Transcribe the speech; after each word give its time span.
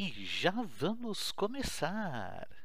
E 0.00 0.24
já 0.24 0.52
vamos 0.52 1.32
começar! 1.32 2.57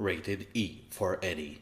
Rated 0.00 0.48
E 0.54 0.86
for 0.90 1.18
Eddie. 1.22 1.60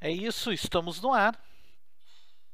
É 0.00 0.10
isso, 0.10 0.52
estamos 0.52 1.02
no 1.02 1.12
ar. 1.12 1.38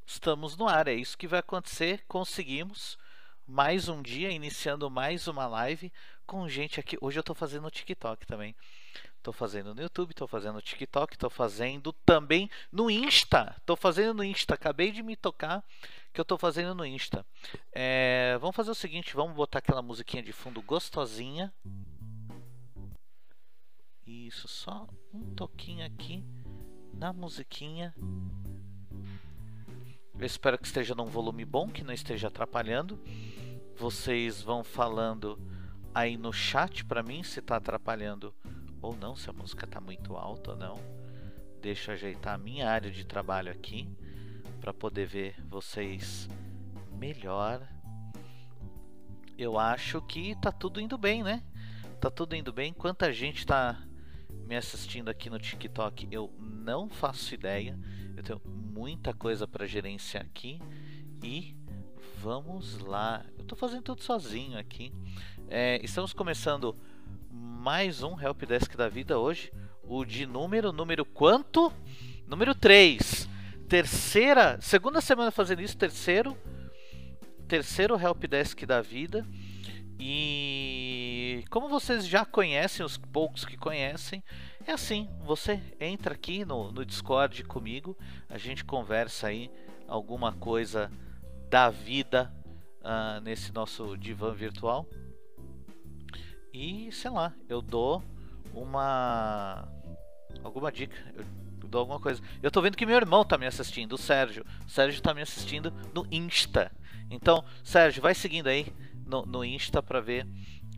Estamos 0.05 0.57
no 0.57 0.67
ar, 0.67 0.89
é 0.89 0.95
isso 0.95 1.17
que 1.17 1.29
vai 1.29 1.39
acontecer. 1.39 2.05
Conseguimos 2.09 2.99
mais 3.47 3.89
um 3.89 4.03
dia, 4.03 4.31
iniciando 4.31 4.91
mais 4.91 5.29
uma 5.29 5.47
live 5.47 5.93
com 6.27 6.49
gente 6.49 6.81
aqui. 6.81 6.99
Hoje 7.01 7.19
eu 7.19 7.21
estou 7.21 7.35
fazendo 7.35 7.63
no 7.63 7.71
TikTok 7.71 8.27
também. 8.27 8.57
Estou 9.19 9.33
fazendo 9.33 9.73
no 9.73 9.81
YouTube, 9.81 10.11
estou 10.11 10.27
fazendo 10.27 10.55
no 10.55 10.63
TikTok, 10.63 11.15
estou 11.15 11.31
fazendo 11.31 11.93
também 11.93 12.51
no 12.73 12.91
Insta. 12.91 13.55
Estou 13.59 13.77
fazendo 13.77 14.15
no 14.15 14.25
Insta. 14.25 14.55
Acabei 14.55 14.91
de 14.91 15.01
me 15.01 15.15
tocar 15.15 15.65
que 16.13 16.21
eu 16.21 16.25
estou 16.25 16.37
fazendo 16.37 16.75
no 16.75 16.85
Insta. 16.85 17.25
É, 17.71 18.37
vamos 18.41 18.57
fazer 18.57 18.73
o 18.73 18.75
seguinte, 18.75 19.15
vamos 19.15 19.37
botar 19.37 19.61
aquela 19.61 19.81
musiquinha 19.81 20.25
de 20.25 20.33
fundo 20.33 20.61
gostosinha. 20.61 21.55
Isso, 24.13 24.47
só 24.47 24.87
um 25.11 25.35
toquinho 25.35 25.87
aqui 25.87 26.23
na 26.93 27.15
musiquinha. 27.15 27.95
Eu 30.19 30.27
espero 30.27 30.59
que 30.59 30.67
esteja 30.67 30.95
num 30.95 31.07
volume 31.07 31.47
bom, 31.47 31.67
que 31.67 31.83
não 31.83 31.95
esteja 31.95 32.29
atrapalhando. 32.29 33.03
Vocês 33.75 34.43
vão 34.43 34.63
falando 34.63 35.41
aí 35.95 36.19
no 36.19 36.31
chat 36.31 36.85
para 36.85 37.03
mim 37.03 37.23
se 37.23 37.41
está 37.41 37.57
atrapalhando 37.57 38.35
ou 38.83 38.95
não, 38.95 39.17
se 39.17 39.31
a 39.31 39.33
música 39.33 39.65
está 39.65 39.81
muito 39.81 40.15
alta 40.15 40.51
ou 40.51 40.57
não. 40.59 40.79
Deixa 41.63 41.93
eu 41.93 41.95
ajeitar 41.95 42.35
a 42.35 42.39
minha 42.39 42.69
área 42.69 42.91
de 42.91 43.07
trabalho 43.07 43.51
aqui 43.51 43.89
para 44.61 44.75
poder 44.75 45.07
ver 45.07 45.43
vocês 45.49 46.29
melhor. 46.99 47.67
Eu 49.39 49.59
acho 49.59 50.03
que 50.03 50.37
tá 50.37 50.53
tudo 50.53 50.83
indo 50.83 50.99
bem, 50.99 51.23
né? 51.23 51.43
Tá 51.99 52.11
tudo 52.11 52.37
indo 52.37 52.53
bem. 52.53 52.75
Quanta 52.75 53.11
gente 53.11 53.47
tá 53.47 53.83
me 54.47 54.57
assistindo 54.57 55.09
aqui 55.09 55.31
no 55.31 55.39
TikTok, 55.39 56.09
eu 56.11 56.33
não 56.39 56.89
faço 56.89 57.35
ideia. 57.35 57.79
Eu 58.17 58.23
tenho 58.23 58.41
muita 58.45 59.15
coisa 59.15 59.47
para 59.47 59.67
gerenciar 59.67 60.25
aqui 60.25 60.61
e 61.23 61.57
vamos 62.19 62.79
lá. 62.79 63.25
Eu 63.37 63.43
estou 63.43 63.57
fazendo 63.57 63.83
tudo 63.83 64.03
sozinho 64.03 64.59
aqui. 64.59 64.93
É, 65.49 65.81
estamos 65.83 66.13
começando 66.13 66.77
mais 67.31 68.03
um 68.03 68.19
Help 68.21 68.43
Desk 68.43 68.77
da 68.77 68.89
vida 68.89 69.19
hoje. 69.19 69.53
O 69.83 70.05
de 70.05 70.27
número, 70.27 70.73
número 70.73 71.05
quanto? 71.05 71.73
Número 72.27 72.55
3. 72.55 73.29
Terceira, 73.69 74.61
segunda 74.61 75.01
semana 75.01 75.31
fazendo 75.31 75.63
isso, 75.63 75.77
terceiro, 75.77 76.37
terceiro 77.49 77.99
Help 77.99 78.25
Desk 78.25 78.67
da 78.67 78.81
vida. 78.83 79.27
E 80.05 81.45
como 81.49 81.69
vocês 81.69 82.05
já 82.09 82.25
conhecem, 82.25 82.85
os 82.85 82.97
poucos 82.97 83.45
que 83.45 83.57
conhecem, 83.57 84.21
é 84.67 84.73
assim: 84.73 85.09
você 85.21 85.63
entra 85.79 86.15
aqui 86.15 86.45
no, 86.45 86.73
no 86.73 86.85
Discord 86.85 87.45
comigo, 87.45 87.97
a 88.29 88.37
gente 88.37 88.65
conversa 88.65 89.29
aí 89.29 89.49
alguma 89.87 90.33
coisa 90.33 90.91
da 91.49 91.71
vida 91.71 92.35
uh, 92.81 93.21
nesse 93.21 93.53
nosso 93.53 93.97
divã 93.97 94.35
virtual. 94.35 94.89
E 96.53 96.91
sei 96.91 97.13
lá, 97.13 97.33
eu 97.49 97.63
dou 97.63 98.03
uma. 98.53 99.69
alguma 100.43 100.73
dica, 100.73 100.97
eu 101.63 101.69
dou 101.69 101.79
alguma 101.79 102.01
coisa. 102.01 102.21
Eu 102.43 102.51
tô 102.51 102.61
vendo 102.61 102.77
que 102.77 102.85
meu 102.85 102.97
irmão 102.97 103.25
tá 103.25 103.39
me 103.39 103.47
assistindo, 103.47 103.93
o 103.93 103.99
Sérgio. 103.99 104.45
O 104.67 104.69
Sérgio 104.69 105.01
tá 105.01 105.15
me 105.15 105.23
assistindo 105.23 105.73
no 105.95 106.05
Insta. 106.11 106.73
Então, 107.09 107.45
Sérgio, 107.63 108.03
vai 108.03 108.17
seguindo 108.17 108.49
aí 108.49 108.67
no, 109.13 109.27
no 109.27 109.45
Insta 109.45 109.83
para 109.83 110.01
ver 110.01 110.27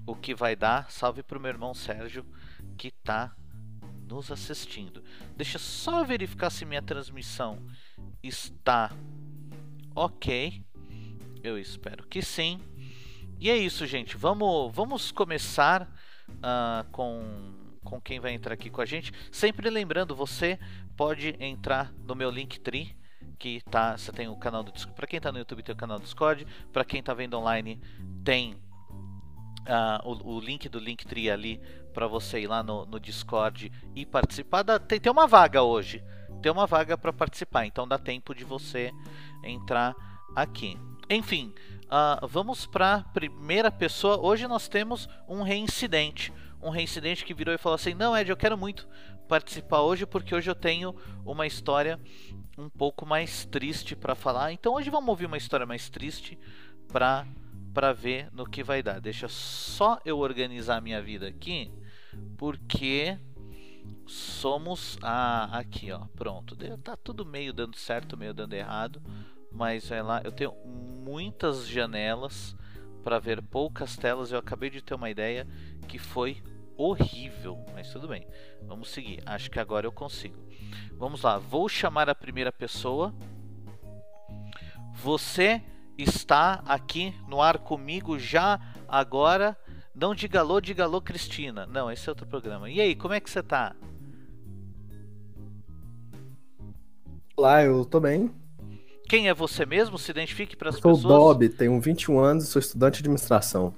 o 0.04 0.16
que 0.16 0.34
vai 0.34 0.56
dar. 0.56 0.90
Salve 0.90 1.22
pro 1.22 1.38
meu 1.38 1.50
irmão 1.50 1.72
Sérgio 1.72 2.26
que 2.76 2.90
tá 2.90 3.34
nos 4.08 4.32
assistindo. 4.32 5.02
Deixa 5.36 5.58
só 5.58 6.04
verificar 6.04 6.50
se 6.50 6.64
minha 6.64 6.82
transmissão 6.82 7.64
está 8.22 8.90
ok. 9.94 10.60
Eu 11.42 11.56
espero 11.56 12.04
que 12.06 12.20
sim. 12.20 12.60
E 13.38 13.48
é 13.48 13.56
isso, 13.56 13.86
gente. 13.86 14.16
Vamos, 14.16 14.74
vamos 14.74 15.12
começar 15.12 15.82
uh, 16.28 16.90
com, 16.90 17.22
com 17.84 18.00
quem 18.00 18.18
vai 18.18 18.32
entrar 18.32 18.54
aqui 18.54 18.68
com 18.68 18.80
a 18.80 18.86
gente. 18.86 19.12
Sempre 19.30 19.70
lembrando, 19.70 20.14
você 20.14 20.58
pode 20.96 21.36
entrar 21.38 21.92
no 22.04 22.14
meu 22.14 22.30
Linktree 22.30 22.96
que 23.34 23.60
tá, 23.70 23.96
você 23.96 24.12
tem 24.12 24.28
o 24.28 24.36
canal 24.36 24.62
do 24.62 24.72
Discord. 24.72 24.96
Para 24.96 25.06
quem 25.06 25.16
está 25.18 25.32
no 25.32 25.38
YouTube 25.38 25.62
tem 25.62 25.74
o 25.74 25.78
canal 25.78 25.98
do 25.98 26.04
Discord, 26.04 26.46
para 26.72 26.84
quem 26.84 27.00
está 27.00 27.12
vendo 27.12 27.38
online 27.38 27.80
tem 28.24 28.54
uh, 29.64 30.08
o, 30.08 30.36
o, 30.36 30.40
link 30.40 30.68
do 30.68 30.78
Linktree 30.78 31.30
ali 31.30 31.60
para 31.92 32.06
você 32.06 32.40
ir 32.40 32.46
lá 32.46 32.62
no, 32.62 32.86
no 32.86 32.98
Discord 32.98 33.70
e 33.94 34.06
participar. 34.06 34.62
Da, 34.62 34.78
tem, 34.78 35.00
tem 35.00 35.12
uma 35.12 35.26
vaga 35.26 35.62
hoje, 35.62 36.02
tem 36.42 36.50
uma 36.50 36.66
vaga 36.66 36.96
para 36.96 37.12
participar, 37.12 37.66
então 37.66 37.86
dá 37.86 37.98
tempo 37.98 38.34
de 38.34 38.44
você 38.44 38.92
entrar 39.42 39.94
aqui. 40.34 40.78
Enfim, 41.08 41.54
uh, 41.84 42.26
vamos 42.26 42.66
para 42.66 43.02
primeira 43.12 43.70
pessoa. 43.70 44.18
Hoje 44.20 44.46
nós 44.46 44.68
temos 44.68 45.08
um 45.28 45.42
reincidente. 45.42 46.32
Um 46.62 46.70
reincidente 46.70 47.26
que 47.26 47.34
virou 47.34 47.54
e 47.54 47.58
falou 47.58 47.74
assim: 47.74 47.92
Não, 47.92 48.16
Ed, 48.16 48.30
eu 48.30 48.36
quero 48.36 48.56
muito 48.56 48.88
participar 49.34 49.80
hoje 49.80 50.06
porque 50.06 50.32
hoje 50.32 50.48
eu 50.48 50.54
tenho 50.54 50.94
uma 51.26 51.44
história 51.44 51.98
um 52.56 52.68
pouco 52.68 53.04
mais 53.04 53.44
triste 53.44 53.96
para 53.96 54.14
falar. 54.14 54.52
Então 54.52 54.74
hoje 54.74 54.90
vamos 54.90 55.08
ouvir 55.08 55.26
uma 55.26 55.36
história 55.36 55.66
mais 55.66 55.90
triste 55.90 56.38
para 56.86 57.26
para 57.72 57.92
ver 57.92 58.28
no 58.32 58.46
que 58.48 58.62
vai 58.62 58.80
dar. 58.80 59.00
Deixa 59.00 59.26
só 59.26 59.98
eu 60.04 60.18
organizar 60.18 60.80
minha 60.80 61.02
vida 61.02 61.26
aqui, 61.26 61.68
porque 62.38 63.18
somos 64.06 64.96
ah, 65.02 65.58
aqui, 65.58 65.90
ó, 65.90 66.06
pronto. 66.14 66.56
Tá 66.78 66.96
tudo 66.96 67.26
meio 67.26 67.52
dando 67.52 67.76
certo, 67.76 68.16
meio 68.16 68.32
dando 68.32 68.52
errado, 68.52 69.02
mas 69.50 69.88
vai 69.88 70.00
lá, 70.00 70.20
eu 70.22 70.30
tenho 70.30 70.54
muitas 71.04 71.66
janelas 71.66 72.54
para 73.02 73.18
ver 73.18 73.42
poucas 73.42 73.96
telas. 73.96 74.30
Eu 74.30 74.38
acabei 74.38 74.70
de 74.70 74.80
ter 74.80 74.94
uma 74.94 75.10
ideia 75.10 75.44
que 75.88 75.98
foi 75.98 76.40
horrível, 76.76 77.64
mas 77.72 77.90
tudo 77.90 78.08
bem. 78.08 78.26
Vamos 78.62 78.90
seguir. 78.90 79.22
Acho 79.26 79.50
que 79.50 79.58
agora 79.58 79.86
eu 79.86 79.92
consigo. 79.92 80.36
Vamos 80.98 81.22
lá. 81.22 81.38
Vou 81.38 81.68
chamar 81.68 82.08
a 82.08 82.14
primeira 82.14 82.52
pessoa. 82.52 83.14
Você 85.02 85.62
está 85.96 86.62
aqui 86.66 87.14
no 87.28 87.40
ar 87.40 87.58
comigo 87.58 88.18
já 88.18 88.60
agora. 88.88 89.56
Não 89.94 90.14
diga 90.14 90.40
alô, 90.40 90.60
diga 90.60 90.84
alô, 90.84 91.00
Cristina. 91.00 91.66
Não, 91.66 91.90
esse 91.90 92.08
é 92.08 92.10
outro 92.10 92.26
programa. 92.26 92.68
E 92.70 92.80
aí, 92.80 92.94
como 92.94 93.14
é 93.14 93.20
que 93.20 93.30
você 93.30 93.42
tá? 93.42 93.76
Olá, 97.36 97.62
eu 97.64 97.84
tô 97.84 98.00
bem. 98.00 98.30
Quem 99.08 99.28
é 99.28 99.34
você 99.34 99.66
mesmo? 99.66 99.98
Se 99.98 100.10
identifique 100.10 100.56
para 100.56 100.70
as 100.70 100.76
pessoas. 100.76 101.00
Sou 101.00 101.10
o 101.10 101.34
Dob, 101.34 101.48
tenho 101.50 101.78
21 101.80 102.18
anos 102.18 102.44
e 102.44 102.46
sou 102.46 102.60
estudante 102.60 102.94
de 102.94 103.00
administração. 103.00 103.74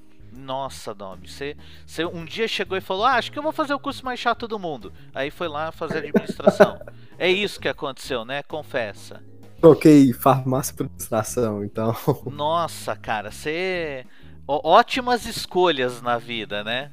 Nossa, 0.47 0.95
Dob, 0.95 1.29
você, 1.29 1.57
você 1.85 2.05
um 2.05 2.25
dia 2.25 2.47
chegou 2.47 2.79
e 2.79 2.81
falou: 2.81 3.05
ah, 3.05 3.15
acho 3.15 3.33
que 3.33 3.39
eu 3.39 3.43
vou 3.43 3.53
fazer 3.53 3.75
o 3.75 3.81
curso 3.81 4.05
mais 4.05 4.21
chato 4.21 4.47
do 4.47 4.59
mundo. 4.59 4.93
Aí 5.13 5.29
foi 5.29 5.49
lá 5.49 5.73
fazer 5.73 5.99
administração. 5.99 6.79
é 7.19 7.29
isso 7.29 7.59
que 7.59 7.69
aconteceu, 7.69 8.25
né? 8.25 8.45
Confessa. 8.45 9.21
Troquei 9.61 10.13
farmácia 10.13 10.73
por 10.75 10.85
administração, 10.85 11.65
então. 11.65 11.95
Nossa, 12.31 12.95
cara, 12.95 13.33
você. 13.33 14.07
Ótimas 14.47 15.27
escolhas 15.27 16.01
na 16.01 16.19
vida, 16.19 16.63
né? 16.63 16.93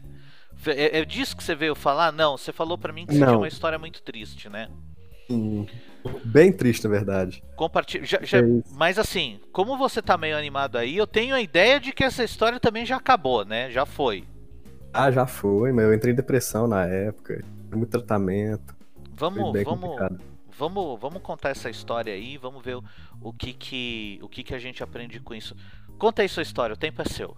É, 0.65 1.01
é 1.01 1.05
disso 1.05 1.37
que 1.37 1.43
você 1.43 1.53
veio 1.53 1.75
falar? 1.75 2.11
Não, 2.11 2.35
você 2.35 2.51
falou 2.51 2.77
para 2.77 2.91
mim 2.91 3.05
que 3.05 3.13
você 3.13 3.19
Não. 3.19 3.27
tinha 3.27 3.37
uma 3.37 3.47
história 3.47 3.77
muito 3.77 4.01
triste, 4.01 4.49
né? 4.49 4.69
Sim. 5.27 5.67
Bem 6.25 6.51
triste, 6.51 6.83
na 6.83 6.89
verdade. 6.89 7.43
Compartilha. 7.55 8.05
já- 8.05 8.19
já- 8.21 8.39
É 8.39 8.43
mas 8.71 8.99
assim, 8.99 9.39
como 9.51 9.77
você 9.77 10.01
tá 10.01 10.17
meio 10.17 10.37
animado 10.37 10.77
aí, 10.77 10.97
eu 10.97 11.07
tenho 11.07 11.33
a 11.35 11.41
ideia 11.41 11.79
de 11.79 11.91
que 11.93 12.03
essa 12.03 12.23
história 12.23 12.59
também 12.59 12.85
já 12.85 12.97
acabou, 12.97 13.45
né? 13.45 13.69
Já 13.71 13.85
foi. 13.85 14.25
Ah, 14.91 15.09
já 15.11 15.25
foi, 15.25 15.71
mas 15.71 15.85
eu 15.85 15.93
entrei 15.93 16.13
em 16.13 16.15
depressão 16.15 16.67
na 16.67 16.85
época. 16.85 17.43
Muito 17.73 17.89
tratamento. 17.89 18.75
Vamos, 19.15 19.53
vamos, 19.63 19.63
complicado. 19.63 20.19
vamos, 20.57 20.99
vamos 20.99 21.21
contar 21.21 21.49
essa 21.49 21.69
história 21.69 22.13
aí, 22.13 22.37
vamos 22.37 22.63
ver 22.63 22.75
o, 22.77 22.83
o 23.21 23.31
que 23.33 23.53
que 23.53 24.19
o 24.21 24.27
que 24.27 24.43
que 24.43 24.53
a 24.53 24.59
gente 24.59 24.83
aprende 24.83 25.19
com 25.19 25.33
isso. 25.33 25.55
Conta 25.97 26.21
aí 26.21 26.29
sua 26.29 26.43
história, 26.43 26.73
o 26.73 26.77
tempo 26.77 27.01
é 27.01 27.05
seu. 27.05 27.35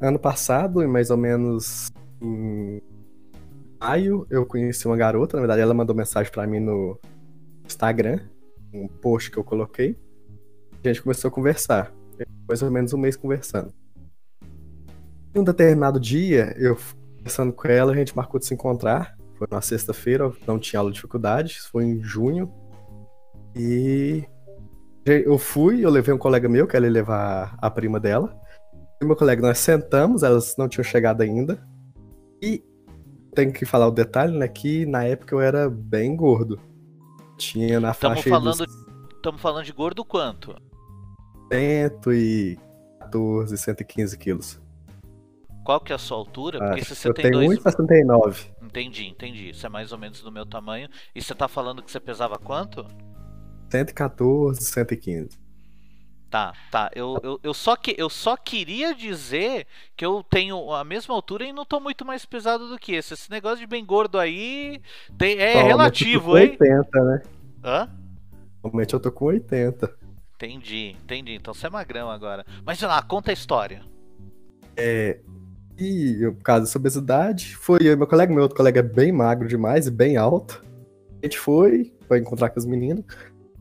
Ano 0.00 0.18
passado, 0.18 0.86
mais 0.88 1.10
ou 1.10 1.16
menos 1.16 1.90
em 2.22 2.80
maio, 3.80 4.26
eu 4.30 4.44
conheci 4.44 4.86
uma 4.86 4.96
garota. 4.96 5.36
Na 5.36 5.40
verdade, 5.40 5.62
ela 5.62 5.74
mandou 5.74 5.94
mensagem 5.94 6.30
pra 6.32 6.46
mim 6.46 6.60
no 6.60 6.98
Instagram, 7.64 8.20
um 8.72 8.88
post 8.88 9.30
que 9.30 9.38
eu 9.38 9.44
coloquei. 9.44 9.98
A 10.84 10.88
gente 10.88 11.02
começou 11.02 11.28
a 11.28 11.32
conversar. 11.32 11.92
Mais 12.48 12.62
ou 12.62 12.70
menos 12.70 12.92
um 12.92 12.98
mês 12.98 13.16
conversando. 13.16 13.72
Em 15.34 15.40
um 15.40 15.44
determinado 15.44 16.00
dia, 16.00 16.54
eu 16.56 16.76
conversando 17.16 17.52
com 17.52 17.68
ela, 17.68 17.92
a 17.92 17.96
gente 17.96 18.16
marcou 18.16 18.40
de 18.40 18.46
se 18.46 18.54
encontrar. 18.54 19.16
Foi 19.36 19.46
na 19.50 19.60
sexta-feira, 19.60 20.32
não 20.46 20.58
tinha 20.58 20.80
aula 20.80 20.90
de 20.90 20.96
dificuldade, 20.96 21.52
isso 21.52 21.70
foi 21.70 21.84
em 21.84 22.02
junho. 22.02 22.52
E 23.54 24.24
eu 25.04 25.38
fui, 25.38 25.84
eu 25.84 25.90
levei 25.90 26.12
um 26.12 26.18
colega 26.18 26.48
meu, 26.48 26.66
que 26.66 26.76
ela 26.76 26.86
ia 26.86 26.92
levar 26.92 27.56
a 27.58 27.70
prima 27.70 28.00
dela. 28.00 28.36
E 29.00 29.04
meu 29.04 29.14
colega, 29.14 29.40
nós 29.40 29.58
sentamos, 29.58 30.22
elas 30.22 30.56
não 30.56 30.68
tinham 30.68 30.82
chegado 30.82 31.20
ainda. 31.20 31.62
E 32.42 32.64
tenho 33.38 33.52
que 33.52 33.64
falar 33.64 33.86
o 33.86 33.92
detalhe, 33.92 34.36
né? 34.36 34.48
Que 34.48 34.84
na 34.84 35.04
época 35.04 35.32
eu 35.34 35.40
era 35.40 35.70
bem 35.70 36.16
gordo. 36.16 36.58
Tinha 37.36 37.78
na 37.78 37.94
Tamo 37.94 38.16
faixa 38.16 38.28
falando- 38.30 38.66
Estamos 39.14 39.40
falando 39.40 39.64
de 39.64 39.72
gordo 39.72 40.04
quanto? 40.04 40.56
114, 41.52 43.56
115 43.56 44.18
quilos. 44.18 44.60
Qual 45.64 45.80
que 45.80 45.92
é 45.92 45.94
a 45.94 45.98
sua 45.98 46.16
altura? 46.16 46.58
Porque 46.58 46.80
Acho. 46.80 46.94
se 46.94 47.02
você 47.02 47.08
Eu 47.10 47.14
tem 47.14 47.30
tenho 47.30 47.46
dois. 47.46 47.58
1,69. 47.60 48.50
Entendi, 48.62 49.06
entendi. 49.06 49.50
Isso 49.50 49.64
é 49.66 49.68
mais 49.68 49.92
ou 49.92 49.98
menos 49.98 50.20
do 50.22 50.32
meu 50.32 50.46
tamanho. 50.46 50.88
E 51.14 51.20
você 51.22 51.34
tá 51.34 51.46
falando 51.46 51.82
que 51.82 51.92
você 51.92 52.00
pesava 52.00 52.38
quanto? 52.38 52.84
114, 53.70 54.62
115. 54.62 55.38
Tá, 56.30 56.52
tá. 56.70 56.90
Eu, 56.94 57.18
eu, 57.22 57.40
eu, 57.42 57.54
só 57.54 57.74
que, 57.74 57.94
eu 57.96 58.10
só 58.10 58.36
queria 58.36 58.94
dizer 58.94 59.66
que 59.96 60.04
eu 60.04 60.22
tenho 60.28 60.72
a 60.74 60.84
mesma 60.84 61.14
altura 61.14 61.46
e 61.46 61.52
não 61.52 61.64
tô 61.64 61.80
muito 61.80 62.04
mais 62.04 62.26
pesado 62.26 62.68
do 62.68 62.78
que 62.78 62.92
esse. 62.92 63.14
Esse 63.14 63.30
negócio 63.30 63.58
de 63.58 63.66
bem 63.66 63.84
gordo 63.84 64.18
aí 64.18 64.80
tem- 65.16 65.38
é 65.38 65.54
Normalmente 65.54 66.04
eu 66.14 66.20
tô 66.20 66.26
relativo, 66.26 66.30
com 66.32 66.38
hein? 66.38 66.50
80, 66.60 67.04
né? 67.04 67.22
Hã? 67.64 67.90
Normalmente 68.62 68.92
eu 68.94 69.00
tô 69.00 69.10
com 69.10 69.24
80. 69.26 69.96
Entendi, 70.34 70.96
entendi. 71.02 71.34
Então 71.34 71.54
você 71.54 71.66
é 71.66 71.70
magrão 71.70 72.10
agora. 72.10 72.44
Mas 72.64 72.80
lá, 72.82 73.02
conta 73.02 73.30
a 73.30 73.34
história. 73.34 73.80
E 75.78 76.18
eu, 76.20 76.34
por 76.34 76.42
causa 76.42 76.64
dessa 76.64 76.78
obesidade, 76.78 77.56
foi 77.56 77.78
eu 77.82 77.92
e 77.92 77.96
meu 77.96 78.06
colega, 78.06 78.32
meu 78.32 78.42
outro 78.42 78.56
colega 78.56 78.80
é 78.80 78.82
bem 78.82 79.12
magro 79.12 79.48
demais 79.48 79.86
e 79.86 79.90
bem 79.90 80.16
alto. 80.16 80.62
A 81.22 81.26
gente 81.26 81.38
foi 81.38 81.92
pra 82.06 82.18
encontrar 82.18 82.50
com 82.50 82.58
as 82.58 82.66
meninas. 82.66 83.04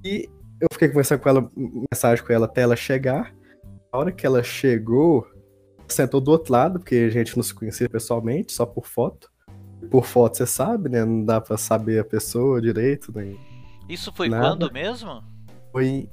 E 0.04 0.30
eu 0.60 0.68
fiquei 0.72 0.88
conversando 0.88 1.20
com 1.20 1.30
ela, 1.30 1.52
mensagem 1.92 2.26
com 2.26 2.34
ela 2.34 2.46
até 2.46 2.62
ela 2.62 2.76
chegar. 2.76 3.34
A 3.92 3.98
hora 3.98 4.12
que 4.12 4.26
ela 4.26 4.44
chegou, 4.44 5.28
sentou 5.88 6.20
do 6.20 6.32
outro 6.32 6.52
lado, 6.52 6.80
porque 6.80 6.96
a 6.96 7.10
gente 7.10 7.36
não 7.36 7.44
se 7.44 7.54
conhecia 7.54 7.90
pessoalmente, 7.90 8.52
só 8.52 8.66
por 8.66 8.86
foto. 8.86 9.32
Por 9.90 10.06
foto, 10.06 10.38
você 10.38 10.46
sabe, 10.46 10.90
né? 10.90 11.06
Não 11.06 11.24
dá 11.24 11.40
pra 11.40 11.58
saber 11.58 12.00
a 12.00 12.04
pessoa 12.04 12.62
direito. 12.62 13.12
Nem... 13.16 13.40
Isso 13.88 14.12
foi 14.12 14.28
Nada. 14.28 14.48
quando 14.48 14.74
mesmo? 14.74 15.24
Foi. 15.72 16.10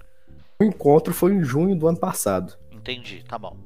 O 0.60 0.64
encontro 0.64 1.12
foi 1.12 1.32
em 1.32 1.42
junho 1.42 1.74
do 1.74 1.88
ano 1.88 1.98
passado. 1.98 2.56
Entendi, 2.70 3.24
tá 3.26 3.38
bom. 3.38 3.56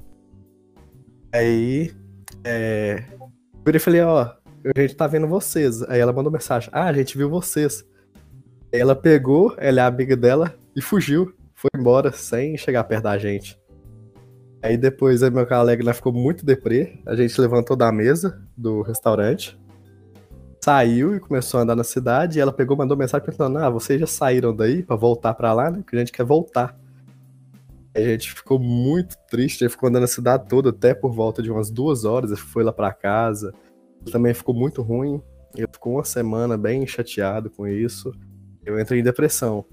Aí, 1.33 1.93
é, 2.43 3.05
eu 3.19 3.31
virei 3.65 3.77
e 3.77 3.81
falei, 3.81 4.01
ó, 4.01 4.33
a 4.77 4.81
gente 4.81 4.95
tá 4.95 5.07
vendo 5.07 5.27
vocês. 5.27 5.83
Aí 5.83 6.01
ela 6.01 6.13
mandou 6.13 6.33
mensagem, 6.33 6.71
ah, 6.73 6.87
a 6.87 6.93
gente 6.93 7.19
viu 7.19 7.29
vocês. 7.29 7.85
Aí 8.73 8.81
ela 8.81 8.95
pegou, 8.95 9.55
ela 9.59 9.81
é 9.81 9.85
amiga 9.85 10.17
dela, 10.17 10.55
e 10.79 10.83
fugiu. 10.83 11.35
Foi 11.55 11.71
embora, 11.77 12.13
sem 12.13 12.57
chegar 12.57 12.85
perto 12.85 13.03
da 13.03 13.19
gente. 13.19 13.61
Aí 14.63 14.77
depois, 14.77 15.23
aí 15.23 15.31
meu 15.31 15.47
colega 15.47 15.85
né, 15.85 15.93
ficou 15.93 16.13
muito 16.13 16.47
deprê. 16.47 17.01
A 17.05 17.17
gente 17.17 17.41
levantou 17.41 17.77
da 17.77 17.91
mesa 17.91 18.41
do 18.57 18.83
restaurante. 18.83 19.59
Saiu 20.65 21.17
e 21.17 21.21
começou 21.21 21.59
a 21.59 21.65
andar 21.65 21.75
na 21.75 21.83
cidade. 21.83 22.39
E 22.39 22.41
ela 22.41 22.53
pegou, 22.53 22.77
mandou 22.77 22.97
mensagem 22.97 23.25
perguntando, 23.25 23.59
ah, 23.59 23.69
vocês 23.69 23.99
já 23.99 24.07
saíram 24.07 24.55
daí 24.55 24.85
pra 24.85 24.95
voltar 24.95 25.35
pra 25.35 25.53
lá, 25.53 25.69
né? 25.69 25.79
Porque 25.79 25.97
a 25.97 25.99
gente 25.99 26.13
quer 26.13 26.25
voltar. 26.25 26.79
A 27.95 28.01
gente 28.01 28.33
ficou 28.33 28.61
muito 28.61 29.17
triste, 29.29 29.63
ele 29.63 29.71
ficou 29.71 29.89
andando 29.89 30.05
a 30.05 30.09
cidade 30.09 30.47
toda 30.49 30.71
até 30.71 30.95
por 30.95 31.13
volta 31.13 31.43
de 31.43 31.51
umas 31.51 31.71
duas 31.71 32.05
horas, 32.05 32.31
ele 32.31 32.41
foi 32.41 32.63
lá 32.63 32.73
pra 32.73 32.93
casa. 32.93 33.53
Ele 34.01 34.13
também 34.13 34.33
ficou 34.33 34.55
muito 34.55 34.81
ruim. 34.81 35.21
Eu 35.57 35.69
ficou 35.73 35.95
uma 35.95 36.05
semana 36.05 36.57
bem 36.57 36.87
chateado 36.87 37.51
com 37.51 37.67
isso. 37.67 38.13
Eu 38.65 38.79
entrei 38.79 39.01
em 39.01 39.03
depressão. 39.03 39.65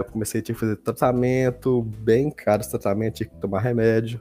Eu 0.00 0.04
comecei 0.06 0.42
a 0.48 0.54
fazer 0.54 0.76
tratamento, 0.76 1.82
bem 1.82 2.30
caro 2.30 2.62
esse 2.62 2.70
tratamento, 2.70 3.16
tinha 3.16 3.28
que 3.28 3.36
tomar 3.36 3.60
remédio. 3.60 4.20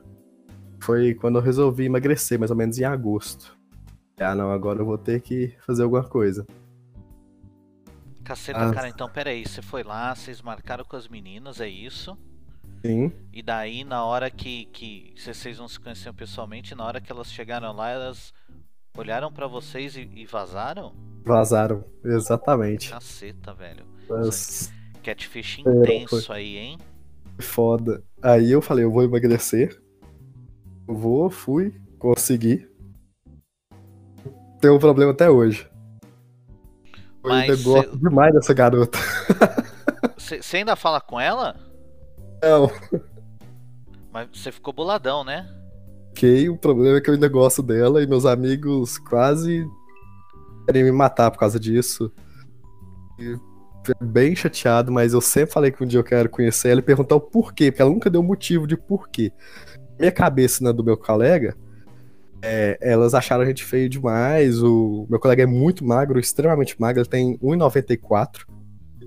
Foi 0.81 1.13
quando 1.15 1.37
eu 1.39 1.41
resolvi 1.41 1.85
emagrecer, 1.85 2.37
mais 2.37 2.51
ou 2.51 2.57
menos 2.57 2.77
em 2.77 2.83
agosto. 2.83 3.57
Ah, 4.19 4.35
não, 4.35 4.51
agora 4.51 4.79
eu 4.81 4.85
vou 4.85 4.97
ter 4.97 5.21
que 5.21 5.55
fazer 5.65 5.83
alguma 5.83 6.03
coisa. 6.03 6.45
Caceta, 8.23 8.59
Ah. 8.69 8.73
cara, 8.73 8.89
então 8.89 9.09
peraí. 9.09 9.45
Você 9.47 9.61
foi 9.61 9.83
lá, 9.83 10.13
vocês 10.13 10.41
marcaram 10.41 10.83
com 10.83 10.95
as 10.95 11.07
meninas, 11.07 11.59
é 11.61 11.67
isso? 11.69 12.17
Sim, 12.85 13.11
E 13.33 13.41
daí, 13.41 13.83
na 13.83 14.05
hora 14.05 14.29
que, 14.29 14.65
que 14.67 15.13
vocês 15.17 15.57
não 15.57 15.67
se 15.67 15.77
conheciam 15.79 16.13
pessoalmente, 16.13 16.73
na 16.75 16.85
hora 16.85 17.01
que 17.01 17.11
elas 17.11 17.27
chegaram 17.31 17.73
lá, 17.73 17.89
elas 17.89 18.33
olharam 18.97 19.31
pra 19.31 19.47
vocês 19.47 19.95
e, 19.97 20.09
e 20.15 20.25
vazaram? 20.25 20.93
vazaram, 21.25 21.83
exatamente. 22.03 22.89
Caceta, 22.89 23.53
velho. 23.53 23.85
Mas 24.09 24.71
Catfish 24.99 25.59
É, 25.65 25.69
intenso 25.69 26.31
aí, 26.33 26.57
hein? 26.57 26.77
foda. 27.39 28.03
Aí 28.21 28.51
eu 28.51 28.61
falei, 28.61 28.83
eu 28.85 28.91
vou 28.91 29.03
emagrecer. 29.03 29.81
Vou, 30.87 31.29
fui, 31.29 31.73
consegui. 31.97 32.67
Tem 34.61 34.69
um 34.71 34.79
problema 34.79 35.11
até 35.11 35.29
hoje. 35.29 35.69
Eu 37.23 37.29
Mas 37.29 37.49
ainda 37.49 37.55
gosto 37.55 37.97
demais 37.97 38.33
dessa 38.33 38.53
garota. 38.53 38.97
Você 40.17 40.57
ainda 40.57 40.75
fala 40.75 41.01
com 41.01 41.19
ela? 41.19 41.55
Não, 42.41 42.69
Mas 44.11 44.29
você 44.33 44.51
ficou 44.51 44.71
boladão, 44.73 45.23
né? 45.23 45.47
ok, 46.11 46.49
o 46.49 46.57
problema 46.57 46.97
é 46.97 47.01
que 47.01 47.09
eu 47.09 47.13
ainda 47.13 47.27
gosto 47.29 47.63
dela 47.63 48.01
e 48.03 48.07
meus 48.07 48.25
amigos 48.25 48.97
quase 48.97 49.65
querem 50.65 50.83
me 50.83 50.91
matar 50.91 51.31
por 51.31 51.39
causa 51.39 51.59
disso. 51.59 52.11
E 53.19 53.35
fiquei 53.35 53.48
bem 54.01 54.35
chateado, 54.35 54.91
mas 54.91 55.13
eu 55.13 55.21
sempre 55.21 55.53
falei 55.53 55.71
que 55.71 55.83
um 55.83 55.87
dia 55.87 55.99
eu 55.99 56.03
quero 56.03 56.29
conhecer 56.29 56.69
ela 56.69 56.79
e 56.79 56.83
perguntar 56.83 57.15
o 57.15 57.21
porquê, 57.21 57.71
porque 57.71 57.81
ela 57.81 57.91
nunca 57.91 58.09
deu 58.09 58.21
motivo 58.23 58.65
de 58.67 58.75
porquê. 58.77 59.31
Minha 59.99 60.11
cabeça 60.11 60.63
na 60.63 60.71
do 60.71 60.83
meu 60.83 60.97
colega, 60.97 61.55
é, 62.41 62.77
elas 62.81 63.13
acharam 63.13 63.43
a 63.43 63.45
gente 63.45 63.63
feio 63.63 63.89
demais. 63.89 64.61
O 64.63 65.05
meu 65.09 65.19
colega 65.19 65.43
é 65.43 65.45
muito 65.45 65.85
magro, 65.85 66.19
extremamente 66.19 66.79
magro, 66.79 67.01
ele 67.01 67.09
tem 67.09 67.37
1,94 67.39 68.45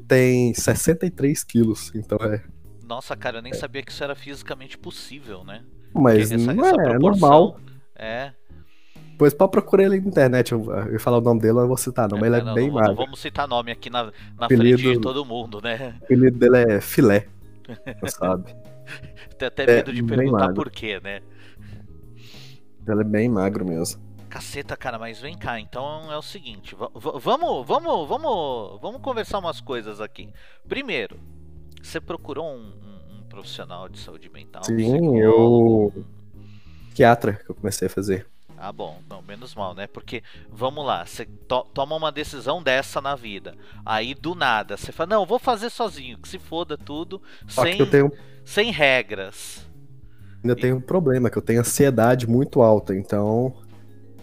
tem 0.07 0.53
63 0.53 1.43
quilos, 1.43 1.91
então 1.95 2.19
é. 2.19 2.43
Nossa, 2.87 3.17
cara, 3.17 3.39
eu 3.39 3.43
nem 3.43 3.55
sabia 3.55 3.83
que 3.83 3.91
isso 3.91 4.05
era 4.05 4.15
fisicamente 4.15 4.77
possível, 4.77 5.43
né? 5.43 5.63
Mas 5.95 6.31
essa- 6.31 6.53
não 6.53 6.67
essa 6.67 6.83
é, 6.83 6.95
é 6.95 6.99
normal. 6.99 7.61
É. 7.97 8.33
Depois 9.23 9.35
pode 9.35 9.53
procurar 9.53 9.85
ele 9.85 10.01
na 10.01 10.09
internet. 10.09 10.51
Eu, 10.53 10.65
eu 10.65 10.93
ia 10.95 10.99
falar 10.99 11.19
o 11.19 11.21
nome 11.21 11.41
dele, 11.41 11.53
eu 11.53 11.61
não 11.61 11.69
vou 11.69 11.77
citar, 11.77 12.09
não, 12.09 12.19
mas 12.19 12.27
ele 12.27 12.41
é 12.41 12.45
não, 12.45 12.55
bem 12.55 12.67
não, 12.69 12.75
não 12.75 12.81
magro. 12.81 12.97
vamos 12.97 13.21
citar 13.21 13.47
nome 13.47 13.71
aqui 13.71 13.89
na, 13.89 14.05
na 14.37 14.47
Apelido- 14.47 14.79
frente 14.79 14.95
de 14.97 15.01
todo 15.01 15.25
mundo, 15.25 15.61
né? 15.63 15.95
O 16.01 16.05
apelido 16.05 16.39
dele 16.39 16.57
é 16.75 16.81
filé. 16.81 17.29
Sabe? 18.09 18.53
Tem 19.39 19.47
até 19.47 19.63
É, 19.63 19.67
medo 19.77 19.93
de 19.93 20.03
bem 20.03 20.19
perguntar 20.19 20.53
por 20.55 20.71
quê, 20.71 21.01
né? 21.03 21.21
Ele 22.89 23.01
é 23.01 23.05
bem 23.05 23.29
magro 23.29 23.65
mesmo. 23.65 24.03
Caceta, 24.29 24.77
cara, 24.77 24.99
mas 24.99 25.21
vem 25.21 25.37
cá, 25.39 25.61
então 25.61 26.11
é 26.11 26.17
o 26.17 26.23
seguinte, 26.23 26.75
va- 26.75 26.91
va- 26.95 27.19
vamos, 27.19 27.67
vamos, 27.67 28.09
vamos, 28.09 28.81
vamos 28.81 29.01
conversar 29.03 29.39
umas 29.39 29.61
coisas 29.61 30.01
aqui. 30.01 30.33
Primeiro, 30.67 31.21
você 31.81 32.01
procurou 32.01 32.47
um, 32.47 32.59
um- 32.59 33.19
um 33.21 33.23
profissional 33.29 33.89
de 33.89 34.01
saúde 34.01 34.29
mental? 34.31 34.65
Sim, 34.65 35.17
eu- 35.19 35.93
Psiquiatra 36.89 37.35
que 37.35 37.51
eu 37.51 37.55
comecei 37.55 37.87
a 37.87 37.91
fazer. 37.91 38.27
Ah, 38.65 38.71
bom, 38.71 39.01
não, 39.11 39.21
menos 39.23 39.57
mal, 39.57 39.75
né? 39.75 39.89
Porque, 39.89 40.23
vamos 40.49 40.87
lá, 40.87 41.05
você 41.05 41.27
to- 41.49 41.67
toma 41.75 41.97
uma 41.97 42.13
decisão 42.13 42.63
dessa 42.63 43.01
na 43.01 43.17
vida, 43.17 43.57
aí 43.85 44.15
do 44.15 44.37
nada, 44.37 44.77
você 44.77 44.93
fala, 44.93 45.09
não, 45.11 45.27
vou 45.27 45.41
fazer 45.41 45.69
sozinho, 45.69 46.17
que 46.19 46.29
se 46.29 46.39
foda 46.39 46.79
tudo, 46.79 47.21
Só 47.49 47.63
sem, 47.65 47.85
tenho, 47.91 48.13
sem 48.45 48.71
regras. 48.71 49.67
ainda 50.45 50.55
tenho 50.55 50.77
um 50.77 50.81
problema, 50.81 51.29
que 51.29 51.37
eu 51.37 51.43
tenho 51.43 51.59
ansiedade 51.59 52.29
muito 52.29 52.63
alta, 52.63 52.95
então 52.95 53.53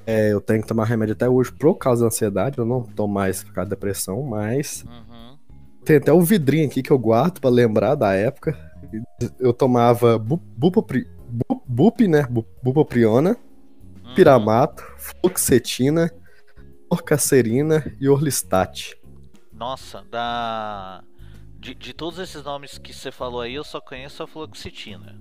é, 0.07 0.31
eu 0.31 0.39
tenho 0.39 0.61
que 0.61 0.67
tomar 0.69 0.85
remédio 0.85 1.15
até 1.15 1.27
hoje 1.27 1.51
por 1.51 1.75
causa 1.75 2.03
da 2.03 2.07
ansiedade. 2.07 2.57
Eu 2.57 2.65
não 2.65 2.81
tomo 2.81 3.13
mais 3.13 3.43
por 3.43 3.51
causa 3.53 3.69
da 3.69 3.75
depressão, 3.75 4.23
mas 4.23 4.85
Uhum. 4.87 5.37
tem 5.83 5.97
até 5.97 6.13
o 6.13 6.21
vidrinho 6.21 6.65
aqui 6.65 6.81
que 6.81 6.91
eu 6.91 6.97
guardo 6.97 7.41
pra 7.41 7.49
lembrar 7.49 7.93
da 7.95 8.13
época. 8.13 8.57
Eu 9.37 9.51
tomava 9.53 10.17
bu- 10.17 10.37
bupopri, 10.55 11.05
bu- 11.29 11.61
bup, 11.67 11.99
né? 12.07 12.25
Bu- 12.27 12.45
Bupopriona. 12.63 13.35
Piramato, 14.15 14.83
fluoxetina, 14.97 16.11
orcacerina 16.89 17.95
e 17.99 18.07
orlistat. 18.09 18.95
Nossa, 19.53 20.03
da. 20.09 21.03
De, 21.57 21.75
de 21.75 21.93
todos 21.93 22.19
esses 22.19 22.41
nomes 22.43 22.77
que 22.77 22.93
você 22.93 23.11
falou 23.11 23.41
aí, 23.41 23.53
eu 23.55 23.63
só 23.63 23.81
conheço 23.81 24.23
a 24.23 24.27
fluoxetina. 24.27 25.19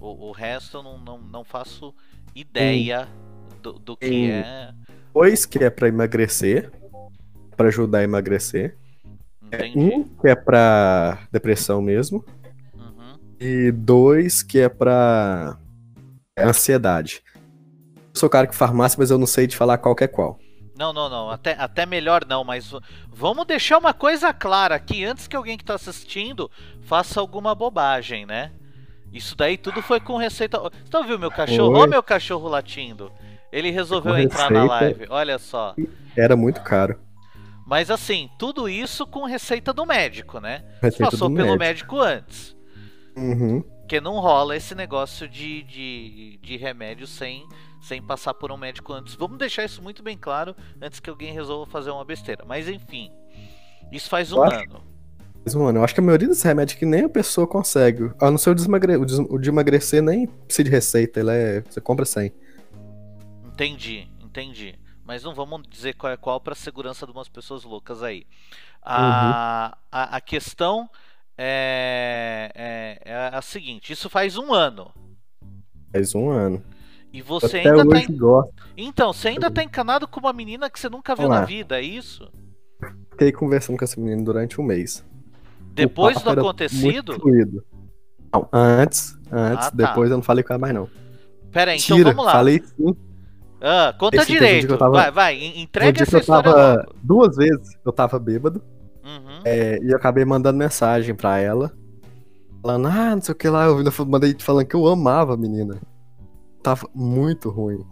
O, 0.00 0.28
o 0.28 0.32
resto 0.32 0.78
eu 0.78 0.82
não, 0.82 0.98
não, 0.98 1.18
não 1.18 1.44
faço 1.44 1.94
ideia 2.34 3.06
do, 3.62 3.74
do 3.74 3.96
que 3.96 4.06
Hum. 4.06 4.30
é. 4.30 4.74
Dois 5.12 5.44
que 5.44 5.58
é 5.62 5.68
pra 5.68 5.88
emagrecer, 5.88 6.70
pra 7.56 7.68
ajudar 7.68 7.98
a 7.98 8.04
emagrecer. 8.04 8.78
Entendi. 9.42 9.78
Um 9.78 10.04
que 10.04 10.28
é 10.28 10.34
pra 10.36 11.26
depressão 11.32 11.82
mesmo. 11.82 12.24
Uhum. 12.72 13.18
E 13.40 13.70
dois 13.72 14.42
que 14.42 14.60
é 14.60 14.68
pra 14.68 15.58
ansiedade. 16.38 17.22
Sou 18.14 18.28
cara 18.28 18.46
que 18.46 18.54
farmácia, 18.54 18.96
mas 18.98 19.10
eu 19.10 19.18
não 19.18 19.26
sei 19.26 19.46
de 19.46 19.56
falar 19.56 19.78
qual 19.78 19.94
que 19.94 20.04
é 20.04 20.08
qual. 20.08 20.38
Não, 20.76 20.92
não, 20.92 21.08
não. 21.08 21.30
Até, 21.30 21.52
até 21.58 21.84
melhor 21.84 22.24
não, 22.26 22.42
mas 22.42 22.72
vamos 23.08 23.46
deixar 23.46 23.78
uma 23.78 23.92
coisa 23.92 24.32
clara 24.32 24.74
aqui 24.74 25.04
antes 25.04 25.28
que 25.28 25.36
alguém 25.36 25.58
que 25.58 25.64
tá 25.64 25.74
assistindo 25.74 26.50
faça 26.82 27.20
alguma 27.20 27.54
bobagem, 27.54 28.24
né? 28.24 28.52
Isso 29.12 29.36
daí 29.36 29.56
tudo 29.58 29.82
foi 29.82 30.00
com 30.00 30.16
receita. 30.16 30.58
Você 30.58 30.90
tá 30.90 30.98
ouvindo 30.98 31.18
meu 31.18 31.30
cachorro? 31.30 31.76
Olha 31.76 31.90
meu 31.90 32.02
cachorro 32.02 32.48
latindo. 32.48 33.12
Ele 33.52 33.70
resolveu 33.70 34.12
Com 34.14 34.18
entrar 34.18 34.50
na 34.50 34.62
receita. 34.62 34.84
live, 34.84 35.06
olha 35.10 35.38
só. 35.38 35.74
Era 36.16 36.36
muito 36.36 36.62
caro. 36.62 36.98
Mas 37.66 37.90
assim, 37.90 38.30
tudo 38.38 38.68
isso 38.68 39.06
com 39.06 39.24
receita 39.24 39.72
do 39.72 39.84
médico, 39.84 40.40
né? 40.40 40.64
Receita 40.80 41.10
Passou 41.10 41.28
pelo 41.28 41.56
médico. 41.58 41.96
médico 41.96 42.00
antes. 42.00 42.56
Uhum. 43.16 43.60
Porque 43.80 44.00
não 44.00 44.18
rola 44.20 44.56
esse 44.56 44.74
negócio 44.74 45.28
de, 45.28 45.62
de, 45.64 46.38
de 46.42 46.56
remédio 46.56 47.06
sem, 47.06 47.44
sem 47.80 48.02
passar 48.02 48.34
por 48.34 48.50
um 48.52 48.56
médico 48.56 48.92
antes. 48.92 49.14
Vamos 49.14 49.38
deixar 49.38 49.64
isso 49.64 49.82
muito 49.82 50.02
bem 50.02 50.16
claro 50.16 50.54
antes 50.80 51.00
que 51.00 51.10
alguém 51.10 51.32
resolva 51.32 51.70
fazer 51.70 51.90
uma 51.90 52.04
besteira. 52.04 52.44
Mas 52.46 52.68
enfim, 52.68 53.10
isso 53.90 54.08
faz 54.08 54.32
um 54.32 54.42
acho- 54.42 54.56
ano. 54.56 54.90
Mas, 55.42 55.54
mano, 55.54 55.78
eu 55.78 55.84
acho 55.84 55.94
que 55.94 56.00
a 56.00 56.02
maioria 56.02 56.28
dos 56.28 56.42
remédios 56.42 56.78
que 56.78 56.84
nem 56.84 57.04
a 57.04 57.08
pessoa 57.08 57.46
consegue. 57.46 58.10
A 58.20 58.30
não 58.30 58.36
ser 58.36 58.50
o 58.50 58.54
de, 58.54 58.62
emagre... 58.64 58.96
o 58.96 59.06
de- 59.06 59.20
o 59.22 59.38
de 59.38 59.48
emagrecer, 59.48 60.02
nem 60.02 60.26
precisa 60.26 60.64
de 60.64 60.70
receita. 60.70 61.18
Ele 61.18 61.30
é... 61.30 61.60
Você 61.62 61.80
compra 61.80 62.04
sem. 62.04 62.30
Entendi, 63.46 64.06
entendi. 64.22 64.78
Mas 65.04 65.22
não 65.24 65.34
vamos 65.34 65.62
dizer 65.68 65.94
qual 65.94 66.12
é 66.12 66.16
qual 66.16 66.40
para 66.40 66.54
segurança 66.54 67.06
de 67.06 67.12
umas 67.12 67.28
pessoas 67.28 67.64
loucas 67.64 68.02
aí. 68.02 68.26
A, 68.82 69.76
a, 69.90 70.16
a 70.16 70.20
questão 70.20 70.88
é, 71.36 72.52
é, 72.54 73.10
é 73.10 73.30
a 73.34 73.42
seguinte: 73.42 73.92
isso 73.92 74.08
faz 74.10 74.36
um 74.36 74.52
ano. 74.52 74.92
Faz 75.92 76.14
um 76.14 76.30
ano. 76.30 76.62
E 77.12 77.20
você 77.22 77.58
Até 77.58 77.70
ainda 77.70 77.88
tá. 77.88 77.98
en-. 78.00 78.06
Então, 78.76 79.12
você 79.12 79.28
ainda 79.28 79.50
tá 79.50 79.62
encanado 79.62 80.06
com 80.06 80.20
uma 80.20 80.32
menina 80.32 80.70
que 80.70 80.78
você 80.78 80.88
nunca 80.88 81.14
viu 81.14 81.28
na 81.28 81.44
vida, 81.44 81.78
é 81.78 81.82
isso? 81.82 82.30
Fiquei 83.10 83.32
conversando 83.32 83.76
com 83.78 83.84
essa 83.84 84.00
menina 84.00 84.22
durante 84.22 84.60
um 84.60 84.64
mês. 84.64 85.04
Depois 85.74 86.20
do 86.22 86.30
acontecido? 86.30 87.16
Não, 88.32 88.48
antes. 88.52 89.18
Antes, 89.32 89.66
Ah, 89.66 89.70
tá. 89.70 89.76
depois 89.76 90.10
eu 90.10 90.16
não 90.16 90.22
falei 90.22 90.42
com 90.44 90.52
ela 90.52 90.60
mais, 90.60 90.74
não. 90.74 90.88
Pera 91.50 91.72
aí, 91.72 91.78
então 91.78 91.96
Tira, 91.96 92.10
vamos 92.10 92.24
lá. 92.26 92.32
falei 92.32 92.60
sim. 92.60 92.96
Ah, 93.60 93.94
conta 93.98 94.16
Esse 94.18 94.32
direito. 94.32 94.76
tava- 94.78 94.92
Vai, 94.92 95.10
vai, 95.10 95.44
entrega 95.56 96.02
essa 96.02 96.18
história 96.18 96.50
tava. 96.52 96.88
Duas 97.02 97.36
vezes 97.36 97.76
eu 97.84 97.92
tava 97.92 98.18
bêbado. 98.18 98.62
Uhum. 99.04 99.40
é, 99.44 99.78
e 99.82 99.90
eu 99.90 99.96
acabei 99.96 100.24
mandando 100.24 100.58
mensagem 100.58 101.14
pra 101.14 101.38
ela. 101.38 101.72
Falando, 102.62 102.86
ah, 102.88 103.14
não 103.16 103.22
sei 103.22 103.32
o 103.32 103.36
que 103.36 103.48
lá. 103.48 103.64
Eu 103.66 103.82
mandei 104.06 104.34
falando 104.38 104.66
que 104.66 104.76
eu 104.76 104.86
amava 104.86 105.34
a 105.34 105.36
menina. 105.36 105.80
Tava 106.62 106.88
muito 106.94 107.48
ruim. 107.50 107.84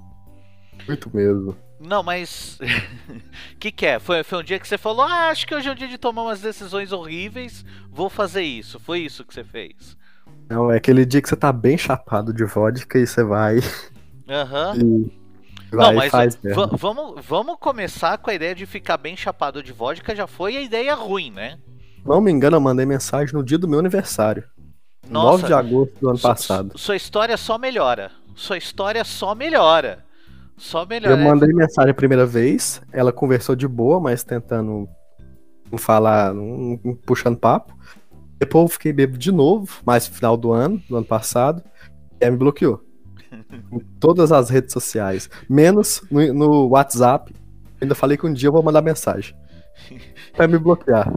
Muito 0.87 1.15
mesmo. 1.15 1.57
Não, 1.81 2.03
mas. 2.03 2.59
O 2.61 3.57
que, 3.59 3.71
que 3.71 3.87
é? 3.87 3.99
Foi, 3.99 4.23
foi 4.23 4.39
um 4.39 4.43
dia 4.43 4.59
que 4.59 4.67
você 4.69 4.77
falou: 4.79 5.03
Ah, 5.05 5.29
acho 5.29 5.47
que 5.47 5.55
hoje 5.55 5.69
é 5.69 5.73
um 5.73 5.77
dia 5.77 5.89
de 5.89 5.99
tomar 5.99 6.23
umas 6.23 6.41
decisões 6.41 6.93
horríveis, 6.93 7.65
vou 7.91 8.09
fazer 8.11 8.43
isso. 8.43 8.79
Foi 8.81 9.01
isso 9.01 9.25
que 9.25 9.33
você 9.33 9.45
fez. 9.45 9.97
Não, 10.49 10.71
é 10.71 10.77
aquele 10.77 11.05
dia 11.05 11.21
que 11.23 11.29
você 11.29 11.37
tá 11.37 11.53
bem 11.53 11.77
chapado 11.79 12.33
de 12.33 12.45
vodka 12.45 12.99
e 12.99 13.07
você 13.07 13.23
vai 13.23 13.57
Aham. 14.29 14.75
Não, 14.75 15.11
Vai 15.71 16.09
e 16.09 16.11
mas 16.11 16.39
vamos, 16.79 17.25
vamos 17.27 17.57
começar 17.61 18.17
com 18.17 18.31
a 18.31 18.35
ideia 18.35 18.55
de 18.55 18.65
ficar 18.65 18.97
bem 18.97 19.15
chapado 19.15 19.63
de 19.63 19.71
vodka. 19.73 20.17
Já 20.17 20.27
foi 20.27 20.57
a 20.57 20.63
ideia 20.63 20.95
ruim, 20.95 21.31
né? 21.31 21.59
Não 22.05 22.21
me 22.23 22.31
engano, 22.31 22.57
eu 22.57 22.61
mandei 22.61 22.87
mensagem 22.87 23.35
no 23.35 23.45
dia 23.45 23.59
do 23.59 23.69
meu 23.69 23.79
aniversário. 23.79 24.45
Nossa. 25.07 25.43
9 25.43 25.47
de 25.47 25.53
agosto 25.53 25.95
do 26.01 26.09
ano 26.09 26.19
passado. 26.19 26.73
su- 26.73 26.79
Sua 26.79 26.97
história 26.97 27.37
só 27.37 27.59
melhora. 27.59 28.11
Sua 28.39 28.57
história 28.57 29.03
só 29.05 29.35
melhora. 29.35 30.05
Só 30.57 30.87
melhora. 30.87 31.21
Eu 31.21 31.25
mandei 31.25 31.53
mensagem 31.53 31.91
a 31.91 31.95
primeira 31.95 32.25
vez, 32.25 32.81
ela 32.93 33.13
conversou 33.13 33.57
de 33.57 33.67
boa, 33.67 33.99
mas 33.99 34.23
tentando 34.23 34.89
não 35.71 35.77
falar, 35.77 36.33
não- 36.33 36.79
não 36.85 36.95
puxando 36.95 37.37
papo. 37.37 37.77
Depois 38.39 38.63
eu 38.63 38.69
fiquei 38.69 38.93
bêbado 38.93 39.19
de 39.19 39.33
novo, 39.33 39.81
mais 39.85 40.09
no 40.09 40.15
final 40.15 40.37
do 40.37 40.53
ano, 40.53 40.81
do 40.89 40.97
ano 40.97 41.05
passado, 41.05 41.63
e 42.21 42.25
ela 42.25 42.31
me 42.31 42.39
bloqueou. 42.39 42.81
em 43.73 43.81
todas 43.99 44.31
as 44.31 44.49
redes 44.51 44.73
sociais, 44.73 45.29
menos 45.51 46.01
no, 46.09 46.33
no 46.33 46.69
WhatsApp. 46.69 47.35
Ainda 47.81 47.95
falei 47.97 48.17
que 48.17 48.27
um 48.27 48.33
dia 48.33 48.49
eu 48.49 48.53
vou 48.53 48.63
mandar 48.63 48.83
mensagem. 48.83 49.35
Vai 50.37 50.47
me 50.47 50.59
bloquear. 50.59 51.11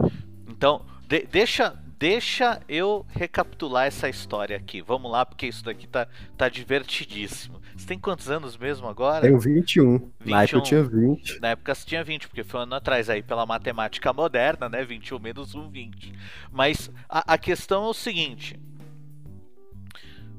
Então, 0.48 0.82
de- 1.08 1.26
deixa, 1.30 1.74
deixa 2.02 2.60
eu 2.68 3.06
recapitular 3.10 3.86
essa 3.86 4.08
história 4.08 4.56
aqui. 4.56 4.82
Vamos 4.82 5.08
lá, 5.08 5.24
porque 5.24 5.46
isso 5.46 5.64
daqui 5.64 5.86
tá, 5.86 6.08
tá 6.36 6.48
divertidíssimo. 6.48 7.62
Você 7.76 7.86
tem 7.86 7.96
quantos 7.96 8.28
anos 8.28 8.56
mesmo 8.56 8.88
agora? 8.88 9.20
Tenho 9.22 9.38
21. 9.38 10.10
Na 10.24 10.42
época 10.42 10.58
21. 10.58 10.58
eu 10.58 10.62
tinha 10.62 10.82
20. 10.82 11.40
Na 11.40 11.48
época 11.50 11.72
você 11.72 11.86
tinha 11.86 12.02
20, 12.02 12.26
porque 12.26 12.42
foi 12.42 12.58
um 12.58 12.62
ano 12.64 12.74
atrás 12.74 13.08
aí, 13.08 13.22
pela 13.22 13.46
matemática 13.46 14.12
moderna, 14.12 14.68
né? 14.68 14.84
21 14.84 15.20
menos 15.20 15.54
1, 15.54 15.70
20. 15.70 16.12
Mas 16.50 16.90
a, 17.08 17.34
a 17.34 17.38
questão 17.38 17.84
é 17.84 17.88
o 17.88 17.94
seguinte. 17.94 18.58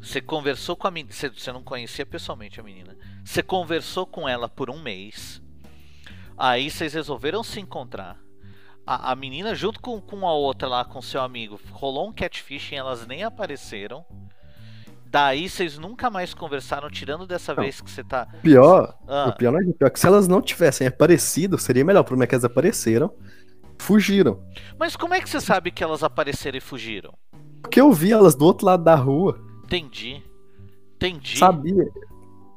Você 0.01 0.19
conversou 0.19 0.75
com 0.75 0.85
a 0.85 0.91
menina. 0.91 1.13
Você 1.13 1.51
não 1.53 1.63
conhecia 1.63 2.05
pessoalmente 2.05 2.59
a 2.59 2.63
menina. 2.63 2.97
Você 3.23 3.41
conversou 3.41 4.05
com 4.05 4.27
ela 4.27 4.49
por 4.49 4.69
um 4.69 4.81
mês. 4.81 5.41
Aí 6.37 6.69
vocês 6.69 6.93
resolveram 6.93 7.41
se 7.41 7.61
encontrar. 7.61 8.22
A, 8.85 9.11
a 9.11 9.15
menina, 9.15 9.55
junto 9.55 9.79
com, 9.79 9.99
com 10.01 10.27
a 10.27 10.33
outra 10.33 10.67
lá, 10.67 10.83
com 10.83 11.01
seu 11.01 11.21
amigo, 11.21 11.59
rolou 11.71 12.09
um 12.09 12.13
catfishing, 12.13 12.75
elas 12.75 13.07
nem 13.07 13.23
apareceram. 13.23 14.05
Daí 15.05 15.47
vocês 15.47 15.77
nunca 15.77 16.09
mais 16.09 16.33
conversaram, 16.33 16.89
tirando 16.89 17.25
dessa 17.27 17.53
Não. 17.53 17.63
vez 17.63 17.79
que 17.79 17.89
você 17.89 18.03
tá. 18.03 18.27
Pior, 18.41 18.97
Ah. 19.07 19.27
o 19.29 19.33
pior 19.37 19.51
não 19.51 19.59
é 19.61 19.73
pior 19.73 19.89
que 19.91 19.99
se 19.99 20.07
elas 20.07 20.27
não 20.27 20.41
tivessem 20.41 20.87
aparecido, 20.87 21.57
seria 21.57 21.85
melhor. 21.85 22.01
O 22.01 22.03
problema 22.03 22.23
é 22.25 22.27
que 22.27 22.33
elas 22.35 22.43
apareceram, 22.43 23.13
fugiram. 23.79 24.43
Mas 24.77 24.95
como 24.95 25.13
é 25.13 25.21
que 25.21 25.29
você 25.29 25.39
sabe 25.39 25.69
que 25.71 25.83
elas 25.83 26.03
apareceram 26.03 26.57
e 26.57 26.61
fugiram? 26.61 27.13
Porque 27.61 27.79
eu 27.79 27.91
vi 27.93 28.11
elas 28.11 28.35
do 28.35 28.43
outro 28.43 28.65
lado 28.65 28.83
da 28.83 28.95
rua. 28.95 29.39
Entendi. 29.63 30.21
Entendi. 30.95 31.37
Sabia. 31.37 31.85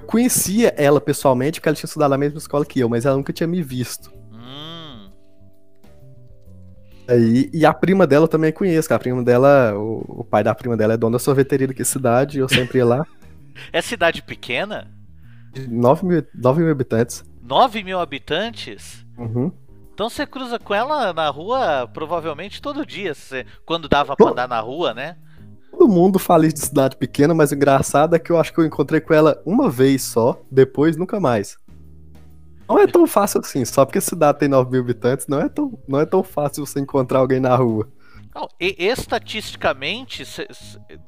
Conhecia 0.06 0.72
ela 0.78 1.00
pessoalmente, 1.00 1.60
porque 1.60 1.68
ela 1.68 1.76
tinha 1.76 1.86
estudado 1.86 2.10
na 2.10 2.18
mesma 2.18 2.38
escola 2.38 2.64
que 2.64 2.80
eu, 2.80 2.88
mas 2.88 3.04
ela 3.04 3.16
nunca 3.16 3.32
tinha 3.32 3.46
me 3.46 3.62
visto. 3.62 4.10
Aí, 7.08 7.48
e 7.52 7.64
a 7.64 7.72
prima 7.72 8.06
dela 8.06 8.24
eu 8.24 8.28
também 8.28 8.52
conheço, 8.52 8.92
a 8.92 8.98
prima 8.98 9.22
dela, 9.22 9.74
o, 9.76 10.20
o 10.20 10.24
pai 10.24 10.42
da 10.42 10.54
prima 10.54 10.76
dela 10.76 10.94
é 10.94 10.96
dono 10.96 11.12
da 11.12 11.18
sorveteria 11.18 11.68
daqui 11.68 11.80
da 11.80 11.84
cidade, 11.84 12.38
eu 12.38 12.48
sempre 12.48 12.78
ia 12.78 12.84
lá. 12.84 13.06
é 13.72 13.80
cidade 13.80 14.22
pequena? 14.22 14.90
9 15.68 16.04
mil, 16.06 16.24
9 16.34 16.62
mil 16.62 16.70
habitantes. 16.72 17.24
9 17.42 17.82
mil 17.84 18.00
habitantes? 18.00 19.06
Uhum. 19.16 19.52
Então 19.94 20.10
você 20.10 20.26
cruza 20.26 20.58
com 20.58 20.74
ela 20.74 21.12
na 21.12 21.28
rua 21.30 21.88
provavelmente 21.92 22.60
todo 22.60 22.84
dia, 22.84 23.14
você- 23.14 23.46
quando 23.64 23.88
dava 23.88 24.14
pra 24.16 24.30
andar 24.30 24.48
na 24.48 24.60
rua, 24.60 24.92
né? 24.92 25.16
Todo 25.70 25.88
mundo 25.88 26.18
fala 26.18 26.48
de 26.48 26.58
cidade 26.58 26.96
pequena, 26.96 27.34
mas 27.34 27.50
o 27.50 27.54
engraçado 27.54 28.14
é 28.16 28.18
que 28.18 28.30
eu 28.32 28.38
acho 28.38 28.52
que 28.52 28.58
eu 28.60 28.64
encontrei 28.66 29.00
com 29.00 29.14
ela 29.14 29.40
uma 29.46 29.70
vez 29.70 30.02
só, 30.02 30.40
depois 30.50 30.96
nunca 30.96 31.20
mais. 31.20 31.56
Não 32.68 32.78
é 32.78 32.86
tão 32.86 33.06
fácil 33.06 33.40
assim, 33.40 33.64
só 33.64 33.84
porque 33.84 33.98
a 33.98 34.02
cidade 34.02 34.38
tem 34.38 34.48
9 34.48 34.70
mil 34.70 34.80
habitantes, 34.80 35.26
não 35.26 35.40
é 35.40 35.48
tão, 35.48 35.78
não 35.86 36.00
é 36.00 36.06
tão 36.06 36.22
fácil 36.22 36.66
você 36.66 36.80
encontrar 36.80 37.20
alguém 37.20 37.40
na 37.40 37.54
rua. 37.54 37.88
Não, 38.34 38.48
e- 38.60 38.76
estatisticamente, 38.78 40.24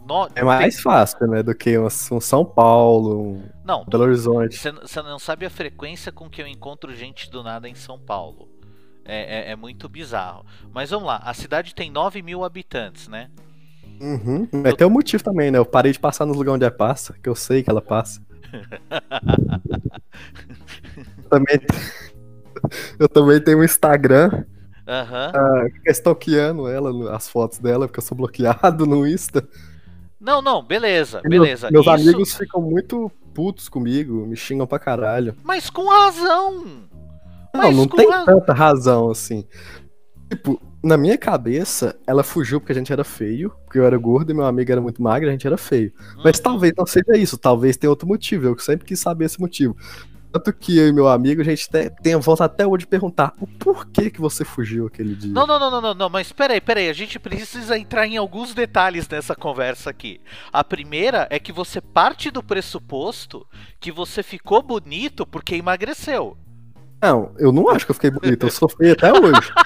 no- 0.06 0.28
É 0.34 0.42
mais 0.42 0.80
fácil, 0.80 1.26
né, 1.26 1.42
do 1.42 1.54
que 1.54 1.78
um, 1.78 1.86
um 1.86 2.20
São 2.20 2.44
Paulo, 2.44 3.32
um 3.34 3.42
Não, 3.64 3.84
Belo 3.84 4.04
Horizonte. 4.04 4.56
você 4.56 5.02
não 5.02 5.18
sabe 5.18 5.44
a 5.44 5.50
frequência 5.50 6.10
com 6.10 6.30
que 6.30 6.40
eu 6.40 6.46
encontro 6.46 6.94
gente 6.94 7.30
do 7.30 7.42
nada 7.42 7.68
em 7.68 7.74
São 7.74 7.98
Paulo. 7.98 8.48
É, 9.04 9.48
é- 9.48 9.52
é 9.52 9.56
muito 9.56 9.88
bizarro. 9.88 10.44
Mas 10.72 10.90
vamos 10.90 11.06
lá, 11.06 11.16
a 11.24 11.34
cidade 11.34 11.74
tem 11.74 11.90
9 11.90 12.22
mil 12.22 12.44
habitantes, 12.44 13.08
né? 13.08 13.30
Uhum. 14.00 14.46
Mas 14.52 14.74
tem 14.74 14.86
um 14.86 14.90
motivo 14.90 15.22
também, 15.24 15.50
né? 15.50 15.58
Eu 15.58 15.66
parei 15.66 15.92
de 15.92 15.98
passar 15.98 16.24
nos 16.24 16.36
lugares 16.36 16.54
onde 16.56 16.64
ela 16.64 16.74
passa, 16.74 17.14
que 17.22 17.28
eu 17.28 17.34
sei 17.34 17.62
que 17.62 17.70
ela 17.70 17.82
passa. 17.82 18.22
também... 21.28 21.60
eu 22.98 23.08
também 23.08 23.40
tenho 23.40 23.58
um 23.58 23.64
Instagram 23.64 24.44
Aham. 24.86 25.32
Ah, 25.34 25.66
fica 25.70 25.90
stalkeando 25.92 26.66
ela, 26.66 27.14
as 27.14 27.28
fotos 27.28 27.58
dela, 27.58 27.86
porque 27.86 27.98
eu 28.00 28.02
sou 28.04 28.16
bloqueado 28.16 28.86
no 28.86 29.06
Insta. 29.06 29.46
Não, 30.18 30.40
não, 30.40 30.62
beleza, 30.62 31.20
E 31.24 31.28
meus- 31.28 31.42
beleza. 31.42 31.70
Meus, 31.70 31.86
Isso- 31.86 31.90
amigos 31.94 32.34
ficam 32.34 32.62
muito 32.62 33.10
putos 33.34 33.68
comigo, 33.68 34.26
me 34.26 34.34
xingam 34.34 34.66
pra 34.66 34.78
caralho. 34.78 35.34
Mas 35.44 35.68
com 35.68 35.86
razão. 35.90 36.64
Não, 37.54 37.62
Mas 37.62 37.76
não 37.76 37.86
com 37.86 37.96
tem 37.98 38.08
tanta 38.24 38.52
razão 38.54 39.10
assim. 39.10 39.44
Tipo, 40.30 40.58
na 40.82 40.96
minha 40.96 41.18
cabeça, 41.18 41.94
ela 42.06 42.22
fugiu 42.24 42.58
porque 42.58 42.72
a 42.72 42.74
gente 42.74 42.90
era 42.92 43.04
feio, 43.04 43.52
porque 43.66 43.78
eu 43.78 43.84
era 43.84 43.96
gordo 43.98 44.30
e 44.30 44.34
meu 44.34 44.46
amigo 44.46 44.72
era 44.72 44.80
muito 44.80 45.02
magro, 45.02 45.28
a 45.28 45.32
gente 45.32 45.46
era 45.46 45.58
feio. 45.58 45.92
Mas 46.24 46.38
Uhum. 46.38 46.42
talvez 46.44 46.72
não 46.76 46.86
seja 46.86 47.14
isso, 47.16 47.36
talvez 47.36 47.76
tenha 47.76 47.90
outro 47.90 48.08
motivo. 48.08 48.46
Eu 48.46 48.58
sempre 48.58 48.86
quis 48.86 48.98
saber 49.00 49.26
esse 49.26 49.38
motivo. 49.38 49.76
Tanto 50.30 50.52
que 50.52 50.76
eu 50.78 50.88
e 50.88 50.92
meu 50.92 51.08
amigo, 51.08 51.40
a 51.40 51.44
gente 51.44 51.68
te- 51.68 51.90
tem 52.02 52.14
a 52.14 52.18
volta 52.18 52.44
até 52.44 52.66
hoje 52.66 52.80
de 52.80 52.86
perguntar 52.86 53.32
o 53.40 53.46
porquê 53.46 54.10
que 54.10 54.20
você 54.20 54.44
fugiu 54.44 54.86
aquele 54.86 55.14
dia. 55.14 55.32
Não, 55.32 55.46
não, 55.46 55.58
não, 55.58 55.70
não, 55.70 55.80
não, 55.80 55.94
não, 55.94 56.08
mas 56.10 56.32
peraí, 56.32 56.60
peraí, 56.60 56.88
a 56.88 56.92
gente 56.92 57.18
precisa 57.18 57.78
entrar 57.78 58.06
em 58.06 58.16
alguns 58.18 58.52
detalhes 58.52 59.08
nessa 59.08 59.34
conversa 59.34 59.88
aqui. 59.90 60.20
A 60.52 60.62
primeira 60.62 61.26
é 61.30 61.38
que 61.38 61.50
você 61.52 61.80
parte 61.80 62.30
do 62.30 62.42
pressuposto 62.42 63.46
que 63.80 63.90
você 63.90 64.22
ficou 64.22 64.62
bonito 64.62 65.26
porque 65.26 65.54
emagreceu. 65.54 66.36
Não, 67.00 67.32
eu 67.38 67.50
não 67.52 67.68
acho 67.70 67.86
que 67.86 67.90
eu 67.92 67.94
fiquei 67.94 68.10
bonito, 68.10 68.44
eu 68.44 68.50
sou 68.50 68.68
feio 68.68 68.92
até 68.92 69.12
hoje. 69.12 69.50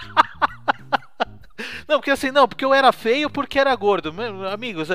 Não, 1.87 1.99
porque 1.99 2.11
assim, 2.11 2.31
não, 2.31 2.49
porque 2.49 2.65
eu 2.65 2.73
era 2.75 2.91
feio 2.93 3.29
porque 3.31 3.59
era 3.59 3.75
gordo. 3.77 4.13
Meu, 4.13 4.49
Amigos, 4.49 4.89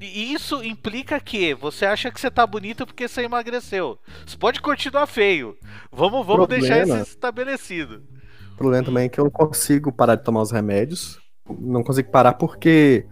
e 0.00 0.32
isso 0.32 0.62
implica 0.62 1.20
que 1.20 1.54
você 1.54 1.86
acha 1.86 2.10
que 2.10 2.20
você 2.20 2.30
tá 2.30 2.46
bonito 2.46 2.86
porque 2.86 3.06
você 3.06 3.22
emagreceu. 3.22 3.98
Você 4.26 4.36
pode 4.36 4.60
continuar 4.60 5.06
feio. 5.06 5.56
Vamos, 5.92 6.26
vamos 6.26 6.48
deixar 6.48 6.82
isso 6.82 6.96
estabelecido. 6.96 8.02
O 8.52 8.56
problema 8.56 8.84
também 8.84 9.06
é 9.06 9.08
que 9.08 9.18
eu 9.18 9.24
não 9.24 9.30
consigo 9.30 9.92
parar 9.92 10.16
de 10.16 10.24
tomar 10.24 10.42
os 10.42 10.50
remédios. 10.50 11.18
Não 11.60 11.82
consigo 11.82 12.10
parar 12.10 12.34
porque 12.34 13.06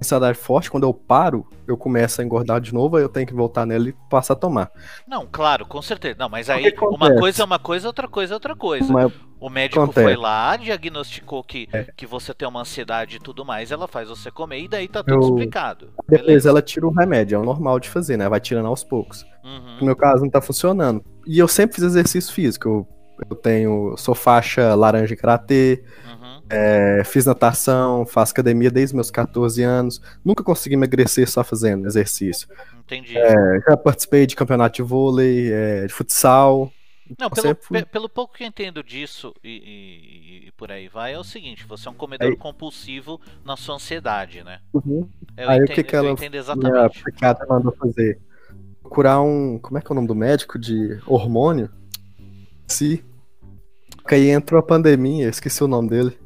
ansiedade 0.00 0.38
forte, 0.38 0.70
quando 0.70 0.84
eu 0.84 0.94
paro, 0.94 1.46
eu 1.66 1.76
começo 1.76 2.20
a 2.20 2.24
engordar 2.24 2.60
de 2.60 2.72
novo, 2.72 2.96
aí 2.96 3.02
eu 3.02 3.08
tenho 3.08 3.26
que 3.26 3.34
voltar 3.34 3.66
nela 3.66 3.88
e 3.88 3.94
passar 4.08 4.32
a 4.34 4.36
tomar. 4.36 4.70
Não, 5.06 5.26
claro, 5.30 5.66
com 5.66 5.80
certeza. 5.82 6.16
Não, 6.18 6.28
mas 6.28 6.48
aí 6.48 6.72
uma 6.80 7.14
coisa 7.16 7.42
é 7.42 7.44
uma 7.44 7.58
coisa, 7.58 7.86
outra 7.86 8.08
coisa 8.08 8.32
é 8.32 8.36
outra 8.36 8.56
coisa. 8.56 8.92
Mas 8.92 9.12
O 9.42 9.48
médico 9.48 9.80
Acontece. 9.80 10.04
foi 10.06 10.16
lá, 10.16 10.54
diagnosticou 10.56 11.42
que, 11.42 11.66
É. 11.72 11.84
que 11.96 12.04
você 12.06 12.34
tem 12.34 12.46
uma 12.46 12.60
ansiedade 12.60 13.16
e 13.16 13.18
tudo 13.18 13.42
mais, 13.42 13.70
ela 13.70 13.88
faz 13.88 14.08
você 14.10 14.30
comer 14.30 14.60
e 14.64 14.68
daí 14.68 14.86
tá 14.86 15.02
tudo 15.02 15.14
Eu- 15.14 15.28
explicado. 15.28 15.86
depois 16.08 16.26
Beleza. 16.26 16.48
ela 16.50 16.60
tira 16.60 16.86
o 16.86 16.90
remédio, 16.92 17.36
é 17.36 17.38
o 17.38 17.44
normal 17.44 17.80
de 17.80 17.88
fazer, 17.88 18.18
né? 18.18 18.28
Vai 18.28 18.38
tirando 18.38 18.66
aos 18.66 18.84
poucos. 18.84 19.24
No 19.42 19.50
Uhum, 19.50 19.78
meu 19.86 19.96
caso 19.96 20.22
não 20.24 20.30
tá 20.30 20.42
funcionando. 20.42 21.02
E 21.26 21.38
eu 21.38 21.48
sempre 21.48 21.76
fiz 21.76 21.84
exercício 21.84 22.32
físico. 22.34 22.68
Eu, 22.68 22.88
eu 23.30 23.36
tenho. 23.36 23.94
sou 23.96 24.14
faixa 24.14 24.74
laranja 24.74 25.14
em 25.14 25.16
karatê, 25.16 25.82
uhum. 26.06 26.09
É, 26.50 27.02
fiz 27.04 27.24
natação, 27.26 28.04
faço 28.04 28.32
academia 28.32 28.70
desde 28.70 28.94
meus 28.94 29.10
14 29.10 29.62
anos. 29.62 30.00
Nunca 30.24 30.42
consegui 30.44 30.74
emagrecer 30.74 31.28
só 31.30 31.42
fazendo 31.44 31.86
exercício. 31.86 32.48
Entendi. 32.80 33.16
É, 33.16 33.60
já 33.68 33.76
participei 33.76 34.26
de 34.26 34.34
campeonato 34.36 34.76
de 34.76 34.82
vôlei, 34.82 35.52
é, 35.52 35.86
de 35.86 35.92
futsal. 35.92 36.72
Não, 37.18 37.28
pelo, 37.30 37.56
fui- 37.60 37.80
pe- 37.82 37.86
pelo 37.88 38.08
pouco 38.08 38.34
que 38.34 38.44
eu 38.44 38.48
entendo 38.48 38.84
disso 38.84 39.34
e, 39.42 39.48
e- 40.44 40.48
e 40.48 40.52
por 40.52 40.70
aí 40.70 40.86
vai, 40.88 41.14
é 41.14 41.18
o 41.18 41.24
seguinte, 41.24 41.64
você 41.66 41.88
é 41.88 41.90
um 41.90 41.94
comedor 41.94 42.28
Aí- 42.28 42.36
compulsivo 42.36 43.20
na 43.44 43.56
sua 43.56 43.74
ansiedade, 43.76 44.44
né? 44.44 44.60
Uhum. 44.72 45.08
Eu, 45.36 45.48
Aí 45.50 45.58
o 45.60 45.64
entendo, 45.64 45.74
que 45.74 45.82
que 45.84 45.96
eu 45.96 46.00
ela- 46.00 46.10
entendo 46.10 46.30
Minha 46.32 46.40
exatamente. 46.40 47.02
psiquiatra 47.02 47.46
mandou 47.48 47.72
fazer. 47.72 48.20
Procurar 48.80 49.20
um. 49.22 49.58
Como 49.58 49.78
é 49.78 49.80
que 49.80 49.86
é 49.88 49.90
o 49.92 49.94
nome 49.94 50.06
do 50.08 50.14
médico? 50.14 50.58
De 50.58 51.00
hormônio? 51.06 51.68
Se. 52.66 53.04
Porque 53.96 54.14
aí 54.14 54.30
entrou 54.30 54.58
a 54.58 54.62
pandemia, 54.62 55.28
esqueci 55.28 55.62
o 55.62 55.68
nome 55.68 55.88
dele. 55.90 56.18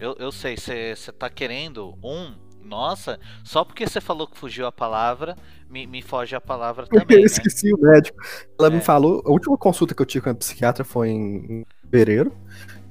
Eu, 0.00 0.14
eu 0.18 0.30
sei, 0.32 0.56
você 0.56 0.96
tá 1.18 1.28
querendo 1.28 1.94
um. 2.02 2.32
Nossa, 2.64 3.18
só 3.42 3.64
porque 3.64 3.86
você 3.86 3.98
falou 4.00 4.26
que 4.26 4.36
fugiu 4.36 4.66
a 4.66 4.72
palavra, 4.72 5.34
me, 5.70 5.86
me 5.86 6.02
foge 6.02 6.36
a 6.36 6.40
palavra 6.40 6.86
também, 6.86 7.06
eu 7.16 7.20
né? 7.20 7.24
esqueci 7.26 7.72
o 7.72 7.78
médico. 7.80 8.18
Ela 8.58 8.68
É. 8.68 8.70
me 8.72 8.80
falou, 8.80 9.22
a 9.24 9.30
última 9.30 9.56
consulta 9.56 9.94
que 9.94 10.02
eu 10.02 10.06
tive 10.06 10.24
com 10.24 10.30
a 10.30 10.34
psiquiatra 10.34 10.84
foi 10.84 11.08
em 11.08 11.64
fevereiro. 11.82 12.30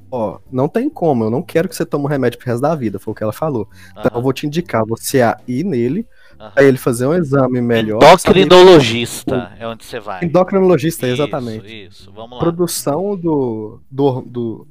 Ó, 0.09 0.39
não 0.51 0.67
tem 0.69 0.89
como, 0.89 1.25
eu 1.25 1.29
não 1.29 1.43
quero 1.43 1.67
que 1.69 1.75
você 1.75 1.85
tome 1.85 2.05
um 2.05 2.07
remédio 2.07 2.39
pro 2.39 2.47
resto 2.47 2.61
da 2.61 2.73
vida, 2.73 2.97
foi 2.97 3.11
o 3.11 3.15
que 3.15 3.21
ela 3.21 3.33
falou. 3.33 3.67
Então 3.91 4.09
eu 4.15 4.21
vou 4.21 4.31
te 4.33 4.47
indicar 4.47 4.83
você 4.85 5.21
a 5.21 5.37
ir 5.47 5.63
nele, 5.65 6.07
aham. 6.39 6.51
pra 6.51 6.63
ele 6.63 6.77
fazer 6.77 7.05
um 7.05 7.13
exame 7.13 7.61
melhor. 7.61 7.99
Endocrinologista 8.01 9.51
é 9.59 9.67
onde 9.67 9.83
você 9.85 9.99
vai. 9.99 10.23
Endocrinologista, 10.23 11.05
Isso, 11.07 11.21
exatamente. 11.21 11.85
Isso, 11.87 12.11
vamos 12.11 12.37
lá. 12.37 12.39
Produção 12.39 13.15
do, 13.17 13.81
do, 13.91 14.21
do, 14.21 14.67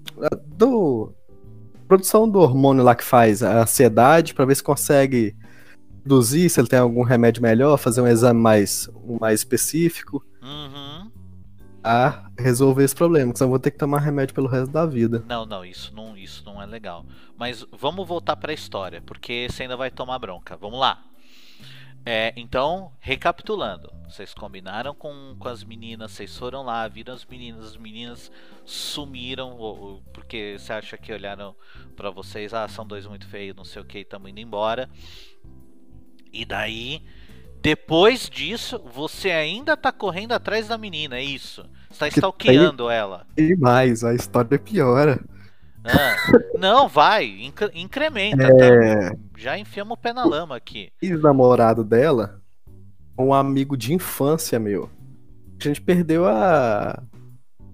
do- 0.46 1.14
Produção 1.88 2.28
do 2.28 2.40
hormônio 2.40 2.82
lá 2.82 2.94
que 2.94 3.04
faz 3.04 3.42
a 3.42 3.62
ansiedade, 3.62 4.34
pra 4.34 4.44
ver 4.44 4.54
se 4.56 4.62
consegue 4.62 5.36
reduzir, 6.02 6.48
se 6.48 6.60
ele 6.60 6.68
tem 6.68 6.78
algum 6.78 7.02
remédio 7.02 7.42
melhor, 7.42 7.76
fazer 7.76 8.00
um 8.00 8.06
exame 8.06 8.40
mais, 8.40 8.88
mais 9.20 9.40
específico. 9.40 10.24
Uhum. 10.42 11.10
a 11.82 12.30
resolver 12.38 12.84
esse 12.84 12.94
problema, 12.94 13.32
senão 13.34 13.46
eu 13.46 13.50
vou 13.50 13.58
ter 13.60 13.70
que 13.70 13.78
tomar 13.78 13.98
remédio 13.98 14.34
pelo 14.34 14.48
resto 14.48 14.72
da 14.72 14.84
vida. 14.84 15.24
Não, 15.28 15.46
não, 15.46 15.64
isso 15.64 15.94
não, 15.94 16.16
isso 16.16 16.44
não 16.44 16.60
é 16.60 16.66
legal. 16.66 17.06
Mas 17.36 17.64
vamos 17.72 18.06
voltar 18.06 18.34
para 18.36 18.50
a 18.50 18.54
história, 18.54 19.00
porque 19.06 19.46
você 19.48 19.62
ainda 19.62 19.76
vai 19.76 19.88
tomar 19.90 20.18
bronca. 20.18 20.56
Vamos 20.56 20.80
lá. 20.80 21.00
É, 22.04 22.32
então, 22.36 22.92
recapitulando, 23.00 23.92
vocês 24.08 24.32
combinaram 24.34 24.94
com, 24.94 25.34
com 25.38 25.48
as 25.48 25.64
meninas, 25.64 26.12
vocês 26.12 26.36
foram 26.36 26.62
lá, 26.62 26.86
viram 26.88 27.12
as 27.14 27.24
meninas, 27.24 27.64
as 27.66 27.76
meninas 27.76 28.30
sumiram, 28.64 29.56
ou- 29.56 29.78
ou- 29.78 30.02
porque 30.12 30.56
você 30.58 30.72
acha 30.72 30.96
que 30.96 31.12
olharam 31.12 31.54
para 31.96 32.10
vocês, 32.10 32.54
ah, 32.54 32.68
são 32.68 32.86
dois 32.86 33.06
muito 33.06 33.26
feios, 33.26 33.56
não 33.56 33.64
sei 33.64 33.82
o 33.82 33.84
que, 33.84 33.98
estamos 33.98 34.30
indo 34.30 34.40
embora. 34.40 34.88
E 36.32 36.44
daí, 36.44 37.02
depois 37.60 38.28
disso, 38.30 38.78
você 38.92 39.30
ainda 39.30 39.76
tá 39.76 39.90
correndo 39.90 40.32
atrás 40.32 40.68
da 40.68 40.78
menina, 40.78 41.16
é 41.16 41.24
isso? 41.24 41.68
Você 41.90 41.98
tá 41.98 42.08
stalkeando 42.08 42.88
ela. 42.90 43.26
E 43.36 43.56
mais, 43.56 44.04
a 44.04 44.14
história 44.14 44.58
piora. 44.58 45.18
Ah, 45.84 46.16
não, 46.58 46.88
vai, 46.88 47.24
incre- 47.26 47.70
incrementa, 47.74 48.42
É. 48.42 49.10
tá? 49.10 49.16
Já 49.36 49.56
enfiamos 49.58 49.94
o 49.96 50.00
pé 50.00 50.12
na 50.12 50.24
lama 50.24 50.56
aqui. 50.56 50.90
Ex-namorado 51.00 51.84
dela, 51.84 52.40
um 53.18 53.32
amigo 53.34 53.76
de 53.76 53.92
infância 53.94 54.58
meu. 54.58 54.90
A 55.60 55.64
gente 55.64 55.80
perdeu 55.80 56.26
a. 56.26 57.02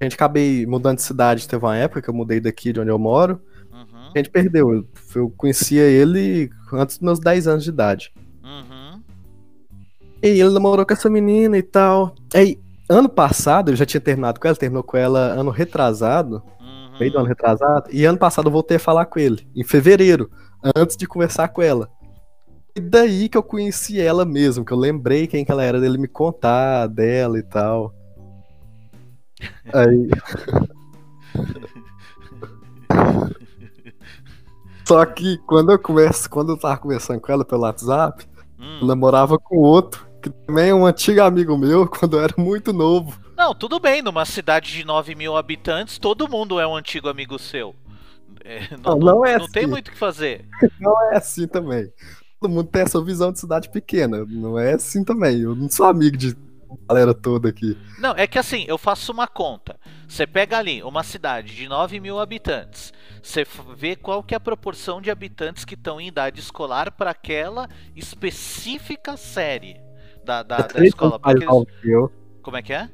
A 0.00 0.04
gente 0.04 0.14
acabei 0.14 0.66
mudando 0.66 0.96
de 0.96 1.02
cidade, 1.02 1.46
teve 1.48 1.64
uma 1.64 1.76
época 1.76 2.02
que 2.02 2.10
eu 2.10 2.14
mudei 2.14 2.40
daqui 2.40 2.72
de 2.72 2.80
onde 2.80 2.90
eu 2.90 2.98
moro. 2.98 3.40
Uhum, 3.72 4.10
A 4.14 4.18
gente 4.18 4.30
perdeu. 4.30 4.72
Eu, 4.74 4.86
eu 5.14 5.30
conhecia 5.36 5.82
ele 5.82 6.50
antes 6.72 6.98
dos 6.98 7.04
meus 7.04 7.18
10 7.20 7.46
anos 7.46 7.64
de 7.64 7.70
idade. 7.70 8.12
uhum, 8.42 9.00
E 10.22 10.28
ele 10.28 10.50
namorou 10.50 10.84
com 10.86 10.92
essa 10.92 11.08
menina 11.10 11.56
e 11.56 11.62
tal. 11.62 12.14
Aí, 12.34 12.58
ano 12.88 13.08
passado, 13.08 13.70
ele 13.70 13.76
já 13.76 13.86
tinha 13.86 14.00
terminado 14.00 14.40
com 14.40 14.48
ela, 14.48 14.56
terminou 14.56 14.82
com 14.82 14.96
ela 14.96 15.18
ano 15.20 15.50
retrasado. 15.50 16.42
uhum. 16.60 16.98
meio 16.98 17.12
do 17.12 17.18
ano 17.18 17.28
retrasado, 17.28 17.88
e 17.92 18.04
ano 18.04 18.18
passado 18.18 18.48
eu 18.48 18.52
voltei 18.52 18.76
a 18.76 18.80
falar 18.80 19.06
com 19.06 19.18
ele, 19.20 19.46
em 19.54 19.64
fevereiro, 19.64 20.30
antes 20.76 20.96
de 20.96 21.06
conversar 21.06 21.48
com 21.48 21.62
ela. 21.62 21.88
E 22.74 22.80
daí 22.80 23.28
que 23.28 23.36
eu 23.36 23.42
conheci 23.42 24.00
ela 24.00 24.24
mesmo, 24.24 24.64
que 24.64 24.72
eu 24.72 24.78
lembrei 24.78 25.26
quem 25.26 25.44
que 25.44 25.52
ela 25.52 25.62
era, 25.62 25.80
dele 25.80 25.98
me 25.98 26.08
contar 26.08 26.86
dela 26.86 27.38
e 27.38 27.42
tal. 27.42 27.94
Aí. 29.72 30.08
Só 34.86 35.04
que 35.06 35.38
quando 35.46 35.72
eu 35.72 35.78
converso, 35.78 36.28
quando 36.28 36.52
eu 36.52 36.58
tava 36.58 36.76
conversando 36.78 37.20
com 37.20 37.32
ela 37.32 37.44
pelo 37.44 37.62
WhatsApp, 37.62 38.26
Hum. 38.58 38.78
eu 38.82 38.86
namorava 38.86 39.38
com 39.38 39.56
outro, 39.56 40.06
que 40.22 40.30
também 40.30 40.70
é 40.70 40.74
um 40.74 40.86
antigo 40.86 41.20
amigo 41.20 41.56
meu, 41.58 41.86
quando 41.88 42.16
eu 42.16 42.22
era 42.22 42.34
muito 42.38 42.72
novo. 42.72 43.20
Não, 43.36 43.54
tudo 43.54 43.80
bem, 43.80 44.02
numa 44.02 44.24
cidade 44.24 44.70
de 44.70 44.84
9 44.84 45.14
mil 45.16 45.36
habitantes, 45.36 45.98
todo 45.98 46.28
mundo 46.28 46.60
é 46.60 46.66
um 46.66 46.76
antigo 46.76 47.08
amigo 47.08 47.38
seu. 47.38 47.74
É, 48.44 48.68
não, 48.76 48.98
Não, 48.98 49.00
não 49.16 49.26
é 49.26 49.38
não 49.38 49.48
tem 49.48 49.62
assim. 49.64 49.70
muito 49.70 49.88
o 49.88 49.92
que 49.92 49.98
fazer. 49.98 50.44
Não 50.80 51.12
é 51.12 51.16
assim 51.16 51.46
também. 51.46 51.92
Todo 52.42 52.50
mundo 52.50 52.64
tem 52.68 52.82
essa 52.82 53.00
visão 53.00 53.30
de 53.30 53.38
cidade 53.38 53.68
pequena. 53.68 54.24
Não 54.28 54.58
é 54.58 54.72
assim 54.72 55.04
também. 55.04 55.40
Eu 55.42 55.54
não 55.54 55.70
sou 55.70 55.86
amigo 55.86 56.16
de 56.16 56.36
galera 56.88 57.14
toda 57.14 57.48
aqui. 57.48 57.78
Não, 58.00 58.10
é 58.16 58.26
que 58.26 58.36
assim, 58.36 58.64
eu 58.66 58.76
faço 58.76 59.12
uma 59.12 59.28
conta. 59.28 59.78
Você 60.08 60.26
pega 60.26 60.58
ali 60.58 60.82
uma 60.82 61.04
cidade 61.04 61.54
de 61.54 61.68
9 61.68 62.00
mil 62.00 62.18
habitantes, 62.18 62.92
você 63.22 63.46
vê 63.76 63.94
qual 63.94 64.24
que 64.24 64.34
é 64.34 64.36
a 64.36 64.40
proporção 64.40 65.00
de 65.00 65.08
habitantes 65.08 65.64
que 65.64 65.74
estão 65.74 66.00
em 66.00 66.08
idade 66.08 66.40
escolar 66.40 66.90
para 66.90 67.10
aquela 67.10 67.68
específica 67.94 69.16
série 69.16 69.76
da, 70.24 70.42
da, 70.42 70.56
É 70.56 70.62
da 70.80 70.84
escola. 70.84 71.12
anos 71.12 71.22
mais 71.22 71.34
porque 71.34 71.44
eles- 71.44 71.46
novo 71.54 71.66
que 71.80 71.90
eu. 71.90 72.12
Como 72.42 72.56
é 72.56 72.62
que 72.62 72.72
é? 72.72 72.90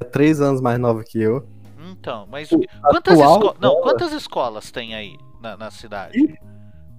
É 0.00 0.04
três 0.04 0.40
anos 0.40 0.60
mais 0.60 0.78
nova 0.80 1.04
que 1.04 1.20
eu. 1.20 1.46
Então, 1.92 2.26
mas 2.28 2.50
O 2.50 2.58
quantas, 2.90 3.16
esco- 3.18 3.56
não, 3.60 3.80
quantas 3.80 4.12
escolas 4.12 4.72
tem 4.72 4.94
aí 4.96 5.16
na, 5.40 5.56
na 5.56 5.70
cidade? 5.70 6.36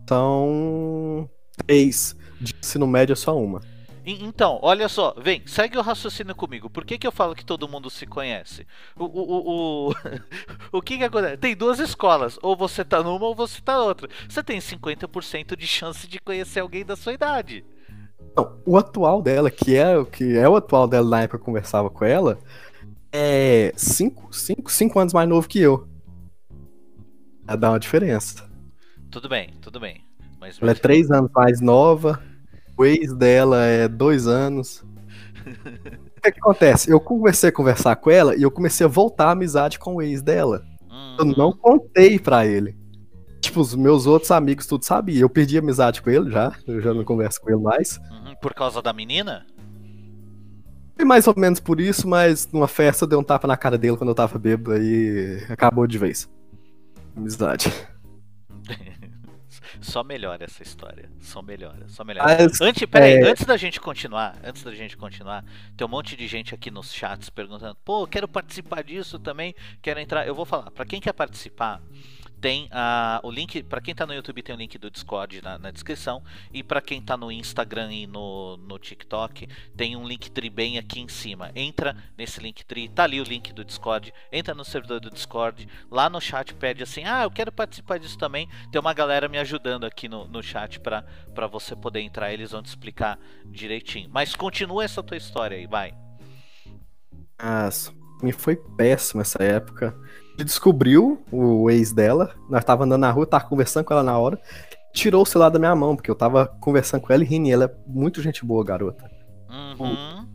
São 0.07 1.29
três. 1.65 2.15
De 2.39 2.55
ensino 2.57 2.87
médio 2.87 3.13
é 3.13 3.15
só 3.15 3.37
uma. 3.37 3.61
Então, 4.05 4.59
olha 4.61 4.87
só, 4.89 5.13
vem, 5.17 5.43
segue 5.45 5.77
o 5.77 5.81
raciocínio 5.81 6.33
comigo. 6.33 6.69
Por 6.69 6.85
que, 6.85 6.97
que 6.97 7.05
eu 7.05 7.11
falo 7.11 7.35
que 7.35 7.45
todo 7.45 7.67
mundo 7.67 7.89
se 7.89 8.07
conhece? 8.07 8.65
O, 8.97 9.03
o, 9.03 9.21
o, 9.21 9.89
o, 9.89 9.93
o 10.79 10.81
que, 10.81 10.97
que 10.97 11.03
acontece? 11.03 11.37
Tem 11.37 11.55
duas 11.55 11.79
escolas, 11.79 12.39
ou 12.41 12.55
você 12.55 12.83
tá 12.83 13.03
numa 13.03 13.25
ou 13.25 13.35
você 13.35 13.61
tá 13.61 13.79
outra. 13.79 14.09
Você 14.27 14.41
tem 14.41 14.59
50% 14.59 15.55
de 15.55 15.67
chance 15.67 16.07
de 16.07 16.19
conhecer 16.19 16.61
alguém 16.61 16.85
da 16.85 16.95
sua 16.95 17.13
idade. 17.13 17.63
Não, 18.35 18.59
o 18.65 18.77
atual 18.77 19.21
dela, 19.21 19.51
que 19.51 19.75
é, 19.75 19.97
o 19.97 20.05
que 20.05 20.37
é 20.37 20.47
o 20.47 20.55
atual 20.55 20.87
dela 20.87 21.07
na 21.07 21.21
época 21.21 21.37
que 21.37 21.41
eu 21.41 21.45
conversava 21.45 21.89
com 21.89 22.05
ela, 22.05 22.39
é 23.11 23.73
5 23.75 24.33
cinco, 24.33 24.71
cinco 24.71 24.99
anos 24.99 25.13
mais 25.13 25.27
novo 25.27 25.47
que 25.47 25.59
eu. 25.59 25.87
Dá 27.43 27.71
uma 27.71 27.79
diferença. 27.79 28.47
Tudo 29.11 29.27
bem, 29.27 29.53
tudo 29.61 29.79
bem. 29.79 30.08
Mas 30.39 30.58
Ela 30.62 30.71
é 30.71 30.75
3 30.75 31.12
anos 31.12 31.30
mais 31.34 31.60
nova, 31.62 32.21
o 32.78 32.86
ex 32.86 33.13
dela 33.13 33.63
é 33.65 33.88
2 33.88 34.28
anos. 34.28 34.84
O 35.45 36.21
que, 36.21 36.32
que 36.32 36.39
acontece? 36.39 36.89
Eu 36.91 36.99
comecei 36.99 37.49
a 37.49 37.54
conversar 37.54 37.95
com 37.95 38.10
ela 38.12 38.36
e 38.36 38.41
eu 38.43 38.52
comecei 38.52 38.86
a 38.86 38.89
voltar 38.89 39.28
a 39.28 39.32
amizade 39.32 39.80
com 39.80 39.95
o 39.95 40.02
ex 40.02 40.21
dela. 40.21 40.63
Eu 41.17 41.25
Uhum. 41.25 41.34
não 41.38 41.52
contei 41.52 42.17
pra 42.19 42.45
ele. 42.45 42.78
Tipo, 43.41 43.62
os 43.62 43.73
meus 43.73 44.06
outros 44.06 44.32
amigos 44.32 44.65
tudo 44.67 44.84
sabiam. 44.84 45.21
Eu 45.21 45.30
perdi 45.30 45.58
amizade 45.58 46.02
com 46.02 46.10
ele 46.10 46.30
já, 46.30 46.54
eu 46.67 46.82
já 46.82 46.93
não 46.93 47.04
converso 47.06 47.39
com 47.41 47.49
ele 47.49 47.62
mais. 47.62 47.97
Uhum, 47.97 48.36
Por 48.41 48.54
causa 48.54 48.82
da 48.82 48.91
menina? 48.93 49.45
Foi 50.95 51.06
mais 51.06 51.25
ou 51.28 51.34
menos 51.38 51.62
por 51.62 51.80
isso, 51.80 52.06
mas 52.08 52.49
numa 52.52 52.67
festa 52.67 53.06
eu 53.06 53.08
dei 53.08 53.17
um 53.17 53.23
tapa 53.23 53.47
na 53.47 53.56
cara 53.56 53.78
dele 53.78 53.95
quando 53.95 54.10
eu 54.10 54.15
tava 54.15 54.38
bêbado 54.38 54.78
e 54.84 55.41
acabou 55.49 55.88
de 55.88 55.97
vez. 55.97 56.30
Amizade. 57.15 57.71
Só 59.81 60.03
melhora 60.03 60.43
essa 60.45 60.63
história. 60.63 61.09
Só 61.19 61.41
melhora, 61.41 61.87
só 61.87 62.03
melhora. 62.03 62.27
Mas, 62.27 62.61
Antes, 62.61 62.85
peraí, 62.87 63.13
é- 63.13 63.29
antes 63.31 63.45
da 63.45 63.57
gente 63.57 63.79
continuar, 63.79 64.37
antes 64.43 64.63
da 64.63 64.73
gente 64.73 64.95
continuar, 64.97 65.43
tem 65.77 65.85
um 65.85 65.89
monte 65.89 66.15
de 66.15 66.27
gente 66.27 66.53
aqui 66.53 66.69
nos 66.71 66.93
chats 66.93 67.29
perguntando: 67.29 67.75
pô, 67.83 68.05
quero 68.07 68.27
participar 68.27 68.83
disso 68.83 69.19
também, 69.19 69.53
quero 69.81 69.99
entrar. 69.99 70.25
Eu 70.27 70.35
vou 70.35 70.45
falar, 70.45 70.71
pra 70.71 70.85
quem 70.85 70.99
quer 71.01 71.13
participar, 71.13 71.81
tem 72.39 72.67
ah, 72.71 73.19
o 73.23 73.32
link, 73.32 73.62
pra 73.63 73.82
quem 73.82 73.93
tá 73.93 74.06
no 74.06 74.13
YouTube 74.13 74.41
tem 74.41 74.56
o 74.56 74.58
link 74.58 74.78
do 74.78 74.89
Discord 74.89 75.41
na, 75.41 75.58
na 75.58 75.71
descrição, 75.71 76.23
e 76.54 76.63
pra 76.63 76.82
quem 76.82 77.02
tá 77.02 77.17
no 77.17 77.32
Instagram 77.32 77.91
e 77.91 78.08
no, 78.08 78.58
no 78.58 78.80
TikTok, 78.80 79.47
tem 79.75 79.95
um 79.95 80.08
link 80.08 80.32
tri 80.32 80.49
bem 80.49 80.78
aqui 80.78 80.99
em 80.99 81.08
cima. 81.08 81.52
Entra 81.56 81.95
nesse 82.17 82.39
link 82.39 82.63
tri, 82.65 82.88
tá 82.88 83.04
ali 83.04 83.19
o 83.19 83.23
link 83.23 83.54
do 83.54 83.63
Discord, 83.65 84.13
entra 84.32 84.56
no 84.56 84.63
servidor 84.63 84.99
do 84.99 85.10
Discord, 85.10 85.67
lá 85.91 86.10
no 86.10 86.21
chat 86.21 86.54
pede 86.54 86.84
assim: 86.84 87.04
ah, 87.04 87.23
eu 87.23 87.32
quero 87.32 87.52
participar 87.52 87.99
disso 87.99 88.17
também. 88.17 88.47
Tem 88.71 88.80
uma 88.80 88.93
galera 88.93 89.28
me 89.28 89.38
ajudando 89.38 89.86
aqui 89.86 90.08
no, 90.08 90.28
no 90.28 90.41
chat 90.41 90.80
pra 90.80 91.04
você 91.52 91.75
poder 91.75 92.02
entrar, 92.02 92.32
eles 92.32 92.52
vão 92.52 92.62
te 92.62 92.67
explicar 92.67 93.19
direitinho. 93.45 94.10
Mas 94.12 94.36
continua 94.36 94.84
essa 94.84 95.04
tua 95.04 95.17
história 95.17 95.58
aí, 95.58 95.67
vai. 95.67 95.93
Mas 97.41 97.93
me 98.21 98.32
foi 98.32 98.56
péssimo 98.56 99.21
essa 99.21 99.41
época. 99.43 99.95
Ele 100.39 100.45
descobriu 100.45 101.21
o 101.30 101.69
ex 101.69 101.91
dela. 101.91 102.34
Nós 102.49 102.63
tava 102.63 102.86
andando 102.86 103.02
na 103.02 103.12
rua, 103.12 103.28
tava 103.28 103.43
conversando 103.43 103.84
com 103.84 103.93
ela 103.93 104.04
na 104.04 104.17
hora. 104.17 104.39
Tirou 104.93 105.23
o 105.23 105.25
celular 105.25 105.49
da 105.49 105.60
minha 105.60 105.75
mão, 105.75 105.97
porque 105.97 106.10
eu 106.10 106.15
tava 106.15 106.47
conversando 106.62 107.02
com 107.02 107.12
ela 107.12 107.21
e 107.21 107.28
rindo. 107.28 107.49
e 107.49 107.52
Ela 107.52 107.65
é 107.65 107.75
muito 107.86 108.21
gente 108.21 108.45
boa, 108.45 108.63
garota. 108.63 109.12
Uhum. 109.49 110.25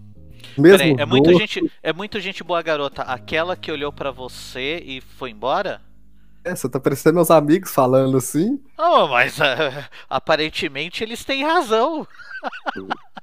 Mesmo 0.59 0.79
Peraí, 0.79 0.95
é 0.99 1.07
muito 1.07 1.33
gente, 1.33 1.73
é 1.83 1.91
muito 1.91 2.21
gente 2.21 2.45
boa, 2.45 2.61
garota. 2.61 3.01
Aquela 3.01 3.57
que 3.57 3.73
olhou 3.73 3.91
pra 3.91 4.11
você 4.11 4.77
e 4.85 5.01
foi 5.01 5.31
embora? 5.31 5.81
É, 6.45 6.55
você 6.55 6.69
tá 6.69 6.79
parecendo 6.79 7.15
meus 7.15 7.31
amigos 7.31 7.73
falando 7.73 8.19
assim. 8.19 8.63
Oh, 8.77 9.09
mas 9.09 9.41
ah, 9.41 9.89
aparentemente 10.11 11.03
eles 11.03 11.25
têm 11.25 11.45
razão. 11.45 12.07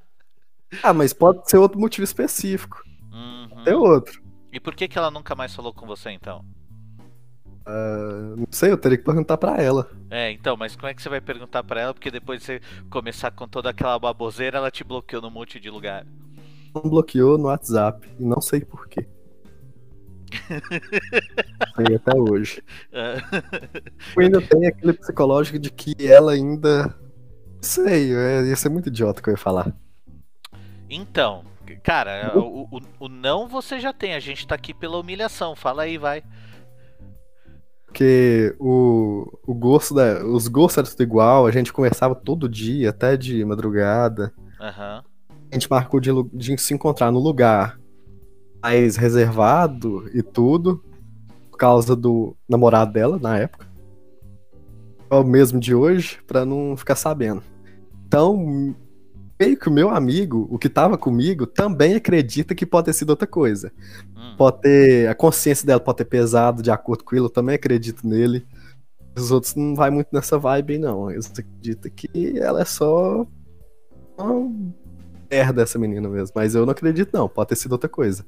Ah, 0.81 0.93
mas 0.93 1.11
pode 1.11 1.49
ser 1.49 1.57
outro 1.57 1.77
motivo 1.77 2.05
específico. 2.05 2.81
Uhum. 3.11 3.61
Tem 3.65 3.73
outro. 3.73 4.23
E 4.53 4.57
por 4.57 4.73
que, 4.73 4.87
que 4.87 4.97
ela 4.97 5.11
nunca 5.11 5.35
mais 5.35 5.53
falou 5.53 5.73
com 5.73 5.85
você 5.85 6.11
então? 6.11 6.45
Não 7.65 8.47
sei, 8.51 8.71
eu 8.71 8.77
teria 8.77 8.97
que 8.97 9.03
perguntar 9.03 9.37
pra 9.37 9.61
ela. 9.61 9.89
É, 10.09 10.31
então, 10.31 10.57
mas 10.57 10.75
como 10.75 10.87
é 10.87 10.93
que 10.93 11.01
você 11.01 11.09
vai 11.09 11.21
perguntar 11.21 11.63
pra 11.63 11.81
ela? 11.81 11.93
Porque 11.93 12.11
depois 12.11 12.39
de 12.39 12.45
você 12.45 12.61
começar 12.89 13.31
com 13.31 13.47
toda 13.47 13.69
aquela 13.69 13.97
baboseira, 13.97 14.57
ela 14.57 14.71
te 14.71 14.83
bloqueou 14.83 15.21
num 15.21 15.29
monte 15.29 15.59
de 15.59 15.69
lugar. 15.69 16.05
Não 16.73 16.81
bloqueou 16.83 17.37
no 17.37 17.45
WhatsApp. 17.45 18.07
E 18.19 18.23
não 18.23 18.41
sei 18.41 18.61
porquê. 18.61 19.07
sei 21.75 21.95
até 21.95 22.15
hoje. 22.17 22.63
Ah, 22.93 23.17
Eu 24.15 24.23
ainda 24.23 24.41
tenho 24.41 24.67
aquele 24.67 24.93
psicológico 24.93 25.59
de 25.59 25.69
que 25.71 25.95
ela 26.05 26.33
ainda. 26.33 26.87
Não 26.87 27.63
sei, 27.63 28.13
é, 28.15 28.43
ia 28.45 28.55
ser 28.55 28.69
muito 28.69 28.89
idiota 28.89 29.21
que 29.21 29.29
eu 29.29 29.33
ia 29.33 29.37
falar. 29.37 29.75
Então, 30.89 31.43
cara, 31.83 32.37
o, 32.37 32.67
o, 32.77 32.81
o 32.99 33.09
não 33.09 33.47
você 33.47 33.79
já 33.79 33.93
tem, 33.93 34.13
a 34.13 34.19
gente 34.19 34.45
tá 34.47 34.55
aqui 34.55 34.73
pela 34.73 34.97
humilhação. 34.97 35.55
Fala 35.55 35.83
aí, 35.83 35.97
vai. 35.97 36.23
Porque 37.91 38.55
o, 38.57 39.37
o 39.45 39.53
gosto 39.53 39.93
da. 39.93 40.25
Os 40.25 40.47
gostos 40.47 40.77
eram 40.77 40.89
tudo 40.89 41.03
igual, 41.03 41.45
a 41.45 41.51
gente 41.51 41.73
conversava 41.73 42.15
todo 42.15 42.47
dia, 42.47 42.89
até 42.89 43.17
de 43.17 43.43
madrugada. 43.43 44.33
Aham. 44.59 45.03
A 45.51 45.53
gente 45.53 45.69
marcou 45.69 45.99
de, 45.99 46.09
de 46.33 46.57
se 46.57 46.73
encontrar 46.73 47.11
no 47.11 47.19
lugar 47.19 47.77
mais 48.63 48.95
reservado 48.95 50.09
e 50.13 50.23
tudo. 50.23 50.81
Por 51.51 51.57
causa 51.57 51.93
do 51.93 52.35
namorado 52.47 52.93
dela 52.93 53.19
na 53.19 53.37
época. 53.37 53.67
É 55.09 55.15
o 55.15 55.23
mesmo 55.25 55.59
de 55.59 55.75
hoje, 55.75 56.17
pra 56.25 56.45
não 56.45 56.77
ficar 56.77 56.95
sabendo. 56.95 57.43
Então, 58.07 58.73
meio 59.41 59.57
que 59.57 59.67
o 59.67 59.71
meu 59.71 59.89
amigo, 59.89 60.47
o 60.51 60.59
que 60.59 60.69
tava 60.69 60.99
comigo, 60.99 61.47
também 61.47 61.95
acredita 61.95 62.53
que 62.53 62.63
pode 62.63 62.85
ter 62.85 62.93
sido 62.93 63.09
outra 63.09 63.25
coisa. 63.25 63.71
Hum. 64.15 64.35
Pode 64.37 64.61
ter. 64.61 65.09
A 65.09 65.15
consciência 65.15 65.65
dela 65.65 65.79
pode 65.79 65.97
ter 65.97 66.05
pesado 66.05 66.61
de 66.61 66.69
acordo 66.69 67.03
com 67.03 67.15
ele, 67.15 67.25
eu 67.25 67.29
também 67.29 67.55
acredito 67.55 68.07
nele. 68.07 68.45
Os 69.17 69.31
outros 69.31 69.55
não 69.55 69.75
vai 69.75 69.89
muito 69.89 70.09
nessa 70.13 70.37
vibe, 70.37 70.77
não. 70.77 71.09
Eles 71.09 71.31
acreditam 71.31 71.91
que 71.91 72.39
ela 72.39 72.61
é 72.61 72.65
só. 72.65 73.25
Uma 74.15 74.51
merda 75.29 75.63
essa 75.63 75.79
menina 75.79 76.07
mesmo. 76.07 76.33
Mas 76.35 76.53
eu 76.53 76.63
não 76.63 76.71
acredito, 76.71 77.09
não. 77.11 77.27
Pode 77.27 77.49
ter 77.49 77.55
sido 77.55 77.71
outra 77.71 77.89
coisa. 77.89 78.23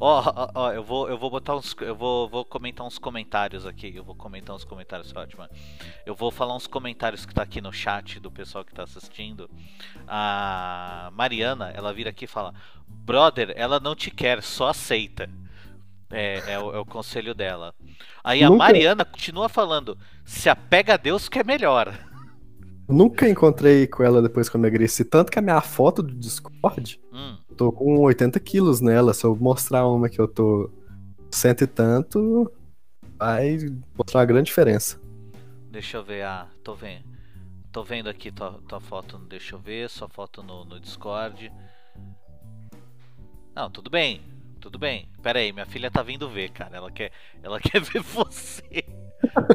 Ó, 0.00 0.22
ó, 0.34 0.48
ó, 0.54 0.72
eu 0.72 0.82
vou, 0.84 1.08
eu 1.08 1.18
vou 1.18 1.30
botar 1.30 1.56
uns, 1.56 1.74
eu 1.80 1.94
vou, 1.94 2.28
vou 2.28 2.44
comentar 2.44 2.86
uns 2.86 2.98
comentários 2.98 3.66
aqui. 3.66 3.92
Eu 3.94 4.04
vou 4.04 4.14
comentar 4.14 4.54
uns 4.54 4.64
comentários, 4.64 5.12
ótimo. 5.14 5.46
Eu 6.06 6.14
vou 6.14 6.30
falar 6.30 6.54
uns 6.54 6.66
comentários 6.66 7.26
que 7.26 7.34
tá 7.34 7.42
aqui 7.42 7.60
no 7.60 7.72
chat 7.72 8.20
do 8.20 8.30
pessoal 8.30 8.64
que 8.64 8.72
tá 8.74 8.84
assistindo. 8.84 9.50
A 10.06 11.10
Mariana, 11.14 11.70
ela 11.74 11.92
vira 11.92 12.10
aqui 12.10 12.24
e 12.24 12.28
fala: 12.28 12.54
Brother, 12.86 13.52
ela 13.56 13.78
não 13.80 13.94
te 13.94 14.10
quer, 14.10 14.42
só 14.42 14.68
aceita. 14.68 15.28
É, 16.10 16.54
é 16.54 16.58
o, 16.58 16.72
é 16.74 16.78
o 16.78 16.86
conselho 16.86 17.34
dela. 17.34 17.74
Aí 18.24 18.42
a 18.42 18.48
Nunca- 18.48 18.64
Mariana 18.64 19.04
continua 19.04 19.48
falando: 19.48 19.98
se 20.24 20.48
apega 20.48 20.94
a 20.94 20.96
Deus 20.96 21.28
que 21.28 21.38
é 21.38 21.44
melhor. 21.44 21.92
Nunca 22.88 23.28
encontrei 23.28 23.86
com 23.86 24.02
ela 24.02 24.22
depois 24.22 24.48
que 24.48 24.56
eu 24.56 24.60
emagreci. 24.60 25.04
Tanto 25.04 25.30
que 25.30 25.38
a 25.38 25.42
minha 25.42 25.60
foto 25.60 26.02
do 26.02 26.14
Discord, 26.14 26.98
Hum, 27.12 27.36
tô 27.58 27.72
com 27.72 27.98
80 28.00 28.38
quilos 28.40 28.80
nela. 28.80 29.12
Se 29.12 29.24
eu 29.26 29.36
mostrar 29.36 29.86
uma 29.86 30.08
que 30.08 30.20
eu 30.20 30.28
tô 30.28 30.70
cento 31.30 31.64
e 31.64 31.66
tanto, 31.66 32.50
vai 33.18 33.58
mostrar 33.96 34.20
uma 34.20 34.26
grande 34.26 34.46
diferença. 34.46 34.98
deixa 35.70 35.98
eu 35.98 36.04
ver. 36.04 36.24
Ah, 36.24 36.46
tô 36.62 36.74
vendo. 36.74 37.04
Tô 37.70 37.84
vendo 37.84 38.08
aqui 38.08 38.32
tua, 38.32 38.60
tua 38.66 38.80
foto. 38.80 39.18
Deixa 39.18 39.54
eu 39.54 39.58
ver. 39.58 39.90
Sua 39.90 40.08
foto 40.08 40.42
no, 40.42 40.64
no 40.64 40.80
Discord. 40.80 41.52
Não, 43.54 43.70
tudo 43.70 43.90
bem. 43.90 44.22
Tudo 44.60 44.78
bem. 44.78 45.08
Pera 45.22 45.38
aí, 45.38 45.52
minha 45.52 45.66
filha 45.66 45.90
tá 45.90 46.02
vindo 46.02 46.28
ver, 46.28 46.50
cara. 46.50 46.76
Ela 46.76 46.90
quer, 46.90 47.12
ela 47.42 47.58
quer 47.60 47.80
ver 47.80 48.00
você. 48.00 48.84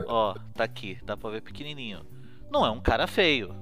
Ó, 0.08 0.36
tá 0.54 0.64
aqui. 0.64 0.98
Dá 1.04 1.18
pra 1.18 1.30
ver 1.32 1.42
pequenininho. 1.42 2.06
Não 2.52 2.66
é 2.66 2.70
um 2.70 2.82
cara 2.82 3.08
feio. 3.08 3.54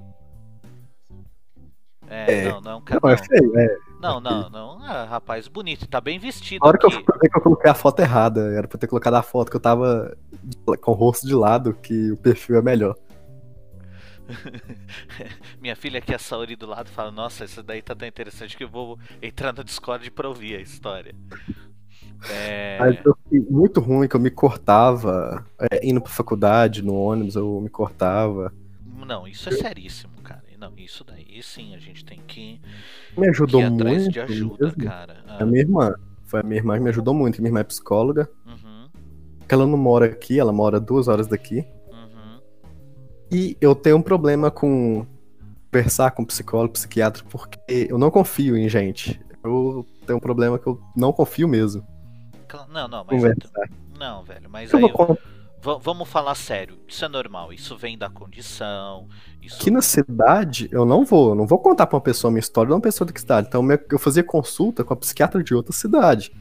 É, 2.08 2.40
É. 2.40 2.48
não, 2.50 2.60
não 2.60 2.70
é 2.72 2.76
um 2.76 2.80
cara. 2.82 3.00
Não, 3.02 3.10
é 3.10 3.16
feio, 3.16 3.58
é. 3.58 3.76
Não, 4.02 4.20
não, 4.20 4.50
não. 4.50 4.82
Ah, 4.82 5.04
rapaz 5.04 5.46
bonito. 5.46 5.86
Tá 5.86 6.00
bem 6.00 6.18
vestido 6.18 6.64
A 6.64 6.68
hora 6.68 6.76
que 6.78 6.84
eu 6.84 6.90
aqui. 6.90 7.04
fui 7.04 7.18
ver 7.22 7.30
que 7.30 7.38
eu 7.38 7.42
coloquei 7.42 7.70
a 7.70 7.74
foto 7.74 8.00
errada, 8.00 8.52
era 8.52 8.66
pra 8.66 8.76
ter 8.76 8.88
colocado 8.88 9.14
a 9.14 9.22
foto 9.22 9.48
que 9.48 9.56
eu 9.56 9.60
tava 9.60 10.16
com 10.80 10.90
o 10.90 10.94
rosto 10.94 11.24
de 11.26 11.34
lado, 11.34 11.72
que 11.74 12.10
o 12.10 12.16
perfil 12.16 12.56
é 12.56 12.62
melhor. 12.62 12.96
Minha 15.60 15.76
filha 15.76 15.98
aqui, 15.98 16.12
a 16.12 16.18
Saori 16.18 16.56
do 16.56 16.66
lado, 16.66 16.90
fala: 16.90 17.12
Nossa, 17.12 17.44
isso 17.44 17.62
daí 17.62 17.80
tá 17.80 17.94
tão 17.94 18.08
interessante 18.08 18.56
que 18.56 18.64
eu 18.64 18.68
vou 18.68 18.98
entrar 19.20 19.52
no 19.52 19.62
Discord 19.62 20.10
pra 20.10 20.28
ouvir 20.28 20.56
a 20.56 20.60
história. 20.60 21.14
É. 22.30 22.78
Mas 22.78 23.04
eu 23.04 23.16
fiquei 23.24 23.40
muito 23.50 23.80
ruim 23.80 24.06
que 24.06 24.14
eu 24.14 24.20
me 24.20 24.30
cortava, 24.30 25.44
é, 25.58 25.84
indo 25.84 26.00
pra 26.00 26.12
faculdade, 26.12 26.80
no 26.80 26.94
ônibus, 26.94 27.34
eu 27.34 27.60
me 27.60 27.68
cortava. 27.68 28.52
Não, 29.04 29.26
isso 29.26 29.48
é 29.48 29.52
seríssimo. 29.52 30.11
Não, 30.62 30.72
isso 30.78 31.02
daí 31.04 31.42
sim, 31.42 31.74
a 31.74 31.78
gente 31.78 32.04
tem 32.04 32.20
que, 32.20 32.60
Me 33.16 33.24
que 33.24 33.28
ajudou 33.30 33.60
atrás 33.64 34.02
muito. 34.02 34.10
de 34.12 34.20
ajuda, 34.20 34.66
mesmo. 34.66 34.84
cara. 34.84 35.24
Ah, 35.26 35.42
A 35.42 35.46
minha 35.46 35.60
irmã. 35.60 35.94
Foi 36.24 36.40
a 36.40 36.42
minha 36.42 36.56
irmã 36.58 36.76
que 36.76 36.84
me 36.84 36.90
ajudou 36.90 37.12
muito, 37.14 37.34
que 37.36 37.40
minha 37.42 37.50
irmã 37.50 37.60
é 37.60 37.64
psicóloga. 37.64 38.30
uhum, 38.46 38.88
que 39.48 39.54
ela 39.54 39.66
não 39.66 39.76
mora 39.76 40.06
aqui, 40.06 40.38
ela 40.38 40.52
mora 40.52 40.80
duas 40.80 41.08
horas 41.08 41.26
daqui. 41.26 41.64
uhum, 41.90 42.40
E 43.30 43.56
eu 43.60 43.74
tenho 43.74 43.96
um 43.96 44.02
problema 44.02 44.50
com 44.50 45.06
conversar 45.72 46.10
com 46.12 46.24
psicólogo, 46.24 46.74
psiquiatra, 46.74 47.24
porque 47.30 47.58
eu 47.88 47.98
não 47.98 48.10
confio 48.10 48.56
em 48.56 48.68
gente. 48.68 49.20
Eu 49.42 49.86
tenho 50.06 50.18
um 50.18 50.20
problema 50.20 50.58
que 50.58 50.66
eu 50.66 50.80
não 50.96 51.12
confio 51.12 51.48
mesmo. 51.48 51.84
Não, 52.68 52.86
não, 52.88 53.04
mas. 53.04 53.20
Conversar. 53.20 53.68
Não, 53.98 54.22
velho, 54.24 54.48
mas 54.50 54.72
Eu 54.72 54.78
aí. 54.78 54.92
vou 55.62 55.78
Vamos 55.80 56.08
falar 56.08 56.34
sério. 56.34 56.78
Isso 56.88 57.04
é 57.04 57.08
normal. 57.08 57.52
Isso 57.52 57.76
vem 57.76 57.96
da 57.96 58.10
condição. 58.10 59.08
Isso. 59.42 59.56
Aqui 59.56 59.70
na 59.70 59.82
cidade, 59.82 60.68
eu 60.70 60.84
não 60.84 61.04
vou. 61.04 61.30
Eu 61.30 61.34
não 61.34 61.46
vou 61.46 61.58
contar 61.58 61.86
pra 61.86 61.96
uma 61.96 62.02
pessoa 62.02 62.30
a 62.30 62.32
minha 62.32 62.40
história 62.40 62.68
de 62.68 62.74
uma 62.74 62.80
pessoa 62.80 63.06
da 63.10 63.18
cidade. 63.18 63.48
Então, 63.48 63.66
eu 63.90 63.98
fazia 63.98 64.22
consulta 64.22 64.84
com 64.84 64.94
a 64.94 64.96
psiquiatra 64.96 65.42
de 65.42 65.54
outra 65.54 65.72
cidade. 65.72 66.32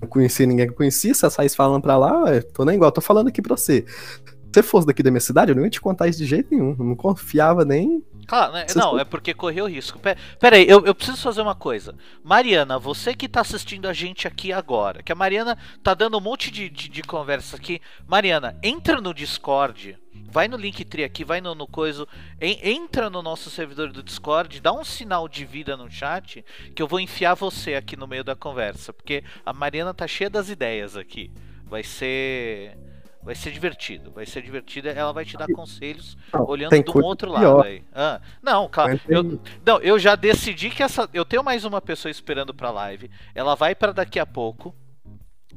Não 0.00 0.08
conhecia 0.08 0.46
ninguém 0.46 0.66
que 0.66 0.72
eu 0.72 0.76
conhecia. 0.76 1.14
Se 1.14 1.24
ela 1.24 1.30
saísse 1.30 1.56
falando 1.56 1.82
pra 1.82 1.96
lá, 1.96 2.24
ué, 2.24 2.42
tô 2.42 2.64
nem 2.64 2.76
igual. 2.76 2.92
Tô 2.92 3.00
falando 3.00 3.28
aqui 3.28 3.40
pra 3.40 3.56
você. 3.56 3.84
Se 3.86 4.54
você 4.54 4.62
fosse 4.62 4.86
daqui 4.86 5.02
da 5.02 5.10
minha 5.10 5.20
cidade, 5.20 5.52
eu 5.52 5.56
não 5.56 5.64
ia 5.64 5.70
te 5.70 5.80
contar 5.80 6.08
isso 6.08 6.18
de 6.18 6.26
jeito 6.26 6.48
nenhum. 6.50 6.76
Eu 6.78 6.84
não 6.84 6.96
confiava 6.96 7.64
nem. 7.64 8.04
Claro, 8.30 8.52
né? 8.52 8.64
Não, 8.76 8.96
é 8.96 9.04
porque 9.04 9.34
correu 9.34 9.66
risco. 9.66 9.98
Pe- 9.98 10.14
Pera 10.38 10.54
aí, 10.54 10.64
eu, 10.68 10.86
eu 10.86 10.94
preciso 10.94 11.16
fazer 11.20 11.42
uma 11.42 11.56
coisa. 11.56 11.96
Mariana, 12.22 12.78
você 12.78 13.12
que 13.12 13.28
tá 13.28 13.40
assistindo 13.40 13.88
a 13.88 13.92
gente 13.92 14.28
aqui 14.28 14.52
agora, 14.52 15.02
que 15.02 15.10
a 15.10 15.16
Mariana 15.16 15.58
tá 15.82 15.94
dando 15.94 16.16
um 16.16 16.20
monte 16.20 16.48
de, 16.48 16.70
de, 16.70 16.88
de 16.88 17.02
conversa 17.02 17.56
aqui. 17.56 17.80
Mariana, 18.06 18.56
entra 18.62 19.00
no 19.00 19.12
Discord, 19.12 19.98
vai 20.30 20.46
no 20.46 20.56
Linktree 20.56 21.02
aqui, 21.02 21.24
vai 21.24 21.40
no, 21.40 21.56
no 21.56 21.66
coisa, 21.66 22.06
en- 22.40 22.60
entra 22.62 23.10
no 23.10 23.20
nosso 23.20 23.50
servidor 23.50 23.90
do 23.90 24.00
Discord, 24.00 24.60
dá 24.60 24.72
um 24.72 24.84
sinal 24.84 25.28
de 25.28 25.44
vida 25.44 25.76
no 25.76 25.90
chat, 25.90 26.44
que 26.72 26.80
eu 26.80 26.86
vou 26.86 27.00
enfiar 27.00 27.34
você 27.34 27.74
aqui 27.74 27.96
no 27.96 28.06
meio 28.06 28.22
da 28.22 28.36
conversa, 28.36 28.92
porque 28.92 29.24
a 29.44 29.52
Mariana 29.52 29.92
tá 29.92 30.06
cheia 30.06 30.30
das 30.30 30.48
ideias 30.48 30.96
aqui. 30.96 31.32
Vai 31.66 31.82
ser. 31.82 32.78
Vai 33.22 33.34
ser 33.34 33.50
divertido, 33.52 34.10
vai 34.10 34.24
ser 34.24 34.42
divertido. 34.42 34.88
Ela 34.88 35.12
vai 35.12 35.24
te 35.26 35.36
dar 35.36 35.46
conselhos 35.48 36.16
Não, 36.32 36.46
olhando 36.46 36.74
um 36.74 36.82
coisa 36.82 37.06
outro 37.06 37.30
lado 37.30 37.62
aí. 37.62 37.84
Ah, 37.92 38.20
não, 38.42 38.66
calma. 38.68 38.98
Eu 39.06 39.40
não, 39.64 39.78
eu 39.80 39.98
já 39.98 40.16
decidi 40.16 40.70
que 40.70 40.82
essa. 40.82 41.08
Eu 41.12 41.24
tenho 41.24 41.44
mais 41.44 41.64
uma 41.64 41.82
pessoa 41.82 42.10
esperando 42.10 42.54
pra 42.54 42.70
live. 42.70 43.10
Ela 43.34 43.54
vai 43.54 43.74
pra 43.74 43.92
daqui 43.92 44.18
a 44.18 44.24
pouco. 44.24 44.74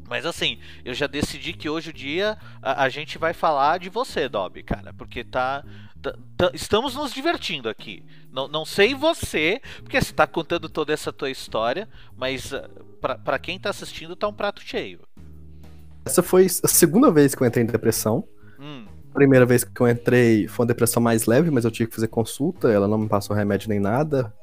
Mas 0.10 0.26
assim, 0.26 0.60
eu 0.84 0.94
já 0.94 1.08
decidi 1.08 1.54
que 1.54 1.70
hoje 1.70 1.92
o 1.92 1.94
dia 1.94 2.38
a, 2.62 2.84
a 2.84 2.90
gente 2.90 3.18
vai 3.18 3.34
falar 3.34 3.80
de 3.80 3.90
você, 3.90 4.28
Dobby, 4.28 4.62
cara. 4.62 4.94
Porque 4.94 5.24
tá. 5.24 5.64
tá- 6.02 6.16
tá- 6.36 6.52
estamos 6.54 6.96
nos 6.96 7.14
divertindo 7.14 7.70
aqui. 7.70 8.04
Não, 8.30 8.50
não 8.50 8.66
sei 8.66 8.94
você, 8.94 9.62
porque 9.78 10.02
você 10.02 10.12
tá 10.12 10.28
contando 10.28 10.68
toda 10.68 10.92
essa 10.92 11.14
tua 11.14 11.30
história, 11.30 11.88
mas 12.18 12.54
ah, 12.54 12.70
pra 13.24 13.40
quem 13.40 13.58
tá 13.58 13.70
assistindo 13.70 14.16
tá 14.16 14.28
um 14.28 14.34
prato 14.34 14.62
cheio. 14.62 15.00
Essa 16.06 16.22
foi 16.22 16.46
a 16.46 16.68
segunda 16.68 17.12
vez 17.12 17.34
que 17.36 17.42
eu 17.42 17.48
entrei 17.48 17.64
em 17.64 17.68
depressão. 17.68 18.24
Hum, 18.60 18.86
A 19.12 19.14
primeira 19.14 19.46
vez 19.46 19.64
que 19.64 19.80
eu 19.82 19.88
entrei 19.88 20.48
foi 20.48 20.64
uma 20.64 20.68
depressão 20.68 21.02
mais 21.02 21.26
leve, 21.26 21.52
mas 21.52 21.66
eu 21.66 21.72
tive 21.72 21.90
que 21.90 21.96
fazer 21.96 22.08
consulta. 22.08 22.70
Ela 22.72 22.88
não 22.88 22.98
me 22.98 23.08
passou 23.08 23.36
remédio 23.36 23.70
nem 23.70 23.80
nada. 23.80 24.34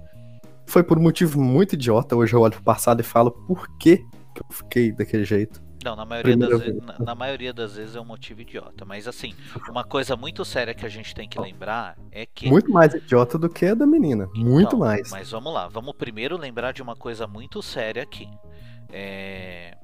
Foi 0.66 0.83
por 0.83 0.99
um 0.99 1.03
motivo 1.03 1.40
muito 1.40 1.75
idiota. 1.75 2.16
Hoje 2.16 2.35
eu 2.35 2.40
olho 2.40 2.53
pro 2.55 2.62
passado 2.62 3.01
e 3.01 3.03
falo 3.03 3.33
por 3.33 3.66
que, 3.79 3.99
que 3.99 4.40
eu 4.42 4.46
fiquei 4.51 4.92
daquele 4.92 5.25
jeito. 5.25 5.61
Não, 5.83 5.96
na 5.96 6.05
maioria, 6.05 6.37
das 6.37 6.61
vezes, 6.61 6.83
na, 6.83 6.99
na 6.99 7.14
maioria 7.14 7.53
das 7.55 7.75
vezes 7.77 7.96
é 7.96 8.01
um 8.01 8.05
motivo 8.05 8.42
idiota. 8.42 8.85
Mas 8.85 9.09
assim, 9.09 9.35
uma 9.68 9.83
coisa 9.83 10.14
muito 10.14 10.44
séria 10.44 10.75
que 10.75 10.85
a 10.85 10.88
gente 10.90 11.14
tem 11.14 11.29
que 11.29 11.40
lembrar 11.40 11.96
é 12.12 12.27
que. 12.27 12.49
Muito 12.49 12.70
mais 12.70 12.94
idiota 12.94 13.38
do 13.38 13.49
que 13.49 13.66
a 13.66 13.75
da 13.75 13.87
menina. 13.87 14.29
Muito 14.35 14.77
Então, 14.77 14.79
mais. 14.79 15.11
Mas 15.11 15.31
vamos 15.31 15.53
lá, 15.53 15.68
vamos 15.68 15.94
primeiro 15.94 16.37
lembrar 16.37 16.73
de 16.73 16.83
uma 16.83 16.94
coisa 16.94 17.27
muito 17.27 17.62
séria 17.62 18.03
aqui. 18.03 18.29
É, 18.92 19.75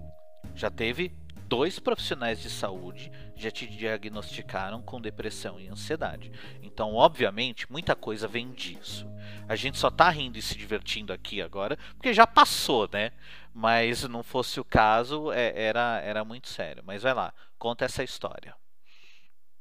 Já 0.54 0.70
teve 0.70 1.12
dois 1.48 1.78
profissionais 1.78 2.40
de 2.40 2.50
saúde 2.50 3.10
já 3.36 3.50
te 3.50 3.66
diagnosticaram 3.66 4.82
com 4.82 5.00
depressão 5.00 5.60
e 5.60 5.68
ansiedade. 5.68 6.30
Então, 6.62 6.94
obviamente, 6.94 7.70
muita 7.70 7.94
coisa 7.94 8.26
vem 8.26 8.50
disso. 8.52 9.06
A 9.48 9.54
gente 9.56 9.78
só 9.78 9.90
tá 9.90 10.08
rindo 10.10 10.38
e 10.38 10.42
se 10.42 10.56
divertindo 10.56 11.12
aqui 11.12 11.40
agora, 11.40 11.78
porque 11.94 12.12
já 12.12 12.26
passou, 12.26 12.88
né? 12.92 13.12
Mas 13.54 14.02
não 14.08 14.22
fosse 14.22 14.60
o 14.60 14.64
caso, 14.64 15.30
é- 15.32 15.52
era, 15.56 16.00
era 16.02 16.24
muito 16.24 16.48
sério. 16.48 16.82
Mas 16.86 17.02
vai 17.02 17.14
lá, 17.14 17.32
conta 17.58 17.84
essa 17.84 18.02
história. 18.02 18.54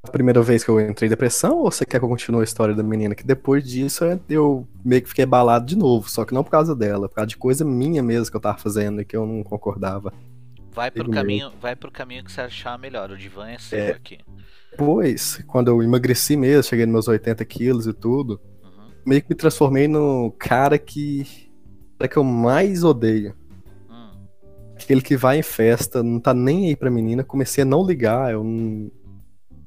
A 0.03 0.11
primeira 0.11 0.41
vez 0.41 0.63
que 0.63 0.69
eu 0.69 0.79
entrei 0.79 1.07
em 1.07 1.09
depressão, 1.09 1.57
ou 1.57 1.71
você 1.71 1.83
quer 1.83 1.97
que 1.97 2.05
eu 2.05 2.09
continue 2.09 2.41
a 2.41 2.43
história 2.43 2.75
da 2.75 2.83
menina? 2.83 3.15
Que 3.15 3.23
depois 3.23 3.63
disso 3.67 4.03
eu 4.29 4.67
meio 4.83 5.01
que 5.01 5.09
fiquei 5.09 5.23
abalado 5.23 5.65
de 5.65 5.75
novo. 5.75 6.07
Só 6.09 6.23
que 6.23 6.33
não 6.33 6.43
por 6.43 6.51
causa 6.51 6.75
dela, 6.75 7.09
por 7.09 7.15
causa 7.15 7.27
de 7.27 7.37
coisa 7.37 7.65
minha 7.65 8.03
mesmo 8.03 8.29
que 8.29 8.37
eu 8.37 8.41
tava 8.41 8.57
fazendo 8.57 9.01
e 9.01 9.05
que 9.05 9.17
eu 9.17 9.25
não 9.25 9.43
concordava. 9.43 10.13
Vai 10.75 10.91
pro 10.91 11.09
caminho, 11.09 11.51
vai 11.61 11.75
pro 11.75 11.89
caminho 11.91 12.23
que 12.23 12.31
você 12.31 12.41
achar 12.41 12.77
melhor. 12.77 13.09
O 13.11 13.17
divã 13.17 13.47
é 13.49 13.57
seu 13.57 13.79
É. 13.79 13.91
aqui. 13.91 14.17
Depois, 14.71 15.41
quando 15.47 15.69
eu 15.69 15.81
emagreci 15.81 16.35
mesmo, 16.35 16.63
cheguei 16.63 16.85
nos 16.85 16.93
meus 16.93 17.07
80 17.07 17.45
quilos 17.45 17.87
e 17.87 17.93
tudo, 17.93 18.41
Uhum. 18.63 18.91
meio 19.05 19.21
que 19.21 19.29
me 19.29 19.35
transformei 19.35 19.87
no 19.87 20.31
cara 20.37 20.77
que. 20.77 21.25
cara 21.97 22.09
que 22.09 22.17
eu 22.17 22.23
mais 22.25 22.83
odeio. 22.83 23.33
Hum. 23.89 24.25
Aquele 24.75 25.01
que 25.01 25.15
vai 25.15 25.39
em 25.39 25.43
festa, 25.43 26.03
não 26.03 26.19
tá 26.19 26.33
nem 26.33 26.67
aí 26.67 26.75
pra 26.75 26.91
menina, 26.91 27.23
comecei 27.23 27.61
a 27.61 27.65
não 27.65 27.85
ligar, 27.87 28.33
eu 28.33 28.43
não- 28.43 28.91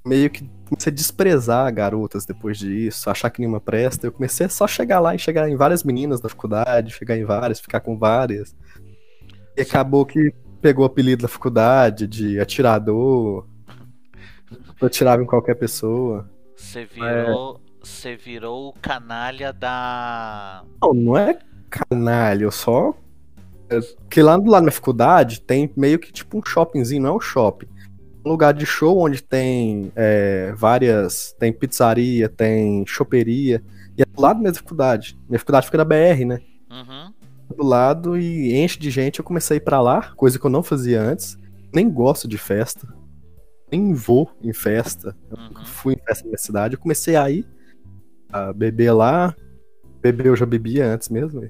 meio 0.07 0.29
que 0.29 0.47
comecei 0.68 0.92
a 0.92 0.94
desprezar 0.94 1.73
garotas 1.75 2.27
depois 2.27 2.59
disso, 2.59 3.09
achar 3.09 3.31
que 3.31 3.40
nenhuma 3.40 3.61
presta. 3.62 4.07
Eu 4.07 4.12
comecei 4.12 4.44
a 4.44 4.49
só 4.51 4.66
chegar 4.66 5.01
lá 5.01 5.14
e 5.14 5.18
chegar 5.18 5.49
em 5.49 5.57
várias 5.57 5.83
meninas 5.83 6.21
da 6.21 6.29
faculdade, 6.29 6.92
chegar 6.92 7.16
em 7.16 7.25
várias, 7.25 7.59
ficar 7.61 7.81
com 7.81 7.97
várias. 7.99 8.55
E 9.57 9.62
acabou 9.62 10.05
que 10.05 10.33
pegou 10.61 10.85
o 10.85 10.87
apelido 10.87 11.23
da 11.23 11.29
faculdade 11.29 12.07
de 12.07 12.38
atirador. 12.38 13.47
Eu 14.81 14.87
atirava 14.87 15.23
em 15.23 15.27
qualquer 15.27 15.55
pessoa. 15.55 16.29
Você 16.57 16.85
virou. 16.85 17.61
Você 17.83 18.16
virou 18.16 18.68
o 18.68 18.73
canalha 18.73 19.53
da. 19.53 20.62
Não, 20.83 20.92
não 20.92 21.16
é 21.16 21.38
canalha, 21.71 22.44
eu 22.44 22.51
só. 22.51 22.94
é, 23.68 23.81
Porque 23.81 24.23
lá 24.23 24.37
do 24.37 24.51
lado 24.51 24.61
da 24.61 24.61
minha 24.62 24.73
faculdade 24.73 25.40
tem 25.40 25.71
meio 25.77 25.99
que 25.99 26.12
tipo 26.12 26.38
um 26.38 26.44
shoppingzinho, 26.44 27.03
não 27.03 27.11
é 27.11 27.16
um 27.16 27.21
shopping. 27.21 27.66
Um 28.25 28.31
lugar 28.31 28.53
de 28.53 28.66
show 28.66 28.99
onde 28.99 29.23
tem 29.23 29.92
é, 29.94 30.53
várias. 30.57 31.35
Tem 31.38 31.53
pizzaria, 31.53 32.29
tem 32.29 32.85
choperia. 32.87 33.62
E 33.97 34.03
é 34.03 34.05
do 34.05 34.21
lado 34.21 34.37
da 34.37 34.42
minha 34.42 34.55
faculdade. 34.55 35.16
Minha 35.29 35.38
faculdade 35.38 35.66
fica 35.66 35.79
na 35.79 35.85
BR, 35.85 36.25
né? 36.27 36.40
Uhum. 36.71 37.12
Do 37.57 37.65
lado 37.65 38.19
e 38.19 38.55
enche 38.55 38.79
de 38.79 38.91
gente. 38.91 39.19
Eu 39.19 39.25
comecei 39.25 39.57
a 39.57 39.59
ir 39.59 39.61
pra 39.61 39.81
lá, 39.81 40.13
coisa 40.15 40.39
que 40.39 40.45
eu 40.45 40.51
não 40.51 40.63
fazia 40.63 41.01
antes. 41.01 41.37
Nem 41.73 41.91
gosto 41.91 42.29
de 42.29 42.39
festa. 42.39 42.87
Nem 43.71 43.93
vou 43.93 44.31
em 44.43 44.53
festa. 44.53 45.17
Uhum. 45.31 45.65
fui 45.65 45.95
em 45.95 45.99
festa 45.99 46.25
na 46.25 46.29
minha 46.29 46.39
cidade. 46.39 46.75
Eu 46.75 46.81
comecei 46.81 47.17
a 47.17 47.31
ir 47.31 47.47
a 48.33 48.53
beber 48.53 48.93
lá. 48.93 49.35
Beber 50.01 50.27
eu 50.27 50.37
já 50.37 50.47
bebia 50.47 50.87
antes 50.87 51.09
mesmo. 51.09 51.49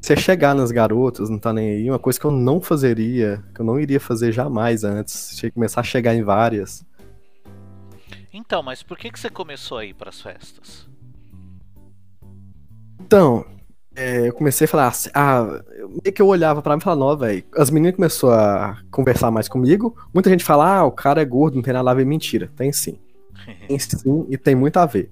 Você 0.00 0.16
chegar 0.16 0.54
nas 0.54 0.70
garotas, 0.70 1.28
não 1.28 1.38
tá 1.38 1.52
nem 1.52 1.72
aí, 1.72 1.90
uma 1.90 1.98
coisa 1.98 2.18
que 2.18 2.24
eu 2.24 2.30
não 2.30 2.58
fazeria, 2.60 3.44
que 3.54 3.60
eu 3.60 3.66
não 3.66 3.78
iria 3.78 4.00
fazer 4.00 4.32
jamais 4.32 4.82
antes. 4.82 5.36
Tinha 5.36 5.50
que 5.50 5.54
começar 5.54 5.82
a 5.82 5.84
chegar 5.84 6.14
em 6.14 6.22
várias. 6.22 6.84
Então, 8.32 8.62
mas 8.62 8.82
por 8.82 8.96
que, 8.96 9.10
que 9.10 9.20
você 9.20 9.28
começou 9.28 9.78
a 9.78 9.84
ir 9.84 9.94
pras 9.94 10.20
festas? 10.20 10.88
Então, 13.00 13.44
é, 14.10 14.28
eu 14.28 14.32
comecei 14.32 14.64
a 14.64 14.68
falar 14.68 14.88
assim, 14.88 15.08
ah, 15.14 15.62
eu- 15.76 15.88
meio 15.88 16.12
que 16.12 16.20
eu 16.20 16.26
olhava 16.26 16.60
pra 16.60 16.74
mim 16.74 16.80
e 16.80 16.82
falava, 16.82 17.00
não, 17.00 17.16
velho. 17.16 17.44
As 17.56 17.70
meninas 17.70 17.94
começaram 17.96 18.34
a 18.72 18.78
conversar 18.90 19.30
mais 19.30 19.48
comigo. 19.48 19.96
Muita 20.12 20.28
gente 20.30 20.44
fala, 20.44 20.78
ah, 20.78 20.84
o 20.84 20.90
cara 20.92 21.22
é 21.22 21.24
gordo, 21.24 21.54
não 21.54 21.62
tem 21.62 21.72
nada 21.72 21.90
a 21.90 21.94
ver. 21.94 22.04
Mentira, 22.04 22.50
tem 22.56 22.72
sim. 22.72 22.98
Tem 23.68 23.78
sim 23.78 24.26
e 24.28 24.36
tem 24.36 24.54
muito 24.54 24.76
a 24.78 24.84
ver. 24.86 25.10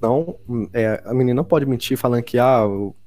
Não, 0.00 0.36
é, 0.72 1.02
a 1.04 1.12
menina 1.12 1.34
não 1.34 1.44
pode 1.44 1.66
mentir 1.66 1.96
falando 1.96 2.22
que, 2.22 2.38
ah, 2.38 2.62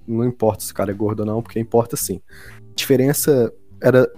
não 0.08 0.24
importa 0.26 0.64
se 0.64 0.72
o 0.72 0.76
cara 0.76 0.92
é 0.92 0.94
gordo 0.94 1.22
ou 1.22 1.26
não, 1.26 1.42
porque 1.42 1.60
importa 1.60 1.96
sim. 1.98 2.22
A 2.58 2.76
diferença 2.76 3.52
era 3.82 4.10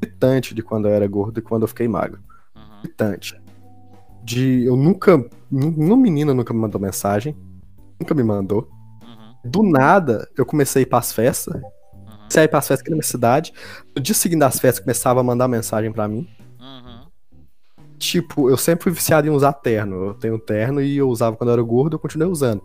gritante 0.00 0.54
de 0.54 0.62
quando 0.62 0.88
eu 0.88 0.92
era 0.94 1.06
gordo 1.06 1.38
e 1.38 1.42
quando 1.42 1.62
eu 1.62 1.68
fiquei 1.68 1.86
magro. 1.88 2.20
Uhum. 2.54 2.82
Gritante. 2.82 3.40
De, 4.24 4.64
eu 4.64 4.76
nunca, 4.76 5.24
nenhuma 5.50 5.96
menina 5.96 6.34
nunca 6.34 6.52
me 6.52 6.60
mandou 6.60 6.80
mensagem. 6.80 7.36
Nunca 7.98 8.14
me 8.14 8.22
mandou. 8.22 8.68
Do 9.44 9.62
nada, 9.62 10.28
eu 10.36 10.44
comecei 10.44 10.82
a 10.82 10.84
ir 10.84 10.86
pras 10.86 11.12
festas. 11.12 11.54
Uhum. 11.54 12.16
Comecei 12.18 12.42
a 12.42 12.44
ir 12.44 12.48
pras 12.48 12.66
festas 12.66 12.80
aqui 12.80 12.90
na 12.90 12.96
minha 12.96 13.06
cidade. 13.06 13.52
No 13.94 14.02
dia 14.02 14.14
seguinte 14.14 14.40
das 14.40 14.58
festas, 14.58 14.84
começava 14.84 15.20
a 15.20 15.22
mandar 15.22 15.48
mensagem 15.48 15.92
pra 15.92 16.08
mim. 16.08 16.28
Uhum. 16.60 17.06
Tipo, 17.98 18.50
eu 18.50 18.56
sempre 18.56 18.84
fui 18.84 18.92
viciado 18.92 19.26
em 19.26 19.30
usar 19.30 19.52
terno. 19.52 20.06
Eu 20.06 20.14
tenho 20.14 20.38
terno 20.38 20.80
e 20.80 20.96
eu 20.96 21.08
usava 21.08 21.36
quando 21.36 21.50
eu 21.50 21.54
era 21.54 21.62
gordo, 21.62 21.96
eu 21.96 22.00
continuei 22.00 22.30
usando. 22.30 22.62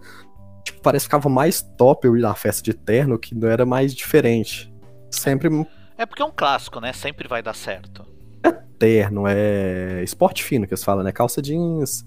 Tipo, 0.63 0.81
parece 0.81 1.05
que 1.05 1.09
ficava 1.09 1.29
mais 1.29 1.61
top 1.61 2.07
eu 2.07 2.17
ir 2.17 2.21
na 2.21 2.33
festa 2.35 2.63
de 2.63 2.73
terno, 2.73 3.19
que 3.19 3.35
não 3.35 3.49
era 3.49 3.65
mais 3.65 3.93
diferente. 3.93 4.73
Sempre 5.11 5.49
É 5.97 6.05
porque 6.05 6.21
é 6.21 6.25
um 6.25 6.31
clássico, 6.31 6.79
né? 6.79 6.93
Sempre 6.93 7.27
vai 7.27 7.43
dar 7.43 7.55
certo. 7.55 8.05
terno, 8.79 9.25
é 9.27 10.03
esporte 10.03 10.43
fino 10.43 10.67
que 10.67 10.73
eles 10.73 10.83
falam, 10.83 11.03
né? 11.03 11.11
Calça 11.11 11.41
jeans, 11.41 12.05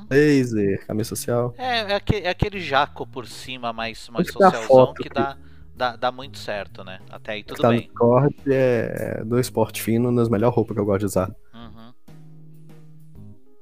Uhum. 0.00 0.06
blazer, 0.06 0.86
camisa 0.86 1.08
social. 1.10 1.54
É, 1.58 1.92
é, 1.92 1.94
aque- 1.94 2.16
é 2.16 2.28
aquele 2.28 2.60
jaco 2.60 3.06
por 3.06 3.26
cima 3.26 3.72
mais, 3.72 4.08
mais 4.08 4.28
socialzão 4.30 4.62
foto 4.62 5.02
que 5.02 5.08
dá, 5.08 5.36
dá, 5.74 5.96
dá 5.96 6.12
muito 6.12 6.38
certo, 6.38 6.84
né? 6.84 7.00
Até 7.10 7.32
aí 7.32 7.44
tudo 7.44 7.62
tá 7.62 7.68
bem. 7.68 7.80
no 7.80 7.84
Discord 7.86 8.36
é 8.48 9.22
do 9.24 9.38
esporte 9.38 9.82
fino, 9.82 10.10
nas 10.10 10.28
melhores 10.28 10.54
roupas 10.54 10.74
que 10.74 10.80
eu 10.80 10.84
gosto 10.84 11.00
de 11.00 11.06
usar. 11.06 11.34
Uhum. 11.54 11.92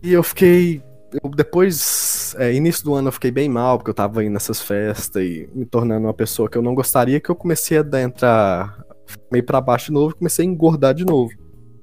E 0.02 0.12
eu 0.12 0.22
fiquei 0.22 0.82
eu 1.22 1.28
depois, 1.30 2.34
é, 2.38 2.54
início 2.54 2.84
do 2.84 2.94
ano 2.94 3.08
eu 3.08 3.12
fiquei 3.12 3.30
bem 3.30 3.48
mal, 3.48 3.76
porque 3.76 3.90
eu 3.90 3.94
tava 3.94 4.24
indo 4.24 4.32
nessas 4.32 4.60
festas 4.60 5.22
e 5.22 5.48
me 5.54 5.66
tornando 5.66 6.06
uma 6.06 6.14
pessoa 6.14 6.48
que 6.48 6.56
eu 6.56 6.62
não 6.62 6.74
gostaria, 6.74 7.20
que 7.20 7.28
eu 7.30 7.34
comecei 7.36 7.76
a 7.78 8.00
entrar 8.00 8.82
meio 9.30 9.44
pra 9.44 9.60
baixo 9.60 9.86
de 9.86 9.92
novo, 9.92 10.16
comecei 10.16 10.46
a 10.46 10.48
engordar 10.48 10.94
de 10.94 11.04
novo. 11.04 11.32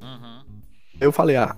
Uhum. 0.02 0.44
Eu 1.00 1.12
falei, 1.12 1.36
ah. 1.36 1.56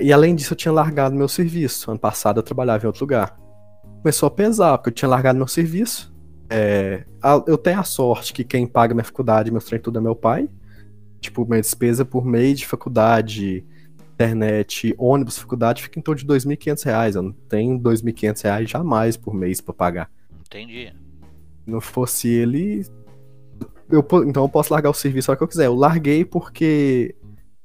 E 0.00 0.12
além 0.12 0.34
disso, 0.34 0.52
eu 0.52 0.56
tinha 0.56 0.72
largado 0.72 1.16
meu 1.16 1.28
serviço. 1.28 1.90
Ano 1.90 1.98
passado 1.98 2.38
eu 2.38 2.42
trabalhava 2.42 2.84
em 2.84 2.86
outro 2.86 3.02
lugar. 3.04 3.38
Começou 4.02 4.26
a 4.26 4.30
pesar, 4.30 4.78
porque 4.78 4.90
eu 4.90 4.94
tinha 4.94 5.08
largado 5.08 5.36
meu 5.38 5.48
serviço. 5.48 6.14
É, 6.48 7.04
a- 7.22 7.42
eu 7.46 7.56
tenho 7.58 7.80
a 7.80 7.84
sorte 7.84 8.32
que 8.32 8.44
quem 8.44 8.66
paga 8.66 8.94
minha 8.94 9.04
faculdade, 9.04 9.50
meu 9.50 9.60
trem 9.60 9.80
tudo 9.80 9.98
é 9.98 10.02
meu 10.02 10.14
pai. 10.14 10.48
Tipo, 11.20 11.44
minha 11.46 11.60
despesa 11.60 12.04
por 12.04 12.24
mês 12.24 12.58
de 12.60 12.66
faculdade, 12.66 13.64
internet, 14.14 14.94
ônibus, 14.98 15.38
faculdade, 15.38 15.82
fica 15.82 15.98
em 15.98 16.02
torno 16.02 16.18
de 16.20 16.26
2.500 16.26 16.82
reais. 16.84 17.14
Eu 17.16 17.22
não 17.22 17.32
tenho 17.32 17.78
2.500 17.78 18.42
reais 18.42 18.70
jamais 18.70 19.16
por 19.16 19.34
mês 19.34 19.60
pra 19.60 19.74
pagar. 19.74 20.10
Entendi. 20.46 20.92
Se 21.64 21.70
não 21.70 21.80
fosse 21.80 22.28
ele. 22.28 22.86
Eu, 23.90 24.06
então 24.26 24.44
eu 24.44 24.48
posso 24.48 24.72
largar 24.72 24.88
o 24.90 24.94
serviço 24.94 25.30
a 25.30 25.32
hora 25.32 25.38
que 25.38 25.44
eu 25.44 25.48
quiser. 25.48 25.66
Eu 25.66 25.74
larguei 25.74 26.24
porque 26.24 27.14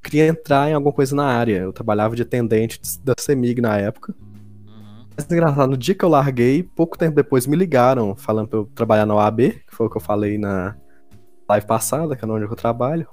queria 0.06 0.28
entrar 0.28 0.70
em 0.70 0.74
alguma 0.74 0.94
coisa 0.94 1.15
na 1.15 1.26
área. 1.26 1.58
Eu 1.58 1.74
trabalhava 1.74 2.15
de 2.15 2.22
atendente 2.22 2.80
da 3.04 3.13
CEMIG 3.20 3.60
na 3.60 3.78
época. 3.78 4.13
Uhum. 4.68 5.06
Mas 5.18 5.26
engraçado, 5.30 5.70
no 5.70 5.78
dia 5.78 5.96
que 5.96 6.06
eu 6.06 6.10
larguei, 6.10 6.62
pouco 6.63 6.98
tempo 6.98 7.15
depois 7.15 7.48
me 7.48 7.56
ligaram 7.56 8.15
falando 8.15 8.48
pra 8.48 8.60
eu 8.60 8.65
trabalhar 8.76 9.06
na 9.06 9.15
OAB, 9.15 9.39
que 9.68 9.76
foi 9.76 9.88
o 9.88 9.89
que 9.89 9.98
eu 9.98 10.02
falei 10.02 10.38
na 10.38 10.76
live 11.50 11.65
passada, 11.65 12.15
que 12.15 12.24
é 12.24 12.28
onde 12.28 12.46
eu 12.46 12.56
trabalho. 12.56 13.08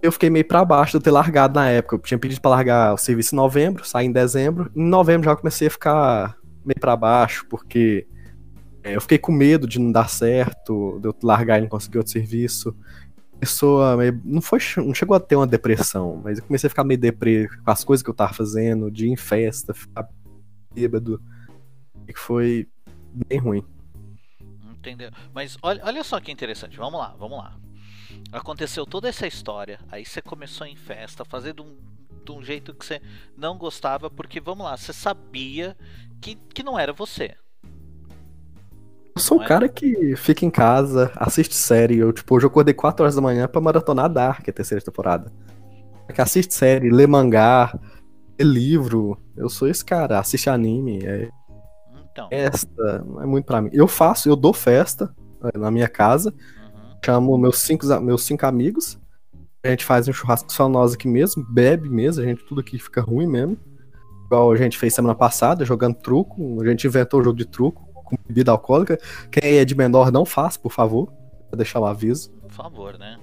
Eu 0.00 0.12
fiquei 0.12 0.30
meio 0.30 0.46
pra 0.46 0.64
baixo 0.64 0.92
de 0.92 0.96
eu 0.96 1.02
ter 1.02 1.10
largado 1.10 1.54
na 1.54 1.68
época. 1.68 1.96
Eu 1.96 1.98
tinha 1.98 2.18
pedido 2.18 2.40
pra 2.40 2.52
largar 2.52 2.94
o 2.94 2.96
serviço 2.96 3.34
em 3.34 3.36
novembro, 3.36 3.84
saí 3.84 4.06
em 4.06 4.12
dezembro. 4.12 4.70
Em 4.74 4.88
novembro 4.88 5.28
já 5.28 5.36
comecei 5.36 5.66
a 5.66 5.70
ficar 5.70 6.36
meio 6.64 6.80
pra 6.80 6.96
baixo, 6.96 7.44
porque 7.50 8.06
é, 8.82 8.96
eu 8.96 9.00
fiquei 9.00 9.18
com 9.18 9.32
medo 9.32 9.66
de 9.66 9.78
não 9.78 9.92
dar 9.92 10.08
certo, 10.08 10.98
de 11.00 11.08
eu 11.08 11.14
largar 11.22 11.58
e 11.58 11.62
não 11.62 11.68
conseguir 11.68 11.98
outro 11.98 12.12
serviço. 12.12 12.74
Pessoa 13.40 13.96
meio, 13.96 14.20
não 14.22 14.42
foi, 14.42 14.58
não 14.76 14.92
chegou 14.94 15.16
a 15.16 15.20
ter 15.20 15.34
uma 15.34 15.46
depressão, 15.46 16.20
mas 16.22 16.38
eu 16.38 16.44
comecei 16.44 16.66
a 16.66 16.70
ficar 16.70 16.84
meio 16.84 17.00
deprê 17.00 17.48
com 17.48 17.70
as 17.70 17.82
coisas 17.82 18.02
que 18.02 18.10
eu 18.10 18.14
tava 18.14 18.34
fazendo, 18.34 18.90
de 18.90 19.06
ir 19.06 19.10
em 19.10 19.16
festa, 19.16 19.72
ficar 19.72 20.06
bêbado. 20.74 21.22
E 22.06 22.12
foi 22.14 22.68
bem 23.12 23.38
ruim. 23.38 23.64
Entendeu? 24.78 25.10
Mas 25.34 25.56
olha, 25.62 25.82
olha 25.84 26.04
só 26.04 26.20
que 26.20 26.30
interessante. 26.30 26.76
Vamos 26.76 27.00
lá, 27.00 27.14
vamos 27.18 27.38
lá. 27.38 27.56
Aconteceu 28.32 28.84
toda 28.84 29.08
essa 29.08 29.26
história. 29.26 29.80
Aí 29.90 30.04
você 30.04 30.20
começou 30.20 30.66
em 30.66 30.76
festa, 30.76 31.24
fazer 31.24 31.54
de 31.54 31.62
um, 31.62 31.78
de 32.24 32.32
um 32.32 32.42
jeito 32.42 32.74
que 32.74 32.84
você 32.84 33.00
não 33.36 33.56
gostava, 33.56 34.10
porque 34.10 34.40
vamos 34.40 34.64
lá, 34.64 34.76
você 34.76 34.92
sabia 34.92 35.76
que, 36.20 36.34
que 36.34 36.62
não 36.62 36.78
era 36.78 36.92
você. 36.92 37.36
Eu 39.20 39.22
sou 39.22 39.38
um 39.38 39.42
é? 39.42 39.46
cara 39.46 39.68
que 39.68 40.16
fica 40.16 40.46
em 40.46 40.50
casa, 40.50 41.12
assiste 41.14 41.54
série. 41.54 41.98
Eu, 41.98 42.10
tipo, 42.10 42.34
hoje 42.34 42.46
eu 42.46 42.48
acordei 42.50 42.72
4 42.72 43.02
horas 43.04 43.14
da 43.14 43.20
manhã 43.20 43.46
pra 43.46 43.60
maratonar 43.60 44.08
Dark, 44.08 44.48
a 44.48 44.52
terceira 44.52 44.82
temporada. 44.82 45.30
Que 46.14 46.22
assiste 46.22 46.54
série, 46.54 46.90
lê 46.90 47.06
mangá, 47.06 47.78
lê 48.38 48.44
livro. 48.46 49.18
Eu 49.36 49.50
sou 49.50 49.68
esse 49.68 49.84
cara, 49.84 50.18
assiste 50.18 50.48
anime, 50.48 51.04
é 51.04 51.28
Então. 52.10 52.28
festa, 52.30 53.04
não 53.06 53.22
é 53.22 53.26
muito 53.26 53.44
pra 53.44 53.60
mim. 53.60 53.68
Eu 53.74 53.86
faço, 53.86 54.26
eu 54.26 54.34
dou 54.34 54.54
festa 54.54 55.14
é, 55.54 55.58
na 55.58 55.70
minha 55.70 55.88
casa, 55.88 56.30
Uhum. 56.30 56.98
chamo 57.04 57.36
meus 57.38 57.58
cinco, 57.58 57.86
meus 58.00 58.24
cinco 58.24 58.46
amigos. 58.46 58.98
A 59.62 59.68
gente 59.68 59.84
faz 59.84 60.08
um 60.08 60.12
churrasco 60.14 60.50
só 60.50 60.66
nós 60.66 60.94
aqui 60.94 61.06
mesmo, 61.06 61.44
bebe 61.46 61.90
mesmo, 61.90 62.22
a 62.22 62.26
gente 62.26 62.42
tudo 62.46 62.62
aqui 62.62 62.78
fica 62.78 63.02
ruim 63.02 63.26
mesmo. 63.26 63.58
Igual 64.24 64.50
a 64.50 64.56
gente 64.56 64.78
fez 64.78 64.94
semana 64.94 65.14
passada, 65.14 65.62
jogando 65.64 65.96
truco. 65.96 66.58
A 66.62 66.66
gente 66.66 66.86
inventou 66.86 67.20
o 67.20 67.22
jogo 67.22 67.36
de 67.36 67.44
truco 67.44 67.89
com 68.10 68.16
bebida 68.28 68.50
alcoólica. 68.50 68.98
Quem 69.30 69.56
é 69.58 69.64
de 69.64 69.74
menor 69.74 70.10
não 70.12 70.24
faz, 70.24 70.56
por 70.56 70.72
favor. 70.72 71.12
Pra 71.48 71.56
deixar 71.56 71.80
o 71.80 71.86
aviso. 71.86 72.30
Por 72.42 72.50
favor, 72.52 72.98
né? 72.98 73.18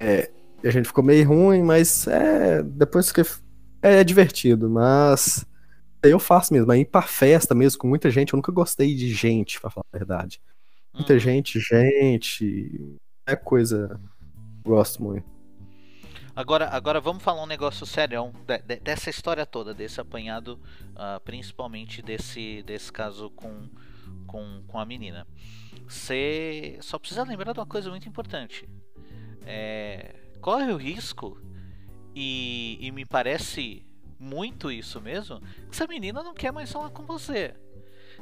E 0.00 0.68
a 0.68 0.70
gente 0.70 0.86
ficou 0.86 1.04
meio 1.04 1.26
ruim, 1.28 1.62
mas 1.62 2.06
é. 2.06 2.62
Depois 2.62 3.12
que. 3.12 3.20
É, 3.82 4.00
é 4.00 4.04
divertido, 4.04 4.68
mas. 4.70 5.44
Eu 6.02 6.18
faço 6.18 6.52
mesmo. 6.52 6.70
Aí 6.70 6.80
ir 6.82 6.84
pra 6.86 7.02
festa 7.02 7.54
mesmo, 7.54 7.78
com 7.80 7.88
muita 7.88 8.10
gente, 8.10 8.32
eu 8.32 8.36
nunca 8.36 8.52
gostei 8.52 8.94
de 8.94 9.12
gente, 9.12 9.60
pra 9.60 9.70
falar 9.70 9.84
a 9.92 9.96
verdade. 9.98 10.40
Muita 10.94 11.14
Uhum. 11.14 11.18
gente, 11.18 11.58
gente. 11.60 12.96
É 13.26 13.34
coisa. 13.36 13.98
Gosto 14.64 15.02
muito. 15.02 15.26
Agora, 16.36 16.68
agora 16.68 17.00
vamos 17.00 17.22
falar 17.22 17.42
um 17.42 17.46
negócio 17.46 17.86
sério 17.86 18.30
dessa 18.82 19.08
história 19.08 19.46
toda, 19.46 19.72
desse 19.72 20.02
apanhado, 20.02 20.60
ah, 20.94 21.18
principalmente 21.24 22.02
desse, 22.02 22.62
desse 22.62 22.92
caso 22.92 23.30
com, 23.30 23.70
com, 24.26 24.62
com 24.68 24.78
a 24.78 24.84
menina. 24.84 25.26
Você 25.88 26.78
só 26.82 26.98
precisa 26.98 27.24
lembrar 27.24 27.54
de 27.54 27.58
uma 27.58 27.64
coisa 27.64 27.88
muito 27.88 28.06
importante. 28.06 28.68
É, 29.46 30.14
corre 30.42 30.70
o 30.70 30.76
risco, 30.76 31.40
e, 32.14 32.76
e 32.82 32.92
me 32.92 33.06
parece 33.06 33.82
muito 34.18 34.70
isso 34.70 35.00
mesmo, 35.00 35.40
que 35.40 35.70
essa 35.70 35.86
menina 35.86 36.22
não 36.22 36.34
quer 36.34 36.52
mais 36.52 36.70
falar 36.70 36.90
com 36.90 37.06
você. 37.06 37.54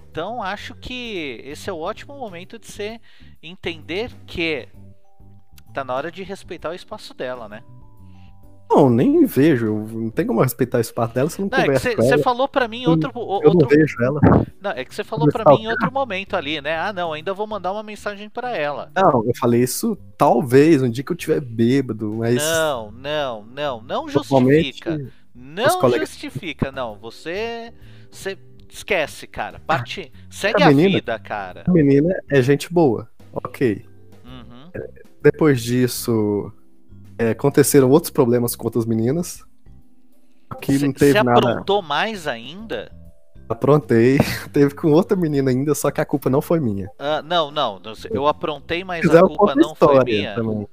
Então 0.09 0.41
acho 0.41 0.77
que 0.77 1.41
esse 1.43 1.69
é 1.69 1.73
o 1.73 1.81
ótimo 1.81 2.17
momento 2.17 2.61
de 2.61 2.67
você 2.69 3.01
entender 3.43 4.13
que 4.25 4.69
tá 5.73 5.83
na 5.83 5.93
hora 5.93 6.13
de 6.13 6.23
respeitar 6.23 6.71
o 6.71 6.75
espaço 6.75 7.13
dela, 7.13 7.49
né? 7.49 7.65
Não, 8.71 8.91
nem 8.91 9.25
vejo. 9.27 9.73
Não 9.93 10.11
tem 10.11 10.27
como 10.27 10.41
eu 10.41 10.45
respeitar 10.45 10.79
o 10.79 10.81
espaço 10.81 11.15
dela 11.15 11.29
se 11.31 11.39
eu 11.41 11.45
não, 11.45 11.51
Não, 11.51 11.59
é 11.59 11.63
que 11.79 11.95
converso 11.95 12.03
você 12.03 12.19
falou 12.19 12.49
pra 12.49 12.67
mim 12.67 12.83
em 12.83 12.87
outro, 12.89 13.11
o- 13.15 13.37
Eu 13.43 13.51
não 13.55 13.61
outro 13.61 13.69
vejo 13.69 13.97
ela. 14.03 14.21
não, 14.61 14.71
é 14.73 14.85
que 14.85 14.95
você 14.95 15.05
falou 15.05 15.29
pra 15.29 15.45
mim 15.45 15.51
em 15.51 15.63
stalkear. 15.63 15.73
outro 15.73 15.93
momento 15.93 16.35
ali, 16.35 16.61
né? 16.61 16.77
Ah, 16.77 16.93
não, 16.93 17.13
ainda 17.13 17.33
vou 17.35 17.47
mandar 17.47 17.73
uma 17.73 17.83
mensagem 17.83 18.29
pra 18.29 18.57
ela. 18.57 18.91
Não, 18.97 19.25
eu 19.27 19.33
falei 19.39 19.63
isso 19.63 19.97
talvez 20.19 20.83
um 20.83 20.91
dia 20.91 21.05
que 21.05 21.13
eu 21.13 21.17
tiver 21.17 21.41
bêbado, 21.41 22.15
mas. 22.17 22.37
Não, 22.43 22.91
não, 22.91 23.45
não, 23.45 23.81
não 23.83 24.09
justifica. 24.09 24.99
Não 25.35 25.81
colegas- 25.81 26.09
justifica, 26.11 26.73
não. 26.73 26.97
Você 27.01 27.73
você 28.11 28.37
esquece, 28.71 29.27
cara. 29.27 29.61
Parte, 29.67 30.11
segue 30.31 30.63
a 30.63 30.67
a 30.67 30.71
menina- 30.71 30.89
vida, 30.97 31.19
cara. 31.19 31.65
A 31.67 31.71
menina 31.71 32.13
é 32.31 32.41
gente 32.43 32.73
boa. 32.73 33.09
Ok. 33.33 33.85
Uhum. 34.25 34.71
Depois 35.23 35.63
disso, 35.63 36.53
é, 37.19 37.31
aconteceram 37.31 37.91
outros 37.91 38.11
problemas 38.11 38.57
com 38.57 38.67
outras 38.67 38.87
meninas. 38.87 39.45
Você 40.63 40.87
não 40.87 40.93
teve 40.93 41.13
você 41.13 41.23
nada. 41.23 41.51
aprontou 41.51 41.83
mais 41.83 42.27
ainda? 42.27 42.91
Aprontei. 43.49 44.19
Teve 44.53 44.75
com 44.75 44.93
outra 44.93 45.17
menina 45.17 45.51
ainda, 45.51 45.75
só 45.75 45.91
que 45.91 46.01
a 46.01 46.05
culpa 46.05 46.31
não 46.31 46.41
foi 46.41 46.61
minha. 46.61 46.89
Ah, 46.99 47.21
não, 47.23 47.51
não. 47.51 47.81
Eu 48.11 48.27
aprontei, 48.27 48.85
mas 48.85 49.05
a 49.09 49.21
culpa 49.21 49.55
não 49.55 49.75
foi 49.75 50.05
minha. 50.05 50.35
também. 50.35 50.69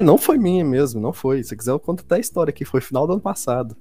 Não 0.00 0.16
foi 0.16 0.38
minha 0.38 0.64
mesmo, 0.64 1.00
não 1.00 1.12
foi. 1.12 1.42
Se 1.42 1.56
quiser, 1.56 1.72
eu 1.72 1.80
conto 1.80 2.04
até 2.04 2.14
a 2.14 2.18
história 2.20 2.52
que 2.52 2.64
foi 2.64 2.80
final 2.80 3.06
do 3.06 3.14
ano 3.14 3.22
passado. 3.22 3.76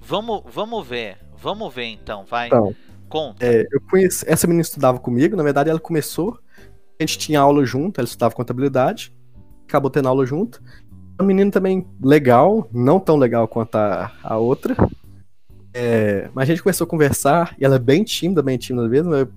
Vamos, 0.00 0.42
vamos 0.46 0.86
ver. 0.86 1.18
Vamos 1.36 1.74
ver 1.74 1.86
então, 1.86 2.24
vai. 2.24 2.46
Então, 2.46 2.74
Conta. 3.08 3.44
É, 3.44 3.66
eu 3.72 3.80
conheci. 3.80 4.24
Essa 4.28 4.46
menina 4.46 4.62
estudava 4.62 4.98
comigo, 4.98 5.34
na 5.34 5.42
verdade, 5.42 5.70
ela 5.70 5.80
começou. 5.80 6.38
A 7.00 7.02
gente 7.02 7.18
tinha 7.18 7.40
aula 7.40 7.64
junto, 7.64 8.00
ela 8.00 8.06
estudava 8.06 8.34
contabilidade. 8.34 9.14
Acabou 9.66 9.90
tendo 9.90 10.08
aula 10.08 10.26
junto. 10.26 10.62
Uma 11.18 11.26
menina 11.26 11.50
também 11.50 11.84
legal, 12.02 12.68
não 12.72 13.00
tão 13.00 13.16
legal 13.16 13.48
quanto 13.48 13.74
a, 13.74 14.12
a 14.22 14.36
outra. 14.36 14.76
É, 15.74 16.28
mas 16.32 16.44
a 16.44 16.46
gente 16.52 16.62
começou 16.62 16.84
a 16.84 16.88
conversar, 16.88 17.56
e 17.58 17.64
ela 17.64 17.76
é 17.76 17.78
bem 17.78 18.04
tímida, 18.04 18.42
bem 18.42 18.56
tímida 18.56 18.88
mesmo. 18.88 19.14
Eu 19.14 19.28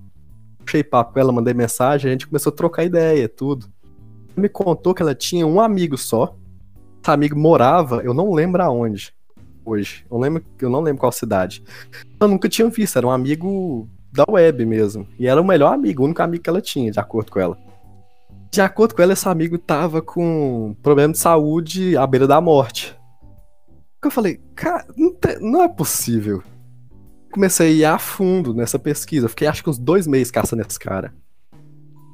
puxei 0.58 0.84
papo 0.84 1.12
com 1.12 1.20
ela, 1.20 1.32
mandei 1.32 1.52
mensagem, 1.52 2.08
a 2.08 2.12
gente 2.12 2.26
começou 2.26 2.52
a 2.52 2.56
trocar 2.56 2.84
ideia, 2.84 3.28
tudo. 3.28 3.66
Ela 4.28 4.42
me 4.42 4.48
contou 4.48 4.94
que 4.94 5.02
ela 5.02 5.14
tinha 5.14 5.46
um 5.46 5.60
amigo 5.60 5.98
só. 5.98 6.36
Esse 7.02 7.10
amigo 7.10 7.36
morava, 7.36 8.00
eu 8.02 8.14
não 8.14 8.32
lembro 8.32 8.62
aonde 8.62 9.12
hoje. 9.64 10.04
Eu, 10.10 10.18
lembro, 10.18 10.44
eu 10.60 10.70
não 10.70 10.80
lembro 10.80 11.00
qual 11.00 11.12
cidade. 11.12 11.64
Eu 12.20 12.28
nunca 12.28 12.48
tinha 12.48 12.68
visto, 12.68 12.96
era 12.96 13.06
um 13.06 13.10
amigo 13.10 13.88
da 14.12 14.24
web 14.28 14.64
mesmo. 14.64 15.06
E 15.18 15.26
era 15.26 15.40
o 15.40 15.44
melhor 15.44 15.72
amigo, 15.72 16.02
o 16.02 16.06
único 16.06 16.22
amigo 16.22 16.42
que 16.42 16.50
ela 16.50 16.60
tinha, 16.60 16.90
de 16.90 17.00
acordo 17.00 17.32
com 17.32 17.40
ela. 17.40 17.58
De 18.52 18.60
acordo 18.60 18.94
com 18.94 19.00
ela, 19.02 19.14
esse 19.14 19.26
amigo 19.28 19.56
tava 19.58 20.02
com 20.02 20.76
problema 20.82 21.12
de 21.12 21.18
saúde 21.18 21.96
à 21.96 22.06
beira 22.06 22.26
da 22.26 22.38
morte. 22.40 22.94
Eu 24.04 24.10
falei, 24.10 24.40
cara, 24.54 24.84
não, 24.96 25.14
te- 25.14 25.38
não 25.40 25.62
é 25.62 25.68
possível. 25.68 26.42
Comecei 27.32 27.68
a 27.68 27.70
ir 27.70 27.84
a 27.86 27.98
fundo 27.98 28.52
nessa 28.52 28.78
pesquisa. 28.78 29.28
Fiquei 29.28 29.48
acho 29.48 29.62
que 29.64 29.70
uns 29.70 29.78
dois 29.78 30.06
meses 30.06 30.30
caçando 30.30 30.60
esse 30.60 30.78
cara. 30.78 31.14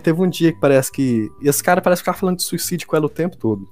Teve 0.02 0.22
um 0.22 0.28
dia 0.30 0.52
que 0.52 0.60
parece 0.60 0.92
que. 0.92 1.28
E 1.42 1.48
esse 1.48 1.60
cara 1.62 1.80
parece 1.80 2.02
ficar 2.02 2.12
falando 2.12 2.36
de 2.36 2.44
suicídio 2.44 2.86
com 2.86 2.94
ela 2.94 3.06
o 3.06 3.10
tempo 3.10 3.36
todo. 3.36 3.64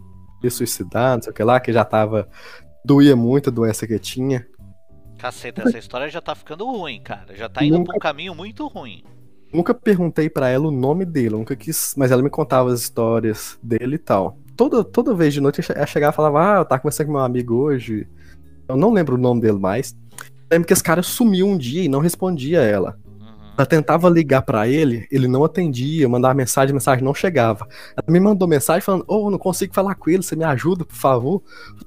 Ia 0.42 0.50
suicidar, 0.50 1.14
não 1.14 1.22
sei 1.22 1.30
o 1.30 1.34
que 1.34 1.44
lá, 1.44 1.60
que 1.60 1.72
já 1.72 1.84
tava. 1.84 2.28
Doía 2.84 3.14
muito 3.14 3.48
a 3.48 3.52
doença 3.52 3.86
que 3.86 3.96
tinha. 3.98 4.44
Caceta, 5.18 5.62
essa 5.62 5.78
história 5.78 6.08
já 6.08 6.20
tá 6.20 6.34
ficando 6.34 6.66
ruim, 6.66 7.00
cara. 7.00 7.34
Já 7.36 7.48
tá 7.48 7.64
indo 7.64 7.78
Nunca- 7.78 7.92
pra 7.92 7.96
um 7.96 8.00
caminho 8.00 8.34
muito 8.34 8.66
ruim. 8.66 9.04
Nunca 9.56 9.72
perguntei 9.72 10.28
pra 10.28 10.50
ela 10.50 10.68
o 10.68 10.70
nome 10.70 11.06
dele, 11.06 11.30
nunca 11.30 11.56
quis, 11.56 11.94
mas 11.96 12.12
ela 12.12 12.20
me 12.20 12.28
contava 12.28 12.70
as 12.70 12.82
histórias 12.82 13.58
dele 13.62 13.94
e 13.94 13.98
tal. 13.98 14.36
Toda, 14.54 14.84
toda 14.84 15.14
vez 15.14 15.32
de 15.32 15.40
noite 15.40 15.62
ela 15.74 15.86
chegava 15.86 16.12
e 16.12 16.16
falava: 16.16 16.40
Ah, 16.42 16.58
eu 16.58 16.64
tava 16.66 16.82
conversando 16.82 17.06
com 17.06 17.14
meu 17.14 17.22
amigo 17.22 17.54
hoje. 17.54 18.06
Eu 18.68 18.76
não 18.76 18.92
lembro 18.92 19.14
o 19.14 19.18
nome 19.18 19.40
dele 19.40 19.58
mais. 19.58 19.96
Eu 20.20 20.26
lembro 20.52 20.66
que 20.66 20.74
esse 20.74 20.82
cara 20.82 21.02
sumiu 21.02 21.46
um 21.46 21.56
dia 21.56 21.82
e 21.82 21.88
não 21.88 22.00
respondia 22.00 22.60
a 22.60 22.64
ela. 22.64 22.98
Uhum. 23.18 23.52
Ela 23.56 23.66
tentava 23.66 24.10
ligar 24.10 24.42
pra 24.42 24.68
ele, 24.68 25.08
ele 25.10 25.26
não 25.26 25.42
atendia, 25.42 26.06
mandava 26.06 26.34
mensagem, 26.34 26.74
mensagem 26.74 27.02
não 27.02 27.14
chegava. 27.14 27.66
Ela 27.96 28.12
me 28.12 28.20
mandou 28.20 28.46
mensagem 28.46 28.82
falando: 28.82 29.06
Ô, 29.08 29.30
não 29.30 29.38
consigo 29.38 29.72
falar 29.72 29.94
com 29.94 30.10
ele, 30.10 30.22
você 30.22 30.36
me 30.36 30.44
ajuda, 30.44 30.84
por 30.84 30.96
favor? 30.96 31.42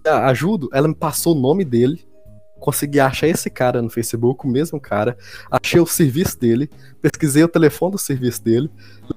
Ah, 0.08 0.26
ajudo. 0.30 0.70
Ela 0.74 0.88
me 0.88 0.96
passou 0.96 1.38
o 1.38 1.40
nome 1.40 1.64
dele, 1.64 2.04
consegui 2.60 3.00
achar 3.00 3.28
esse 3.28 3.50
cara 3.50 3.82
no 3.82 3.90
Facebook, 3.90 4.46
o 4.46 4.50
mesmo 4.50 4.80
cara, 4.80 5.18
achei 5.50 5.80
o 5.80 5.86
serviço 5.86 6.40
dele, 6.40 6.70
pesquisei 7.02 7.44
o 7.44 7.48
telefone 7.48 7.94
do 7.94 7.98
serviço 7.98 8.44
dele, 8.44 8.70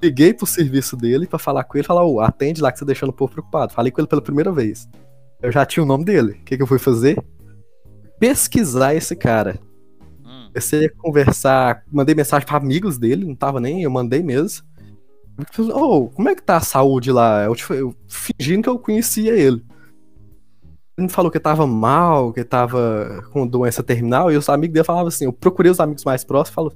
liguei 0.03 0.32
pro 0.32 0.47
serviço 0.47 0.97
dele 0.97 1.26
pra 1.26 1.38
falar 1.38 1.64
com 1.64 1.76
ele, 1.76 1.86
falar: 1.86 2.05
Ô, 2.05 2.20
atende 2.20 2.62
lá 2.62 2.70
que 2.72 2.78
você 2.78 2.84
tá 2.84 2.86
deixando 2.86 3.11
o 3.11 3.14
povo 3.14 3.32
preocupado. 3.32 3.72
Falei 3.72 3.90
com 3.90 4.01
ele 4.01 4.09
pela 4.09 4.22
primeira 4.22 4.53
vez. 4.53 4.88
Eu 5.43 5.51
já 5.51 5.66
tinha 5.66 5.82
o 5.82 5.86
nome 5.86 6.05
dele. 6.05 6.32
O 6.32 6.45
que, 6.45 6.57
que 6.57 6.62
eu 6.62 6.66
fui 6.66 6.78
fazer? 6.78 7.22
Pesquisar 8.18 8.95
esse 8.95 9.16
cara. 9.16 9.59
Hum. 10.24 10.47
Comecei 10.49 10.86
a 10.86 10.90
conversar, 10.90 11.82
mandei 11.90 12.14
mensagem 12.14 12.47
pra 12.47 12.57
amigos 12.57 12.97
dele, 12.97 13.26
não 13.26 13.34
tava 13.34 13.61
nem, 13.61 13.82
eu 13.82 13.90
mandei 13.90 14.22
mesmo. 14.22 14.64
Ô, 15.74 16.09
como 16.09 16.28
é 16.28 16.34
que 16.34 16.43
tá 16.43 16.59
a 16.59 16.61
saúde 16.61 17.11
lá? 17.11 17.45
Eu, 17.45 17.57
eu 17.70 17.97
fingindo 18.07 18.62
que 18.62 18.68
eu 18.68 18.78
conhecia 18.78 19.34
ele. 19.34 19.64
Ele 20.97 21.07
me 21.07 21.12
falou 21.12 21.30
que 21.30 21.40
tava 21.40 21.66
mal, 21.66 22.32
que 22.32 22.45
tava 22.45 23.24
com 23.32 23.47
doença 23.47 23.82
terminal, 23.82 24.30
e 24.30 24.36
os 24.36 24.49
amigos 24.49 24.74
dele 24.74 24.84
falavam 24.84 25.09
assim, 25.09 25.24
eu 25.24 25.32
procurei 25.32 25.70
os 25.70 25.80
amigos 25.80 26.05
mais 26.05 26.22
próximos 26.22 26.51
e 26.51 26.55
falou, 26.55 26.72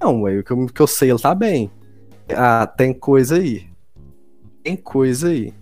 não, 0.00 0.22
ué, 0.22 0.38
o 0.38 0.44
que 0.44 0.50
eu, 0.50 0.66
que 0.66 0.82
eu 0.82 0.86
sei, 0.86 1.10
ele 1.10 1.18
tá 1.18 1.34
bem. 1.34 1.70
Ah, 2.28 2.66
tem 2.66 2.92
coisa 2.92 3.36
aí. 3.36 3.66
Tem 4.62 4.76
coisa 4.76 5.28
aí. 5.28 5.54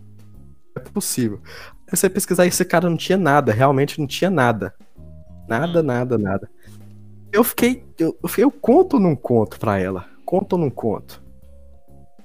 É 0.74 0.80
possível. 0.80 1.40
Comecei 1.86 2.06
a 2.08 2.10
pesquisar 2.10 2.44
e 2.44 2.48
esse 2.48 2.64
cara 2.64 2.88
não 2.88 2.96
tinha 2.96 3.18
nada, 3.18 3.52
realmente 3.52 4.00
não 4.00 4.06
tinha 4.06 4.30
nada. 4.30 4.74
Nada, 5.48 5.80
Hum. 5.80 5.82
nada, 5.82 6.18
nada. 6.18 6.50
Eu 7.32 7.44
fiquei. 7.44 7.84
Eu, 7.98 8.16
eu, 8.38 8.50
conto 8.50 8.94
ou 8.94 9.00
não 9.00 9.16
conto 9.16 9.58
pra 9.58 9.78
ela? 9.78 10.06
Conto 10.24 10.54
ou 10.54 10.58
não 10.58 10.70
conto? 10.70 11.22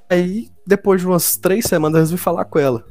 Aí, 0.09 0.49
depois 0.65 1.01
de 1.01 1.07
umas 1.07 1.38
três 1.38 1.65
semanas, 1.65 1.95
eu 1.95 2.01
resolvi 2.01 2.23
falar 2.23 2.45
com 2.45 2.59
ela. 2.59 2.86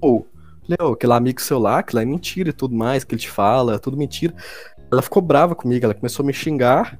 Pô, 0.00 0.26
Leo, 0.70 0.92
aquele 0.92 1.12
amigo 1.12 1.40
seu 1.40 1.58
lá, 1.58 1.78
aquilo 1.78 2.00
é 2.00 2.04
mentira 2.04 2.50
e 2.50 2.52
tudo 2.52 2.74
mais, 2.74 3.04
que 3.04 3.14
ele 3.14 3.20
te 3.20 3.30
fala, 3.30 3.78
tudo 3.78 3.96
mentira. 3.96 4.34
Ela 4.90 5.02
ficou 5.02 5.22
brava 5.22 5.54
comigo, 5.54 5.84
ela 5.84 5.94
começou 5.94 6.22
a 6.22 6.26
me 6.26 6.32
xingar, 6.32 6.98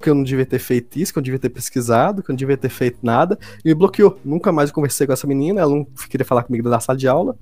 que 0.00 0.10
eu 0.10 0.14
não 0.14 0.22
devia 0.22 0.44
ter 0.44 0.58
feito 0.58 0.98
isso, 0.98 1.12
que 1.12 1.18
eu 1.18 1.20
não 1.20 1.24
devia 1.24 1.38
ter 1.38 1.50
pesquisado, 1.50 2.22
que 2.22 2.30
eu 2.30 2.32
não 2.32 2.36
devia 2.36 2.56
ter 2.56 2.68
feito 2.68 2.98
nada, 3.02 3.38
e 3.64 3.68
me 3.68 3.74
bloqueou. 3.74 4.18
Nunca 4.24 4.52
mais 4.52 4.70
eu 4.70 4.74
conversei 4.74 5.06
com 5.06 5.12
essa 5.12 5.26
menina, 5.26 5.60
ela 5.60 5.74
não 5.74 5.84
queria 5.84 6.24
falar 6.24 6.42
comigo 6.42 6.68
da 6.68 6.80
sala 6.80 6.98
de 6.98 7.08
aula. 7.08 7.36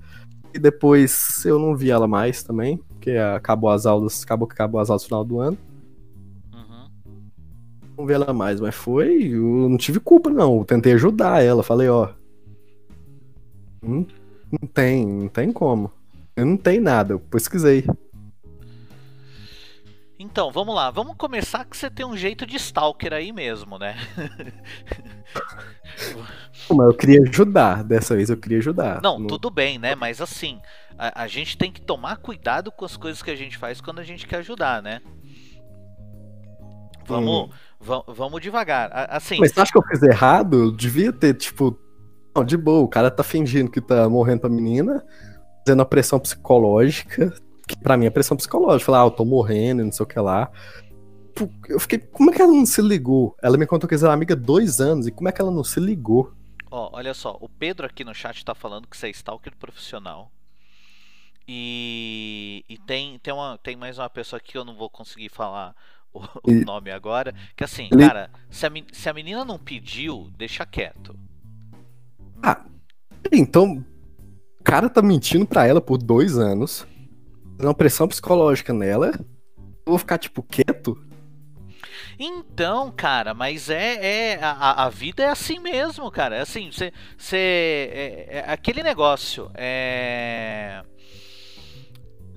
E 0.53 0.59
depois 0.59 1.43
eu 1.45 1.59
não 1.59 1.75
vi 1.75 1.91
ela 1.91 2.07
mais 2.07 2.41
também, 2.41 2.77
porque 2.77 3.11
acabou 3.11 3.69
as 3.69 3.85
aulas, 3.85 4.23
acabou 4.23 4.47
que 4.47 4.53
acabou 4.53 4.79
as 4.79 4.89
aulas 4.89 5.03
no 5.03 5.07
final 5.07 5.25
do 5.25 5.39
ano. 5.39 5.57
Uhum. 6.53 6.87
Não 7.97 8.05
vi 8.05 8.13
ela 8.13 8.31
mais, 8.31 8.61
mas 8.61 8.73
foi. 8.73 9.23
Eu 9.33 9.67
não 9.69 9.77
tive 9.77 9.99
culpa, 9.99 10.29
não. 10.29 10.59
Eu 10.59 10.63
tentei 10.63 10.93
ajudar 10.93 11.43
ela. 11.43 11.61
Falei, 11.61 11.89
ó. 11.89 12.09
Não, 13.83 14.07
não 14.61 14.67
tem, 14.67 15.05
não 15.05 15.27
tem 15.27 15.51
como. 15.51 15.91
Eu 16.35 16.45
não 16.45 16.57
tenho 16.57 16.81
nada, 16.81 17.13
eu 17.13 17.19
pesquisei. 17.19 17.85
Então, 20.17 20.51
vamos 20.51 20.73
lá. 20.73 20.89
Vamos 20.91 21.15
começar 21.17 21.65
que 21.65 21.75
você 21.75 21.89
tem 21.89 22.05
um 22.05 22.15
jeito 22.15 22.45
de 22.45 22.55
stalker 22.55 23.13
aí 23.13 23.33
mesmo, 23.33 23.77
né? 23.77 23.95
Mas 26.69 26.87
eu 26.87 26.93
queria 26.93 27.21
ajudar. 27.21 27.83
Dessa 27.83 28.15
vez 28.15 28.29
eu 28.29 28.37
queria 28.37 28.59
ajudar. 28.59 29.01
Não, 29.01 29.25
tudo 29.25 29.49
bem, 29.49 29.77
né? 29.77 29.93
Mas 29.93 30.21
assim, 30.21 30.59
a, 30.97 31.23
a 31.23 31.27
gente 31.27 31.57
tem 31.57 31.71
que 31.71 31.81
tomar 31.81 32.17
cuidado 32.17 32.71
com 32.71 32.85
as 32.85 32.97
coisas 32.97 33.21
que 33.21 33.31
a 33.31 33.35
gente 33.35 33.57
faz 33.57 33.81
quando 33.81 33.99
a 33.99 34.03
gente 34.03 34.25
quer 34.25 34.37
ajudar, 34.37 34.81
né? 34.81 35.01
Vamos, 37.05 37.53
va- 37.79 38.03
vamos 38.07 38.41
devagar. 38.41 38.89
Assim, 39.09 39.37
Mas 39.39 39.51
você 39.51 39.61
acha 39.61 39.71
que 39.71 39.77
eu 39.77 39.83
fiz 39.83 40.01
errado? 40.01 40.57
Eu 40.57 40.71
devia 40.71 41.13
ter, 41.13 41.35
tipo. 41.35 41.77
Não, 42.35 42.43
de 42.43 42.57
boa, 42.57 42.81
o 42.83 42.87
cara 42.87 43.09
tá 43.09 43.23
fingindo 43.23 43.71
que 43.71 43.79
tá 43.79 44.09
morrendo 44.09 44.41
pra 44.41 44.49
menina, 44.49 45.05
fazendo 45.65 45.81
a 45.81 45.85
pressão 45.85 46.19
psicológica, 46.19 47.33
que 47.67 47.77
pra 47.77 47.95
mim 47.95 48.05
é 48.05 48.09
pressão 48.09 48.35
psicológica. 48.35 48.85
Falar, 48.85 49.03
ah, 49.03 49.05
eu 49.05 49.11
tô 49.11 49.23
morrendo 49.23 49.81
e 49.81 49.85
não 49.85 49.91
sei 49.91 50.03
o 50.03 50.07
que 50.07 50.19
lá. 50.19 50.51
Eu 51.67 51.79
fiquei, 51.79 51.99
como 51.99 52.31
é 52.31 52.33
que 52.33 52.41
ela 52.41 52.51
não 52.51 52.65
se 52.65 52.81
ligou? 52.81 53.35
Ela 53.41 53.57
me 53.57 53.65
contou 53.65 53.87
que 53.87 53.95
ela 53.95 54.09
é 54.09 54.13
amiga 54.13 54.35
dois 54.35 54.79
anos, 54.81 55.07
e 55.07 55.11
como 55.11 55.29
é 55.29 55.31
que 55.31 55.41
ela 55.41 55.51
não 55.51 55.63
se 55.63 55.79
ligou? 55.79 56.33
Ó, 56.69 56.89
olha 56.93 57.13
só, 57.13 57.37
o 57.39 57.47
Pedro 57.47 57.85
aqui 57.85 58.03
no 58.03 58.13
chat 58.13 58.43
tá 58.43 58.53
falando 58.53 58.87
que 58.87 58.97
você 58.97 59.07
é 59.07 59.11
stalker 59.11 59.55
profissional. 59.55 60.29
E, 61.47 62.65
e 62.67 62.77
tem, 62.77 63.19
tem, 63.19 63.33
uma, 63.33 63.57
tem 63.57 63.75
mais 63.75 63.97
uma 63.99 64.09
pessoa 64.09 64.37
aqui 64.37 64.53
que 64.53 64.57
eu 64.57 64.65
não 64.65 64.75
vou 64.75 64.89
conseguir 64.89 65.29
falar 65.29 65.75
o, 66.13 66.19
o 66.43 66.51
E- 66.51 66.65
nome 66.65 66.89
agora. 66.91 67.33
Que 67.55 67.63
assim, 67.63 67.87
Ele- 67.91 68.05
cara, 68.07 68.29
se 68.49 68.65
a, 68.65 68.71
se 68.91 69.09
a 69.09 69.13
menina 69.13 69.45
não 69.45 69.59
pediu, 69.59 70.29
deixa 70.37 70.65
quieto. 70.65 71.17
Então, 73.31 73.83
o 74.59 74.63
cara 74.63 74.89
tá 74.89 75.01
mentindo 75.01 75.45
pra 75.45 75.65
ela 75.65 75.81
por 75.81 75.97
dois 75.97 76.37
anos, 76.37 76.85
dando 77.57 77.67
uma 77.67 77.73
pressão 77.73 78.07
psicológica 78.07 78.73
nela. 78.73 79.11
Eu 79.85 79.91
vou 79.91 79.97
ficar, 79.97 80.17
tipo, 80.17 80.41
quieto? 80.43 80.97
Então, 82.17 82.91
cara, 82.95 83.33
mas 83.33 83.69
é, 83.69 84.33
é 84.35 84.39
a, 84.41 84.85
a- 84.85 84.89
vida 84.89 85.23
é 85.23 85.29
assim 85.29 85.59
mesmo, 85.59 86.09
cara. 86.11 86.37
É 86.37 86.41
assim, 86.41 86.71
você, 86.71 86.91
você 87.17 87.37
é, 87.91 88.37
é 88.37 88.45
aquele 88.51 88.81
negócio, 88.83 89.51
é 89.53 90.81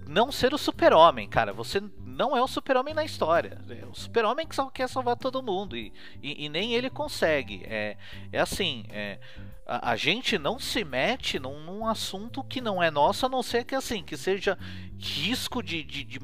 não 0.09 0.33
ser 0.33 0.55
o 0.55 0.59
super-homem, 0.59 1.29
cara. 1.29 1.53
Você 1.53 1.83
não 2.05 2.35
é 2.35 2.43
o 2.43 2.49
super-homem 2.49 2.95
na 2.95 3.05
história. 3.05 3.61
É 3.69 3.85
o 3.85 3.95
super-homem 3.95 4.47
que 4.47 4.55
só 4.55 4.71
quer 4.71 4.89
salvar 4.89 5.17
todo 5.17 5.43
mundo 5.43 5.77
e, 5.77 5.93
e, 6.23 6.47
e 6.47 6.49
nem 6.49 6.73
ele 6.73 6.89
consegue. 6.89 7.63
É, 7.67 7.97
é 8.33 8.41
assim, 8.41 8.87
é, 8.89 9.19
a, 9.67 9.91
a 9.91 9.97
gente 9.97 10.39
não 10.39 10.59
se 10.59 10.83
mete 10.83 11.39
num, 11.39 11.61
num 11.61 11.87
assunto 11.87 12.43
que 12.43 12.61
não 12.61 12.83
é 12.83 12.91
nosso, 12.91 13.27
a 13.27 13.29
não 13.29 13.43
ser 13.43 13.65
que 13.65 13.75
assim, 13.75 14.03
que 14.03 14.17
seja 14.17 14.59
risco 14.99 15.63
de, 15.63 15.85
de, 15.85 16.05
de, 16.05 16.19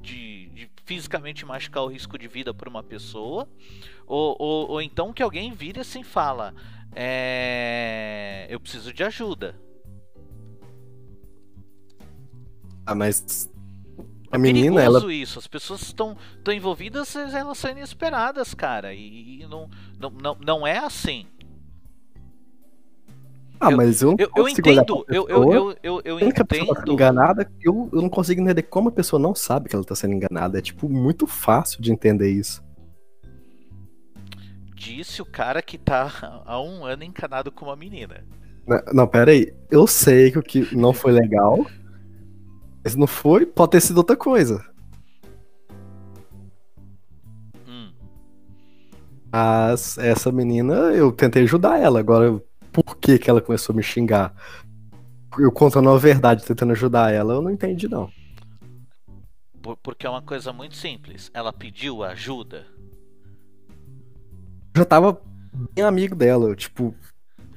de- 0.00 0.46
de 0.54 0.70
fisicamente 0.86 1.44
machucar 1.44 1.82
o 1.82 1.88
risco 1.88 2.16
de 2.16 2.28
vida 2.28 2.54
por 2.54 2.68
uma 2.68 2.82
pessoa, 2.82 3.48
ou, 4.06 4.36
ou, 4.38 4.70
ou 4.70 4.80
então 4.82 5.12
que 5.12 5.22
alguém 5.22 5.52
vire 5.52 5.80
assim 5.80 6.00
e 6.02 6.04
fala, 6.04 6.54
é, 6.94 8.46
eu 8.48 8.60
preciso 8.60 8.92
de 8.92 9.02
ajuda. 9.02 9.60
Ah, 12.86 12.94
mas. 12.94 13.50
A 14.30 14.36
É 14.36 14.38
menina, 14.38 14.82
ela. 14.82 15.06
isso, 15.12 15.38
as 15.38 15.46
pessoas 15.46 15.82
estão 15.82 16.16
envolvidas, 16.52 17.14
elas 17.16 17.58
são 17.58 17.70
inesperadas, 17.70 18.52
cara, 18.54 18.92
e, 18.94 19.42
e 19.42 19.46
não, 19.46 19.70
não, 19.98 20.10
não, 20.10 20.34
não 20.40 20.66
é 20.66 20.78
assim. 20.78 21.26
Ah, 23.60 23.70
eu- 23.70 23.76
mas 23.76 24.02
eu 24.02 24.12
não 24.12 24.18
Eu, 24.18 24.30
eu 24.34 24.48
entendo, 24.48 25.04
eu, 25.08 25.28
eu, 25.28 25.44
eu, 25.50 25.76
eu, 25.82 26.02
eu 26.04 26.18
vendo 26.18 26.34
que 26.34 26.42
a 26.42 26.44
pessoa 26.44 26.74
tá 26.76 26.82
entendo. 26.82 26.92
enganada, 26.92 27.50
eu, 27.62 27.88
eu 27.92 28.02
não 28.02 28.08
consigo 28.08 28.40
entender 28.40 28.62
como 28.64 28.88
a 28.88 28.92
pessoa 28.92 29.20
não 29.20 29.34
sabe 29.34 29.68
que 29.68 29.74
ela 29.76 29.84
tá 29.84 29.94
sendo 29.94 30.14
enganada. 30.14 30.58
É, 30.58 30.62
tipo, 30.62 30.88
muito 30.88 31.26
fácil 31.26 31.80
de 31.82 31.92
entender 31.92 32.30
isso. 32.30 32.62
Disse 34.74 35.22
o 35.22 35.26
cara 35.26 35.62
que 35.62 35.78
tá 35.78 36.10
há 36.44 36.60
um 36.60 36.84
ano 36.84 37.02
encanado 37.04 37.50
com 37.50 37.64
uma 37.66 37.76
menina. 37.76 38.26
Não, 38.66 38.80
Não, 38.92 39.06
pera 39.08 39.30
aí. 39.30 39.52
Eu 39.70 39.86
sei 39.86 40.30
que 40.30 40.38
o 40.38 40.42
que 40.42 40.68
não 40.74 40.92
foi 40.92 41.12
legal. 41.12 41.66
Mas 42.84 42.94
não 42.94 43.06
foi, 43.06 43.46
pode 43.46 43.72
ter 43.72 43.80
sido 43.80 43.96
outra 43.96 44.14
coisa. 44.14 44.62
Hum. 47.66 47.92
Mas 49.32 49.96
essa 49.96 50.30
menina, 50.30 50.74
eu 50.92 51.10
tentei 51.10 51.44
ajudar 51.44 51.80
ela. 51.80 51.98
Agora, 51.98 52.40
por 52.70 52.96
que, 52.98 53.18
que 53.18 53.30
ela 53.30 53.40
começou 53.40 53.72
a 53.72 53.76
me 53.76 53.82
xingar? 53.82 54.34
Eu 55.38 55.50
contando 55.50 55.88
a 55.88 55.96
verdade, 55.96 56.44
tentando 56.44 56.72
ajudar 56.72 57.10
ela, 57.12 57.34
eu 57.34 57.42
não 57.42 57.50
entendi, 57.50 57.88
não. 57.88 58.10
Por- 59.62 59.78
porque 59.78 60.06
é 60.06 60.10
uma 60.10 60.22
coisa 60.22 60.52
muito 60.52 60.76
simples. 60.76 61.30
Ela 61.32 61.52
pediu 61.52 62.04
ajuda. 62.04 62.66
Eu 64.74 64.80
já 64.80 64.84
tava 64.84 65.20
bem 65.74 65.84
amigo 65.84 66.14
dela, 66.14 66.48
eu, 66.48 66.54
tipo. 66.54 66.94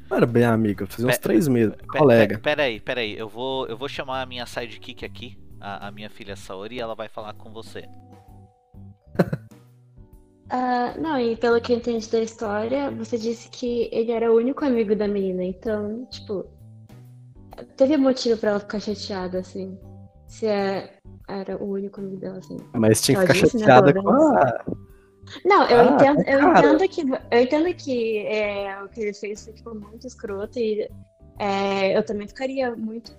Não 0.10 0.18
era 0.18 0.26
bem 0.26 0.43
amigo, 0.45 0.86
fazia 0.88 1.08
uns 1.10 1.18
três 1.18 1.47
meses, 1.47 1.74
colega. 1.88 2.36
pe- 2.38 2.41
Pera 2.43 2.64
aí, 2.64 2.80
pera 2.80 3.01
aí. 3.01 3.18
Eu 3.18 3.28
vou, 3.28 3.68
eu 3.68 3.78
vou 3.78 3.89
chamar 3.89 4.22
a 4.22 4.26
minha 4.26 4.45
sidekick 4.45 5.03
aqui, 5.05 5.38
a, 5.60 5.88
a 5.88 5.91
minha 5.91 6.10
filha 6.10 6.36
Saori, 6.36 6.76
e 6.78 6.80
ela 6.80 6.95
vai 6.95 7.08
falar 7.10 7.34
com 7.34 7.51
você. 7.51 7.84
Ah, 10.49 10.93
não, 10.97 11.20
e 11.20 11.36
pelo 11.36 11.60
que 11.60 11.74
eu 11.74 11.78
entendi 11.78 12.10
da 12.10 12.22
história, 12.22 12.89
você 12.91 13.18
disse 13.18 13.49
que 13.49 13.89
ele 13.91 14.14
era 14.14 14.32
o 14.32 14.38
único 14.38 14.64
amigo 14.64 14.95
da 14.95 15.05
menina, 15.05 15.43
então, 15.43 16.05
tipo, 16.10 16.45
teve 17.76 17.97
motivo 17.97 18.39
pra 18.39 18.51
ela 18.51 18.60
ficar 18.62 18.80
chateada, 18.80 19.39
assim. 19.39 19.78
Se 20.26 20.45
é- 20.45 20.93
era 21.28 21.58
o 21.62 21.70
único 21.70 21.99
amigo 21.99 22.16
dela, 22.16 22.38
assim. 22.38 22.55
Mas 22.74 23.01
tinha 23.01 23.20
que 23.26 23.34
ficar 23.34 23.34
né, 23.45 23.49
chateada 23.60 23.93
com 24.01 24.10
a. 24.10 24.66
Não, 25.45 25.67
eu 25.67 25.80
Ah, 25.80 25.93
entendo, 25.93 26.19
eu 26.21 26.39
cara. 26.39 26.59
entendo 26.59 26.89
que 26.89 27.01
eu 27.32 27.41
entendo 27.41 27.73
que 27.75 28.17
é, 28.28 28.84
o 28.84 28.89
que 28.89 29.01
ele 29.01 29.13
fez 29.13 29.43
foi 29.43 29.53
tipo, 29.53 29.75
muito 29.75 30.07
escroto 30.07 30.57
e 30.59 30.89
é, 31.39 31.97
eu 31.97 32.03
também 32.03 32.28
ficaria 32.28 32.75
muito 32.75 33.11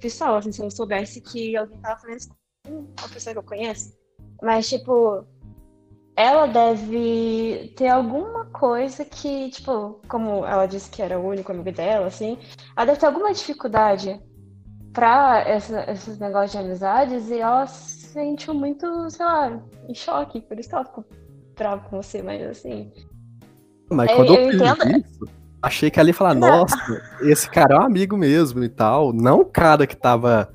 pistola, 0.00 0.38
assim, 0.38 0.52
se 0.52 0.62
eu 0.62 0.70
soubesse 0.70 1.20
que 1.20 1.56
alguém 1.56 1.78
tava 1.78 2.00
fazendo 2.00 2.18
isso 2.18 2.28
com 2.64 2.72
única 2.72 3.08
pessoa 3.08 3.34
que 3.34 3.38
eu 3.38 3.42
conheço. 3.42 3.92
Mas, 4.40 4.68
tipo, 4.68 5.26
ela 6.16 6.46
deve 6.46 7.72
ter 7.76 7.88
alguma 7.88 8.46
coisa 8.46 9.04
que, 9.04 9.50
tipo, 9.50 10.00
como 10.08 10.44
ela 10.46 10.66
disse 10.66 10.90
que 10.90 11.02
era 11.02 11.18
o 11.18 11.26
único 11.26 11.52
amigo 11.52 11.72
dela, 11.72 12.06
assim, 12.06 12.38
ela 12.76 12.86
deve 12.86 12.98
ter 12.98 13.06
alguma 13.06 13.32
dificuldade 13.32 14.20
pra 14.92 15.42
essa, 15.46 15.90
esses 15.90 16.18
negócios 16.18 16.52
de 16.52 16.58
amizades 16.58 17.28
e 17.30 17.38
ela 17.38 17.66
se 18.18 18.24
sentiu 18.26 18.54
muito, 18.54 19.10
sei 19.10 19.24
lá, 19.24 19.60
em 19.88 19.94
choque, 19.94 20.40
por 20.40 20.58
isso 20.58 20.68
que 20.68 20.74
ela 20.74 20.84
ficou 20.84 21.04
brava 21.56 21.82
com 21.88 22.00
você, 22.02 22.22
mas 22.22 22.42
assim. 22.46 22.92
Mas 23.90 24.10
Eu- 24.10 24.16
quando 24.16 24.34
eu, 24.34 24.40
eu 24.40 24.50
fiz 24.52 24.60
entendo. 24.60 24.98
isso, 24.98 25.20
achei 25.62 25.90
que 25.90 25.98
ali 25.98 26.10
ia 26.10 26.14
falar, 26.14 26.34
Não. 26.34 26.48
nossa, 26.48 26.76
esse 27.22 27.48
cara 27.50 27.74
é 27.74 27.78
um 27.78 27.82
amigo 27.82 28.16
mesmo 28.16 28.62
e 28.62 28.68
tal. 28.68 29.12
Não 29.12 29.40
o 29.40 29.44
cara 29.46 29.86
que 29.86 29.96
tava 29.96 30.52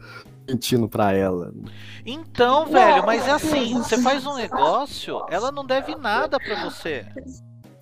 mentindo 0.47 0.87
pra 0.87 1.13
ela. 1.13 1.51
Então, 2.05 2.65
Não, 2.65 2.71
velho, 2.71 3.05
mas 3.05 3.23
é 3.23 3.27
não. 3.29 3.35
assim, 3.35 3.73
você 3.75 3.97
faz 4.01 4.25
um 4.25 4.35
negócio, 4.35 5.25
ela 5.29 5.51
não 5.51 5.65
deve 5.65 5.95
nada 5.95 6.37
pra 6.39 6.63
você. 6.69 7.05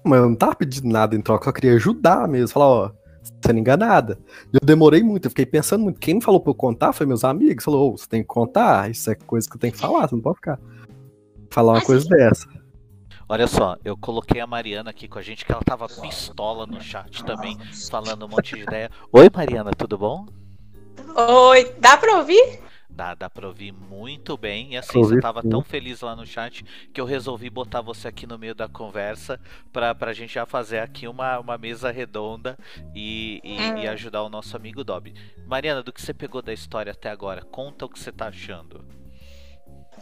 Mas 0.03 0.19
eu 0.19 0.29
não 0.29 0.36
tava 0.36 0.55
pedindo 0.55 0.88
nada 0.88 1.15
em 1.15 1.21
troca, 1.21 1.49
eu 1.49 1.53
queria 1.53 1.73
ajudar 1.75 2.27
mesmo. 2.27 2.47
Falar, 2.49 2.67
ó, 2.67 2.91
sendo 3.45 3.59
enganada. 3.59 4.19
E 4.53 4.57
eu 4.57 4.65
demorei 4.65 5.03
muito, 5.03 5.26
eu 5.26 5.32
fiquei 5.32 5.45
pensando 5.45 5.84
muito. 5.84 5.99
Quem 5.99 6.15
me 6.15 6.22
falou 6.22 6.39
pra 6.39 6.51
eu 6.51 6.55
contar 6.55 6.93
foi 6.93 7.05
meus 7.05 7.24
amigos. 7.24 7.63
Falou, 7.63 7.93
ô, 7.93 7.97
você 7.97 8.07
tem 8.07 8.22
que 8.22 8.28
contar, 8.28 8.89
isso 8.89 9.09
é 9.09 9.15
coisa 9.15 9.49
que 9.49 9.55
eu 9.55 9.59
tenho 9.59 9.74
que 9.74 9.80
falar, 9.80 10.07
você 10.07 10.15
não 10.15 10.22
pode 10.22 10.38
ficar. 10.38 10.59
Falar 11.49 11.74
uma 11.74 11.80
Mas 11.80 11.88
coisa 11.88 12.07
dessa. 12.09 12.47
Olha 13.28 13.47
só, 13.47 13.78
eu 13.86 13.95
coloquei 13.95 14.41
a 14.41 14.47
Mariana 14.47 14.89
aqui 14.89 15.07
com 15.07 15.17
a 15.17 15.22
gente, 15.22 15.45
que 15.45 15.51
ela 15.51 15.61
tava 15.63 15.88
pistola 15.88 16.67
no 16.67 16.82
chat 16.82 17.24
também, 17.24 17.57
falando 17.89 18.26
um 18.26 18.28
monte 18.28 18.55
de 18.55 18.63
ideia. 18.63 18.89
Oi, 19.11 19.30
Mariana, 19.34 19.72
tudo 19.72 19.97
bom? 19.97 20.26
Oi, 21.15 21.74
dá 21.80 21.95
pra 21.95 22.17
ouvir? 22.17 22.59
Dá, 23.02 23.16
dá 23.16 23.28
pra 23.32 23.47
ouvir 23.47 23.72
muito 23.72 24.38
bem. 24.38 24.74
E 24.74 24.78
assim, 24.78 24.99
você 25.02 25.20
tava 25.20 25.41
sim. 25.41 25.49
tão 25.49 25.64
feliz 25.64 26.02
lá 26.02 26.16
no 26.16 26.24
chat 26.24 26.64
que 26.93 27.02
eu 27.02 27.06
resolvi 27.06 27.49
botar 27.49 27.82
você 27.82 28.08
aqui 28.08 28.28
no 28.28 28.38
meio 28.38 28.54
da 28.54 28.68
conversa 28.70 29.39
pra, 29.74 29.95
pra 29.95 30.14
gente 30.14 30.36
já 30.36 30.45
fazer 30.45 30.78
aqui 30.78 31.08
uma, 31.08 31.39
uma 31.39 31.58
mesa 31.58 31.89
redonda 31.89 32.56
e, 32.93 33.41
e, 33.43 33.58
Hum. 33.60 33.78
e 33.80 33.88
ajudar 33.88 34.22
o 34.22 34.30
nosso 34.30 34.56
amigo 34.56 34.84
Dobby. 34.84 35.16
Mariana, 35.47 35.82
do 35.82 35.91
que 35.91 35.99
você 35.99 36.14
pegou 36.14 36.43
da 36.43 36.54
história 36.54 36.91
até 36.91 37.10
agora, 37.10 37.41
conta 37.41 37.86
o 37.86 37.89
que 37.89 37.99
você 37.99 38.12
tá 38.12 38.28
achando. 38.28 38.86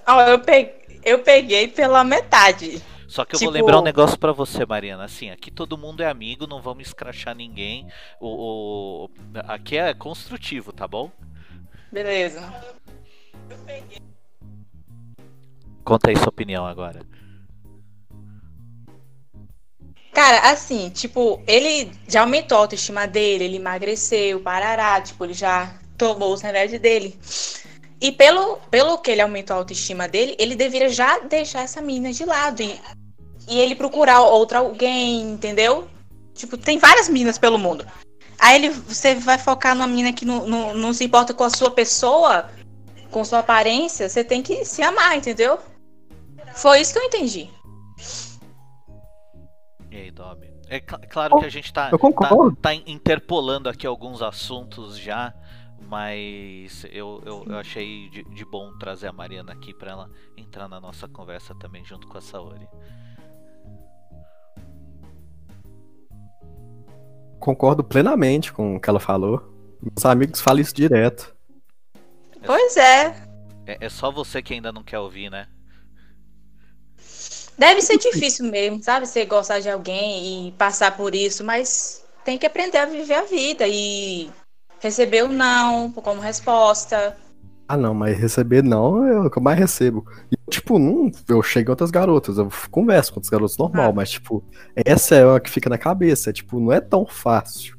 Ó, 0.05 0.21
eu, 0.23 0.39
pe- 0.39 0.99
eu 1.05 1.19
peguei 1.19 1.69
pela 1.69 2.03
metade. 2.03 2.81
Só 3.07 3.23
que 3.23 3.33
eu 3.35 3.39
vou 3.39 3.47
Tipo- 3.47 3.59
lembrar 3.61 3.79
um 3.79 3.83
negócio 3.83 4.19
pra 4.19 4.33
você, 4.33 4.65
Mariana. 4.65 5.05
Assim, 5.05 5.29
aqui 5.29 5.49
todo 5.49 5.77
mundo 5.77 6.03
é 6.03 6.09
amigo, 6.09 6.45
não 6.45 6.61
vamos 6.61 6.85
escrachar 6.87 7.33
ninguém. 7.33 7.87
O, 8.19 9.05
o- 9.05 9.09
aqui 9.47 9.77
é 9.77 9.93
construtivo, 9.93 10.73
tá 10.73 10.85
bom? 10.85 11.09
Beleza. 11.91 12.41
Conta 15.83 16.09
aí 16.09 16.15
sua 16.17 16.29
opinião 16.29 16.65
agora. 16.65 17.01
Cara, 20.13 20.51
assim, 20.51 20.89
tipo, 20.89 21.41
ele 21.47 21.91
já 22.07 22.21
aumentou 22.21 22.57
a 22.57 22.61
autoestima 22.61 23.07
dele, 23.07 23.45
ele 23.45 23.55
emagreceu, 23.55 24.39
parará, 24.41 24.99
tipo, 25.01 25.23
ele 25.23 25.33
já 25.33 25.73
tomou 25.97 26.33
os 26.33 26.41
remédios 26.41 26.81
dele. 26.81 27.17
E 28.01 28.11
pelo, 28.11 28.57
pelo 28.69 28.97
que 28.97 29.11
ele 29.11 29.21
aumentou 29.21 29.55
a 29.55 29.59
autoestima 29.59 30.07
dele, 30.07 30.35
ele 30.39 30.55
deveria 30.55 30.89
já 30.89 31.19
deixar 31.19 31.61
essa 31.61 31.81
mina 31.81 32.11
de 32.11 32.25
lado 32.25 32.61
e, 32.61 32.79
e 33.47 33.59
ele 33.59 33.75
procurar 33.75 34.21
outra 34.21 34.59
alguém, 34.59 35.21
entendeu? 35.21 35.87
Tipo, 36.33 36.57
tem 36.57 36.77
várias 36.77 37.09
minas 37.09 37.37
pelo 37.37 37.57
mundo. 37.57 37.85
Aí 38.39 38.55
ele, 38.55 38.69
você 38.69 39.15
vai 39.15 39.37
focar 39.37 39.75
numa 39.75 39.87
mina 39.87 40.13
que 40.13 40.23
não, 40.23 40.47
não, 40.47 40.73
não 40.73 40.93
se 40.93 41.03
importa 41.03 41.33
com 41.33 41.43
a 41.43 41.49
sua 41.49 41.71
pessoa, 41.71 42.49
com 43.11 43.23
sua 43.25 43.39
aparência, 43.39 44.07
você 44.07 44.23
tem 44.23 44.41
que 44.41 44.63
se 44.65 44.81
amar, 44.81 45.17
entendeu? 45.17 45.59
Foi 46.55 46.81
isso 46.81 46.93
que 46.93 46.99
eu 46.99 47.03
entendi. 47.03 47.49
E 49.91 49.97
aí, 49.97 50.11
Dobby? 50.11 50.51
É 50.67 50.79
cl- 50.79 51.07
claro 51.09 51.39
que 51.39 51.45
a 51.45 51.49
gente 51.49 51.73
tá, 51.73 51.89
tá, 51.89 52.29
tá 52.61 52.73
interpolando 52.73 53.67
aqui 53.69 53.87
alguns 53.87 54.21
assuntos 54.21 54.97
já, 54.97 55.33
mas 55.87 56.85
eu, 56.91 57.21
eu, 57.25 57.43
eu 57.47 57.57
achei 57.57 58.07
de, 58.09 58.23
de 58.23 58.45
bom 58.45 58.77
trazer 58.77 59.07
a 59.07 59.13
Mariana 59.13 59.51
aqui 59.51 59.73
pra 59.73 59.91
ela 59.91 60.09
entrar 60.37 60.67
na 60.67 60.79
nossa 60.79 61.07
conversa 61.07 61.55
também 61.55 61.83
junto 61.83 62.07
com 62.07 62.17
a 62.17 62.21
Saori. 62.21 62.67
Concordo 67.39 67.83
plenamente 67.83 68.51
com 68.53 68.75
o 68.75 68.79
que 68.79 68.89
ela 68.89 68.99
falou. 68.99 69.41
Meus 69.81 70.05
amigos 70.05 70.41
falam 70.41 70.61
isso 70.61 70.75
direto. 70.75 71.35
Pois 72.45 72.77
é. 72.77 73.15
É, 73.65 73.85
é 73.85 73.89
só 73.89 74.11
você 74.11 74.41
que 74.41 74.53
ainda 74.53 74.71
não 74.71 74.83
quer 74.83 74.99
ouvir, 74.99 75.29
né? 75.29 75.47
Deve 77.57 77.81
ser 77.81 77.97
difícil 77.97 78.49
mesmo, 78.49 78.81
sabe? 78.81 79.05
Você 79.05 79.25
gostar 79.25 79.59
de 79.59 79.69
alguém 79.69 80.47
e 80.47 80.51
passar 80.53 80.95
por 80.95 81.13
isso, 81.13 81.43
mas 81.43 82.05
tem 82.23 82.37
que 82.37 82.45
aprender 82.45 82.77
a 82.77 82.85
viver 82.85 83.15
a 83.15 83.25
vida 83.25 83.65
e 83.67 84.29
receber 84.79 85.23
o 85.23 85.27
não 85.27 85.91
como 85.91 86.21
resposta. 86.21 87.17
Ah, 87.67 87.77
não, 87.77 87.93
mas 87.93 88.17
receber 88.17 88.63
não 88.63 89.05
é 89.05 89.19
o 89.19 89.29
que 89.29 89.37
eu 89.37 89.43
mais 89.43 89.59
recebo. 89.59 90.03
E, 90.31 90.35
tipo, 90.49 90.79
não, 90.79 91.11
eu 91.27 91.43
chego 91.43 91.69
em 91.69 91.71
outras 91.71 91.91
garotas, 91.91 92.37
eu 92.37 92.49
converso 92.71 93.11
com 93.11 93.17
outros 93.19 93.29
garotos 93.29 93.57
normal, 93.57 93.89
Ah. 93.89 93.93
mas, 93.93 94.09
tipo, 94.09 94.43
essa 94.73 95.15
é 95.15 95.35
a 95.35 95.39
que 95.39 95.51
fica 95.51 95.69
na 95.69 95.77
cabeça. 95.77 96.33
Tipo, 96.33 96.59
não 96.59 96.71
é 96.71 96.79
tão 96.81 97.05
fácil. 97.05 97.77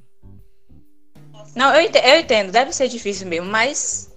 Não, 1.57 1.75
eu 1.75 1.91
eu 1.91 2.21
entendo, 2.21 2.53
deve 2.53 2.73
ser 2.73 2.87
difícil 2.87 3.27
mesmo, 3.27 3.47
mas. 3.51 4.10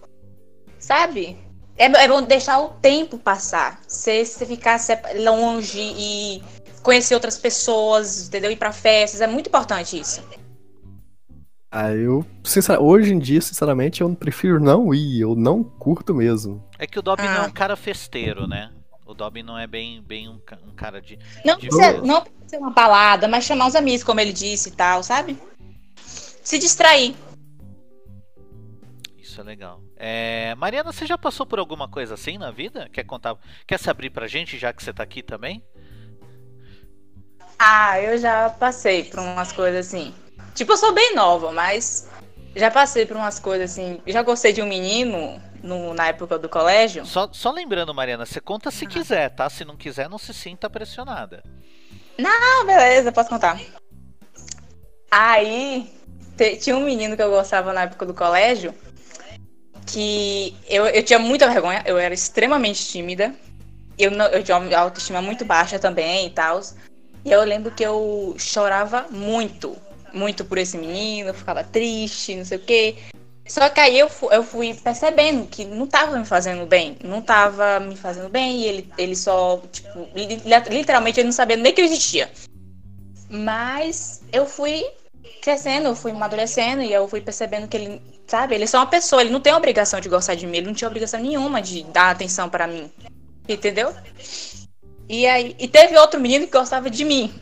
Sabe? 0.84 1.38
É, 1.78 1.86
é 1.86 2.08
bom 2.10 2.22
deixar 2.22 2.60
o 2.60 2.70
tempo 2.70 3.18
passar. 3.18 3.80
Você, 3.88 4.26
você 4.26 4.46
ficar 4.46 4.78
longe 5.16 5.80
e 5.80 6.44
conhecer 6.84 7.14
outras 7.16 7.38
pessoas, 7.38 8.28
entendeu? 8.28 8.52
Ir 8.52 8.58
pra 8.58 8.74
festas, 8.74 9.22
é 9.22 9.28
muito 9.28 9.48
importante 9.48 9.98
isso. 9.98 10.22
Ah, 11.72 11.92
eu, 11.94 12.26
sincer- 12.44 12.78
hoje 12.80 13.14
em 13.14 13.18
dia, 13.20 13.42
sinceramente, 13.42 14.02
eu 14.02 14.14
prefiro 14.14 14.60
não 14.60 14.94
ir, 14.94 15.22
eu 15.22 15.36
não 15.36 15.64
curto 15.64 16.14
mesmo. 16.14 16.62
É 16.78 16.86
que 16.86 17.00
o 17.00 17.02
Dobby 17.02 17.24
não 17.24 17.32
é 17.32 17.38
Ah. 17.38 17.48
um 17.48 17.52
cara 17.52 17.76
festeiro, 17.78 18.46
né? 18.46 18.70
O 19.06 19.14
Dobby 19.14 19.42
não 19.42 19.58
é 19.58 19.66
bem, 19.66 20.02
bem 20.02 20.28
um, 20.28 20.34
um 20.68 20.76
cara 20.76 21.02
de. 21.02 21.18
Não 21.46 21.58
de 21.58 21.68
precisa, 21.68 22.02
não 22.02 22.22
precisa 22.22 22.48
ser 22.50 22.58
uma 22.58 22.72
balada, 22.72 23.28
mas 23.28 23.46
chamar 23.46 23.68
os 23.68 23.76
amigos, 23.76 24.04
como 24.04 24.20
ele 24.20 24.34
disse 24.34 24.70
e 24.70 24.72
tal, 24.74 25.02
sabe? 25.02 25.38
Se 26.44 26.60
distrair. 26.60 27.16
Isso 29.34 29.42
é 29.42 29.44
legal. 29.44 29.82
É, 29.98 30.54
Mariana, 30.54 30.94
você 30.94 31.08
já 31.08 31.18
passou 31.18 31.44
por 31.44 31.58
alguma 31.58 31.90
coisa 31.90 32.14
assim 32.14 32.38
na 32.38 32.52
vida? 32.52 32.88
Quer 32.94 33.04
contar? 33.04 33.36
Quer 33.66 33.80
se 33.80 33.90
abrir 33.90 34.12
pra 34.12 34.28
gente, 34.28 34.60
já 34.60 34.72
que 34.72 34.84
você 34.84 34.94
tá 34.94 35.02
aqui 35.02 35.24
também? 35.24 35.64
Ah, 37.58 38.00
eu 38.00 38.16
já 38.20 38.52
passei 38.52 39.06
por 39.06 39.18
umas 39.20 39.52
coisas 39.52 39.88
assim. 39.88 40.14
Tipo, 40.54 40.74
eu 40.74 40.78
sou 40.78 40.94
bem 40.94 41.16
nova, 41.16 41.52
mas 41.52 42.08
já 42.56 42.70
passei 42.70 43.08
por 43.08 43.18
umas 43.18 43.40
coisas 43.40 43.72
assim. 43.72 44.00
Já 44.06 44.22
gostei 44.22 44.54
de 44.54 44.62
um 44.62 44.68
menino 44.68 45.42
no- 45.64 45.96
na 45.96 46.10
época 46.10 46.38
do 46.38 46.48
colégio. 46.48 47.04
Só, 47.04 47.28
só 47.34 47.50
lembrando, 47.50 47.92
Mariana, 47.92 48.28
você 48.28 48.40
conta 48.40 48.70
se 48.70 48.86
quiser, 48.86 49.32
tá? 49.32 49.50
Se 49.50 49.66
não 49.66 49.76
quiser, 49.76 50.08
não 50.08 50.20
se 50.20 50.32
sinta 50.32 50.70
pressionada. 50.70 51.42
Ah, 52.24 52.64
beleza, 52.68 53.12
posso 53.12 53.30
contar. 53.30 53.60
Aí, 55.10 55.92
te- 56.38 56.58
tinha 56.58 56.78
um 56.78 56.86
menino 56.86 57.16
que 57.16 57.24
eu 57.24 57.32
gostava 57.32 57.74
na 57.74 57.82
época 57.84 58.06
do 58.06 58.14
colégio 58.14 58.76
que 59.86 60.56
eu, 60.68 60.86
eu 60.88 61.04
tinha 61.04 61.20
muita 61.20 61.48
vergonha, 61.48 61.84
eu 61.86 61.98
era 61.98 62.14
extremamente 62.14 62.86
tímida. 62.86 63.34
Eu, 63.98 64.12
eu 64.12 64.44
tinha 64.44 64.58
uma 64.58 64.76
autoestima 64.78 65.22
muito 65.22 65.46
baixa 65.46 65.78
também 65.78 66.28
e 66.28 66.30
tal. 66.32 66.62
E 67.24 67.32
eu 67.32 67.44
lembro 67.44 67.72
que 67.72 67.84
eu 67.84 68.36
chorava 68.38 69.06
muito, 69.10 69.78
muito 70.14 70.44
por 70.44 70.58
esse 70.58 70.78
menino, 70.78 71.30
eu 71.30 71.34
ficava 71.34 71.64
triste, 71.64 72.36
não 72.36 72.44
sei 72.46 72.58
o 72.58 72.62
quê. 72.62 72.96
Só 73.48 73.70
que 73.70 73.80
aí 73.80 74.00
eu, 74.00 74.10
fu- 74.10 74.32
eu 74.32 74.42
fui 74.44 74.74
percebendo 74.74 75.46
que 75.48 75.66
não 75.66 75.86
tava 75.86 76.18
me 76.18 76.26
fazendo 76.26 76.66
bem. 76.66 76.98
Não 77.04 77.22
tava 77.22 77.80
me 77.80 77.96
fazendo 77.96 78.30
bem 78.30 78.62
e 78.62 78.66
ele, 78.66 78.90
ele 78.98 79.16
só, 79.16 79.62
tipo, 79.72 80.08
li- 80.16 80.42
literalmente 80.70 81.20
ele 81.20 81.28
não 81.28 81.34
sabia 81.34 81.58
nem 81.58 81.74
que 81.74 81.82
eu 81.82 81.86
existia. 81.86 82.32
Mas 83.30 84.22
eu 84.32 84.46
fui 84.46 84.86
crescendo, 85.42 85.88
eu 85.88 85.96
fui 85.96 86.12
amadurecendo 86.12 86.82
e 86.82 86.94
eu 86.94 87.08
fui 87.08 87.22
percebendo 87.22 87.68
que 87.68 87.78
ele, 87.78 88.02
sabe, 88.28 88.56
ele 88.56 88.64
é 88.64 88.68
só 88.68 88.78
uma 88.78 88.88
pessoa, 88.88 89.22
ele 89.22 89.32
não 89.32 89.42
tem 89.42 89.54
obrigação 89.54 90.00
de 90.00 90.10
gostar 90.10 90.36
de 90.36 90.46
mim, 90.46 90.58
ele 90.58 90.68
não 90.68 90.74
tinha 90.74 90.88
obrigação 90.88 91.20
nenhuma 91.20 91.62
de 91.62 91.84
dar 91.84 92.12
atenção 92.12 92.50
pra 92.50 92.68
mim. 92.68 92.92
Entendeu? 93.48 93.94
E 95.10 95.28
aí, 95.28 95.56
e 95.60 95.68
teve 95.68 95.98
outro 95.98 96.20
menino 96.20 96.46
que 96.46 96.58
gostava 96.58 96.90
de 96.90 97.04
mim. 97.04 97.34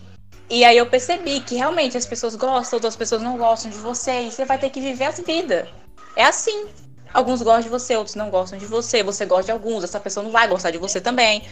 E 0.49 0.65
aí 0.65 0.77
eu 0.77 0.85
percebi 0.85 1.39
que 1.39 1.55
realmente 1.55 1.95
as 1.95 2.05
pessoas 2.05 2.35
gostam, 2.35 2.77
outras 2.77 2.95
pessoas 2.95 3.21
não 3.21 3.37
gostam 3.37 3.71
de 3.71 3.77
você, 3.77 4.23
e 4.23 4.31
você 4.31 4.43
vai 4.43 4.57
ter 4.57 4.69
que 4.69 4.81
viver 4.81 5.05
as 5.05 5.19
vidas. 5.19 5.67
É 6.15 6.25
assim. 6.25 6.67
Alguns 7.13 7.41
gostam 7.41 7.63
de 7.63 7.69
você, 7.69 7.95
outros 7.95 8.15
não 8.15 8.29
gostam 8.29 8.57
de 8.57 8.65
você, 8.65 9.03
você 9.03 9.25
gosta 9.25 9.45
de 9.45 9.51
alguns, 9.51 9.83
essa 9.83 9.99
pessoa 9.99 10.23
não 10.23 10.31
vai 10.31 10.47
gostar 10.47 10.71
de 10.71 10.77
você 10.77 10.99
também. 10.99 11.43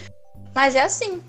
Mas 0.53 0.75
é 0.75 0.81
assim. 0.81 1.21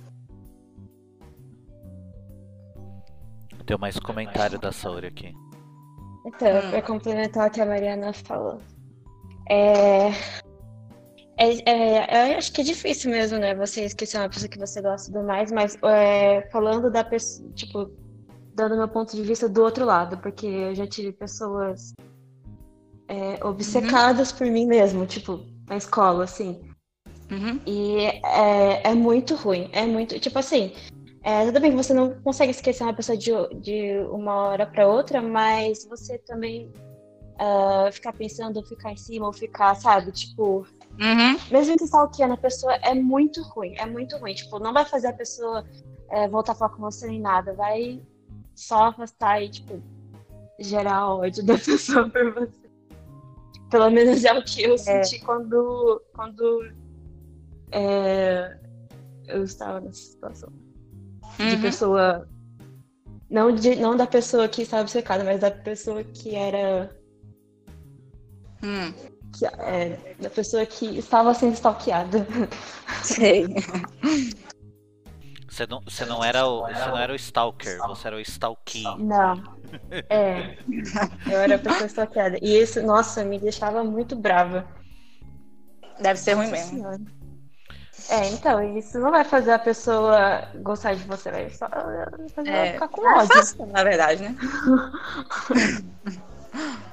Tem 3.71 3.79
mais 3.79 4.01
comentário 4.01 4.59
da 4.59 4.73
Saori 4.73 5.07
aqui. 5.07 5.33
Então, 6.27 6.59
Hum. 6.59 6.71
pra 6.71 6.83
complementar 6.83 7.49
o 7.49 7.53
que 7.53 7.61
a 7.61 7.67
Mariana 7.67 8.13
falou. 8.13 8.61
É... 9.49 10.09
É, 11.39 11.71
é, 11.71 12.35
eu 12.35 12.39
acho 12.39 12.53
que 12.53 12.63
é 12.63 12.65
difícil 12.65 13.13
mesmo, 13.13 13.39
né? 13.39 13.55
Você 13.55 13.85
esquecer 13.85 14.19
uma 14.19 14.29
pessoa 14.29 14.49
que 14.49 14.59
você 14.59 14.83
gosta 14.83 15.13
tudo 15.13 15.25
mais, 15.25 15.53
mas 15.53 15.79
é, 15.85 16.49
falando 16.51 16.91
da 16.91 17.05
pessoa, 17.05 17.49
tipo, 17.53 17.91
dando 18.55 18.77
meu 18.77 18.89
ponto 18.89 19.15
de 19.15 19.23
vista 19.23 19.49
do 19.49 19.63
outro 19.63 19.85
lado, 19.85 20.19
porque 20.19 20.47
eu 20.47 20.75
já 20.75 20.87
tive 20.87 21.13
pessoas 21.13 21.95
é, 23.09 23.43
obcecadas 23.45 24.33
uhum. 24.33 24.39
por 24.39 24.47
mim 24.49 24.67
mesmo, 24.67 25.07
tipo, 25.07 25.47
na 25.69 25.77
escola, 25.77 26.25
assim. 26.25 26.61
Uhum. 27.31 27.61
E 27.65 27.99
é, 28.25 28.91
é 28.91 28.95
muito 28.95 29.37
ruim, 29.37 29.71
é 29.73 29.87
muito, 29.87 30.19
tipo 30.19 30.41
assim, 30.41 30.73
é, 31.23 31.47
tudo 31.47 31.61
bem 31.61 31.71
que 31.71 31.77
você 31.77 31.93
não 31.93 32.21
consegue 32.23 32.51
esquecer 32.51 32.83
uma 32.83 32.95
pessoa 32.95 33.17
de, 33.17 33.31
de 33.61 33.99
uma 34.11 34.35
hora 34.35 34.67
para 34.67 34.87
outra, 34.87 35.21
mas 35.21 35.85
você 35.85 36.19
também 36.19 36.73
uh, 37.35 37.93
ficar 37.93 38.13
pensando, 38.13 38.63
ficar 38.65 38.93
em 38.93 38.97
cima, 38.97 39.27
ou 39.27 39.33
ficar, 39.33 39.75
sabe, 39.75 40.13
tipo, 40.13 40.67
Uhum. 41.01 41.39
Mesmo 41.51 41.79
que 41.79 41.85
stalkeando 41.85 42.35
a 42.35 42.37
pessoa 42.37 42.75
é 42.75 42.95
muito 42.95 43.43
ruim, 43.43 43.75
é 43.79 43.87
muito 43.87 44.17
ruim. 44.19 44.35
Tipo, 44.35 44.59
não 44.59 44.73
vai 44.73 44.85
fazer 44.85 45.09
a 45.09 45.13
pessoa 45.13 45.65
é, 46.11 46.29
voltar 46.29 46.53
a 46.53 46.55
falar 46.55 46.73
com 46.73 46.83
você 46.83 47.07
nem 47.07 47.21
nada. 47.21 47.55
Vai 47.55 48.03
só 48.55 48.89
afastar 48.89 49.43
e, 49.43 49.49
tipo, 49.49 49.83
gerar 50.59 51.15
ódio 51.15 51.45
da 51.45 51.55
pessoa 51.59 52.09
por 52.09 52.35
você. 52.35 52.71
Pelo 53.71 53.89
menos 53.89 54.25
é 54.25 54.33
o 54.37 54.45
que 54.45 54.63
eu 54.63 54.75
é. 54.75 54.77
senti 54.77 55.21
quando, 55.21 56.03
quando 56.13 56.71
é, 57.73 58.59
eu 59.27 59.43
estava 59.45 59.81
nessa 59.81 60.03
situação. 60.03 60.53
Uhum. 61.41 61.49
De 61.49 61.57
pessoa. 61.57 62.29
Não, 63.29 63.55
de, 63.55 63.77
não 63.77 63.97
da 63.97 64.07
pessoa 64.07 64.49
que 64.49 64.63
estava 64.63 64.83
obcecada, 64.83 65.25
mas 65.25 65.41
da 65.41 65.51
pessoa 65.51 66.03
que 66.05 66.35
era. 66.35 66.91
Hum 68.63 68.93
que, 69.33 69.47
é, 69.47 69.99
da 70.21 70.31
pessoa 70.31 70.65
que 70.67 70.99
estava 70.99 71.33
sendo 71.35 71.55
stalkeada. 71.55 72.27
Sei. 73.03 73.47
Você 75.49 75.67
não, 75.67 75.81
você 75.85 76.05
não 76.05 76.23
era 76.23 76.47
o, 76.47 76.61
você 76.61 76.87
não 76.87 76.97
era 76.97 77.13
o 77.13 77.17
stalker, 77.17 77.79
você 77.89 78.07
era 78.07 78.17
o 78.17 78.21
stalky. 78.21 78.85
Não. 78.85 79.43
É. 80.09 80.57
Eu 81.27 81.39
era 81.41 81.57
a 81.57 81.59
pessoa 81.59 81.87
stalkeada. 81.87 82.39
E 82.41 82.57
isso, 82.57 82.81
nossa, 82.83 83.25
me 83.25 83.37
deixava 83.37 83.83
muito 83.83 84.15
brava. 84.15 84.65
Deve 86.01 86.21
ser 86.21 86.35
ruim 86.35 86.53
mesmo. 86.53 87.05
É, 88.11 88.29
então, 88.31 88.77
isso 88.77 88.99
não 88.99 89.13
vai 89.13 89.23
fazer 89.23 89.53
a 89.53 89.59
pessoa 89.59 90.43
gostar 90.57 90.95
de 90.95 91.05
você, 91.05 91.31
vai 91.31 91.49
só 91.51 91.69
fazer 92.35 92.51
é, 92.51 92.67
ela 92.67 92.73
ficar 92.73 92.89
com 92.89 93.03
ódio. 93.03 93.33
É 93.33 93.37
fácil, 93.37 93.67
na 93.67 93.85
verdade, 93.85 94.23
né? 94.25 94.37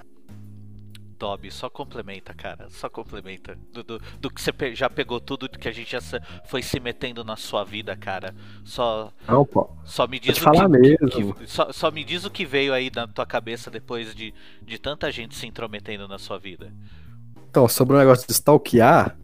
Dobby, 1.17 1.49
só 1.49 1.69
complementa, 1.69 2.33
cara. 2.33 2.67
Só 2.69 2.89
complementa. 2.89 3.57
Do, 3.73 3.83
do, 3.83 4.01
do, 4.21 4.29
que 4.29 4.39
você 4.39 4.75
já 4.75 4.89
pegou 4.89 5.19
tudo 5.19 5.49
que 5.49 5.67
a 5.67 5.71
gente 5.71 5.91
já 5.91 5.99
foi 6.45 6.61
se 6.61 6.79
metendo 6.79 7.23
na 7.23 7.35
sua 7.35 7.63
vida, 7.63 7.95
cara. 7.97 8.35
Só. 8.63 9.11
Não, 9.27 9.43
pô. 9.43 9.67
Só 9.83 10.07
me 10.07 10.19
diz 10.19 10.39
o 10.39 10.51
que, 10.51 10.67
mesmo. 10.67 11.33
Que, 11.33 11.47
só, 11.47 11.71
só, 11.71 11.89
me 11.89 12.03
diz 12.03 12.25
o 12.25 12.29
que 12.29 12.45
veio 12.45 12.73
aí 12.73 12.91
na 12.95 13.07
tua 13.07 13.25
cabeça 13.25 13.71
depois 13.71 14.13
de, 14.13 14.33
de 14.61 14.77
tanta 14.77 15.11
gente 15.11 15.35
se 15.35 15.47
intrometendo 15.47 16.07
na 16.07 16.19
sua 16.19 16.37
vida. 16.37 16.71
Então, 17.49 17.67
sobre 17.67 17.95
o 17.95 17.99
negócio 17.99 18.27
de 18.27 18.33
stalkear, 18.33 19.17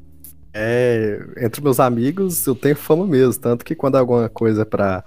é, 0.54 1.20
entre 1.38 1.62
meus 1.62 1.80
amigos 1.80 2.46
eu 2.46 2.56
tenho 2.56 2.76
fama 2.76 3.08
mesmo. 3.08 3.42
Tanto 3.42 3.66
que 3.66 3.76
quando 3.76 3.96
alguma 3.96 4.30
coisa 4.30 4.66
pra 4.66 5.04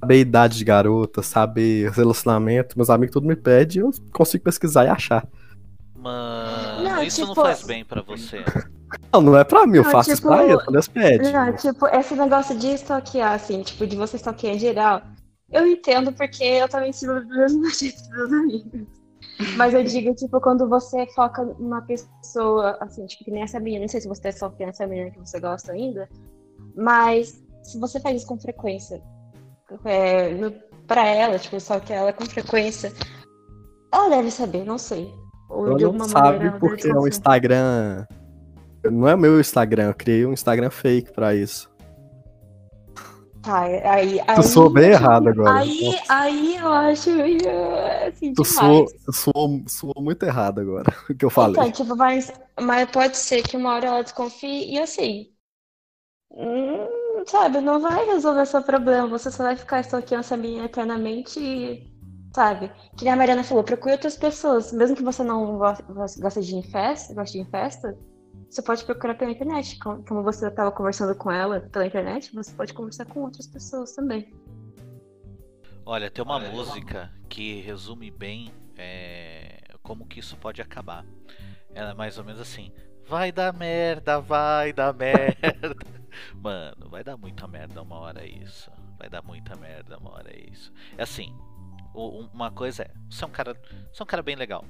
saber 0.00 0.20
idade 0.20 0.58
de 0.58 0.64
garota, 0.64 1.22
saber 1.22 1.90
relacionamento, 1.92 2.76
meus 2.76 2.90
amigos 2.90 3.12
tudo 3.12 3.26
me 3.26 3.36
pedem 3.36 3.82
eu 3.82 3.90
consigo 4.12 4.44
pesquisar 4.44 4.84
e 4.84 4.88
achar. 4.88 5.26
Mano, 5.94 6.82
não, 6.82 7.02
isso 7.02 7.20
tipo... 7.20 7.28
não 7.28 7.44
faz 7.44 7.62
bem 7.62 7.84
para 7.84 8.02
você. 8.02 8.44
Não, 9.12 9.22
não 9.22 9.38
é 9.38 9.44
pra 9.44 9.66
mim, 9.66 9.78
eu 9.78 9.84
não, 9.84 9.90
faço 9.90 10.14
tipo... 10.14 10.18
isso 10.18 10.22
pra 10.28 10.44
eles, 10.44 10.64
quando 10.64 10.74
eles 10.74 10.88
pedem. 10.88 11.32
Não, 11.32 11.52
tipo, 11.54 11.86
esse 11.86 12.14
negócio 12.14 12.58
de 12.58 12.74
stalkear, 12.74 13.32
assim, 13.32 13.62
tipo, 13.62 13.86
de 13.86 13.96
você 13.96 14.16
stalkear 14.16 14.56
em 14.56 14.58
geral, 14.58 15.02
eu 15.52 15.66
entendo 15.66 16.12
porque 16.12 16.42
eu 16.42 16.68
também 16.68 16.92
sigo 16.92 17.20
do 17.20 17.28
mesmo 17.28 17.70
jeito 17.70 17.96
dos 17.98 18.08
meus 18.10 18.32
amigos. 18.32 19.01
Mas 19.56 19.74
eu 19.74 19.82
digo, 19.82 20.14
tipo, 20.14 20.40
quando 20.40 20.68
você 20.68 21.06
foca 21.14 21.44
numa 21.44 21.82
pessoa, 21.82 22.76
assim, 22.80 23.06
tipo, 23.06 23.24
que 23.24 23.30
nem 23.30 23.42
essa 23.42 23.60
menina, 23.60 23.82
não 23.82 23.88
sei 23.88 24.00
se 24.00 24.08
você 24.08 24.22
tá 24.22 24.28
stalkeando 24.30 24.70
essa 24.70 24.86
menina 24.86 25.10
que 25.10 25.18
você 25.18 25.40
gosta 25.40 25.72
ainda, 25.72 26.08
mas 26.76 27.42
se 27.62 27.78
você 27.78 28.00
faz 28.00 28.16
isso 28.16 28.26
com 28.26 28.38
frequência, 28.38 29.02
é, 29.84 30.30
no, 30.34 30.52
pra 30.86 31.06
ela, 31.06 31.38
tipo, 31.38 31.58
só 31.60 31.80
que 31.80 31.92
ela 31.92 32.12
com 32.12 32.24
frequência, 32.26 32.92
ela 33.92 34.08
deve 34.08 34.30
saber, 34.30 34.64
não 34.64 34.78
sei. 34.78 35.12
Ou 35.48 35.68
eu 35.68 35.76
de 35.76 35.84
alguma 35.84 36.04
sabe 36.06 36.38
maneira. 36.38 36.58
porque 36.58 36.88
é 36.88 36.94
um 36.94 37.06
Instagram. 37.06 38.06
Não 38.84 39.06
é 39.06 39.16
meu 39.16 39.38
Instagram, 39.38 39.88
eu 39.88 39.94
criei 39.94 40.26
um 40.26 40.32
Instagram 40.32 40.70
fake 40.70 41.12
pra 41.12 41.34
isso. 41.34 41.71
Tá, 43.42 43.62
aí. 43.62 44.20
aí 44.20 44.36
tu 44.36 44.42
soou 44.44 44.70
bem 44.70 44.90
errado 44.90 45.28
agora. 45.28 45.58
Aí, 45.58 46.00
aí 46.08 46.56
eu 46.56 46.72
acho. 46.72 47.10
Assim, 48.06 48.32
tu 48.34 48.44
soou, 48.44 48.86
soou, 49.10 49.62
soou 49.66 50.00
muito 50.00 50.22
errado 50.24 50.60
agora, 50.60 50.94
o 51.10 51.14
que 51.14 51.24
eu 51.24 51.30
falei. 51.30 51.52
Então, 51.52 51.70
tipo, 51.72 51.96
mas, 51.96 52.32
mas 52.60 52.88
pode 52.90 53.16
ser 53.16 53.42
que 53.42 53.56
uma 53.56 53.74
hora 53.74 53.86
ela 53.88 54.02
desconfie 54.02 54.72
e 54.72 54.78
assim. 54.78 55.28
Hum, 56.30 57.24
sabe, 57.26 57.60
não 57.60 57.80
vai 57.80 58.06
resolver 58.06 58.46
seu 58.46 58.62
problema. 58.62 59.08
Você 59.08 59.30
só 59.30 59.42
vai 59.42 59.56
ficar 59.56 59.80
stalkeando 59.80 60.20
essa 60.20 60.36
menina 60.36 60.66
eternamente 60.66 61.40
e 61.40 61.92
sabe? 62.32 62.70
Que 62.96 63.04
nem 63.04 63.12
a 63.12 63.16
Mariana 63.16 63.44
falou, 63.44 63.64
procure 63.64 63.92
outras 63.92 64.16
pessoas. 64.16 64.72
Mesmo 64.72 64.96
que 64.96 65.02
você 65.02 65.22
não 65.22 65.58
goste 65.58 66.40
de 66.40 66.54
ir 66.54 66.58
em 66.58 66.62
festa, 66.62 67.12
goste 67.12 67.32
de 67.32 67.38
ir 67.38 67.42
em 67.42 67.50
festa, 67.50 67.98
você 68.52 68.60
pode 68.60 68.84
procurar 68.84 69.14
pela 69.14 69.30
internet. 69.30 69.78
Como 69.78 70.22
você 70.22 70.48
estava 70.48 70.70
conversando 70.70 71.14
com 71.14 71.30
ela 71.30 71.60
pela 71.60 71.86
internet, 71.86 72.34
você 72.34 72.52
pode 72.52 72.74
conversar 72.74 73.06
com 73.06 73.20
outras 73.20 73.46
pessoas 73.46 73.92
também. 73.92 74.30
Olha, 75.86 76.10
tem 76.10 76.22
uma 76.22 76.38
música 76.38 77.10
que 77.30 77.62
resume 77.62 78.10
bem 78.10 78.52
é, 78.76 79.58
como 79.82 80.06
que 80.06 80.20
isso 80.20 80.36
pode 80.36 80.60
acabar. 80.60 81.02
Ela 81.74 81.92
é 81.92 81.94
mais 81.94 82.18
ou 82.18 82.24
menos 82.24 82.42
assim. 82.42 82.70
Vai 83.08 83.32
dar 83.32 83.54
merda, 83.54 84.20
vai 84.20 84.70
dar 84.74 84.92
merda. 84.94 85.74
Mano, 86.34 86.90
vai 86.90 87.02
dar 87.02 87.16
muita 87.16 87.48
merda 87.48 87.80
uma 87.80 87.98
hora 88.00 88.26
isso. 88.26 88.70
Vai 88.98 89.08
dar 89.08 89.22
muita 89.22 89.56
merda 89.56 89.96
uma 89.96 90.12
hora 90.12 90.30
isso. 90.38 90.70
É 90.98 91.04
assim, 91.04 91.34
uma 91.94 92.50
coisa 92.50 92.82
é, 92.82 92.90
você 93.08 93.24
é 93.24 93.26
um 93.26 93.30
cara, 93.30 93.54
você 93.90 94.02
é 94.02 94.04
um 94.04 94.06
cara 94.06 94.22
bem 94.22 94.36
legal. 94.36 94.62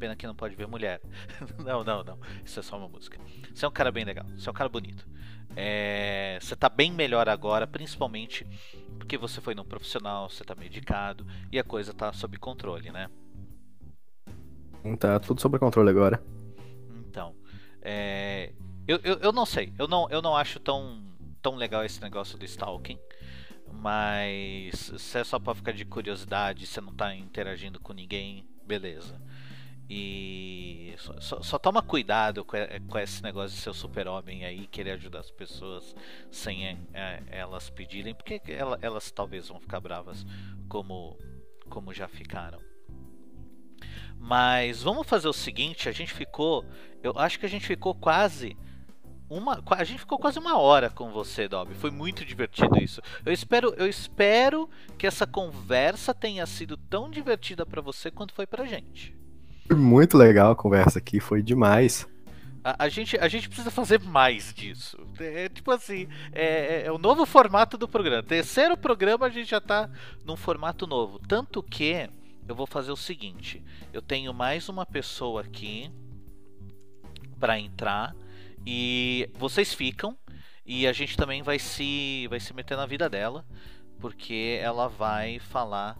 Pena 0.00 0.16
que 0.16 0.26
não 0.26 0.34
pode 0.34 0.56
ver 0.56 0.66
mulher. 0.66 0.98
não, 1.62 1.84
não, 1.84 2.02
não. 2.02 2.18
Isso 2.42 2.58
é 2.58 2.62
só 2.62 2.78
uma 2.78 2.88
música. 2.88 3.20
Você 3.54 3.66
é 3.66 3.68
um 3.68 3.72
cara 3.72 3.92
bem 3.92 4.04
legal. 4.04 4.24
Você 4.30 4.48
é 4.48 4.50
um 4.50 4.54
cara 4.54 4.68
bonito. 4.68 5.06
É, 5.54 6.38
você 6.40 6.56
tá 6.56 6.70
bem 6.70 6.90
melhor 6.90 7.28
agora, 7.28 7.66
principalmente 7.66 8.46
porque 8.98 9.18
você 9.18 9.40
foi 9.40 9.54
num 9.54 9.64
profissional, 9.64 10.30
você 10.30 10.42
tá 10.42 10.54
medicado 10.54 11.26
e 11.52 11.58
a 11.58 11.64
coisa 11.64 11.92
tá 11.92 12.12
sob 12.14 12.38
controle, 12.38 12.90
né? 12.90 13.10
Tá 14.98 15.20
tudo 15.20 15.40
sob 15.40 15.58
controle 15.58 15.90
agora. 15.90 16.22
Então, 17.06 17.34
é, 17.82 18.52
eu, 18.88 19.00
eu, 19.04 19.18
eu 19.18 19.32
não 19.32 19.44
sei. 19.44 19.72
Eu 19.78 19.86
não, 19.86 20.08
eu 20.08 20.22
não 20.22 20.34
acho 20.34 20.58
tão, 20.60 21.02
tão 21.42 21.56
legal 21.56 21.84
esse 21.84 22.00
negócio 22.00 22.38
do 22.38 22.44
stalking. 22.46 22.98
Mas 23.72 24.92
se 24.96 25.18
é 25.18 25.24
só 25.24 25.38
pra 25.38 25.54
ficar 25.54 25.72
de 25.72 25.84
curiosidade, 25.84 26.66
você 26.66 26.80
não 26.80 26.94
tá 26.94 27.14
interagindo 27.14 27.78
com 27.78 27.92
ninguém, 27.92 28.46
beleza. 28.66 29.20
E 29.92 30.94
só, 30.98 31.20
só, 31.20 31.42
só 31.42 31.58
toma 31.58 31.82
cuidado 31.82 32.44
com, 32.44 32.56
com, 32.88 32.98
esse 33.00 33.20
negócio 33.24 33.56
de 33.56 33.60
ser 33.60 33.74
super-homem 33.74 34.44
aí, 34.44 34.68
querer 34.68 34.92
ajudar 34.92 35.18
as 35.18 35.32
pessoas 35.32 35.96
sem 36.30 36.64
é, 36.94 37.20
elas 37.28 37.68
pedirem, 37.70 38.14
porque 38.14 38.40
ela, 38.46 38.78
elas 38.80 39.10
talvez 39.10 39.48
vão 39.48 39.58
ficar 39.58 39.80
bravas 39.80 40.24
como, 40.68 41.18
como 41.68 41.92
já 41.92 42.06
ficaram. 42.06 42.60
Mas 44.16 44.80
vamos 44.80 45.08
fazer 45.08 45.26
o 45.26 45.32
seguinte, 45.32 45.88
a 45.88 45.92
gente 45.92 46.12
ficou, 46.12 46.64
eu 47.02 47.18
acho 47.18 47.40
que 47.40 47.46
a 47.46 47.48
gente 47.48 47.66
ficou 47.66 47.92
quase 47.92 48.56
uma, 49.28 49.60
a 49.70 49.82
gente 49.82 49.98
ficou 49.98 50.20
quase 50.20 50.38
uma 50.38 50.56
hora 50.56 50.88
com 50.88 51.10
você, 51.10 51.48
Dobby. 51.48 51.74
Foi 51.74 51.90
muito 51.90 52.24
divertido 52.24 52.78
isso. 52.78 53.02
Eu 53.26 53.32
espero, 53.32 53.74
eu 53.76 53.88
espero 53.88 54.70
que 54.96 55.06
essa 55.06 55.26
conversa 55.26 56.14
tenha 56.14 56.46
sido 56.46 56.76
tão 56.76 57.10
divertida 57.10 57.66
para 57.66 57.80
você 57.80 58.08
quanto 58.08 58.34
foi 58.34 58.46
pra 58.46 58.64
gente. 58.64 59.18
Muito 59.76 60.18
legal 60.18 60.52
a 60.52 60.56
conversa 60.56 60.98
aqui, 60.98 61.20
foi 61.20 61.42
demais. 61.42 62.08
A, 62.62 62.84
a, 62.84 62.88
gente, 62.88 63.16
a 63.16 63.28
gente 63.28 63.48
precisa 63.48 63.70
fazer 63.70 64.00
mais 64.00 64.52
disso. 64.52 64.98
É, 65.18 65.44
é 65.44 65.48
tipo 65.48 65.70
assim, 65.70 66.08
é, 66.32 66.44
é, 66.44 66.86
é, 66.86 66.92
o 66.92 66.98
novo 66.98 67.24
formato 67.24 67.78
do 67.78 67.88
programa. 67.88 68.22
Terceiro 68.22 68.76
programa 68.76 69.26
a 69.26 69.30
gente 69.30 69.48
já 69.48 69.60
tá 69.60 69.88
num 70.24 70.36
formato 70.36 70.86
novo. 70.86 71.18
Tanto 71.20 71.62
que 71.62 72.10
eu 72.46 72.54
vou 72.54 72.66
fazer 72.66 72.90
o 72.90 72.96
seguinte: 72.96 73.62
eu 73.92 74.02
tenho 74.02 74.34
mais 74.34 74.68
uma 74.68 74.84
pessoa 74.84 75.40
aqui 75.40 75.90
para 77.38 77.58
entrar 77.58 78.14
e 78.66 79.30
vocês 79.38 79.72
ficam 79.72 80.16
e 80.66 80.86
a 80.86 80.92
gente 80.92 81.16
também 81.16 81.42
vai 81.42 81.58
se 81.58 82.26
vai 82.28 82.38
se 82.38 82.52
meter 82.52 82.76
na 82.76 82.84
vida 82.84 83.08
dela, 83.08 83.46
porque 83.98 84.58
ela 84.60 84.88
vai 84.88 85.38
falar 85.38 85.96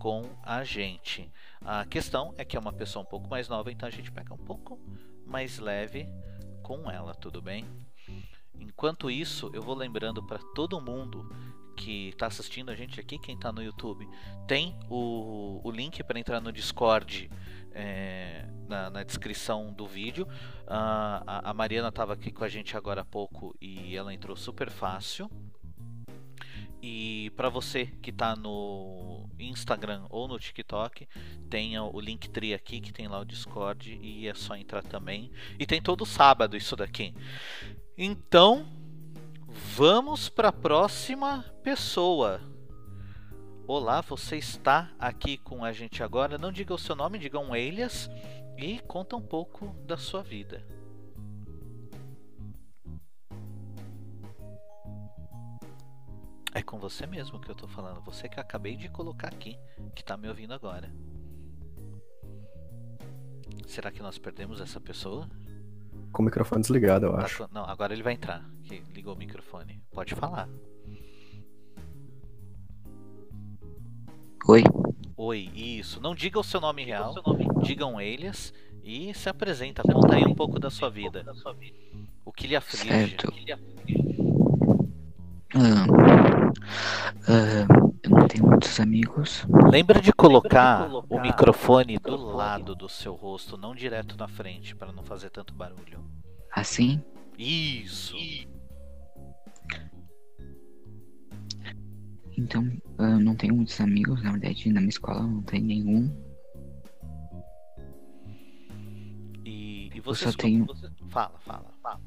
com 0.00 0.28
a 0.42 0.64
gente. 0.64 1.30
A 1.64 1.84
questão 1.84 2.34
é 2.38 2.44
que 2.44 2.56
é 2.56 2.60
uma 2.60 2.72
pessoa 2.72 3.02
um 3.02 3.06
pouco 3.06 3.28
mais 3.28 3.48
nova, 3.48 3.70
então 3.70 3.86
a 3.86 3.92
gente 3.92 4.10
pega 4.10 4.32
um 4.32 4.38
pouco 4.38 4.78
mais 5.26 5.58
leve 5.58 6.08
com 6.62 6.90
ela, 6.90 7.14
tudo 7.14 7.42
bem? 7.42 7.66
Enquanto 8.54 9.10
isso, 9.10 9.50
eu 9.52 9.62
vou 9.62 9.74
lembrando 9.74 10.22
para 10.22 10.38
todo 10.54 10.80
mundo 10.80 11.28
que 11.76 12.08
está 12.08 12.26
assistindo 12.26 12.70
a 12.70 12.74
gente 12.74 13.00
aqui, 13.00 13.18
quem 13.18 13.34
está 13.34 13.50
no 13.52 13.62
YouTube, 13.62 14.06
tem 14.46 14.78
o, 14.88 15.60
o 15.64 15.70
link 15.70 16.02
para 16.02 16.18
entrar 16.18 16.40
no 16.40 16.52
Discord 16.52 17.30
é, 17.72 18.46
na, 18.68 18.90
na, 18.90 19.02
descrição 19.02 19.72
do 19.72 19.86
vídeo. 19.86 20.26
Uh, 20.64 21.24
a, 21.26 21.50
a 21.50 21.54
Mariana 21.54 21.88
estava 21.88 22.12
aqui 22.12 22.30
com 22.30 22.44
a 22.44 22.48
gente 22.48 22.76
agora 22.76 23.02
há 23.02 23.04
pouco 23.04 23.56
e 23.60 23.96
ela 23.96 24.12
entrou 24.12 24.36
super 24.36 24.70
fácil. 24.70 25.30
E 26.82 27.30
para 27.36 27.50
você 27.50 27.86
que 28.00 28.10
está 28.10 28.34
no 28.34 29.28
Instagram 29.38 30.06
ou 30.08 30.26
no 30.26 30.38
TikTok, 30.38 31.06
tenha 31.50 31.82
o 31.82 32.00
Linktree 32.00 32.54
aqui 32.54 32.80
que 32.80 32.92
tem 32.92 33.06
lá 33.06 33.20
o 33.20 33.24
Discord 33.24 33.98
e 34.02 34.26
é 34.26 34.34
só 34.34 34.56
entrar 34.56 34.82
também. 34.82 35.30
E 35.58 35.66
tem 35.66 35.82
todo 35.82 36.06
sábado 36.06 36.56
isso 36.56 36.74
daqui. 36.74 37.14
Então, 37.98 38.66
vamos 39.76 40.28
para 40.28 40.48
a 40.48 40.52
próxima 40.52 41.44
pessoa. 41.62 42.40
Olá, 43.66 44.00
você 44.00 44.36
está 44.36 44.90
aqui 44.98 45.36
com 45.36 45.62
a 45.62 45.72
gente 45.72 46.02
agora. 46.02 46.38
Não 46.38 46.50
diga 46.50 46.74
o 46.74 46.78
seu 46.78 46.96
nome, 46.96 47.18
diga 47.18 47.38
um 47.38 47.52
alias 47.52 48.10
e 48.56 48.80
conta 48.80 49.16
um 49.16 49.22
pouco 49.22 49.76
da 49.86 49.96
sua 49.96 50.22
vida. 50.22 50.79
É 56.52 56.62
com 56.62 56.78
você 56.78 57.06
mesmo 57.06 57.40
que 57.40 57.50
eu 57.50 57.54
tô 57.54 57.68
falando. 57.68 58.00
Você 58.02 58.28
que 58.28 58.38
eu 58.38 58.42
acabei 58.42 58.76
de 58.76 58.88
colocar 58.88 59.28
aqui, 59.28 59.56
que 59.94 60.02
tá 60.04 60.16
me 60.16 60.28
ouvindo 60.28 60.52
agora. 60.52 60.92
Será 63.66 63.90
que 63.90 64.02
nós 64.02 64.18
perdemos 64.18 64.60
essa 64.60 64.80
pessoa? 64.80 65.28
Com 66.12 66.22
o 66.22 66.24
microfone 66.24 66.60
desligado, 66.60 67.06
eu 67.06 67.12
Tá 67.12 67.24
acho. 67.24 67.46
com- 67.46 67.54
Não, 67.54 67.64
agora 67.64 67.92
ele 67.92 68.02
vai 68.02 68.14
entrar. 68.14 68.44
Que 68.64 68.80
ligou 68.92 69.14
o 69.14 69.18
microfone. 69.18 69.80
Pode 69.92 70.14
falar. 70.16 70.48
Oi, 74.48 74.64
Oi, 75.16 75.50
isso. 75.54 76.00
Não 76.00 76.14
diga 76.14 76.40
o 76.40 76.42
seu 76.44 76.60
nome 76.60 76.82
real. 76.84 77.14
Diga 77.62 77.84
um 77.86 77.98
alias 77.98 78.52
e 78.82 79.12
se 79.14 79.28
apresenta. 79.28 79.82
Conta 79.82 80.16
aí 80.16 80.24
um 80.24 80.34
pouco 80.34 80.58
da 80.58 80.70
sua 80.70 80.88
vida. 80.90 81.24
O 82.24 82.32
que 82.32 82.46
lhe 82.46 82.56
aflige. 82.56 82.88
certo. 82.88 83.32
Ah, 85.54 85.86
ah, 87.28 87.66
eu 88.02 88.10
não 88.10 88.26
tenho 88.28 88.46
muitos 88.46 88.78
amigos. 88.80 89.46
Lembra 89.70 90.00
de 90.00 90.12
colocar 90.12 90.88
o 91.08 91.20
microfone 91.20 91.98
do 91.98 92.16
lado 92.16 92.74
do 92.74 92.88
seu 92.88 93.14
rosto, 93.14 93.56
não 93.56 93.74
direto 93.74 94.16
na 94.16 94.28
frente, 94.28 94.74
para 94.74 94.92
não 94.92 95.02
fazer 95.02 95.30
tanto 95.30 95.54
barulho. 95.54 96.04
Assim, 96.52 97.02
Isso. 97.38 98.16
então 102.36 102.64
ah, 102.98 103.10
eu 103.10 103.20
não 103.20 103.34
tenho 103.34 103.54
muitos 103.54 103.80
amigos. 103.80 104.22
Na 104.22 104.32
verdade, 104.32 104.68
na 104.72 104.80
minha 104.80 104.88
escola 104.90 105.22
não 105.22 105.42
tem 105.42 105.60
nenhum. 105.62 106.10
E, 109.44 109.90
e 109.94 109.98
Eu 109.98 110.02
você 110.02 110.30
só 110.30 110.36
tenho, 110.36 110.66
Fala, 111.08 111.38
fala, 111.40 111.74
fala. 111.82 112.00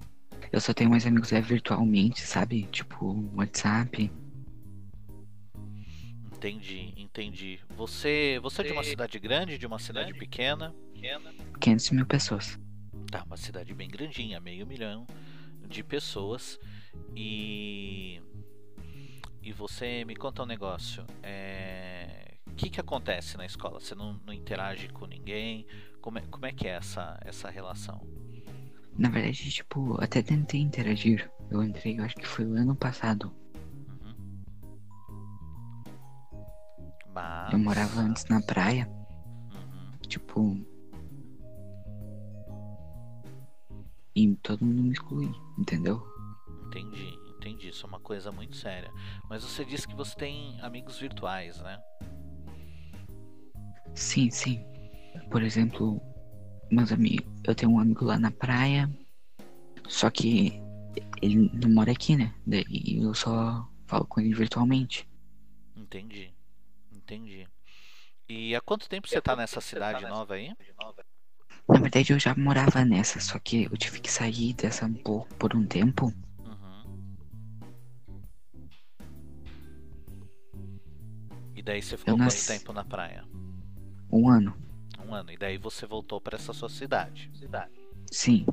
eu 0.52 0.60
só 0.62 0.74
tenho 0.74 0.89
mais 0.89 1.06
amigos 1.06 1.32
é 1.34 1.41
virtualmente, 1.41 2.22
sabe? 2.22 2.64
Tipo, 2.72 3.30
WhatsApp. 3.36 4.12
Entendi, 6.44 6.94
entendi. 6.98 7.60
Você, 7.70 8.38
você 8.44 8.64
é 8.64 8.66
de 8.66 8.74
uma 8.74 8.84
cidade 8.84 9.18
grande, 9.18 9.58
de 9.58 9.66
uma 9.66 9.80
cidade 9.80 10.14
pequena? 10.14 10.76
500 11.62 11.91
mil 11.91 12.06
pessoas. 12.06 12.60
Tá, 13.10 13.24
uma 13.24 13.38
cidade 13.38 13.74
bem 13.74 13.88
grandinha, 13.88 14.41
meio 14.41 14.68
milhão 14.68 15.08
de 15.70 15.82
pessoas. 15.82 16.60
E. 17.16 18.22
E 19.41 19.54
você 19.54 20.04
me 20.04 20.18
conta 20.18 20.44
um 20.44 20.46
negócio. 20.46 21.06
É. 21.22 22.36
O 22.46 22.56
que, 22.56 22.70
que 22.70 22.80
acontece 22.82 23.38
na 23.38 23.46
escola? 23.46 23.80
Você 23.80 23.96
não, 23.96 24.20
não 24.26 24.34
interage 24.34 24.89
com 24.89 25.06
ninguém? 25.06 25.66
Como 26.02 26.20
é, 26.20 26.24
como 26.30 26.46
é 26.46 26.52
que 26.52 26.68
é 26.68 26.72
essa, 26.72 27.18
essa 27.24 27.50
relação? 27.50 28.06
Na 28.98 29.08
verdade, 29.08 29.50
tipo, 29.50 29.96
até 30.04 30.22
tentei 30.22 30.60
interagir. 30.60 31.32
Eu 31.50 31.64
entrei, 31.64 32.00
eu 32.00 32.04
acho 32.04 32.16
que 32.16 32.28
foi 32.28 32.46
o 32.46 32.54
ano 32.54 32.76
passado. 32.76 33.34
Eu 37.54 37.60
morava 37.60 38.01
antes 38.01 38.26
na 38.26 38.41
praia. 38.41 38.89
Uhum. 39.54 39.97
Tipo. 40.08 40.58
E 44.16 44.36
todo 44.38 44.66
mundo 44.66 44.82
me 44.82 44.91
exclui, 44.91 45.32
entendeu? 45.60 46.04
Entendi, 46.66 47.16
entendi. 47.38 47.70
Isso 47.70 47.86
é 47.86 47.89
uma 47.89 47.99
coisa 47.99 48.32
muito 48.32 48.56
séria. 48.56 48.91
Mas 49.30 49.43
você 49.43 49.64
disse 49.64 49.88
que 49.88 49.95
você 49.95 50.16
tem 50.16 50.60
amigos 50.62 50.97
virtuais, 50.97 51.62
né? 51.62 51.80
Sim, 53.93 54.32
sim. 54.32 54.66
Por 55.30 55.43
exemplo, 55.43 56.01
meus 56.72 56.91
amigos. 56.91 57.32
Eu 57.43 57.54
tenho 57.54 57.74
um 57.74 57.80
amigo 57.80 58.04
lá 58.04 58.18
na 58.18 58.32
praia. 58.32 58.89
Só 59.88 60.10
que 60.10 60.60
ele 61.22 61.51
não 61.54 61.70
mora 61.70 61.91
aqui, 61.91 62.16
né? 62.16 62.34
Daí 62.47 62.97
eu 62.99 63.14
só 63.14 63.70
falo 63.86 64.08
com 64.08 64.22
ele 64.22 64.34
virtualmente. 64.34 65.08
Entendi, 65.76 66.34
entendi. 67.04 67.47
E 68.28 68.56
há 68.56 68.62
quanto 68.62 68.89
tempo 68.89 69.08
você 69.08 69.22
tá 69.22 69.36
nessa 69.36 69.62
cidade 69.62 70.06
nova 70.06 70.36
aí? 70.36 70.56
Na 71.68 71.80
verdade 71.80 72.14
eu 72.14 72.20
já 72.20 72.34
morava 72.36 72.84
nessa, 72.84 73.20
só 73.20 73.38
que 73.39 73.66
eu 73.66 73.78
tive 73.78 73.99
que 73.99 74.12
sair 74.12 74.54
dessa 74.54 74.86
um 74.86 74.93
pouco 74.93 75.34
por 75.36 75.56
um 75.56 75.66
tempo. 75.66 76.14
Uhum. 76.39 77.16
E 81.56 81.62
daí 81.62 81.82
você 81.82 81.97
ficou 81.97 82.14
Eu 82.14 82.18
quanto 82.18 82.47
tempo 82.47 82.74
na 82.74 82.84
praia? 82.84 83.26
Um 84.12 84.30
ano. 84.30 84.56
Um 85.06 85.14
ano. 85.14 85.32
E 85.32 85.38
daí 85.38 85.58
você 85.58 85.86
voltou 85.86 86.20
pra 86.20 86.38
essa 86.38 86.54
sua 86.54 86.70
cidade. 86.70 87.32
Sim. 88.12 88.45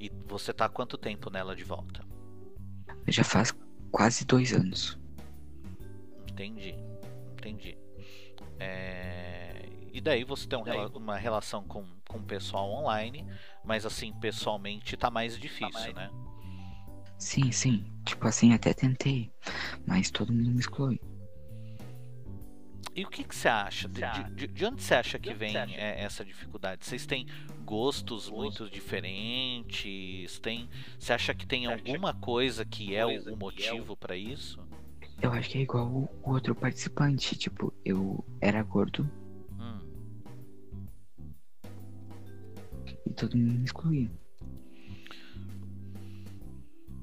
E 0.00 0.10
você 0.26 0.52
tá 0.52 0.66
há 0.66 0.68
quanto 0.68 0.96
tempo 0.96 1.30
nela 1.30 1.56
de 1.56 1.64
volta? 1.64 2.04
Já 3.06 3.24
faz 3.24 3.54
quase 3.90 4.24
dois 4.24 4.52
anos. 4.52 4.98
Entendi, 6.30 6.74
entendi. 7.32 7.76
É, 8.58 9.68
E 9.92 10.00
daí 10.00 10.22
você 10.24 10.46
tem 10.48 10.58
um 10.58 10.62
rela- 10.62 10.88
uma 10.94 11.16
relação 11.16 11.64
com, 11.64 11.84
com 12.08 12.18
o 12.18 12.22
pessoal 12.22 12.70
online, 12.70 13.26
mas 13.64 13.84
assim, 13.86 14.12
pessoalmente 14.20 14.96
tá 14.96 15.10
mais 15.10 15.38
difícil, 15.38 15.92
né? 15.94 16.10
Sim, 17.18 17.50
sim. 17.50 17.84
Tipo 18.04 18.28
assim, 18.28 18.52
até 18.52 18.72
tentei. 18.72 19.32
Mas 19.86 20.10
todo 20.10 20.32
mundo 20.32 20.50
me 20.52 20.60
exclui. 20.60 21.00
E 22.94 23.04
o 23.04 23.08
que, 23.08 23.22
que 23.24 23.34
você 23.34 23.48
acha? 23.48 23.88
De, 23.88 24.00
de- 24.00 24.34
de- 24.34 24.46
de 24.48 24.64
onde 24.66 24.82
você 24.82 24.94
acha 24.94 25.18
que 25.18 25.32
vem 25.32 25.52
é, 25.76 26.00
essa 26.02 26.24
dificuldade? 26.24 26.84
Vocês 26.84 27.06
têm 27.06 27.26
gostos 27.64 28.28
muito 28.28 28.68
diferentes? 28.70 30.38
Tem, 30.40 30.68
você 30.98 31.12
acha 31.12 31.34
que 31.34 31.46
tem 31.46 31.66
alguma 31.66 32.12
coisa 32.14 32.64
que 32.64 32.94
é 32.94 33.04
o, 33.06 33.10
o 33.34 33.36
motivo 33.36 33.96
pra 33.96 34.16
isso? 34.16 34.60
Eu 35.20 35.32
acho 35.32 35.50
que 35.50 35.58
é 35.58 35.62
igual 35.62 35.86
o 35.86 36.08
o 36.22 36.30
outro 36.32 36.54
participante. 36.54 37.36
Tipo, 37.36 37.72
eu 37.84 38.24
era 38.40 38.62
gordo 38.62 39.08
Hum, 39.58 39.80
e 43.06 43.10
todo 43.10 43.36
mundo 43.36 43.58
me 43.58 43.64
excluía. 43.64 44.10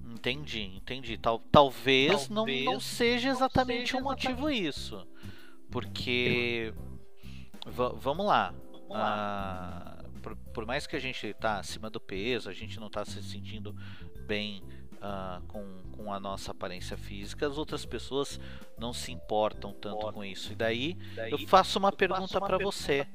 entendi, 0.05 0.61
entendi. 0.61 1.17
Tal, 1.17 1.39
talvez, 1.39 2.29
não, 2.29 2.45
não 2.47 2.79
seja 2.79 3.29
exatamente 3.29 3.95
um 3.95 4.01
motivo 4.01 4.49
isso. 4.49 5.05
Porque. 5.69 6.73
va- 7.67 7.93
vamos 7.93 8.25
lá. 8.25 8.53
Ah, 8.93 10.03
por, 10.21 10.35
por 10.53 10.65
mais 10.65 10.87
que 10.87 10.95
a 10.95 10.99
gente 10.99 11.33
tá 11.35 11.59
acima 11.59 11.89
do 11.89 11.99
peso, 11.99 12.49
a 12.49 12.53
gente 12.53 12.79
não 12.79 12.89
tá 12.89 13.03
se 13.03 13.21
sentindo 13.21 13.75
bem 14.27 14.63
ah, 15.07 15.39
com, 15.47 15.63
com 15.91 16.11
a 16.11 16.19
nossa 16.19 16.49
aparência 16.49 16.97
física, 16.97 17.45
as 17.47 17.59
outras 17.59 17.85
pessoas 17.85 18.39
não 18.77 18.91
se 18.91 19.11
importam 19.11 19.71
tanto 19.71 20.11
com 20.11 20.23
isso. 20.23 20.51
E 20.51 20.55
daí 20.55 20.97
eu 21.29 21.37
faço 21.47 21.77
uma 21.77 21.91
pergunta 21.91 22.41
pra 22.41 22.57
você. 22.57 23.05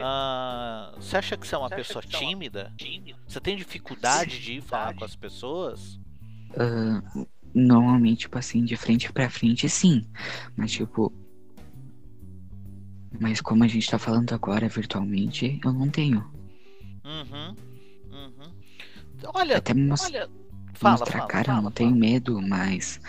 Ah, 0.00 0.92
você 0.96 1.16
acha 1.16 1.36
que 1.38 1.46
você 1.46 1.54
é 1.54 1.58
uma 1.58 1.70
pessoa 1.70 2.02
tímida? 2.02 2.72
Você 3.26 3.40
tem 3.40 3.56
dificuldade 3.56 4.38
de 4.38 4.54
ir 4.54 4.60
falar 4.60 4.94
com 4.94 5.04
as 5.04 5.16
pessoas? 5.16 5.98
Ah, 6.58 7.02
normalmente, 7.54 8.20
tipo 8.20 8.36
assim, 8.38 8.62
de 8.62 8.76
frente 8.76 9.10
pra 9.10 9.30
frente, 9.30 9.66
sim. 9.68 10.04
Mas, 10.54 10.72
tipo. 10.72 11.10
Mas 13.18 13.40
como 13.40 13.64
a 13.64 13.68
gente 13.68 13.90
tá 13.90 13.98
falando 13.98 14.32
agora 14.34 14.68
virtualmente, 14.68 15.58
eu 15.64 15.72
não 15.72 15.88
tenho. 15.88 16.20
Uhum. 17.04 17.56
Uhum. 18.12 18.52
Olha, 19.34 19.56
Até 19.58 19.74
mos- 19.74 20.04
olha. 20.04 20.28
Fala, 20.80 20.96
mostrar 20.98 21.18
fala, 21.18 21.28
cara, 21.28 21.42
eu 21.42 21.46
fala, 21.46 21.62
não 21.62 21.70
tenho 21.70 21.94
medo, 21.94 22.40
mas. 22.40 23.00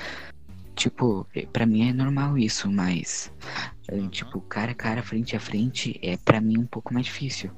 Tipo, 0.76 1.26
eh, 1.34 1.46
pra 1.46 1.66
mim 1.66 1.90
é 1.90 1.94
normal 1.94 2.38
isso, 2.38 2.70
mas. 2.70 3.32
eh, 3.88 3.96
Uhum. 3.96 4.10
Tipo, 4.10 4.42
cara 4.42 4.72
a 4.72 4.76
cara, 4.76 5.02
frente 5.02 5.36
a 5.36 5.40
frente, 5.40 5.98
é 6.04 6.18
pra 6.18 6.42
mim 6.42 6.58
um 6.58 6.66
pouco 6.66 6.94
mais 6.94 7.06
difícil. 7.06 7.52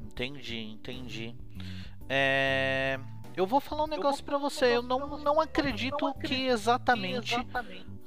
Entendi, 0.00 0.58
entendi. 0.58 1.34
É, 2.08 2.98
Eu 3.36 3.46
vou 3.46 3.60
falar 3.60 3.84
um 3.84 3.86
negócio 3.86 4.24
pra 4.24 4.36
você. 4.38 4.76
Eu 4.76 4.82
não, 4.82 5.16
não 5.18 5.40
acredito 5.40 6.12
que 6.24 6.46
exatamente 6.46 7.36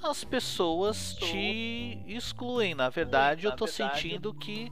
as 0.04 0.24
pessoas 0.24 1.16
te 1.16 1.98
excluem. 2.08 2.76
Na 2.76 2.90
verdade, 2.90 3.46
eu 3.46 3.56
tô 3.56 3.66
sentindo 3.66 4.34
que 4.34 4.72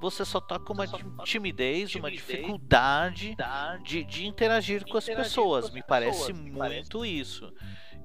você 0.00 0.24
só 0.24 0.40
tá 0.40 0.58
com 0.58 0.72
uma 0.72 0.86
timidez, 1.24 1.94
uma 1.94 2.10
dificuldade 2.10 3.36
de, 3.82 4.04
de 4.04 4.26
interagir 4.26 4.86
com 4.86 4.96
as 4.96 5.06
pessoas. 5.06 5.70
Me 5.70 5.82
parece 5.82 6.32
muito 6.32 7.04
isso. 7.04 7.52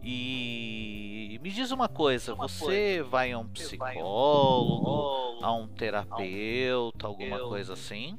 E 0.06 1.40
me 1.42 1.50
diz 1.50 1.72
uma 1.72 1.88
coisa, 1.88 2.36
você 2.36 3.02
vai 3.02 3.32
a 3.32 3.40
um 3.40 3.48
psicólogo, 3.48 5.44
a 5.44 5.54
um 5.54 5.66
terapeuta, 5.68 7.08
alguma 7.08 7.40
coisa 7.40 7.74
assim? 7.74 8.18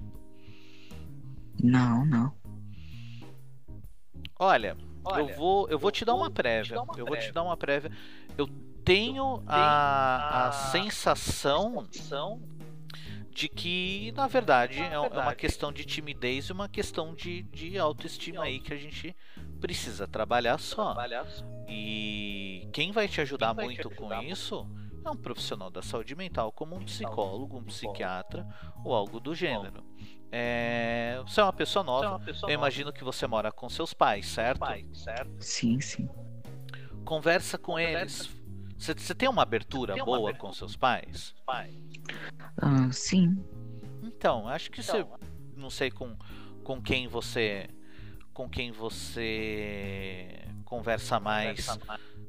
Não, 1.63 2.07
não. 2.07 2.33
Olha, 4.39 4.77
eu 5.17 5.29
vou, 5.37 5.69
eu 5.69 5.79
vou 5.79 5.91
te 5.91 6.05
dar 6.05 6.15
uma 6.15 6.31
prévia. 6.31 6.77
Eu 6.97 7.05
vou 7.05 7.19
te 7.19 7.31
dar 7.31 7.43
uma 7.43 7.57
prévia. 7.57 7.91
Eu 8.37 8.49
tenho 8.85 9.43
a, 9.47 10.49
a 10.49 10.53
sensação 10.53 11.87
de 13.35 13.49
que, 13.49 14.13
na 14.13 14.29
verdade, 14.29 14.79
é 14.79 14.93
é 14.93 14.99
uma 14.99 15.35
questão 15.35 15.73
de 15.73 15.85
timidez 15.85 16.47
e 16.47 16.53
uma 16.53 16.69
questão 16.69 17.13
de, 17.13 17.43
de 17.43 17.77
autoestima 17.77 18.45
aí 18.45 18.61
que 18.61 18.73
a 18.73 18.77
gente 18.77 19.15
precisa 19.61 20.07
trabalhar 20.07 20.57
só. 20.59 20.95
E 21.69 22.69
quem 22.73 22.93
vai 22.93 23.09
te 23.09 23.21
ajudar 23.21 23.53
muito 23.53 23.91
com 23.91 24.13
isso 24.23 24.67
é 25.05 25.11
um 25.11 25.17
profissional 25.17 25.69
da 25.69 25.83
saúde 25.83 26.15
mental, 26.15 26.53
como 26.53 26.77
um 26.77 26.85
psicólogo, 26.85 27.59
um 27.59 27.65
psiquiatra 27.65 28.47
ou 28.85 28.95
algo 28.95 29.19
do 29.19 29.35
gênero. 29.35 29.85
É, 30.31 31.21
você 31.27 31.41
é 31.41 31.45
uma 31.45 31.53
pessoa 31.53 31.85
nova, 31.85 32.25
eu 32.45 32.51
imagino 32.51 32.93
que 32.93 33.05
você 33.05 33.27
mora 33.27 33.51
com 33.53 33.69
seus 33.69 33.93
pais, 33.93 34.27
certo? 34.27 34.61
Sim, 35.41 35.81
sim. 35.81 36.09
Conversa 37.05 37.59
com 37.59 37.79
eles. 37.79 38.31
Você, 38.85 38.93
você 38.93 39.15
tem 39.15 39.29
uma 39.31 39.41
abertura 39.43 39.95
boa 40.05 40.31
com 40.35 40.53
seus 40.53 40.77
pais? 40.77 41.35
Ah, 42.61 42.93
sim. 42.93 43.43
Então, 44.03 44.47
acho 44.47 44.71
que 44.71 44.83
você. 44.83 44.99
Não 45.57 45.71
sei 45.71 45.91
com, 45.91 46.15
com 46.63 46.83
quem 46.83 47.09
você. 47.09 47.67
Com 48.35 48.47
quem 48.49 48.71
você 48.73 50.29
conversa 50.67 51.19
mais. 51.19 51.67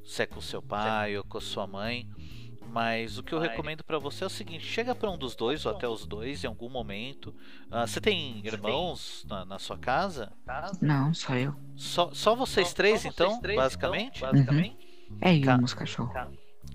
Se 0.06 0.22
é 0.24 0.26
com 0.26 0.40
seu 0.40 0.62
pai 0.62 1.18
ou 1.18 1.24
com 1.26 1.42
sua 1.42 1.68
mãe. 1.68 2.08
Mas 2.68 3.18
o 3.18 3.24
que 3.24 3.34
eu 3.34 3.40
recomendo 3.40 3.84
pra 3.84 4.00
você 4.00 4.24
é 4.24 4.28
o 4.28 4.30
seguinte: 4.30 4.64
chega 4.66 4.96
pra 4.96 5.10
um 5.12 5.18
dos 5.18 5.36
dois 5.36 5.66
ou 5.66 5.74
até 5.74 5.88
os 5.90 6.06
dois 6.06 6.44
em 6.44 6.48
algum 6.48 6.70
momento. 6.70 7.36
Ah, 7.70 7.86
você 7.86 8.00
tem 8.00 8.42
irmãos 8.46 9.26
na, 9.28 9.44
na 9.44 9.60
sua 9.60 9.78
casa? 9.78 10.32
Não, 10.82 11.14
só 11.14 11.36
eu. 11.36 11.54
Só, 11.76 12.14
só 12.14 12.34
vocês 12.34 12.74
três, 12.74 13.04
então, 13.04 13.42
basicamente? 13.58 14.24
Uhum. 14.24 14.78
É, 15.22 15.34
e 15.34 15.42
Ca- 15.42 15.60
os 15.64 15.74
cachorros. 15.74 16.14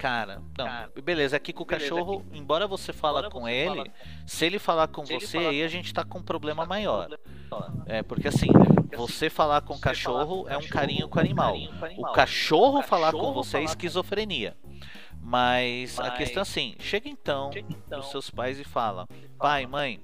Cara, 0.01 0.41
não, 0.57 1.03
beleza, 1.05 1.37
aqui 1.37 1.53
com 1.53 1.63
o 1.63 1.67
cachorro, 1.67 2.25
embora 2.33 2.67
você 2.67 2.91
fala 2.91 3.29
com 3.29 3.47
ele, 3.47 3.93
se 4.27 4.47
ele 4.47 4.59
falar 4.59 4.89
com 4.89 5.05
você, 5.05 5.37
aí 5.37 5.63
a 5.63 5.69
gente 5.69 5.93
tá 5.93 6.03
com 6.03 6.21
um 6.21 6.23
problema 6.23 6.65
maior. 6.65 7.07
É, 7.85 8.03
porque 8.03 8.27
assim, 8.29 8.49
você 8.97 9.29
falar 9.29 9.61
com 9.61 9.75
o 9.75 9.79
cachorro 9.79 10.49
é 10.49 10.57
um 10.57 10.67
carinho 10.67 11.07
com 11.07 11.19
o 11.19 11.21
animal. 11.21 11.55
O 11.99 12.13
cachorro 12.13 12.81
falar 12.81 13.13
com 13.13 13.35
você 13.35 13.59
é 13.59 13.63
esquizofrenia. 13.65 14.57
Mas 15.21 16.01
a 16.01 16.11
questão 16.13 16.41
é 16.41 16.43
assim, 16.43 16.75
chega 16.79 17.07
então 17.07 17.51
os 17.99 18.11
seus 18.11 18.31
pais 18.31 18.59
e 18.59 18.65
fala: 18.65 19.07
"Pai, 19.39 19.67
mãe, 19.67 20.01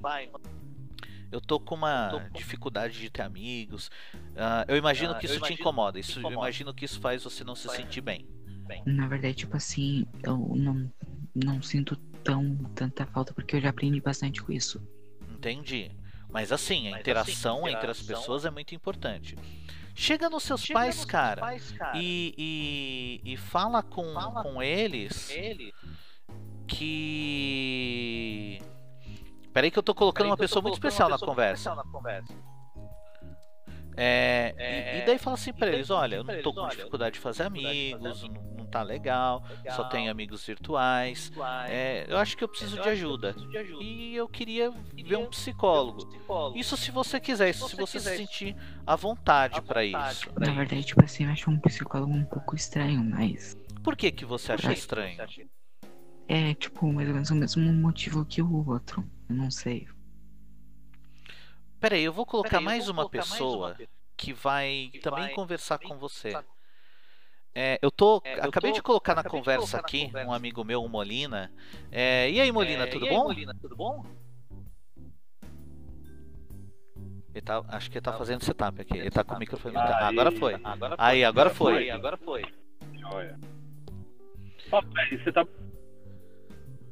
eu 1.33 1.41
tô 1.41 1.59
com 1.59 1.75
uma 1.75 2.29
dificuldade 2.35 3.01
de 3.01 3.09
ter 3.09 3.23
amigos. 3.23 3.91
Ah, 4.37 4.67
eu 4.69 4.77
imagino 4.77 5.15
que 5.15 5.25
isso 5.25 5.41
te 5.41 5.55
incomoda. 5.55 5.99
Isso, 5.99 6.21
eu 6.21 6.31
imagino 6.31 6.75
que 6.75 6.85
isso 6.85 7.01
faz 7.01 7.25
você 7.25 7.43
não 7.45 7.55
se 7.55 7.67
sentir 7.71 8.03
bem. 8.03 8.29
Na 8.85 9.07
verdade, 9.07 9.35
tipo 9.35 9.57
assim, 9.57 10.07
eu 10.23 10.37
não, 10.37 10.93
não 11.35 11.63
sinto 11.63 11.97
tão 12.25 12.57
tanta 12.75 13.07
falta 13.07 13.33
porque 13.33 13.57
eu 13.57 13.61
já 13.61 13.71
aprendi 13.71 14.01
bastante 14.01 14.43
com 14.43 14.53
isso. 14.53 14.83
Entendi. 15.31 15.91
Mas 16.29 16.51
assim, 16.53 16.93
a 16.93 16.99
interação 16.99 17.69
entre 17.69 17.91
as 17.91 18.03
pessoas 18.03 18.45
é 18.45 18.51
muito 18.51 18.75
importante. 18.75 19.37
Chega 19.95 20.29
nos 20.29 20.43
seus 20.43 20.67
pais, 20.67 21.07
cara, 21.07 21.57
e, 21.95 22.35
e, 23.25 23.33
e 23.33 23.37
fala 23.39 23.83
com, 23.83 24.13
com 24.43 24.63
eles 24.63 25.31
que. 26.67 28.61
Peraí 29.55 29.71
que 29.71 29.79
eu 29.79 29.83
tô 29.83 29.95
colocando 29.95 30.27
uma 30.27 30.37
pessoa 30.37 30.61
muito 30.61 30.75
especial 30.75 31.09
na 31.09 31.19
conversa. 31.19 31.75
É, 33.97 34.55
e, 34.59 35.03
e 35.03 35.07
daí 35.07 35.19
fala 35.19 35.35
assim 35.35 35.55
pra 35.55 35.69
eles, 35.69 35.89
olha, 35.89 36.17
eu 36.17 36.25
não 36.25 36.43
tô 36.43 36.53
com 36.53 36.69
dificuldade 36.69 37.15
de 37.15 37.21
fazer 37.21 37.45
amigos, 37.45 38.29
não, 38.67 38.71
tá 38.71 38.83
legal, 38.83 39.45
só 39.75 39.85
tenho 39.85 40.11
amigos 40.11 40.45
virtuais. 40.45 41.33
É, 41.69 42.05
eu 42.09 42.19
acho 42.19 42.37
que 42.37 42.45
eu 42.45 42.49
preciso 42.49 42.81
de 42.81 42.89
ajuda. 42.89 43.35
E 43.81 44.15
eu 44.15 44.29
queria 44.29 44.71
ver 44.71 45.17
um 45.17 45.27
psicólogo. 45.27 46.07
Isso 46.55 46.77
se 46.77 46.91
você 46.91 47.21
quiser, 47.21 47.51
isso 47.51 47.69
se 47.69 47.77
você 47.77 48.01
se 48.01 48.17
sentir 48.17 48.57
à 48.87 48.97
vontade 48.97 49.63
pra 49.63 49.85
isso. 49.85 50.31
Na 50.39 50.53
verdade, 50.53 50.85
tipo 50.85 51.05
assim, 51.05 51.25
eu 51.25 51.31
acho 51.31 51.51
um 51.51 51.59
psicólogo 51.61 52.13
um 52.13 52.25
pouco 52.25 52.55
estranho, 52.55 53.03
mas. 53.03 53.57
Por 53.83 53.97
que 53.97 54.11
que 54.11 54.25
você 54.25 54.53
acha 54.53 54.73
estranho? 54.73 55.19
É, 56.29 56.55
tipo, 56.55 56.93
mais 56.93 57.09
ou 57.09 57.15
menos 57.15 57.31
o 57.31 57.35
mesmo 57.37 57.73
motivo 57.73 58.25
que 58.25 58.43
o 58.43 58.69
outro. 58.69 59.09
Eu 59.29 59.37
não 59.37 59.51
sei. 59.51 59.87
Peraí, 61.79 62.03
eu 62.03 62.13
vou 62.13 62.27
colocar 62.27 62.61
mais 62.61 62.89
uma 62.89 63.09
pessoa 63.09 63.77
que 64.17 64.33
vai 64.33 64.91
também 65.03 65.33
conversar 65.35 65.79
com 65.79 65.97
você. 65.97 66.33
É, 67.59 67.79
eu 67.81 67.91
tô. 67.91 68.21
acabei 68.49 68.71
de 68.73 68.83
colocar 68.83 69.15
na 69.15 69.23
conversa 69.25 69.79
aqui 69.79 70.11
um 70.27 70.33
amigo 70.33 70.63
meu, 70.63 70.85
o 70.85 70.89
Molina. 70.91 71.51
É, 71.91 72.31
e 72.31 72.39
aí, 72.39 72.53
Molina, 72.53 72.87
tudo 72.87 73.07
bom? 73.07 73.25
Ele 77.35 77.43
tá, 77.43 77.63
acho 77.69 77.91
que 77.91 77.97
ele 77.97 78.03
tá 78.03 78.13
fazendo 78.13 78.43
setup 78.45 78.81
aqui. 78.81 78.99
Ele 78.99 79.11
tá 79.11 79.25
com 79.25 79.35
o 79.35 79.39
microfone 79.39 79.75
mutado. 79.75 79.91
Ah, 80.03 80.09
agora 80.09 80.31
foi. 80.33 80.55
Aí, 80.99 81.25
agora 81.25 81.51
foi. 81.51 81.73
Olha. 83.13 83.39
Papai, 84.71 85.19
você 85.19 85.33
tá. 85.33 85.47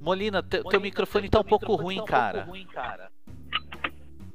Molina, 0.01 0.43
te- 0.43 0.63
teu 0.63 0.81
microfone 0.81 1.29
tá 1.29 1.41
um 1.41 1.45
pouco 1.45 1.75
ruim, 1.75 2.05
cara. 2.07 2.47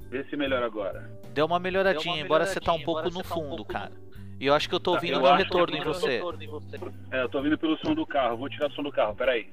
Vê 0.10 0.24
se 0.26 0.36
melhora 0.36 0.66
agora. 0.66 1.10
Deu 1.34 1.46
uma 1.46 1.60
melhoradinha, 1.60 2.22
embora 2.24 2.46
você 2.46 2.60
tá 2.60 2.74
um 2.74 2.82
pouco 2.84 3.10
no 3.10 3.24
fundo, 3.24 3.64
cara. 3.66 3.92
E 4.40 4.46
eu 4.46 4.54
acho 4.54 4.70
que 4.70 4.76
eu 4.76 4.80
tô 4.80 4.94
ouvindo 4.94 5.20
o 5.20 5.22
meu 5.22 5.36
retorno 5.36 5.76
em 5.76 5.84
você. 5.84 6.22
É, 7.12 7.22
eu 7.24 7.30
tô 7.30 7.42
vindo 7.42 7.58
pelo 7.58 7.78
som 7.80 7.94
do 7.94 8.08
carro. 8.08 8.38
Vou 8.38 8.50
tirar 8.50 8.68
o 8.68 8.72
som 8.72 8.82
do 8.82 8.92
carro, 8.92 9.14
peraí. 9.14 9.52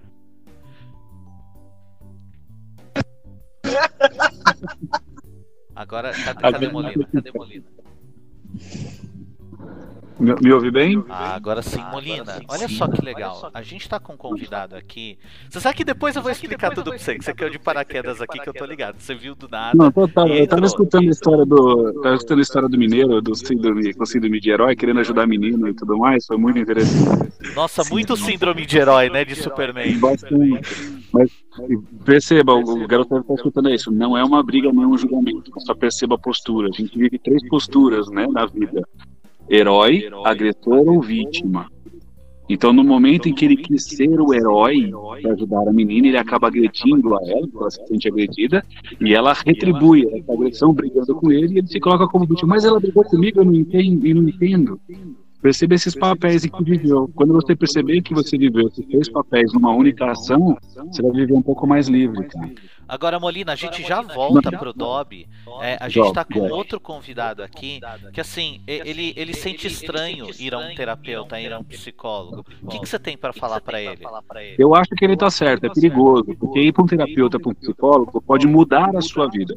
Agora, 5.74 6.12
cadê, 6.12 6.52
cadê 6.52 6.68
Molina? 6.68 7.06
Cadê 7.12 7.32
Molina? 7.32 7.64
Me, 10.18 10.34
me 10.40 10.52
ouve 10.52 10.70
bem? 10.70 11.04
Ah, 11.08 11.34
agora 11.34 11.60
sim, 11.60 11.82
Molina. 11.92 12.40
Olha 12.48 12.68
só 12.68 12.88
que 12.88 13.04
legal. 13.04 13.50
A 13.52 13.62
gente 13.62 13.88
tá 13.88 14.00
com 14.00 14.14
um 14.14 14.16
convidado 14.16 14.74
aqui. 14.74 15.18
Você 15.50 15.60
sabe 15.60 15.76
que 15.76 15.84
depois 15.84 16.16
eu 16.16 16.22
vou 16.22 16.30
explicar 16.30 16.70
tudo 16.74 16.90
pra 16.90 16.98
você, 16.98 17.18
que 17.18 17.24
você 17.24 17.34
caiu 17.34 17.50
de 17.50 17.58
paraquedas 17.58 18.20
aqui 18.20 18.38
que 18.38 18.48
eu 18.48 18.54
tô 18.54 18.64
ligado. 18.64 18.96
Você 18.98 19.14
viu 19.14 19.34
do 19.34 19.48
nada. 19.48 19.76
Não, 19.76 19.92
total. 19.92 20.28
E 20.28 20.40
Eu 20.40 20.46
tava 20.46 20.60
entrou. 20.60 20.66
escutando 20.66 21.08
a 21.08 21.10
história 21.10 21.44
do. 21.44 21.92
Tava 22.02 22.14
escutando 22.14 22.38
a 22.38 22.42
história 22.42 22.68
do 22.68 22.78
mineiro, 22.78 23.20
do 23.20 23.34
síndrome, 23.34 23.92
com 23.92 24.06
síndrome 24.06 24.40
de 24.40 24.50
herói, 24.50 24.74
querendo 24.74 25.00
ajudar 25.00 25.24
a 25.24 25.26
menina 25.26 25.68
e 25.68 25.74
tudo 25.74 25.98
mais. 25.98 26.24
Foi 26.26 26.36
muito 26.38 26.58
interessante. 26.58 27.32
Nossa, 27.54 27.82
muito 27.90 28.16
síndrome 28.16 28.64
de 28.64 28.78
herói, 28.78 29.10
né? 29.10 29.24
De 29.24 29.34
Superman. 29.34 29.98
Bastante. 29.98 31.06
Mas 31.12 31.30
perceba, 32.04 32.54
o 32.54 32.86
garoto 32.86 33.10
deve 33.10 33.20
estar 33.22 33.34
escutando 33.34 33.70
isso. 33.70 33.90
Não 33.90 34.16
é 34.16 34.24
uma 34.24 34.42
briga, 34.42 34.72
nem 34.72 34.86
um 34.86 34.96
julgamento. 34.96 35.50
Só 35.58 35.74
perceba 35.74 36.14
a 36.14 36.18
postura. 36.18 36.68
A 36.68 36.72
gente 36.72 36.96
vive 36.98 37.18
três 37.18 37.46
posturas, 37.48 38.08
né, 38.08 38.26
na 38.26 38.46
vida: 38.46 38.82
herói, 39.48 40.08
agressor 40.24 40.88
ou 40.88 41.00
vítima. 41.00 41.66
Então, 42.48 42.72
no 42.72 42.84
momento 42.84 43.28
em 43.28 43.34
que 43.34 43.44
ele 43.44 43.56
quis 43.56 43.84
ser 43.84 44.20
o 44.20 44.32
herói 44.32 44.90
para 45.20 45.32
ajudar 45.32 45.68
a 45.68 45.72
menina, 45.72 46.06
ele 46.06 46.18
acaba 46.18 46.46
agredindo 46.46 47.16
a 47.16 47.18
ela, 47.26 47.48
ela 47.54 47.70
se 47.70 47.84
sente 47.86 48.08
agredida, 48.08 48.64
e 49.00 49.14
ela 49.14 49.32
retribui 49.32 50.06
essa 50.12 50.32
agressão 50.32 50.72
brigando 50.72 51.14
com 51.16 51.32
ele, 51.32 51.54
e 51.54 51.58
ele 51.58 51.66
se 51.66 51.80
coloca 51.80 52.06
como 52.06 52.24
vítima. 52.24 52.50
Mas 52.50 52.64
ela 52.64 52.78
brigou 52.78 53.02
comigo, 53.02 53.40
eu 53.40 53.44
não 53.44 53.54
entendo, 53.54 54.06
eu 54.06 54.14
não 54.14 54.28
entendo. 54.28 54.80
Perceba 55.46 55.76
esses 55.76 55.94
papéis 55.94 56.44
que 56.44 56.64
viveu. 56.64 57.08
Quando 57.14 57.32
você 57.32 57.54
perceber 57.54 58.02
que 58.02 58.12
você 58.12 58.36
viveu 58.36 58.66
esses 58.66 58.84
três 58.84 59.08
papéis 59.08 59.52
numa 59.52 59.70
única 59.72 60.10
ação, 60.10 60.58
você 60.90 61.00
vai 61.00 61.12
viver 61.12 61.34
um 61.34 61.40
pouco 61.40 61.68
mais 61.68 61.86
livre, 61.86 62.26
cara. 62.26 62.50
Agora, 62.88 63.20
Molina, 63.20 63.52
a 63.52 63.54
gente 63.54 63.80
já 63.86 64.02
volta 64.02 64.50
pro 64.50 64.72
Dobby. 64.72 65.28
É, 65.62 65.76
a 65.80 65.88
gente 65.88 66.02
Job, 66.02 66.14
tá 66.14 66.24
com 66.24 66.40
outro 66.50 66.80
convidado 66.80 67.44
aqui, 67.44 67.78
que 68.12 68.20
assim, 68.20 68.60
e- 68.66 68.82
ele, 68.84 69.12
ele 69.16 69.34
sente 69.34 69.68
estranho 69.68 70.26
ir 70.36 70.52
a 70.52 70.58
um 70.58 70.74
terapeuta, 70.74 71.40
ir 71.40 71.52
a 71.52 71.60
um 71.60 71.64
psicólogo. 71.64 72.44
O 72.60 72.66
que, 72.66 72.80
que 72.80 72.88
você 72.88 72.98
tem 72.98 73.16
pra 73.16 73.32
falar 73.32 73.60
pra 73.60 73.80
ele? 73.80 74.00
Eu 74.58 74.74
acho 74.74 74.90
que 74.96 75.04
ele 75.04 75.16
tá 75.16 75.30
certo, 75.30 75.66
é 75.66 75.68
perigoso, 75.72 76.34
porque 76.40 76.58
ir 76.58 76.72
para 76.72 76.82
um 76.82 76.86
terapeuta, 76.88 77.38
para 77.38 77.52
um 77.52 77.54
psicólogo, 77.54 78.20
pode 78.20 78.48
mudar 78.48 78.96
a 78.96 79.00
sua 79.00 79.28
vida. 79.30 79.56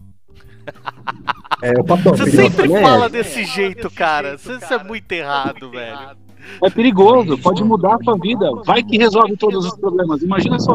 É, 1.61 1.71
o 1.71 1.83
papel 1.83 2.15
Você 2.15 2.31
sempre 2.31 2.69
fala 2.69 3.05
é. 3.07 3.09
desse 3.09 3.43
jeito, 3.43 3.89
cara. 3.91 4.35
Isso 4.35 4.73
é 4.73 4.83
muito 4.83 5.11
errado, 5.11 5.69
velho. 5.69 6.17
É 6.63 6.69
perigoso, 6.69 7.37
pode 7.37 7.63
mudar 7.63 7.95
a 7.95 8.03
sua 8.03 8.17
vida. 8.17 8.49
Vai 8.65 8.81
que 8.83 8.97
resolve 8.97 9.35
todos 9.37 9.65
os 9.65 9.75
problemas. 9.77 10.21
Imagina 10.21 10.59
só. 10.59 10.73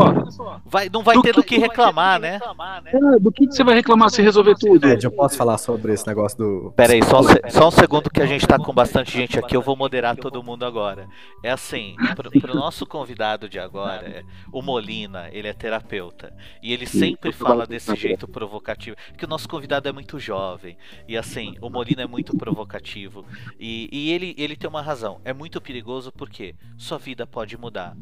Vai, 0.64 0.88
não 0.92 1.02
vai 1.02 1.16
Do 1.16 1.22
ter 1.22 1.30
que- 1.30 1.40
do 1.40 1.44
que 1.44 1.58
reclamar, 1.58 2.20
né? 2.20 2.40
É, 2.86 3.18
do 3.18 3.32
que, 3.32 3.46
que 3.46 3.54
você 3.54 3.64
vai 3.64 3.74
reclamar 3.74 4.10
se 4.10 4.22
resolver 4.22 4.54
tudo? 4.56 4.86
Ed, 4.86 5.04
eu 5.04 5.10
posso 5.10 5.36
falar 5.36 5.58
sobre 5.58 5.92
esse 5.92 6.06
negócio 6.06 6.38
do. 6.38 6.72
Pera 6.76 6.92
aí, 6.92 7.02
só 7.04 7.20
um, 7.20 7.50
só 7.50 7.68
um 7.68 7.70
segundo 7.70 8.10
que 8.10 8.20
a 8.20 8.26
gente 8.26 8.46
tá 8.46 8.58
com 8.58 8.72
bastante 8.72 9.12
gente 9.12 9.38
aqui, 9.38 9.56
eu 9.56 9.62
vou 9.62 9.76
moderar 9.76 10.16
todo 10.16 10.42
mundo 10.42 10.64
agora. 10.64 11.06
É 11.42 11.50
assim, 11.50 11.94
pro, 12.14 12.30
pro 12.30 12.54
nosso 12.54 12.86
convidado 12.86 13.48
de 13.48 13.58
agora, 13.58 14.22
o 14.52 14.62
Molina, 14.62 15.28
ele 15.32 15.48
é 15.48 15.52
terapeuta. 15.52 16.32
E 16.62 16.72
ele 16.72 16.86
sempre 16.86 17.32
fala 17.32 17.66
desse 17.66 17.94
jeito 17.94 18.26
provocativo. 18.28 18.96
Que 19.16 19.24
o 19.24 19.28
nosso 19.28 19.48
convidado 19.48 19.88
é 19.88 19.92
muito 19.92 20.18
jovem. 20.18 20.76
E 21.08 21.16
assim, 21.16 21.54
o 21.60 21.68
Molina 21.70 22.02
é 22.02 22.06
muito 22.06 22.36
provocativo. 22.36 23.24
E, 23.58 23.88
e 23.92 24.10
ele, 24.12 24.34
ele 24.38 24.56
tem 24.56 24.68
uma 24.68 24.82
razão. 24.82 25.20
É 25.24 25.32
muito 25.32 25.53
perigoso 25.60 26.12
porque 26.12 26.54
sua 26.76 26.98
vida 26.98 27.26
pode 27.26 27.56
mudar. 27.56 27.96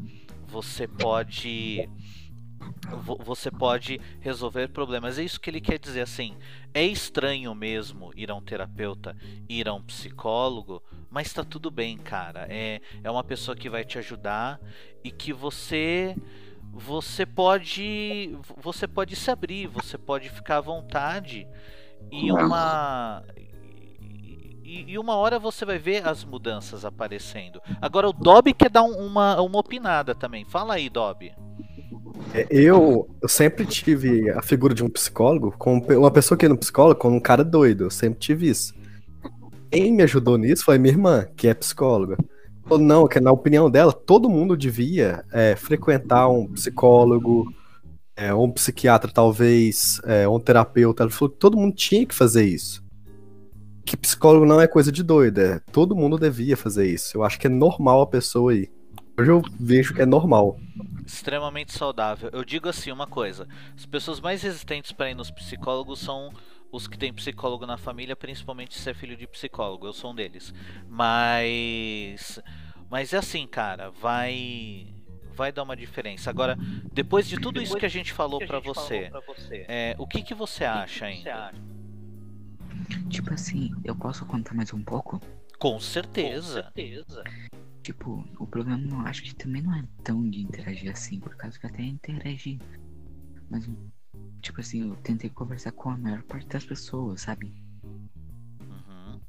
Você 0.47 0.87
pode. 0.87 1.89
vo- 3.01 3.17
Você 3.23 3.49
pode 3.51 3.99
resolver 4.19 4.69
problemas. 4.69 5.17
É 5.17 5.23
isso 5.23 5.39
que 5.39 5.49
ele 5.49 5.61
quer 5.61 5.79
dizer 5.79 6.01
assim. 6.01 6.35
É 6.73 6.83
estranho 6.83 7.53
mesmo 7.55 8.11
ir 8.15 8.29
a 8.31 8.35
um 8.35 8.41
terapeuta, 8.41 9.15
ir 9.49 9.67
a 9.67 9.73
um 9.73 9.81
psicólogo, 9.81 10.81
mas 11.09 11.31
tá 11.33 11.43
tudo 11.43 11.69
bem, 11.71 11.97
cara. 11.97 12.45
É, 12.49 12.81
é 13.03 13.11
uma 13.11 13.23
pessoa 13.23 13.55
que 13.55 13.69
vai 13.69 13.83
te 13.83 13.97
ajudar 13.97 14.59
e 15.03 15.11
que 15.11 15.33
você 15.33 16.15
você 16.75 17.23
pode 17.25 18.35
você 18.57 18.87
pode 18.87 19.15
se 19.15 19.29
abrir, 19.29 19.67
você 19.67 19.95
pode 19.97 20.29
ficar 20.29 20.57
à 20.57 20.61
vontade 20.61 21.47
e 22.11 22.31
uma 22.31 23.23
e, 24.87 24.91
e 24.93 24.99
uma 24.99 25.15
hora 25.15 25.37
você 25.39 25.65
vai 25.65 25.77
ver 25.77 26.07
as 26.07 26.23
mudanças 26.23 26.83
aparecendo. 26.85 27.61
Agora 27.81 28.09
o 28.09 28.13
Dobby 28.13 28.53
quer 28.53 28.69
dar 28.69 28.83
um- 28.83 29.05
uma, 29.05 29.39
uma 29.41 29.59
opinada 29.59 30.15
também. 30.15 30.45
Fala 30.45 30.75
aí, 30.75 30.89
Dobby. 30.89 31.31
É, 32.33 32.47
Eu, 32.49 33.07
eu 33.21 33.27
sempre 33.29 33.65
tive 33.65 34.29
a 34.31 34.41
figura 34.41 34.73
de 34.73 34.83
um 34.83 34.89
psicólogo, 34.89 35.53
como 35.57 35.85
pe- 35.85 35.95
uma 35.95 36.11
pessoa 36.11 36.37
que 36.37 36.45
ia 36.45 36.49
no 36.49 36.57
psicólogo, 36.57 36.99
como 36.99 37.15
um 37.15 37.19
cara 37.19 37.43
doido. 37.43 37.85
Eu 37.85 37.91
sempre 37.91 38.19
tive 38.19 38.49
isso. 38.49 38.73
Quem 39.71 39.91
me 39.91 40.03
ajudou 40.03 40.37
nisso 40.37 40.63
foi 40.65 40.77
minha 40.77 40.93
irmã, 40.93 41.25
que 41.35 41.47
é 41.47 41.53
psicóloga. 41.53 42.17
Falou, 42.65 42.83
não, 42.83 43.07
que 43.07 43.19
na 43.19 43.31
opinião 43.31 43.69
dela, 43.69 43.91
todo 43.91 44.29
mundo 44.29 44.55
devia 44.55 45.23
é, 45.33 45.55
frequentar 45.55 46.29
um 46.29 46.47
psicólogo, 46.47 47.51
é, 48.15 48.33
um 48.33 48.49
psiquiatra, 48.51 49.11
talvez, 49.11 49.99
é, 50.05 50.27
um 50.27 50.39
terapeuta. 50.39 51.03
Ela 51.03 51.09
falou 51.11 51.31
que 51.31 51.39
todo 51.39 51.57
mundo 51.57 51.75
tinha 51.75 52.05
que 52.05 52.13
fazer 52.15 52.45
isso. 52.45 52.82
Que 53.85 53.97
psicólogo 53.97 54.45
não 54.45 54.61
é 54.61 54.67
coisa 54.67 54.91
de 54.91 55.03
doido, 55.03 55.39
é, 55.39 55.59
todo 55.71 55.95
mundo 55.95 56.17
devia 56.17 56.55
fazer 56.55 56.87
isso. 56.87 57.17
Eu 57.17 57.23
acho 57.23 57.39
que 57.39 57.47
é 57.47 57.49
normal 57.49 58.01
a 58.01 58.07
pessoa 58.07 58.55
ir. 58.55 58.71
Hoje 59.19 59.29
eu 59.29 59.41
vejo 59.59 59.93
que 59.93 60.01
é 60.01 60.05
normal. 60.05 60.57
extremamente 61.05 61.71
saudável. 61.73 62.29
Eu 62.33 62.43
digo 62.43 62.67
assim 62.67 62.91
uma 62.91 63.05
coisa: 63.05 63.47
as 63.77 63.85
pessoas 63.85 64.19
mais 64.19 64.41
resistentes 64.41 64.91
para 64.91 65.11
ir 65.11 65.15
nos 65.15 65.29
psicólogos 65.29 65.99
são 65.99 66.31
os 66.71 66.87
que 66.87 66.97
têm 66.97 67.13
psicólogo 67.13 67.67
na 67.67 67.77
família, 67.77 68.15
principalmente 68.15 68.79
se 68.79 68.89
é 68.89 68.93
filho 68.93 69.15
de 69.15 69.27
psicólogo. 69.27 69.85
Eu 69.85 69.93
sou 69.93 70.11
um 70.11 70.15
deles. 70.15 70.53
Mas 70.89 72.39
mas 72.89 73.13
é 73.13 73.17
assim, 73.17 73.45
cara, 73.45 73.91
vai 73.91 74.87
vai 75.35 75.51
dar 75.51 75.63
uma 75.63 75.75
diferença. 75.75 76.29
Agora, 76.29 76.57
depois 76.91 77.27
de 77.27 77.39
tudo 77.39 77.61
isso 77.61 77.77
que 77.77 77.85
a 77.85 77.89
gente 77.89 78.13
falou 78.13 78.39
para 78.39 78.59
você, 78.59 79.11
é, 79.67 79.95
o 79.97 80.07
que 80.07 80.21
que 80.21 80.33
você 80.33 80.63
acha 80.63 81.05
ainda? 81.05 81.53
Tipo 83.09 83.33
assim, 83.33 83.71
eu 83.83 83.95
posso 83.95 84.25
contar 84.25 84.53
mais 84.53 84.73
um 84.73 84.83
pouco? 84.83 85.21
Com 85.59 85.79
certeza. 85.79 86.71
Tipo, 87.81 88.25
o 88.39 88.47
problema 88.47 88.81
eu 88.89 88.99
acho 89.07 89.23
que 89.23 89.35
também 89.35 89.61
não 89.61 89.75
é 89.75 89.83
tão 90.03 90.29
de 90.29 90.41
interagir 90.41 90.91
assim, 90.91 91.19
por 91.19 91.35
causa 91.35 91.59
que 91.59 91.65
eu 91.65 91.69
até 91.69 91.83
interagi. 91.83 92.59
Mas, 93.49 93.69
tipo 94.41 94.61
assim, 94.61 94.89
eu 94.89 94.95
tentei 94.97 95.29
conversar 95.29 95.71
com 95.73 95.89
a 95.89 95.97
maior 95.97 96.23
parte 96.23 96.47
das 96.47 96.65
pessoas, 96.65 97.21
sabe? 97.21 97.53
Uhum. 98.61 99.21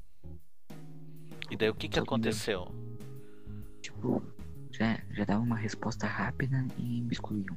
E 1.51 1.57
daí 1.57 1.69
o 1.69 1.75
que 1.75 1.89
que 1.89 1.97
Só 1.97 2.03
que 2.03 2.09
aconteceu? 2.09 2.69
Tipo, 3.83 4.23
já, 4.71 5.01
já 5.11 5.25
dava 5.25 5.43
uma 5.43 5.57
resposta 5.57 6.07
rápida 6.07 6.65
e 6.79 7.03
me 7.03 7.13
excluíam. 7.13 7.57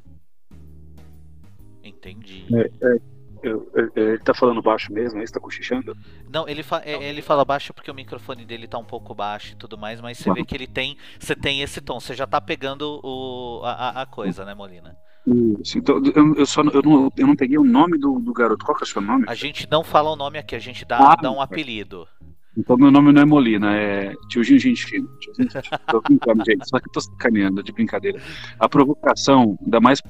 Entendi. 1.83 2.47
Eu- 3.43 3.69
eu- 3.73 3.91
Ele 3.95 4.17
tá 4.19 4.33
falando 4.33 4.61
baixo 4.61 4.91
mesmo, 4.91 5.19
aí 5.19 5.27
você 5.27 5.33
tá 5.33 5.39
cochichando? 5.39 5.95
Não, 6.31 6.47
ele, 6.47 6.63
fa 6.63 6.81
é, 6.85 7.01
ele 7.03 7.21
fala 7.21 7.43
baixo 7.45 7.73
porque 7.73 7.89
o 7.91 7.95
microfone 7.95 8.45
dele 8.45 8.67
tá 8.67 8.77
um 8.77 8.83
pouco 8.85 9.13
baixo 9.13 9.53
e 9.53 9.55
tudo 9.55 9.77
mais, 9.77 10.01
mas 10.01 10.17
você 10.17 10.31
vê 10.33 10.43
que 10.43 10.55
ele 10.55 10.67
tem. 10.67 10.97
Você 11.19 11.35
tem 11.35 11.61
esse 11.61 11.79
tom, 11.81 11.99
você 11.99 12.13
já 12.15 12.25
tá 12.27 12.39
pegando 12.41 12.99
o, 13.03 13.61
a, 13.63 14.01
a- 14.01 14.05
coisa, 14.05 14.43
né, 14.45 14.53
Molina? 14.53 14.95
Isso, 15.59 15.77
então, 15.77 16.01
eu, 16.15 16.35
eu 16.35 16.45
só 16.45 16.61
eu 16.61 16.81
não, 16.81 17.11
eu 17.17 17.27
não 17.27 17.35
peguei 17.35 17.57
o 17.57 17.63
nome 17.63 17.97
do, 17.97 18.19
do 18.19 18.31
garoto. 18.33 18.63
Qual 18.65 18.77
que 18.77 18.83
é 18.83 18.85
o 18.85 18.89
seu 18.89 19.01
nome? 19.01 19.25
A 19.27 19.35
gente 19.35 19.67
não 19.69 19.83
fala 19.83 20.09
o 20.09 20.15
nome 20.15 20.37
aqui, 20.39 20.55
a 20.55 20.59
gente 20.59 20.85
dá, 20.85 20.97
Ah, 20.99 21.15
dá 21.21 21.29
um 21.31 21.41
apelido. 21.41 22.07
Então 22.57 22.75
meu 22.77 22.89
nome 22.89 23.11
não 23.11 23.21
é 23.21 23.25
Molina, 23.25 23.75
é 23.75 24.13
Tiozinho 24.29 24.59
Gente 24.59 24.83
Fina. 24.85 25.07
Tô 25.91 26.01
brincando, 26.01 26.43
gente, 26.43 26.67
só 26.67 26.79
que 26.79 26.89
tô 26.91 26.99
sacaneando, 26.99 27.61
de 27.61 27.71
brincadeira. 27.71 28.19
A 28.59 28.67
provocação, 28.67 29.57
ainda 29.63 29.79
mais 29.79 30.01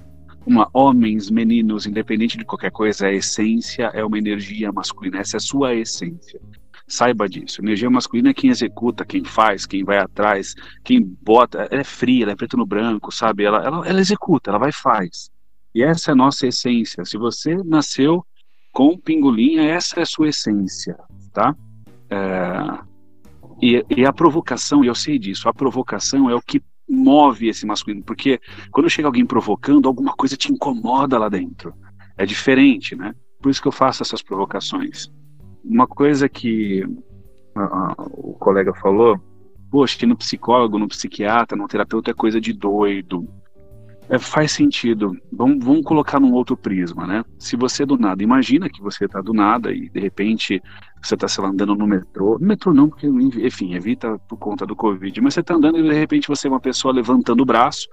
uma 0.48 0.70
homens, 0.74 1.30
meninos, 1.30 1.86
independente 1.86 2.38
de 2.38 2.46
qualquer 2.46 2.72
coisa, 2.72 3.08
a 3.08 3.14
essência 3.14 3.92
é 3.94 4.04
uma 4.04 4.18
energia 4.18 4.72
masculina. 4.72 5.20
Essa 5.20 5.36
é 5.36 5.40
a 5.40 5.42
sua 5.42 5.76
essência. 5.76 6.40
Saiba 6.88 7.28
disso. 7.28 7.62
Energia 7.62 7.90
masculina 7.90 8.30
é 8.30 8.34
quem 8.34 8.50
executa, 8.50 9.04
quem 9.04 9.26
faz, 9.26 9.66
quem 9.66 9.84
vai 9.84 9.98
atrás, 9.98 10.56
quem 10.86 11.04
bota. 11.04 11.68
Ela 11.70 11.82
é 11.82 11.84
fria, 11.84 12.24
ela 12.24 12.32
é 12.32 12.36
preto 12.36 12.56
no 12.56 12.66
branco, 12.66 13.12
sabe? 13.12 13.44
Ela, 13.44 13.62
ela, 13.62 13.86
ela 13.86 14.00
executa, 14.00 14.50
ela 14.50 14.58
vai 14.58 14.70
e 14.70 14.74
faz. 14.74 15.30
E 15.76 15.84
essa 15.84 16.12
é 16.12 16.14
a 16.14 16.16
nossa 16.16 16.48
essência. 16.48 17.04
Se 17.04 17.18
você 17.18 17.56
nasceu 17.66 18.26
com 18.72 18.98
pingolinha, 18.98 19.64
essa 19.64 20.00
é 20.00 20.04
a 20.04 20.06
sua 20.06 20.30
essência, 20.30 20.98
tá? 21.34 21.54
É, 22.10 22.80
e, 23.62 23.86
e 23.90 24.06
a 24.06 24.14
provocação, 24.14 24.82
eu 24.82 24.96
sei 24.96 25.20
disso, 25.20 25.50
a 25.50 25.54
provocação 25.54 26.30
é 26.30 26.36
o 26.36 26.42
que 26.42 26.62
move 26.90 27.50
esse 27.50 27.66
masculino, 27.66 28.04
porque 28.04 28.40
quando 28.72 28.90
chega 28.90 29.08
alguém 29.08 29.26
provocando, 29.26 29.88
alguma 29.88 30.14
coisa 30.14 30.38
te 30.38 30.52
incomoda 30.52 31.18
lá 31.18 31.30
dentro. 31.30 31.74
É 32.18 32.26
diferente, 32.26 32.96
né? 32.96 33.14
Por 33.42 33.50
isso 33.50 33.62
que 33.62 33.68
eu 33.68 33.72
faço 33.72 34.02
essas 34.02 34.22
provocações. 34.22 35.12
Uma 35.64 35.86
coisa 35.86 36.28
que 36.28 36.84
ah, 37.56 37.94
ah, 37.98 38.04
o 38.14 38.34
colega 38.34 38.74
falou, 38.74 39.20
poxa, 39.70 39.98
que 39.98 40.06
no 40.06 40.16
psicólogo, 40.16 40.80
no 40.80 40.88
psiquiatra, 40.88 41.58
no 41.58 41.68
terapeuta 41.68 42.12
é 42.12 42.14
coisa 42.14 42.40
de 42.40 42.54
doido. 42.54 43.28
É, 44.10 44.18
faz 44.18 44.54
sentido. 44.54 45.18
Vamos, 45.32 45.64
vamos 45.64 45.84
colocar 45.84 46.20
num 46.20 46.32
outro 46.32 46.56
prisma, 46.56 47.06
né? 47.06 47.26
Se 47.38 47.58
você 47.58 47.86
do 47.86 47.98
nada, 47.98 48.24
imagina 48.24 48.70
que 48.70 48.82
você 48.82 49.08
tá 49.08 49.22
do 49.22 49.34
nada 49.34 49.72
e 49.72 49.90
de 49.90 50.00
repente 50.00 50.62
você 51.04 51.18
tá, 51.18 51.28
sei 51.28 51.44
lá, 51.44 51.50
andando 51.50 51.76
no 51.76 51.86
metrô. 51.86 52.38
No 52.40 52.48
metrô 52.48 52.74
não, 52.74 52.90
porque, 52.90 53.08
enfim, 53.08 53.74
evita 53.74 54.18
por 54.30 54.38
conta 54.38 54.66
do 54.66 54.76
Covid. 54.76 55.20
Mas 55.22 55.34
você 55.34 55.44
tá 55.44 55.56
andando 55.56 55.80
e 55.80 55.84
de 55.84 55.94
repente 55.94 56.28
você 56.28 56.48
é 56.48 56.52
uma 56.52 56.60
pessoa 56.60 56.94
levantando 56.94 57.42
o 57.42 57.46
braço. 57.46 57.88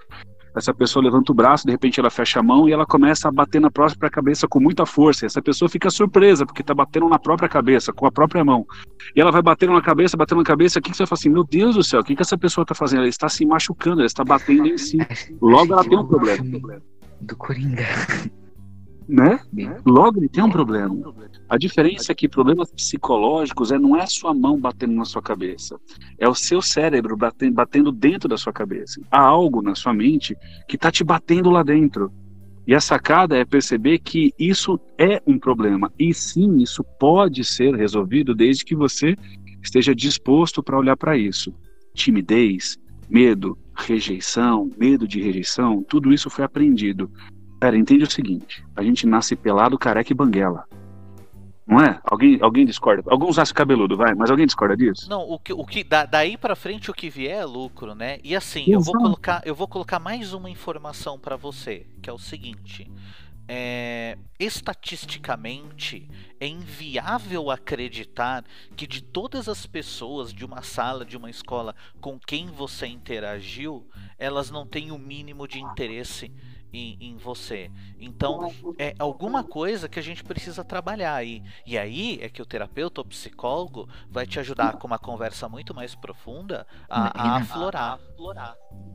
Essa 0.55 0.73
pessoa 0.73 1.03
levanta 1.03 1.31
o 1.31 1.35
braço, 1.35 1.65
de 1.65 1.71
repente 1.71 1.99
ela 1.99 2.09
fecha 2.09 2.39
a 2.39 2.43
mão 2.43 2.69
e 2.69 2.71
ela 2.71 2.85
começa 2.85 3.27
a 3.27 3.31
bater 3.31 3.59
na 3.59 3.69
própria 3.69 4.09
cabeça 4.09 4.47
com 4.47 4.59
muita 4.59 4.85
força. 4.85 5.25
Essa 5.25 5.41
pessoa 5.41 5.67
fica 5.67 5.89
surpresa, 5.89 6.45
porque 6.45 6.63
tá 6.63 6.73
batendo 6.73 7.09
na 7.09 7.19
própria 7.19 7.49
cabeça, 7.49 7.91
com 7.91 8.05
a 8.05 8.11
própria 8.11 8.43
mão. 8.43 8.65
E 9.13 9.19
ela 9.19 9.31
vai 9.31 9.41
batendo 9.41 9.73
na 9.73 9.81
cabeça, 9.81 10.15
batendo 10.15 10.37
na 10.37 10.45
cabeça. 10.45 10.79
O 10.79 10.81
que, 10.81 10.91
que 10.91 10.97
você 10.97 11.05
fala 11.05 11.19
assim? 11.19 11.29
Meu 11.29 11.43
Deus 11.43 11.75
do 11.75 11.83
céu, 11.83 11.99
o 11.99 12.03
que, 12.03 12.15
que 12.15 12.21
essa 12.21 12.37
pessoa 12.37 12.65
tá 12.65 12.73
fazendo? 12.73 12.99
Ela 12.99 13.09
está 13.09 13.27
se 13.27 13.45
machucando, 13.45 13.99
ela 13.99 14.07
está 14.07 14.23
batendo 14.23 14.67
em 14.67 14.77
si. 14.77 14.97
Logo 15.41 15.73
ela 15.73 15.83
tem 15.83 15.97
um 15.97 16.05
problema. 16.05 16.43
Do 17.19 17.35
Coringa. 17.35 17.83
Né? 19.07 19.39
Logo 19.85 20.19
ele 20.19 20.29
tem 20.29 20.43
um 20.43 20.49
problema. 20.49 21.13
A 21.47 21.57
diferença 21.57 22.11
é 22.11 22.15
que 22.15 22.27
problemas 22.27 22.71
psicológicos 22.71 23.71
é 23.71 23.77
não 23.77 23.95
é 23.95 24.01
a 24.01 24.07
sua 24.07 24.33
mão 24.33 24.59
batendo 24.59 24.93
na 24.93 25.05
sua 25.05 25.21
cabeça, 25.21 25.79
é 26.17 26.27
o 26.27 26.33
seu 26.33 26.61
cérebro 26.61 27.15
batendo 27.15 27.91
dentro 27.91 28.27
da 28.27 28.37
sua 28.37 28.51
cabeça. 28.51 28.99
Há 29.11 29.19
algo 29.19 29.61
na 29.61 29.75
sua 29.75 29.93
mente 29.93 30.35
que 30.67 30.75
está 30.75 30.91
te 30.91 31.03
batendo 31.03 31.49
lá 31.49 31.61
dentro. 31.61 32.11
E 32.67 32.73
a 32.73 32.79
sacada 32.81 33.37
é 33.37 33.45
perceber 33.45 33.99
que 33.99 34.33
isso 34.39 34.79
é 34.97 35.21
um 35.27 35.37
problema. 35.37 35.91
E 35.99 36.13
sim, 36.13 36.57
isso 36.57 36.83
pode 36.99 37.43
ser 37.43 37.75
resolvido 37.75 38.33
desde 38.33 38.65
que 38.65 38.75
você 38.75 39.15
esteja 39.61 39.93
disposto 39.93 40.63
para 40.63 40.77
olhar 40.77 40.97
para 40.97 41.15
isso. 41.15 41.53
Timidez, 41.93 42.77
medo, 43.07 43.55
rejeição, 43.75 44.69
medo 44.77 45.07
de 45.07 45.21
rejeição, 45.21 45.83
tudo 45.83 46.11
isso 46.11 46.29
foi 46.29 46.43
aprendido. 46.43 47.11
Pera, 47.65 47.75
entende 47.79 48.03
o 48.03 48.11
seguinte: 48.11 48.63
a 48.75 48.83
gente 48.83 49.07
nasce 49.07 49.35
pelado, 49.35 49.75
careca 49.75 50.11
e 50.11 50.15
banguela. 50.15 50.65
Não 51.65 51.81
é? 51.81 51.99
Alguém, 52.03 52.37
alguém 52.39 52.63
discorda? 52.63 53.01
Alguns 53.09 53.37
nascem 53.37 53.55
cabeludo, 53.55 53.97
vai, 53.97 54.13
mas 54.13 54.29
alguém 54.29 54.45
discorda 54.45 54.77
disso? 54.77 55.09
Não, 55.09 55.21
o 55.27 55.39
que, 55.39 55.51
o 55.51 55.65
que 55.65 55.83
da- 55.83 56.05
daí 56.05 56.37
pra 56.37 56.55
frente 56.55 56.91
o 56.91 56.93
que 56.93 57.09
vier 57.09 57.39
é 57.41 57.43
lucro, 57.43 57.95
né? 57.95 58.19
E 58.23 58.35
assim, 58.35 58.65
eu 58.67 58.79
vou 58.81 58.93
colocar, 58.93 59.41
eu 59.43 59.55
vou 59.55 59.67
colocar 59.67 59.97
mais 59.97 60.31
uma 60.31 60.47
informação 60.47 61.17
pra 61.17 61.35
você, 61.35 61.87
que 62.03 62.07
é 62.07 62.13
o 62.13 62.19
seguinte: 62.19 62.87
é, 63.47 64.15
estatisticamente 64.39 66.07
é 66.39 66.47
inviável 66.47 67.49
acreditar 67.49 68.43
que 68.75 68.85
de 68.85 69.01
todas 69.01 69.49
as 69.49 69.65
pessoas 69.65 70.31
de 70.31 70.45
uma 70.45 70.61
sala, 70.61 71.03
de 71.03 71.17
uma 71.17 71.31
escola 71.31 71.75
com 71.99 72.19
quem 72.19 72.45
você 72.45 72.85
interagiu, 72.85 73.87
elas 74.19 74.51
não 74.51 74.67
têm 74.67 74.91
o 74.91 74.99
mínimo 74.99 75.47
de 75.47 75.59
interesse 75.59 76.31
em, 76.73 76.97
em 76.99 77.17
você. 77.17 77.69
Então, 77.99 78.51
é 78.77 78.93
alguma 78.99 79.43
coisa 79.43 79.87
que 79.87 79.99
a 79.99 80.01
gente 80.01 80.23
precisa 80.23 80.63
trabalhar 80.63 81.15
aí. 81.15 81.41
E 81.65 81.77
aí 81.77 82.19
é 82.21 82.29
que 82.29 82.41
o 82.41 82.45
terapeuta 82.45 83.01
ou 83.01 83.05
psicólogo 83.05 83.87
vai 84.09 84.25
te 84.25 84.39
ajudar 84.39 84.73
com 84.77 84.87
uma 84.87 84.99
conversa 84.99 85.47
muito 85.47 85.73
mais 85.73 85.95
profunda 85.95 86.65
a, 86.89 87.33
a 87.33 87.37
aflorar. 87.37 87.99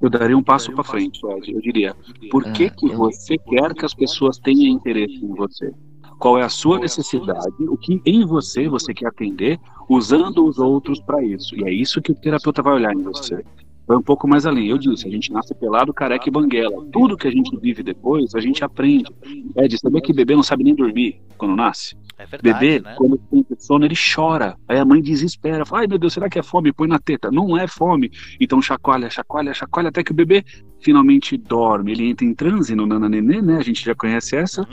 Eu 0.01 0.09
daria 0.11 0.37
um 0.37 0.43
passo 0.43 0.73
para 0.73 0.85
frente, 0.85 1.21
Ed. 1.27 1.53
Eu 1.53 1.61
diria: 1.61 1.95
por 2.31 2.51
que, 2.53 2.67
Ah, 2.67 2.71
que 2.71 2.87
eu- 2.87 2.97
você 2.97 3.37
quer 3.39 3.75
que 3.75 3.85
as 3.85 3.95
pessoas 3.95 4.39
tenham 4.39 4.73
interesse 4.73 5.15
em 5.25 5.35
você? 5.35 5.73
Qual 6.19 6.39
é 6.39 6.43
a 6.43 6.49
sua 6.51 6.79
necessidade? 6.79 7.55
O 7.61 7.77
que 7.79 8.01
em 8.05 8.25
você 8.27 8.69
você 8.69 8.93
quer 8.93 9.07
atender, 9.09 9.59
usando 9.89 10.47
os 10.47 10.59
outros 10.59 11.01
para 11.01 11.23
isso? 11.25 11.55
E 11.57 11.65
é 11.65 11.73
isso 11.73 12.01
que 12.03 12.13
o 12.13 12.15
terapeuta 12.15 12.63
vai 12.63 12.75
olhar 12.75 12.93
em 12.93 13.03
você. 13.03 13.43
Vai 13.91 13.97
um 13.97 14.03
pouco 14.03 14.29
mais 14.29 14.47
além. 14.47 14.69
Eu 14.69 14.79
disse: 14.79 15.09
a 15.09 15.11
gente 15.11 15.33
nasce 15.33 15.53
pelado, 15.53 15.93
careca 15.93 16.29
e 16.29 16.31
banguela. 16.31 16.87
Tudo 16.93 17.17
que 17.17 17.27
a 17.27 17.31
gente 17.31 17.57
vive 17.57 17.83
depois, 17.83 18.37
a 18.37 18.41
gente 18.41 18.63
aprende. 18.63 19.11
Ed, 19.57 19.77
sabia 19.81 20.01
que 20.01 20.13
bebê 20.13 20.37
não 20.37 20.45
sabe 20.45 20.63
nem 20.63 20.77
dormir 20.77 21.21
quando 21.37 21.57
nasce? 21.57 21.97
É 22.17 22.25
verdade, 22.25 22.43
Bebê, 22.61 22.81
né? 22.81 22.95
quando 22.97 23.19
tem 23.19 23.45
sono, 23.59 23.85
ele 23.85 23.97
chora. 23.97 24.57
Aí 24.69 24.79
a 24.79 24.85
mãe 24.85 25.03
desespera. 25.03 25.67
Fala, 25.67 25.83
ai 25.83 25.89
meu 25.89 25.99
Deus, 25.99 26.13
será 26.13 26.31
que 26.31 26.39
é 26.39 26.43
fome? 26.43 26.73
Põe 26.73 26.87
na 26.87 27.01
teta. 27.01 27.33
Não 27.33 27.59
é 27.59 27.67
fome. 27.67 28.13
Então 28.39 28.63
chacoalha, 28.63 29.11
chacoalha, 29.11 29.53
chacoalha, 29.53 29.89
até 29.89 30.05
que 30.05 30.13
o 30.13 30.15
bebê 30.15 30.45
finalmente 30.79 31.37
dorme. 31.37 31.91
Ele 31.91 32.11
entra 32.11 32.25
em 32.25 32.33
transe 32.33 32.77
no 32.77 32.87
nananenê, 32.87 33.43
né? 33.43 33.57
A 33.57 33.63
gente 33.63 33.85
já 33.85 33.95
conhece 33.97 34.37
essa. 34.37 34.65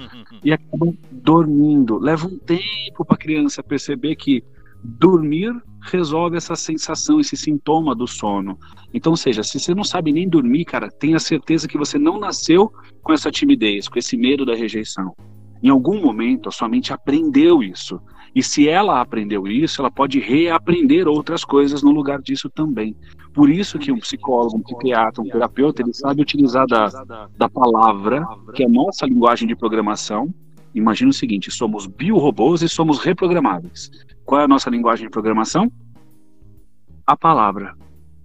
E 0.44 0.54
acaba 0.54 0.94
dormindo. 1.12 1.98
Leva 1.98 2.28
um 2.28 2.38
tempo 2.38 3.04
para 3.04 3.16
a 3.16 3.18
criança 3.18 3.64
perceber 3.64 4.16
que 4.16 4.44
dormir 4.88 5.54
resolve 5.82 6.38
essa 6.38 6.56
sensação, 6.56 7.20
esse 7.20 7.36
sintoma 7.36 7.94
do 7.94 8.08
sono. 8.08 8.58
Então, 8.94 9.16
seja, 9.16 9.44
se 9.44 9.60
você 9.60 9.76
não 9.76 9.84
sabe 9.84 10.12
nem 10.12 10.28
dormir, 10.28 10.66
cara, 10.66 10.90
tenha 10.90 11.20
certeza 11.20 11.68
que 11.68 11.78
você 11.78 11.98
não 11.98 12.20
nasceu 12.20 12.72
com 13.04 13.14
essa 13.14 13.30
timidez, 13.30 13.88
com 13.88 14.00
esse 14.00 14.18
medo 14.18 14.46
da 14.46 14.56
rejeição. 14.56 15.14
Em 15.62 15.70
algum 15.70 16.02
momento, 16.02 16.50
a 16.50 16.52
sua 16.52 16.70
mente 16.70 16.94
aprendeu 16.94 17.62
isso. 17.62 18.00
E 18.36 18.44
se 18.44 18.68
ela 18.68 19.02
aprendeu 19.02 19.48
isso, 19.48 19.82
ela 19.82 19.90
pode 19.90 20.20
reaprender 20.20 21.08
outras 21.08 21.44
coisas 21.44 21.82
no 21.82 21.92
lugar 21.92 22.22
disso 22.22 22.50
também. 22.50 22.96
Por 23.34 23.50
isso 23.50 23.80
que 23.80 23.92
um 23.92 24.00
psicólogo, 24.00 24.58
um 24.58 24.62
psiquiatra, 24.62 25.24
um 25.24 25.28
terapeuta, 25.28 25.82
ele 25.82 25.94
sabe 25.94 26.22
utilizar 26.22 26.68
da, 26.68 26.88
da 27.36 27.50
palavra, 27.50 28.26
que 28.54 28.64
é 28.64 28.66
a 28.66 28.70
nossa 28.70 29.06
linguagem 29.06 29.48
de 29.48 29.56
programação. 29.56 30.34
Imagina 30.74 31.10
o 31.10 31.14
seguinte, 31.14 31.50
somos 31.52 31.86
biorobôs 31.88 32.62
e 32.62 32.70
somos 32.70 33.00
reprogramáveis. 33.00 33.90
Qual 34.26 34.42
é 34.42 34.44
a 34.44 34.48
nossa 34.48 34.70
linguagem 34.70 35.06
de 35.08 35.12
programação? 35.12 35.72
A 37.06 37.16
palavra. 37.16 37.76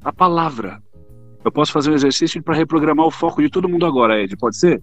A 0.05 0.13
palavra. 0.13 0.83
Eu 1.45 1.51
posso 1.51 1.73
fazer 1.73 1.91
um 1.91 1.95
exercício 1.95 2.43
para 2.43 2.55
reprogramar 2.55 3.07
o 3.07 3.11
foco 3.11 3.41
de 3.43 3.49
todo 3.49 3.69
mundo 3.69 3.87
agora, 3.87 4.21
Ed, 4.23 4.37
pode 4.37 4.57
ser? 4.57 4.83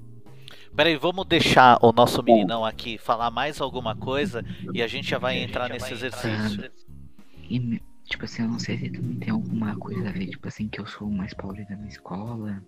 Peraí, 0.75 0.95
vamos 0.97 1.25
deixar 1.25 1.77
o 1.81 1.91
nosso 1.91 2.21
meninão 2.23 2.63
aqui 2.65 2.97
falar 2.97 3.31
mais 3.31 3.59
alguma 3.59 3.95
coisa 3.95 4.43
e 4.73 4.81
a 4.81 4.87
gente 4.87 5.09
já 5.09 5.17
vai 5.17 5.37
entrar 5.41 5.69
nesse 5.69 5.93
exercício. 5.93 6.69
E, 7.49 7.59
me- 7.59 7.81
tipo 8.05 8.25
assim, 8.25 8.43
eu 8.43 8.49
não 8.49 8.59
sei 8.59 8.77
se 8.77 8.89
também 8.89 9.15
tem 9.17 9.31
alguma 9.31 9.75
coisa 9.75 10.07
a 10.09 10.11
ver, 10.11 10.27
tipo 10.27 10.47
assim, 10.47 10.67
que 10.67 10.79
eu 10.79 10.85
sou 10.85 11.07
o 11.07 11.11
mais 11.11 11.33
pobre 11.33 11.65
da 11.65 11.75
minha 11.75 11.89
escola. 11.89 12.61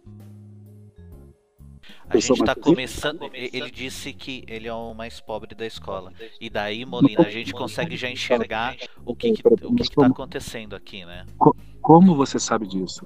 A 2.09 2.17
Eu 2.17 2.21
gente 2.21 2.39
tá 2.39 2.53
mais- 2.55 2.59
começando. 2.63 3.29
Ele 3.33 3.71
disse 3.71 4.11
que 4.13 4.43
ele 4.47 4.67
é 4.67 4.73
o 4.73 4.93
mais 4.93 5.19
pobre 5.21 5.55
da 5.55 5.65
escola. 5.65 6.11
E 6.39 6.49
daí, 6.49 6.85
Molina, 6.85 7.21
a 7.25 7.29
gente 7.29 7.53
consegue 7.53 7.95
já 7.95 8.09
enxergar 8.09 8.75
o 9.05 9.15
que, 9.15 9.31
que, 9.33 9.41
o 9.47 9.75
que, 9.75 9.83
que 9.89 9.95
tá 9.95 10.07
acontecendo 10.07 10.75
aqui, 10.75 11.05
né? 11.05 11.25
Como 11.81 12.15
você 12.15 12.37
sabe 12.39 12.67
disso? 12.67 13.05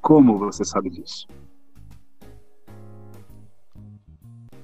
Como 0.00 0.38
você 0.38 0.64
sabe 0.64 0.90
disso? 0.90 1.26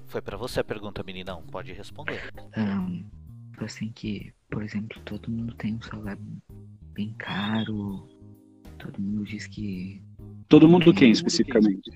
Foi 0.06 0.22
pra 0.22 0.36
você 0.36 0.60
a 0.60 0.64
pergunta, 0.64 1.02
meninão. 1.02 1.42
Pode 1.50 1.72
responder. 1.72 2.32
Ahn, 2.56 3.02
tipo 3.52 3.64
assim 3.64 3.90
que, 3.92 4.32
por 4.50 4.62
exemplo, 4.62 4.98
todo 5.04 5.30
mundo 5.30 5.54
tem 5.56 5.74
um 5.74 5.82
celular 5.82 6.16
bem 6.92 7.12
caro. 7.18 8.08
Todo 8.78 8.98
mundo 9.00 9.24
diz 9.24 9.46
que 9.46 10.02
Todo 10.48 10.68
mundo 10.68 10.94
quem 10.94 11.10
especificamente? 11.10 11.90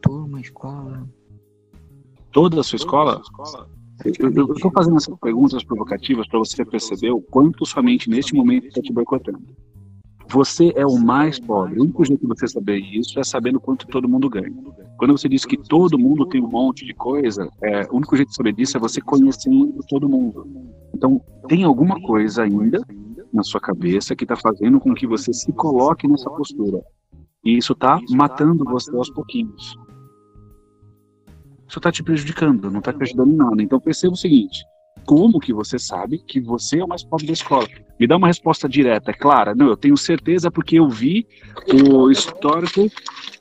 turma, 0.00 0.40
escola. 0.40 1.08
Toda 2.32 2.60
a 2.60 2.64
sua 2.64 2.76
escola? 2.76 3.22
Eu 4.18 4.52
estou 4.52 4.70
fazendo 4.70 4.96
essas 4.96 5.18
perguntas 5.18 5.64
provocativas 5.64 6.26
para 6.28 6.38
você 6.38 6.64
perceber 6.64 7.10
o 7.10 7.20
quanto 7.20 7.66
sua 7.66 7.82
mente 7.82 8.08
neste 8.08 8.34
momento 8.34 8.66
está 8.66 8.80
te 8.80 8.92
boicotando. 8.92 9.42
Você 10.30 10.72
é 10.76 10.86
o 10.86 10.98
mais 10.98 11.40
pobre. 11.40 11.80
O 11.80 11.84
único 11.84 12.04
jeito 12.04 12.20
de 12.20 12.26
você 12.26 12.46
saber 12.46 12.78
isso 12.78 13.18
é 13.18 13.24
sabendo 13.24 13.58
quanto 13.58 13.86
todo 13.86 14.08
mundo 14.08 14.28
ganha. 14.28 14.52
Quando 14.98 15.16
você 15.16 15.28
diz 15.28 15.44
que 15.44 15.56
todo 15.56 15.98
mundo 15.98 16.26
tem 16.26 16.42
um 16.42 16.50
monte 16.50 16.84
de 16.84 16.92
coisa, 16.92 17.48
é, 17.62 17.86
o 17.90 17.96
único 17.96 18.14
jeito 18.14 18.28
de 18.28 18.34
saber 18.34 18.52
disso 18.52 18.76
é 18.76 18.80
você 18.80 19.00
conhecendo 19.00 19.82
todo 19.88 20.08
mundo. 20.08 20.46
Então, 20.94 21.20
tem 21.48 21.64
alguma 21.64 22.00
coisa 22.02 22.42
ainda 22.42 22.84
na 23.32 23.42
sua 23.42 23.60
cabeça 23.60 24.16
que 24.16 24.24
está 24.24 24.36
fazendo 24.36 24.80
com 24.80 24.94
que 24.94 25.06
você 25.06 25.32
se 25.32 25.52
coloque 25.52 26.08
nessa 26.08 26.30
postura. 26.30 26.80
E 27.44 27.56
isso 27.56 27.72
está 27.72 27.98
matando 28.10 28.64
você 28.64 28.94
aos 28.94 29.10
pouquinhos. 29.10 29.76
Isso 31.68 31.78
está 31.78 31.92
te 31.92 32.02
prejudicando, 32.02 32.70
não 32.70 32.78
está 32.78 32.92
te 32.92 33.02
ajudando 33.02 33.32
em 33.32 33.36
nada. 33.36 33.62
Então 33.62 33.78
perceba 33.78 34.14
o 34.14 34.16
seguinte: 34.16 34.64
como 35.04 35.38
que 35.38 35.52
você 35.52 35.78
sabe 35.78 36.18
que 36.18 36.40
você 36.40 36.80
é 36.80 36.84
o 36.84 36.88
mais 36.88 37.04
pobre 37.04 37.26
da 37.26 37.32
escola? 37.32 37.66
Me 37.98 38.06
dá 38.06 38.16
uma 38.16 38.26
resposta 38.26 38.68
direta, 38.68 39.12
clara. 39.12 39.54
Não, 39.54 39.68
eu 39.68 39.76
tenho 39.76 39.96
certeza 39.96 40.50
porque 40.50 40.78
eu 40.78 40.88
vi 40.88 41.26
o 41.72 42.10
histórico 42.10 42.90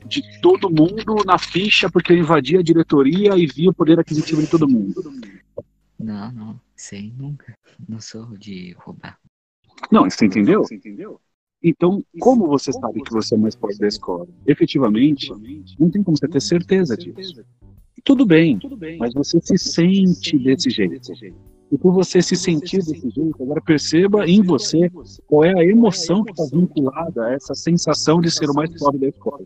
de 0.05 0.21
todo 0.41 0.69
mundo 0.69 1.23
na 1.25 1.37
ficha, 1.37 1.89
porque 1.89 2.13
eu 2.13 2.17
invadi 2.17 2.57
a 2.57 2.61
diretoria 2.61 3.37
e 3.37 3.45
vi 3.45 3.67
o 3.67 3.73
poder 3.73 3.99
aquisitivo 3.99 4.41
de 4.41 4.47
todo 4.47 4.67
mundo. 4.67 5.01
Não, 5.99 6.31
não, 6.31 6.61
sei 6.75 7.13
nunca. 7.17 7.53
Não 7.87 7.99
sou 7.99 8.37
de 8.37 8.75
roubar. 8.79 9.17
Não, 9.91 10.09
você 10.09 10.25
entendeu? 10.25 10.63
Então, 11.63 12.03
como 12.19 12.47
você 12.47 12.71
sabe 12.71 13.01
que 13.01 13.11
você 13.11 13.33
é 13.33 13.37
o 13.37 13.41
mais 13.41 13.55
pobre 13.55 13.77
da 13.77 13.87
escola? 13.87 14.27
Efetivamente, 14.45 15.31
não 15.79 15.89
tem 15.89 16.03
como 16.03 16.17
você 16.17 16.27
ter 16.27 16.41
certeza 16.41 16.95
disso. 16.95 17.43
Tudo 18.03 18.25
bem, 18.25 18.59
mas 18.99 19.13
você 19.13 19.39
se 19.41 19.57
sente 19.57 20.37
desse 20.37 20.69
jeito. 20.69 21.11
E 21.69 21.77
por 21.77 21.91
você 21.91 22.21
se 22.21 22.35
sentir 22.35 22.77
desse 22.77 23.09
jeito, 23.09 23.43
agora 23.43 23.61
perceba 23.61 24.25
em 24.25 24.41
você 24.41 24.89
qual 25.25 25.43
é 25.43 25.53
a 25.53 25.65
emoção 25.65 26.23
que 26.23 26.31
está 26.31 26.45
vinculada 26.55 27.25
a 27.25 27.33
essa 27.33 27.53
sensação 27.53 28.21
de 28.21 28.31
ser 28.31 28.49
o 28.49 28.53
mais 28.53 28.73
pobre 28.79 29.01
da 29.01 29.07
escola. 29.07 29.45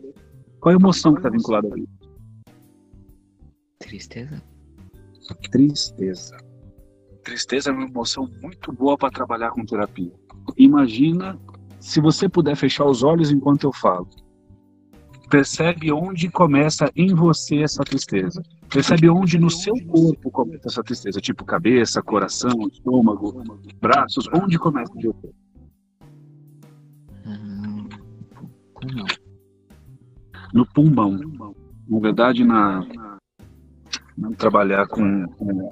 Qual 0.60 0.72
é 0.72 0.76
a 0.76 0.78
emoção 0.78 1.14
que 1.14 1.18
está 1.18 1.30
vinculada 1.30 1.74
a 1.74 1.78
isso? 1.78 1.88
Tristeza? 3.80 4.40
Tristeza. 5.50 6.36
Tristeza 7.24 7.70
é 7.70 7.72
uma 7.72 7.86
emoção 7.86 8.30
muito 8.40 8.72
boa 8.72 8.96
para 8.96 9.10
trabalhar 9.10 9.50
com 9.50 9.64
terapia. 9.64 10.12
Imagina 10.56 11.38
se 11.80 12.00
você 12.00 12.28
puder 12.28 12.56
fechar 12.56 12.84
os 12.84 13.02
olhos 13.02 13.30
enquanto 13.30 13.64
eu 13.64 13.72
falo. 13.72 14.08
Percebe 15.28 15.90
onde 15.90 16.30
começa 16.30 16.90
em 16.94 17.14
você 17.14 17.62
essa 17.62 17.82
tristeza. 17.82 18.42
Percebe 18.68 19.08
onde 19.08 19.38
no 19.38 19.50
seu 19.50 19.74
corpo 19.86 20.30
começa 20.30 20.68
essa 20.68 20.82
tristeza, 20.82 21.20
tipo 21.20 21.44
cabeça, 21.44 22.02
coração, 22.02 22.68
estômago, 22.70 23.42
braços, 23.80 24.28
onde 24.34 24.58
começa? 24.58 24.92
Ahn, 27.26 27.88
pulmão. 28.74 29.06
No 30.52 30.66
pulmão. 30.66 31.54
Na 31.88 31.98
verdade, 31.98 32.44
na, 32.44 32.86
na 34.16 34.30
trabalhar 34.32 34.86
com, 34.86 35.26
com 35.28 35.70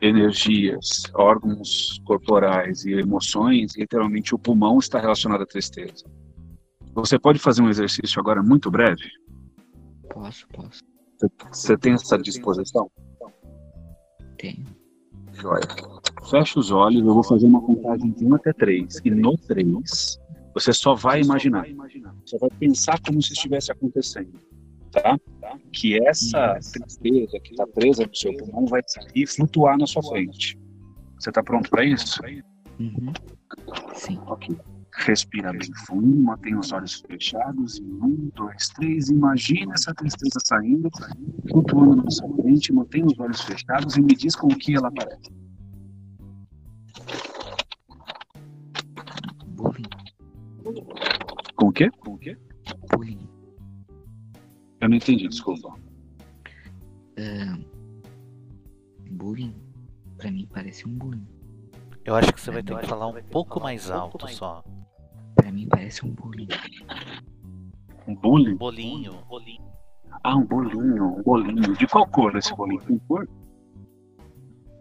energias, 0.00 1.02
órgãos 1.14 2.00
corporais 2.04 2.84
e 2.84 2.92
emoções, 2.92 3.76
literalmente 3.76 4.34
o 4.34 4.38
pulmão 4.38 4.78
está 4.78 4.98
relacionado 4.98 5.42
à 5.42 5.46
tristeza. 5.46 6.04
Você 6.94 7.18
pode 7.18 7.38
fazer 7.38 7.62
um 7.62 7.68
exercício 7.68 8.20
agora 8.20 8.42
muito 8.42 8.70
breve? 8.70 9.04
Posso, 10.12 10.46
posso. 10.48 10.80
Você- 11.52 11.76
tem 11.76 11.94
essa 11.94 12.16
disposição? 12.18 12.90
Tenho. 14.36 14.66
Joia. 15.32 15.62
Fecha 16.30 16.58
os 16.58 16.70
olhos, 16.70 17.00
eu 17.04 17.14
vou 17.14 17.22
fazer 17.22 17.46
uma 17.46 17.60
contagem 17.60 18.10
de 18.10 18.24
1 18.24 18.34
até 18.34 18.52
3. 18.52 19.00
E 19.04 19.10
no 19.10 19.36
3, 19.36 20.18
você 20.54 20.72
só 20.72 20.94
vai 20.94 21.20
imaginar. 21.20 21.66
Você 22.24 22.38
vai 22.38 22.50
pensar 22.58 23.00
como 23.00 23.22
se 23.22 23.32
estivesse 23.32 23.70
acontecendo. 23.70 24.32
Tá? 24.92 25.18
Que 25.72 25.98
essa 26.06 26.58
tristeza 26.72 27.38
que 27.40 27.50
está 27.50 27.66
presa 27.66 28.06
no 28.06 28.14
seu 28.14 28.34
pulmão 28.36 28.66
vai 28.66 28.82
sair 28.86 29.10
e 29.14 29.26
flutuar 29.26 29.76
na 29.78 29.86
sua 29.86 30.02
frente. 30.02 30.58
Você 31.18 31.30
está 31.30 31.42
pronto 31.42 31.68
para 31.68 31.84
isso? 31.84 32.20
Uhum. 32.78 33.12
Sim. 33.94 34.18
Ok. 34.26 34.56
Respira 35.00 35.52
bem 35.52 35.70
fundo, 35.86 36.22
mantém 36.22 36.56
os 36.56 36.72
olhos 36.72 37.02
fechados. 37.08 37.78
Em 37.78 37.84
um, 37.84 38.30
dois, 38.34 38.68
três. 38.70 39.08
Imagina 39.08 39.74
essa 39.74 39.94
tristeza 39.94 40.38
saindo, 40.44 40.88
flutuando 41.48 42.02
na 42.02 42.10
sua 42.10 42.28
frente. 42.36 42.72
Mantém 42.72 43.04
os 43.04 43.18
olhos 43.18 43.40
fechados 43.42 43.96
e 43.96 44.00
me 44.00 44.14
diz 44.14 44.34
com 44.34 44.48
o 44.48 44.56
que 44.56 44.74
ela 44.74 44.90
parece. 44.90 45.30
Bullying. 49.48 49.82
Com 51.54 51.66
o 51.66 51.72
quê? 51.72 51.90
Com 51.90 52.14
o 52.14 52.18
quê? 52.18 52.36
Bullying. 52.90 53.27
Eu 54.80 54.88
não 54.88 54.96
entendi, 54.96 55.28
desculpa. 55.28 55.74
Ah, 57.18 57.58
bullying? 59.10 59.54
Pra 60.16 60.30
mim 60.30 60.48
parece 60.52 60.86
um 60.86 60.92
bullying. 60.92 61.26
Eu 62.04 62.14
acho 62.14 62.32
que 62.32 62.40
você 62.40 62.50
vai 62.50 62.62
ter 62.62 62.78
que 62.78 62.86
falar 62.86 63.08
um 63.08 63.22
pouco 63.24 63.60
mais 63.60 63.90
alto 63.90 64.26
só. 64.28 64.62
Pra 65.34 65.52
mim 65.52 65.68
parece 65.68 66.04
um 66.04 66.10
bullying. 66.10 66.48
Um 68.06 68.14
bullying? 68.14 68.56
Bolinho, 68.56 69.12
bolinho. 69.28 69.68
Ah, 70.24 70.36
um 70.36 70.44
bolinho, 70.44 71.18
um 71.18 71.22
bolinho. 71.22 71.76
De 71.76 71.86
qual 71.86 72.06
cor 72.06 72.34
esse 72.36 72.54
bolinho? 72.54 72.80
Tem 72.82 72.98
cor? 73.00 73.28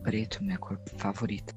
Preto, 0.04 0.44
minha 0.44 0.58
cor 0.58 0.80
favorita. 0.98 1.54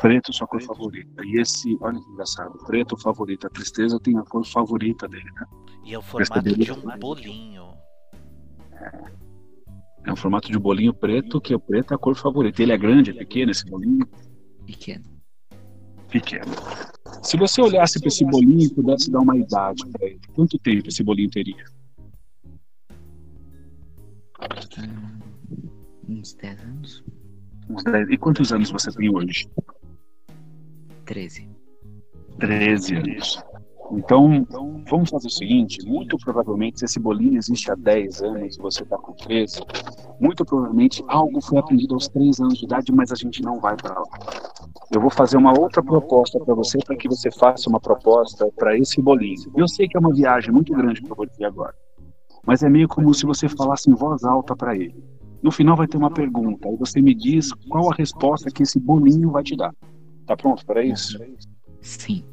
Preto, 0.00 0.32
sua 0.32 0.46
cor 0.46 0.62
favorita. 0.62 1.24
E 1.24 1.40
esse, 1.40 1.76
olha 1.80 1.98
que 1.98 2.10
engraçado, 2.10 2.56
preto 2.66 2.96
favorito. 2.96 3.46
A 3.46 3.50
tristeza 3.50 3.98
tem 3.98 4.16
a 4.16 4.22
cor 4.22 4.46
favorita 4.46 5.08
dele, 5.08 5.30
né? 5.32 5.46
E 5.84 5.92
é 5.92 5.98
o 5.98 6.02
formato 6.02 6.42
de 6.42 6.72
um 6.72 6.98
bolinho. 6.98 7.74
É 10.06 10.12
um 10.12 10.16
formato 10.16 10.50
de 10.50 10.58
bolinho 10.58 10.94
preto, 10.94 11.40
que 11.40 11.52
é 11.52 11.56
o 11.56 11.60
preto 11.60 11.92
é 11.92 11.94
a 11.94 11.98
cor 11.98 12.14
favorita. 12.14 12.62
Ele 12.62 12.72
é 12.72 12.78
grande, 12.78 13.10
é 13.10 13.14
pequeno 13.14 13.50
esse 13.50 13.64
bolinho? 13.66 14.06
Pequeno. 14.66 15.04
Pequeno. 16.10 16.52
Se 17.22 17.36
você 17.36 17.60
olhasse 17.60 17.98
para 17.98 18.08
esse 18.08 18.24
bolinho 18.24 18.62
e 18.62 18.70
pudesse 18.70 19.10
dar 19.10 19.20
uma 19.20 19.36
idade 19.36 19.82
para 19.90 20.06
ele, 20.06 20.20
quanto 20.34 20.58
tempo 20.58 20.88
esse 20.88 21.02
bolinho 21.02 21.30
teria? 21.30 21.64
Uns 26.08 26.34
10 26.34 26.60
anos? 26.60 27.04
Uns 27.68 27.84
10. 27.84 28.10
E 28.10 28.18
quantos 28.18 28.52
anos 28.52 28.70
você 28.70 28.90
tem 28.92 29.14
hoje? 29.14 29.48
13. 31.06 31.48
13 32.38 32.96
anos. 32.96 33.44
Então, 33.90 34.46
vamos 34.88 35.10
fazer 35.10 35.28
o 35.28 35.30
seguinte: 35.30 35.86
muito 35.86 36.16
provavelmente, 36.18 36.78
se 36.78 36.84
esse 36.84 36.98
bolinho 36.98 37.36
existe 37.36 37.70
há 37.70 37.74
10 37.74 38.22
anos 38.22 38.56
e 38.56 38.60
você 38.60 38.82
está 38.82 38.96
com 38.96 39.12
13, 39.12 39.60
muito 40.18 40.44
provavelmente 40.44 41.04
algo 41.06 41.40
foi 41.40 41.58
aprendido 41.58 41.94
aos 41.94 42.08
3 42.08 42.40
anos 42.40 42.58
de 42.58 42.64
idade, 42.64 42.92
mas 42.92 43.12
a 43.12 43.14
gente 43.14 43.42
não 43.42 43.60
vai 43.60 43.76
para 43.76 43.98
lá. 43.98 44.04
Eu 44.92 45.00
vou 45.00 45.10
fazer 45.10 45.36
uma 45.36 45.58
outra 45.58 45.82
proposta 45.82 46.38
para 46.40 46.54
você, 46.54 46.78
para 46.78 46.96
que 46.96 47.08
você 47.08 47.30
faça 47.30 47.68
uma 47.68 47.80
proposta 47.80 48.50
para 48.56 48.76
esse 48.76 49.00
bolinho. 49.00 49.52
Eu 49.56 49.68
sei 49.68 49.86
que 49.86 49.96
é 49.96 50.00
uma 50.00 50.14
viagem 50.14 50.52
muito 50.52 50.72
grande 50.72 51.02
para 51.02 51.14
você 51.14 51.44
agora, 51.44 51.74
mas 52.46 52.62
é 52.62 52.68
meio 52.68 52.88
como 52.88 53.12
se 53.12 53.26
você 53.26 53.48
falasse 53.48 53.90
em 53.90 53.94
voz 53.94 54.24
alta 54.24 54.56
para 54.56 54.74
ele. 54.74 55.04
No 55.42 55.50
final 55.50 55.76
vai 55.76 55.86
ter 55.86 55.98
uma 55.98 56.10
pergunta, 56.10 56.68
e 56.68 56.76
você 56.76 57.02
me 57.02 57.14
diz 57.14 57.52
qual 57.68 57.92
a 57.92 57.94
resposta 57.94 58.50
que 58.50 58.62
esse 58.62 58.80
bolinho 58.80 59.30
vai 59.30 59.42
te 59.42 59.54
dar. 59.54 59.74
Tá 60.26 60.34
pronto 60.34 60.64
para 60.64 60.82
isso? 60.82 61.18
Sim. 61.82 62.24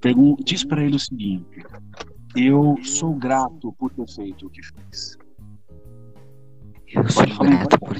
Pergun 0.00 0.36
diz 0.44 0.64
para 0.64 0.84
ele 0.84 0.96
o 0.96 1.00
seguinte: 1.00 1.64
Eu 2.36 2.76
sou 2.84 3.14
grato 3.14 3.72
por 3.72 3.90
ter 3.90 4.06
feito 4.08 4.46
o 4.46 4.50
que 4.50 4.62
fez. 4.62 5.18
Eu 6.86 7.08
sou 7.08 7.26
Pode 7.36 7.50
grato 7.50 7.78
por. 7.80 7.96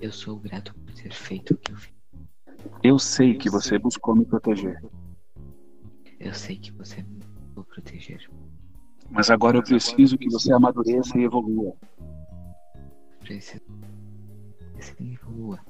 Eu 0.00 0.12
sou 0.12 0.38
grato 0.38 0.74
por 0.74 0.94
ter 0.94 1.12
feito 1.12 1.54
o 1.54 1.56
que 1.56 1.72
eu 1.72 1.76
fiz. 1.76 1.94
Eu 2.82 2.98
sei 2.98 3.34
que 3.34 3.50
você 3.50 3.78
buscou 3.78 4.14
me 4.14 4.24
proteger, 4.24 4.82
Eu 6.18 6.32
sei 6.32 6.56
que 6.56 6.72
você 6.72 7.02
me 7.02 7.20
vou 7.54 7.64
proteger. 7.64 8.28
mas 9.10 9.30
agora 9.30 9.58
eu 9.58 9.62
preciso 9.62 10.16
que 10.16 10.28
você 10.30 10.52
amadureça 10.52 11.18
e 11.18 11.24
evolua. 11.24 11.74
Preciso. 13.20 13.62
Você 14.76 14.94
me 15.00 15.14
evolua. 15.14 15.60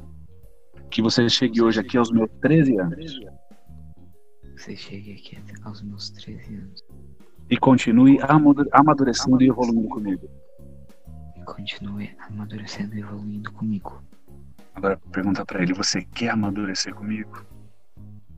Que 0.91 1.03
você 1.03 1.28
chegue 1.28 1.62
hoje 1.62 1.81
aqui 1.81 1.97
aos 1.99 2.11
meus 2.11 2.31
13 2.41 2.78
anos 2.78 3.20
Você 4.56 4.76
chegue 4.76 5.12
aqui 5.12 5.36
até 5.36 5.55
aos 5.64 5.82
meus 5.82 6.10
13 6.10 6.55
anos 6.55 6.81
e 7.51 7.56
continue 7.59 8.18
amadu- 8.22 8.68
amadurecendo 8.72 9.43
e 9.43 9.48
evoluindo 9.48 9.89
comigo. 9.89 10.28
e 11.36 11.40
continue 11.44 12.10
amadurecendo 12.28 12.94
e 12.97 13.01
evoluindo 13.01 13.52
comigo. 13.52 14.02
Agora 14.74 14.97
pergunta 15.12 15.44
para 15.44 15.62
ele: 15.62 15.74
Você 15.74 16.02
quer 16.02 16.31
amadurecer 16.31 16.94
comigo? 16.94 17.44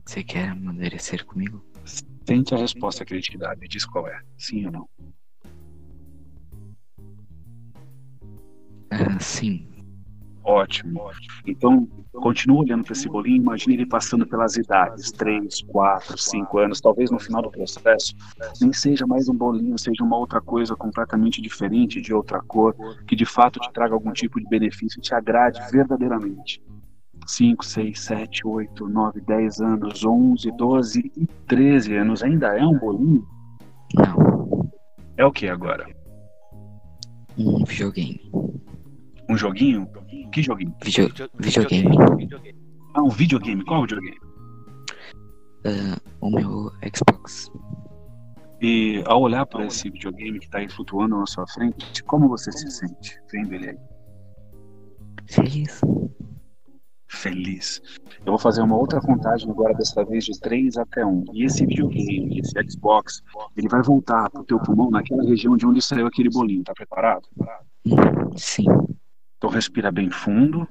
Você 0.05 0.23
quer 0.23 0.49
amadurecer 0.49 1.25
comigo? 1.25 1.63
Tente 2.25 2.53
a 2.53 2.57
resposta 2.57 3.05
que 3.05 3.13
ele 3.13 3.21
te 3.21 3.37
dá, 3.37 3.55
me 3.55 3.67
diz 3.67 3.85
qual 3.85 4.07
é. 4.07 4.21
Sim 4.37 4.65
ou 4.65 4.71
não? 4.71 4.89
Ah, 8.89 9.19
sim. 9.19 9.67
Ótimo. 10.47 11.11
Então, 11.45 11.85
continua 12.13 12.61
olhando 12.61 12.85
para 12.85 12.93
esse 12.93 13.09
bolinho, 13.09 13.35
imagine 13.35 13.73
ele 13.73 13.85
passando 13.85 14.25
pelas 14.25 14.55
idades, 14.55 15.11
3, 15.11 15.61
4, 15.63 16.17
5 16.17 16.57
anos, 16.59 16.79
talvez 16.79 17.11
no 17.11 17.19
final 17.19 17.41
do 17.41 17.51
processo, 17.51 18.15
nem 18.61 18.71
seja 18.71 19.05
mais 19.05 19.27
um 19.27 19.33
bolinho, 19.33 19.77
seja 19.77 20.01
uma 20.05 20.15
outra 20.17 20.39
coisa 20.39 20.73
completamente 20.73 21.41
diferente, 21.41 21.99
de 21.99 22.13
outra 22.13 22.41
cor, 22.41 22.73
que 23.05 23.13
de 23.13 23.25
fato 23.25 23.59
te 23.59 23.69
traga 23.73 23.93
algum 23.93 24.13
tipo 24.13 24.39
de 24.39 24.47
benefício, 24.47 25.01
te 25.01 25.13
agrade 25.13 25.59
verdadeiramente. 25.69 26.63
5, 27.25 27.65
6, 27.65 27.99
7, 27.99 28.47
8, 28.47 28.87
9, 28.87 29.19
10 29.19 29.59
anos, 29.59 30.05
11, 30.05 30.49
12 30.53 31.11
e 31.17 31.27
13 31.45 31.97
anos, 31.97 32.23
ainda 32.23 32.57
é 32.57 32.65
um 32.65 32.79
bolinho? 32.79 33.27
Não. 33.93 34.71
É 35.17 35.25
o 35.25 35.31
que 35.31 35.49
agora? 35.49 35.85
Um 37.37 37.65
videogame. 37.65 38.21
Um 39.29 39.35
joguinho? 39.35 39.89
Que 40.31 40.41
joguinho? 40.41 40.75
Video... 40.83 41.07
Video- 41.07 41.29
Videogame. 41.39 41.89
videogame. 42.17 42.59
Ah, 42.93 43.01
um 43.03 43.09
videogame. 43.09 43.63
Qual 43.65 43.81
videogame? 43.81 44.17
Ah, 45.65 45.97
o 46.21 46.29
meu 46.29 46.71
Xbox. 46.95 47.51
E 48.61 49.03
ao 49.05 49.21
olhar 49.21 49.45
para 49.45 49.65
esse 49.65 49.89
videogame 49.89 50.39
que 50.39 50.45
está 50.45 50.57
aí 50.59 50.69
flutuando 50.69 51.17
na 51.17 51.25
sua 51.27 51.45
frente, 51.47 52.03
como 52.03 52.27
você 52.27 52.51
se 52.51 52.69
sente 52.71 53.19
vendo 53.31 53.53
ele 53.53 53.69
aí? 53.69 53.77
Feliz. 55.29 55.81
Feliz. 57.09 57.81
Eu 58.25 58.31
vou 58.33 58.37
fazer 58.39 58.61
uma 58.61 58.75
outra 58.75 58.99
contagem 58.99 59.49
agora, 59.49 59.73
dessa 59.73 60.03
vez 60.05 60.25
de 60.25 60.37
3 60.39 60.77
até 60.77 61.05
1. 61.05 61.25
E 61.33 61.43
esse 61.45 61.65
videogame, 61.65 62.39
esse 62.39 62.51
Xbox, 62.69 63.21
ele 63.55 63.67
vai 63.69 63.81
voltar 63.81 64.29
pro 64.29 64.43
teu 64.43 64.59
pulmão 64.59 64.89
naquela 64.89 65.23
região 65.23 65.55
de 65.55 65.65
onde 65.65 65.81
saiu 65.81 66.07
aquele 66.07 66.29
bolinho. 66.29 66.63
Tá 66.63 66.73
preparado? 66.73 67.27
Hum, 67.85 67.95
Sim. 68.35 68.65
Então 69.37 69.49
respira 69.49 69.91
bem 69.91 70.09
fundo. 70.09 70.67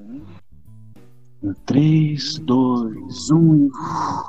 Em 1.43 1.53
3, 1.65 2.39
2, 2.41 3.31
1. 3.31 3.71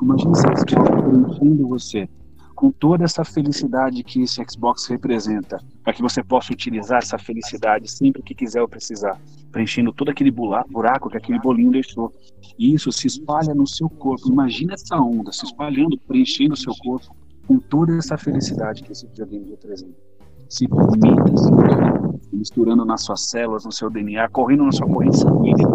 Imagina 0.02 0.32
esse 0.32 0.42
Xbox 0.42 0.64
preenchendo 0.64 1.68
você 1.68 2.10
com 2.54 2.72
toda 2.72 3.04
essa 3.04 3.24
felicidade 3.24 4.04
que 4.04 4.24
esse 4.24 4.44
Xbox 4.50 4.88
representa, 4.88 5.60
para 5.84 5.94
que 5.94 6.02
você 6.02 6.24
possa 6.24 6.52
utilizar 6.52 6.98
essa 6.98 7.18
felicidade 7.20 7.90
sempre 7.90 8.24
que 8.24 8.34
quiser 8.34 8.62
ou 8.62 8.68
precisar, 8.68 9.22
preenchendo 9.52 9.94
todo 9.94 10.10
aquele 10.10 10.32
buraco 10.32 11.08
que 11.08 11.18
aquele 11.18 11.40
bolinho 11.40 11.72
deixou. 11.72 12.12
E 12.58 12.74
isso 12.74 12.92
se 12.92 13.06
espalha 13.06 13.54
no 13.54 13.68
seu 13.68 13.88
corpo. 13.88 14.28
Imagina 14.28 14.74
essa 14.74 15.00
onda 15.00 15.32
se 15.32 15.46
espalhando, 15.46 16.00
preenchendo 16.00 16.56
o 16.56 16.58
seu 16.58 16.74
corpo 16.78 17.16
com 17.48 17.60
toda 17.60 17.96
essa 17.96 18.18
felicidade 18.18 18.82
que 18.82 18.92
esse 18.92 19.06
videogame 19.06 19.52
representa. 19.52 20.07
Se 20.50 20.68
permita, 20.68 21.38
se 21.38 22.36
misturando 22.36 22.86
nas 22.86 23.04
suas 23.04 23.30
células, 23.30 23.66
no 23.66 23.72
seu 23.72 23.90
DNA, 23.90 24.30
correndo 24.30 24.64
na 24.64 24.72
sua 24.72 24.88
corrente 24.88 25.18
sanguínea, 25.18 25.68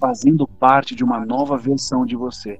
fazendo 0.00 0.46
parte 0.46 0.94
de 0.94 1.02
uma 1.04 1.24
nova 1.24 1.56
versão 1.56 2.04
de 2.04 2.16
você. 2.16 2.58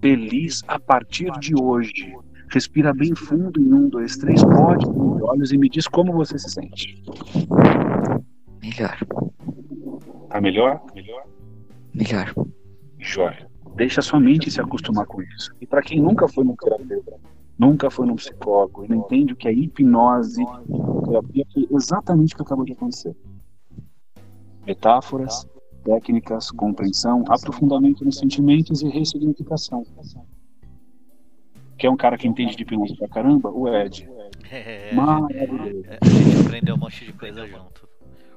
Feliz 0.00 0.62
a 0.66 0.78
partir 0.78 1.30
de 1.38 1.54
hoje. 1.60 2.14
Respira 2.48 2.92
bem 2.92 3.14
fundo 3.14 3.60
em 3.60 3.72
um, 3.72 3.88
dois, 3.88 4.16
três, 4.16 4.42
pode 4.42 4.84
abrir 4.84 5.00
os 5.00 5.22
olhos 5.22 5.52
e 5.52 5.58
me 5.58 5.68
diz 5.68 5.86
como 5.86 6.12
você 6.12 6.38
se 6.38 6.50
sente. 6.50 7.02
Melhor. 8.60 8.98
Tá 10.28 10.40
melhor? 10.40 10.82
Melhor. 10.94 11.24
Melhor. 11.94 12.34
Jóia. 12.98 13.48
Deixa 13.76 14.02
sua 14.02 14.18
mente 14.18 14.50
se 14.50 14.60
acostumar 14.60 15.06
com 15.06 15.22
isso. 15.22 15.52
E 15.60 15.66
para 15.66 15.82
quem 15.82 16.00
nunca 16.00 16.26
foi 16.28 16.44
num 16.44 16.56
terapeuta, 16.56 17.12
nunca 17.60 17.90
foi 17.90 18.06
num 18.06 18.16
psicólogo 18.16 18.86
e 18.86 18.88
não 18.88 18.96
entende 18.96 19.34
o 19.34 19.36
que 19.36 19.46
é 19.46 19.52
hipnose, 19.52 20.42
terapia, 21.04 21.44
é 21.44 21.74
exatamente 21.74 22.32
o 22.32 22.36
que 22.38 22.42
acabou 22.42 22.64
de 22.64 22.72
acontecer. 22.72 23.14
Metáforas, 24.66 25.46
técnicas, 25.84 26.50
compreensão, 26.50 27.22
aprofundamento 27.28 28.02
nos 28.02 28.16
sentimentos 28.16 28.80
e 28.80 28.88
ressignificação. 28.88 29.84
Quer 31.76 31.90
um 31.90 31.96
cara 31.96 32.16
que 32.16 32.26
entende 32.26 32.56
de 32.56 32.62
hipnose 32.62 32.96
pra 32.96 33.08
caramba? 33.08 33.50
O 33.50 33.68
Ed. 33.68 34.08
É, 34.52 34.92
Maravilhoso. 34.92 35.84
a 36.00 36.08
gente 36.08 36.40
aprendeu 36.44 36.74
um 36.74 36.78
monte 36.78 37.04
de 37.04 37.12
coisa 37.12 37.46
junto. 37.46 37.88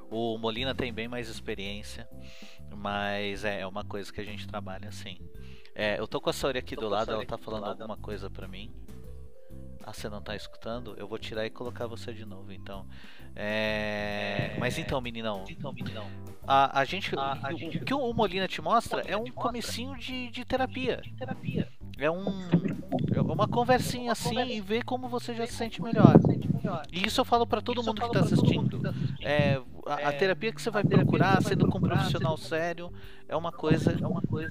O 0.08 0.38
Molina 0.38 0.72
tem 0.72 0.92
bem 0.92 1.08
mais 1.08 1.28
experiência, 1.28 2.08
mas 2.76 3.44
é, 3.44 3.62
é 3.62 3.66
uma 3.66 3.84
coisa 3.84 4.12
que 4.12 4.20
a 4.20 4.24
gente 4.24 4.46
trabalha 4.46 4.88
assim. 4.88 5.18
É, 5.74 5.98
eu 5.98 6.06
tô 6.06 6.20
com 6.20 6.30
a 6.30 6.32
Saori 6.32 6.60
aqui 6.60 6.76
do 6.76 6.88
lado, 6.88 7.10
ela 7.10 7.26
tá 7.26 7.36
falando 7.36 7.64
alguma 7.64 7.96
coisa 7.96 8.30
pra 8.30 8.46
mim. 8.46 8.70
Ah, 9.86 9.92
você 9.92 10.08
não 10.08 10.22
tá 10.22 10.34
escutando? 10.34 10.94
Eu 10.96 11.06
vou 11.06 11.18
tirar 11.18 11.44
e 11.44 11.50
colocar 11.50 11.86
você 11.86 12.10
de 12.14 12.24
novo, 12.24 12.50
então. 12.50 12.86
É... 13.36 14.56
Mas 14.58 14.78
então, 14.78 14.98
meninão. 14.98 15.44
A, 16.46 16.80
a 16.80 16.84
gente. 16.86 17.14
o, 17.14 17.82
o 17.82 17.84
que 17.84 17.92
o 17.92 18.12
Molina 18.14 18.48
te 18.48 18.62
mostra 18.62 19.02
é 19.02 19.14
um 19.14 19.30
comecinho 19.30 19.94
de, 19.98 20.30
de 20.30 20.42
terapia. 20.42 21.02
É 21.98 22.10
um. 22.10 22.24
É 23.14 23.20
uma 23.20 23.46
conversinha 23.46 24.12
assim 24.12 24.38
e 24.50 24.60
ver 24.60 24.84
como 24.84 25.08
você 25.08 25.34
já 25.34 25.46
se 25.46 25.54
sente 25.54 25.82
melhor. 25.82 26.14
E 26.92 27.06
isso 27.06 27.20
eu 27.20 27.24
falo 27.24 27.46
pra 27.46 27.60
todo 27.60 27.82
mundo 27.82 28.00
que 28.00 28.10
tá 28.10 28.20
assistindo. 28.20 28.80
É, 29.20 29.60
a, 29.86 30.08
a 30.08 30.12
terapia 30.12 30.52
que 30.52 30.60
você 30.60 30.70
vai 30.70 30.82
procurar, 30.82 31.42
sendo 31.42 31.68
com 31.68 31.78
um 31.78 31.82
profissional 31.82 32.36
sério, 32.36 32.92
é 33.28 33.36
uma 33.36 33.52
coisa 33.52 33.96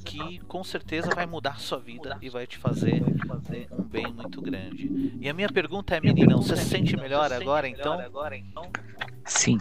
que 0.03 0.39
com 0.39 0.63
certeza 0.63 1.09
vai 1.13 1.25
mudar 1.25 1.51
a 1.51 1.55
sua 1.55 1.79
vida 1.79 2.17
e 2.21 2.29
vai 2.29 2.45
te 2.47 2.57
fazer 2.57 3.03
um, 3.03 3.79
um 3.79 3.83
bem 3.83 4.11
muito 4.13 4.41
grande. 4.41 5.17
E 5.19 5.27
a 5.27 5.33
minha 5.33 5.49
pergunta 5.49 5.95
é, 5.95 6.01
meninão, 6.01 6.41
você 6.41 6.55
se 6.55 6.65
sente 6.65 6.95
melhor 6.95 7.31
agora 7.33 7.67
então? 7.67 7.99
Sim, 9.25 9.57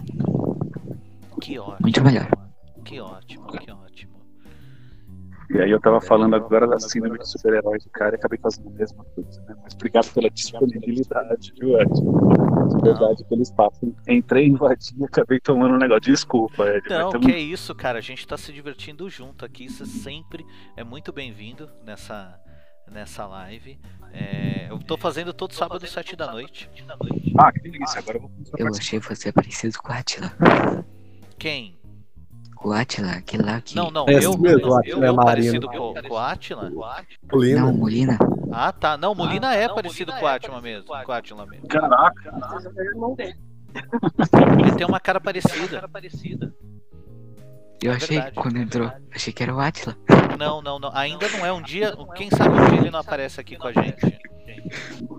Que 1.41 1.59
ótimo. 1.59 1.79
muito 1.81 2.05
melhor. 2.05 2.29
Que 2.85 3.01
ótimo, 3.01 3.47
que 3.47 3.71
ótimo. 3.71 4.12
E 5.55 5.61
aí 5.61 5.71
eu 5.71 5.81
tava 5.81 6.01
falando 6.01 6.35
agora 6.35 6.67
da 6.67 6.81
síndrome 6.81 7.19
de 7.19 7.29
super-herói 7.31 7.79
do 7.79 7.91
cara 7.91 8.15
e 8.15 8.19
acabei 8.19 8.39
fazendo 8.39 8.69
a 8.69 8.73
mesma 8.73 9.05
coisa, 9.05 9.41
né? 9.43 9.55
Mas 9.63 9.75
obrigado 9.75 10.11
pela 10.15 10.31
disponibilidade, 10.31 11.53
viu, 11.61 11.79
Ed? 11.81 11.91
A 12.75 12.81
verdade 12.83 13.25
eles 13.31 13.51
passam. 13.51 13.95
Entrei, 14.09 14.47
invadi 14.47 14.95
e 14.99 15.05
acabei 15.05 15.39
tomando 15.41 15.75
um 15.75 15.79
negócio. 15.79 16.01
Desculpa, 16.03 16.65
Ed. 16.69 16.89
Não, 16.89 17.11
tamo- 17.11 17.27
que 17.27 17.33
é 17.33 17.39
isso, 17.39 17.75
cara. 17.75 17.99
A 17.99 18.03
gente 18.03 18.27
tá 18.27 18.37
se 18.39 18.51
divertindo 18.53 19.09
junto 19.11 19.45
aqui. 19.45 19.69
Você 19.69 19.85
sempre 19.85 20.45
é 20.77 20.83
muito 20.83 21.13
bem-vindo 21.13 21.69
nessa, 21.85 22.41
nessa 22.91 23.27
live. 23.27 23.79
É, 24.13 24.69
eu 24.71 24.79
tô 24.79 24.97
fazendo 24.97 25.35
todo 25.35 25.53
sábado, 25.53 25.87
sete 25.87 26.17
da 26.17 26.31
noite. 26.33 26.71
Ah, 27.39 27.53
que 27.53 27.61
delícia. 27.61 27.99
Agora 27.99 28.17
eu 28.17 28.23
vou 28.23 28.31
começar 28.31 28.57
a 28.57 28.61
Eu 28.61 28.69
achei 28.69 28.99
você 28.99 29.31
parecido 29.33 29.79
com 29.83 29.93
o 29.93 29.95
Atila. 29.95 30.33
Quem? 31.39 31.79
O 32.65 32.73
Atila, 32.73 33.13
aquele 33.13 33.43
lá 33.43 33.61
que. 33.61 33.75
Não, 33.75 33.91
não, 33.91 34.07
É 34.09 34.15
eu, 34.15 34.19
esse 34.19 34.39
mesmo, 34.41 34.61
eu, 34.61 34.69
o 34.71 34.83
eu, 34.85 34.97
é 34.99 35.01
Marino. 35.13 35.17
parecido 35.25 35.67
com, 35.69 35.95
com 35.95 36.15
o 36.15 36.19
Atila? 36.19 36.71
Molina. 37.33 37.61
Não, 37.61 37.73
Molina. 37.73 38.19
Ah, 38.53 38.73
tá. 38.73 38.97
Não, 38.97 39.15
Molina 39.15 39.55
é 39.55 39.69
parecido 39.69 40.13
com 40.13 40.25
o 40.25 40.29
Atila 40.29 40.61
mesmo. 40.61 40.87
Com 40.87 41.11
o 41.11 41.13
Atila 41.15 41.47
mesmo. 41.47 41.67
Caraca, 41.67 42.33
Ele 44.61 44.73
tem 44.77 44.87
uma 44.87 45.01
cara 45.01 45.21
parecida. 45.21 45.83
Eu 47.83 47.91
É 47.93 47.97
achei, 47.97 48.17
verdade, 48.17 48.37
quando 48.37 48.57
é 48.59 48.61
entrou, 48.63 48.89
verdade. 48.89 49.07
achei 49.13 49.33
que 49.33 49.43
era 49.43 49.55
o 49.55 49.59
Atila. 49.61 49.97
Não, 50.39 50.63
não, 50.63 50.79
não. 50.79 50.91
Ainda 50.95 51.29
não 51.31 51.45
é 51.45 51.53
um 51.53 51.61
dia. 51.63 51.97
Quem 52.15 52.31
sabe 52.31 52.51
um 52.61 52.69
dia 52.69 52.79
ele 52.79 52.91
não 52.91 53.01
aparece 53.01 53.41
aqui 53.41 53.57
com 53.57 53.67
a 53.69 53.73
gente. 53.73 54.19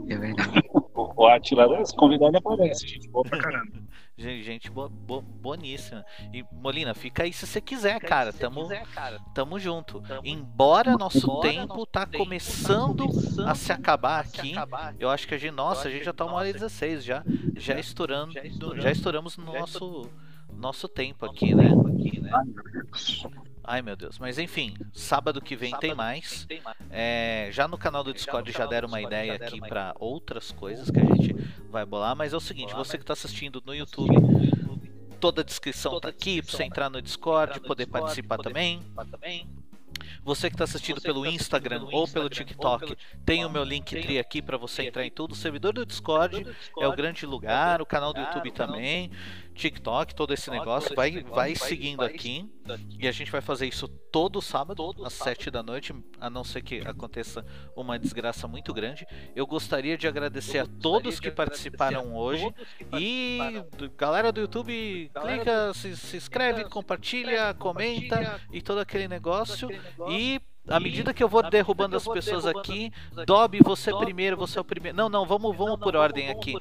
É 0.08 0.18
verdade. 0.18 0.62
o 0.96 1.28
Atila, 1.28 1.86
se 1.86 1.96
convidar, 1.96 2.28
ele 2.28 2.38
aparece, 2.38 2.88
gente. 2.88 3.10
Boa 3.10 3.26
pra 3.26 3.38
caramba. 3.40 3.72
Gente, 4.16 4.70
bo, 4.70 4.88
bo- 4.88 5.22
boníssima. 5.22 6.06
E 6.32 6.46
Molina, 6.52 6.94
fica 6.94 7.24
aí 7.24 7.34
se 7.34 7.48
você 7.48 7.60
quiser, 7.60 8.00
cara. 8.00 8.32
Tamo, 8.32 8.68
tamo 9.34 9.60
junto. 9.60 10.04
Embora 10.24 10.96
nosso 10.98 11.20
tempo 11.42 11.86
tá 11.86 12.06
começando 12.06 13.06
a 13.48 13.56
se 13.56 13.72
acabar 13.72 14.20
aqui, 14.20 14.54
eu 15.00 15.10
acho 15.10 15.28
que 15.28 15.34
a 15.34 15.38
gente, 15.38 15.54
nossa, 15.54 15.88
a 15.88 15.92
gente 15.92 16.06
já 16.06 16.14
tá 16.14 16.26
uma 16.26 16.36
hora 16.36 16.50
e 16.50 16.54
16 16.54 17.04
já, 17.04 17.24
já 17.56 17.80
estourando, 17.80 18.34
já 18.82 18.92
estouramos 18.92 19.36
no 19.38 19.46
nosso 19.62 20.10
nosso 20.56 20.88
tempo 20.88 21.26
aqui, 21.26 21.56
né? 21.56 21.70
Meu 21.70 21.84
Deus. 22.22 23.26
Ai 23.64 23.82
meu 23.82 23.96
Deus, 23.96 24.20
mas 24.20 24.38
enfim, 24.38 24.74
sábado 24.92 25.42
que 25.42 25.56
vem 25.56 25.74
tem 25.78 25.96
mais. 25.96 26.46
É, 26.90 27.50
já 27.52 27.68
no 27.68 27.78
canal 27.78 28.04
do 28.04 28.14
Discord 28.14 28.52
já 28.52 28.66
deram 28.66 28.90
uma 28.90 29.02
ideia 29.02 29.36
aqui 29.36 29.60
pra 29.62 29.96
outras 30.00 30.52
coisas 30.52 30.92
que 30.92 31.00
a 31.00 31.06
gente 31.06 31.34
vai 31.70 31.86
bolar, 31.86 32.16
mas 32.16 32.34
é 32.34 32.38
o 32.38 32.42
seguinte, 32.42 32.74
você 32.74 32.98
que 32.98 33.06
tá 33.06 33.14
assistindo 33.14 33.64
no 33.66 33.74
YouTube, 33.74 34.16
toda 35.20 35.42
a 35.42 35.44
descrição 35.44 36.00
tá 36.00 36.10
aqui 36.10 36.42
pra 36.42 36.52
você 36.52 36.64
entrar 36.64 36.90
no 36.90 37.02
Discord, 37.02 37.62
poder 37.62 37.86
participar 37.86 38.38
também. 38.38 38.82
Você 40.24 40.50
que 40.50 40.56
está 40.56 40.64
assistindo 40.64 41.02
pelo 41.02 41.26
Instagram 41.26 41.86
ou 41.92 42.08
pelo 42.08 42.30
TikTok, 42.30 42.96
tem 43.26 43.46
o 43.46 43.50
meu 43.50 43.64
Linktree 43.64 44.20
aqui 44.20 44.42
para 44.42 44.58
você 44.58 44.84
entrar 44.84 45.06
em 45.06 45.12
tudo. 45.12 45.34
O 45.34 45.36
servidor 45.36 45.74
do 45.74 45.86
Discord. 45.86 46.46
É 46.80 46.88
o 46.88 46.94
grande 46.94 47.26
lugar, 47.26 47.82
o 47.82 47.86
canal 47.86 48.14
do 48.14 48.22
YouTube 48.22 48.52
também, 48.52 49.12
TikTok, 49.54 50.16
todo 50.16 50.34
esse 50.34 50.50
negócio. 50.50 50.96
Vai, 50.96 51.24
vai 51.24 51.56
seguindo 51.56 52.02
aqui. 52.02 52.50
E 53.00 53.08
a 53.08 53.12
gente 53.12 53.32
vai 53.32 53.42
fazer 53.42 53.68
isso 53.68 53.88
todo 53.88 54.42
sábado, 54.42 54.94
às 55.06 55.14
7 55.14 55.52
da 55.52 55.62
noite, 55.62 55.94
a 56.20 56.30
não 56.30 56.44
ser 56.44 56.62
que 56.62 56.80
aconteça 56.80 57.46
uma 57.76 58.00
desgraça 58.00 58.48
muito 58.48 58.74
grande. 58.74 59.06
Eu 59.36 59.46
gostaria 59.46 59.98
de 59.98 60.08
agradecer 60.08 60.60
a 60.60 60.66
todos 60.66 61.20
que 61.20 61.32
participaram 61.32 62.16
hoje. 62.16 62.48
E 62.98 63.40
galera 63.98 64.32
do 64.32 64.42
YouTube, 64.42 65.12
clica, 65.14 65.74
se, 65.74 65.96
se 65.98 66.18
inscreve, 66.18 66.66
compartilha, 66.66 67.54
comenta 67.54 68.40
e 68.52 68.62
todo 68.62 68.80
aquele 68.80 69.08
negócio. 69.08 69.70
E 70.10 70.42
à 70.68 70.80
medida 70.80 71.14
que 71.14 71.24
eu 71.24 71.28
vou 71.28 71.44
derrubando 71.50 71.98
as 71.98 72.08
pessoas 72.08 72.46
aqui, 72.46 72.92
Dobby, 73.26 73.60
você 73.64 73.94
primeiro, 73.94 74.38
você 74.38 74.58
é 74.58 74.62
o 74.62 74.66
primeiro. 74.66 74.98
Não, 74.98 75.10
não, 75.10 75.26
vamos, 75.26 75.56
vamos 75.56 75.80
por 75.80 75.96
ordem 75.96 76.30
aqui. 76.30 76.54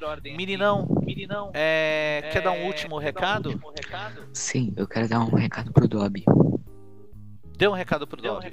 Meninão, 1.05 1.51
é, 1.53 2.29
quer 2.31 2.41
dar 2.41 2.51
um 2.51 2.65
último 2.65 2.97
recado? 2.97 3.59
Sim, 4.33 4.73
eu 4.75 4.87
quero 4.87 5.07
dar 5.07 5.19
um 5.19 5.33
recado 5.35 5.71
pro 5.71 5.87
Dobby. 5.87 6.25
Dê 7.57 7.67
um 7.67 7.73
recado 7.73 8.05
pro 8.05 8.21
Dobby. 8.21 8.45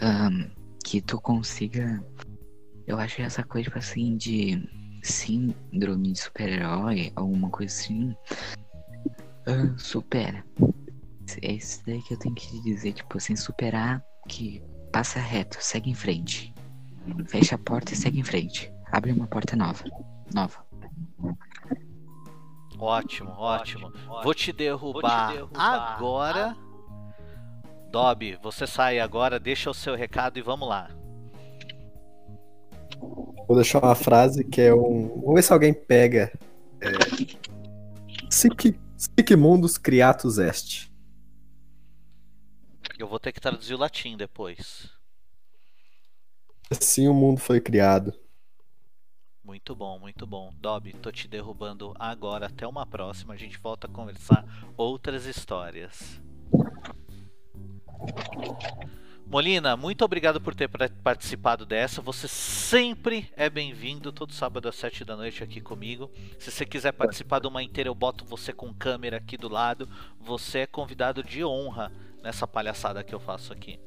Ahn, 0.00 0.50
que 0.84 1.00
tu 1.00 1.20
consiga. 1.20 2.02
Eu 2.86 2.98
acho 2.98 3.20
essa 3.20 3.42
coisa, 3.42 3.64
tipo 3.64 3.78
assim, 3.78 4.16
de 4.16 4.68
síndrome 5.02 6.12
de 6.12 6.20
super-herói, 6.20 7.12
alguma 7.14 7.50
coisa 7.50 7.74
assim. 7.74 8.14
ahn, 9.46 9.76
supera. 9.76 10.44
É 11.42 11.52
isso 11.52 11.82
daí 11.86 12.02
que 12.02 12.14
eu 12.14 12.18
tenho 12.18 12.34
que 12.34 12.46
te 12.46 12.62
dizer, 12.62 12.92
tipo 12.92 13.16
assim, 13.16 13.34
superar 13.34 14.04
que 14.28 14.62
passa 14.92 15.18
reto, 15.18 15.58
segue 15.60 15.90
em 15.90 15.94
frente. 15.94 16.54
Fecha 17.26 17.54
a 17.54 17.58
porta 17.58 17.92
e 17.92 17.96
segue 17.96 18.20
em 18.20 18.24
frente. 18.24 18.72
Abre 18.90 19.12
uma 19.12 19.26
porta 19.26 19.56
nova. 19.56 19.84
Nova. 20.32 20.64
Ótimo, 22.78 23.30
ótimo. 23.30 23.92
Vou 24.22 24.34
te 24.34 24.52
derrubar 24.52 25.48
agora. 25.54 26.56
Dobby, 27.90 28.38
você 28.42 28.66
sai 28.66 28.98
agora, 28.98 29.38
deixa 29.38 29.70
o 29.70 29.74
seu 29.74 29.94
recado 29.94 30.38
e 30.38 30.42
vamos 30.42 30.68
lá. 30.68 30.90
Vou 33.46 33.56
deixar 33.56 33.82
uma 33.82 33.94
frase 33.94 34.42
que 34.44 34.60
é 34.60 34.74
um. 34.74 35.08
Vamos 35.20 35.34
ver 35.34 35.42
se 35.42 35.52
alguém 35.52 35.72
pega. 35.72 36.32
É... 36.80 36.90
Sic, 38.30 38.76
sic 38.96 39.36
mundus 39.36 39.78
criatus 39.78 40.38
est. 40.38 40.90
Eu 42.98 43.08
vou 43.08 43.18
ter 43.18 43.32
que 43.32 43.40
traduzir 43.40 43.74
o 43.74 43.78
latim 43.78 44.16
depois. 44.16 44.90
Assim 46.70 47.08
o 47.08 47.14
mundo 47.14 47.40
foi 47.40 47.60
criado. 47.60 48.14
Muito 49.42 49.74
bom, 49.74 49.98
muito 49.98 50.26
bom. 50.26 50.54
Dobby, 50.58 50.92
tô 50.94 51.12
te 51.12 51.28
derrubando 51.28 51.92
agora. 51.98 52.46
Até 52.46 52.66
uma 52.66 52.86
próxima. 52.86 53.34
A 53.34 53.36
gente 53.36 53.58
volta 53.58 53.86
a 53.86 53.90
conversar 53.90 54.44
outras 54.76 55.26
histórias. 55.26 56.20
Molina, 59.26 59.76
muito 59.76 60.04
obrigado 60.04 60.40
por 60.40 60.54
ter 60.54 60.68
participado 61.02 61.66
dessa. 61.66 62.00
Você 62.00 62.28
sempre 62.28 63.30
é 63.36 63.50
bem-vindo 63.50 64.12
todo 64.12 64.32
sábado 64.32 64.68
às 64.68 64.76
7 64.76 65.04
da 65.04 65.16
noite 65.16 65.42
aqui 65.42 65.60
comigo. 65.60 66.10
Se 66.38 66.50
você 66.50 66.64
quiser 66.64 66.92
participar 66.92 67.40
de 67.40 67.48
uma 67.48 67.62
inteira, 67.62 67.88
eu 67.88 67.94
boto 67.94 68.24
você 68.24 68.52
com 68.52 68.72
câmera 68.72 69.16
aqui 69.16 69.36
do 69.36 69.48
lado. 69.48 69.88
Você 70.20 70.60
é 70.60 70.66
convidado 70.66 71.22
de 71.22 71.44
honra 71.44 71.90
nessa 72.24 72.46
palhaçada 72.46 73.04
que 73.04 73.14
eu 73.14 73.20
faço 73.20 73.52
aqui. 73.52 73.78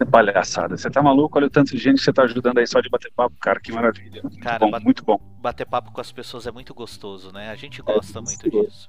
É 0.00 0.04
palhaçada. 0.04 0.76
Você 0.76 0.88
tá 0.90 1.02
maluco? 1.02 1.36
Olha 1.38 1.46
o 1.48 1.50
tanto 1.50 1.72
de 1.72 1.78
gente 1.78 1.98
que 1.98 2.04
você 2.04 2.12
tá 2.12 2.22
ajudando 2.22 2.58
aí 2.58 2.66
só 2.66 2.80
de 2.80 2.88
bater 2.88 3.12
papo, 3.14 3.36
cara. 3.40 3.60
Que 3.60 3.72
maravilha. 3.72 4.22
Muito 4.22 4.38
Cara, 4.40 4.58
bom, 4.60 4.70
bat- 4.70 4.82
muito 4.84 5.04
bom. 5.04 5.18
Bater 5.40 5.66
papo 5.66 5.92
com 5.92 6.00
as 6.00 6.10
pessoas 6.10 6.46
é 6.46 6.52
muito 6.52 6.72
gostoso, 6.74 7.32
né? 7.32 7.50
A 7.50 7.54
gente 7.56 7.82
gosta 7.82 8.20
muito 8.20 8.50
gostoso. 8.50 8.66
disso. 8.66 8.88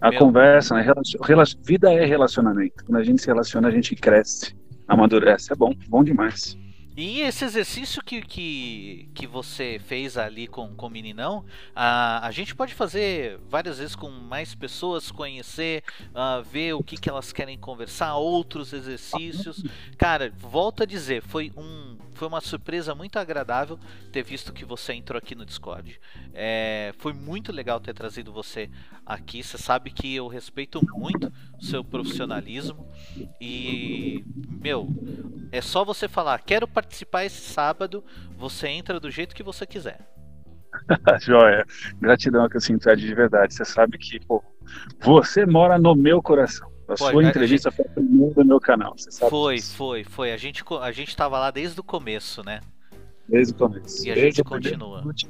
A 0.00 0.10
Meu- 0.10 0.18
conversa, 0.18 0.74
né? 0.74 0.82
Relacion- 0.82 1.20
rela- 1.22 1.44
Vida 1.64 1.92
é 1.92 2.04
relacionamento. 2.04 2.84
Quando 2.84 2.96
a 2.98 3.04
gente 3.04 3.22
se 3.22 3.26
relaciona, 3.28 3.68
a 3.68 3.70
gente 3.70 3.94
cresce, 3.94 4.54
amadurece. 4.88 5.52
É 5.52 5.56
bom, 5.56 5.72
bom 5.88 6.02
demais. 6.02 6.58
E 7.04 7.20
esse 7.22 7.44
exercício 7.44 8.00
que, 8.00 8.22
que, 8.22 9.08
que 9.12 9.26
você 9.26 9.80
fez 9.84 10.16
ali 10.16 10.46
com, 10.46 10.72
com 10.76 10.86
o 10.86 10.88
meninão, 10.88 11.44
a, 11.74 12.24
a 12.24 12.30
gente 12.30 12.54
pode 12.54 12.74
fazer 12.74 13.40
várias 13.50 13.78
vezes 13.78 13.96
com 13.96 14.08
mais 14.08 14.54
pessoas, 14.54 15.10
conhecer, 15.10 15.82
ah, 16.14 16.40
ver 16.48 16.74
o 16.74 16.82
que, 16.84 16.96
que 16.96 17.10
elas 17.10 17.32
querem 17.32 17.58
conversar, 17.58 18.14
outros 18.14 18.72
exercícios. 18.72 19.64
Cara, 19.98 20.32
volto 20.38 20.84
a 20.84 20.86
dizer, 20.86 21.22
foi, 21.22 21.52
um, 21.56 21.96
foi 22.14 22.28
uma 22.28 22.40
surpresa 22.40 22.94
muito 22.94 23.18
agradável 23.18 23.80
ter 24.12 24.22
visto 24.22 24.52
que 24.52 24.64
você 24.64 24.92
entrou 24.92 25.18
aqui 25.18 25.34
no 25.34 25.44
Discord. 25.44 25.98
É, 26.32 26.94
foi 26.98 27.12
muito 27.12 27.50
legal 27.50 27.80
ter 27.80 27.94
trazido 27.94 28.32
você 28.32 28.70
aqui. 29.04 29.42
Você 29.42 29.58
sabe 29.58 29.90
que 29.90 30.14
eu 30.14 30.28
respeito 30.28 30.80
muito 30.96 31.32
o 31.58 31.64
seu 31.64 31.82
profissionalismo. 31.82 32.86
E, 33.40 34.24
meu, 34.62 34.88
É 35.54 35.60
só 35.60 35.84
você 35.84 36.08
falar, 36.08 36.40
quero 36.40 36.66
participar 36.66 36.91
esse 37.24 37.40
sábado, 37.40 38.04
você 38.36 38.68
entra 38.68 39.00
do 39.00 39.10
jeito 39.10 39.34
que 39.34 39.42
você 39.42 39.66
quiser. 39.66 40.00
Joia. 41.20 41.64
Gratidão 42.00 42.48
que 42.48 42.56
eu 42.56 42.60
sinto 42.60 42.88
Ed, 42.88 43.00
de 43.00 43.14
verdade. 43.14 43.54
Você 43.54 43.64
sabe 43.64 43.98
que, 43.98 44.18
pô, 44.20 44.42
você 45.00 45.44
mora 45.46 45.78
no 45.78 45.94
meu 45.94 46.22
coração. 46.22 46.70
A 46.88 46.96
Foi, 46.96 47.12
sua 47.12 47.22
a 47.22 47.28
entrevista 47.28 47.70
foi 47.70 47.84
a 47.86 47.88
primeira 47.88 48.34
do 48.34 48.44
meu 48.44 48.60
canal. 48.60 48.94
Você 48.96 49.10
sabe 49.10 49.30
Foi, 49.30 49.54
disso, 49.56 49.76
foi, 49.76 50.04
foi. 50.04 50.32
A 50.32 50.36
gente, 50.36 50.62
a 50.80 50.92
gente 50.92 51.16
tava 51.16 51.38
lá 51.38 51.50
desde 51.50 51.78
o 51.80 51.84
começo, 51.84 52.42
né? 52.44 52.60
Desde 53.28 53.54
o 53.54 53.56
começo. 53.56 54.06
E 54.06 54.10
a 54.10 54.14
Desde 54.14 54.36
gente 54.36 54.44
continua. 54.44 55.00
minuto 55.00 55.26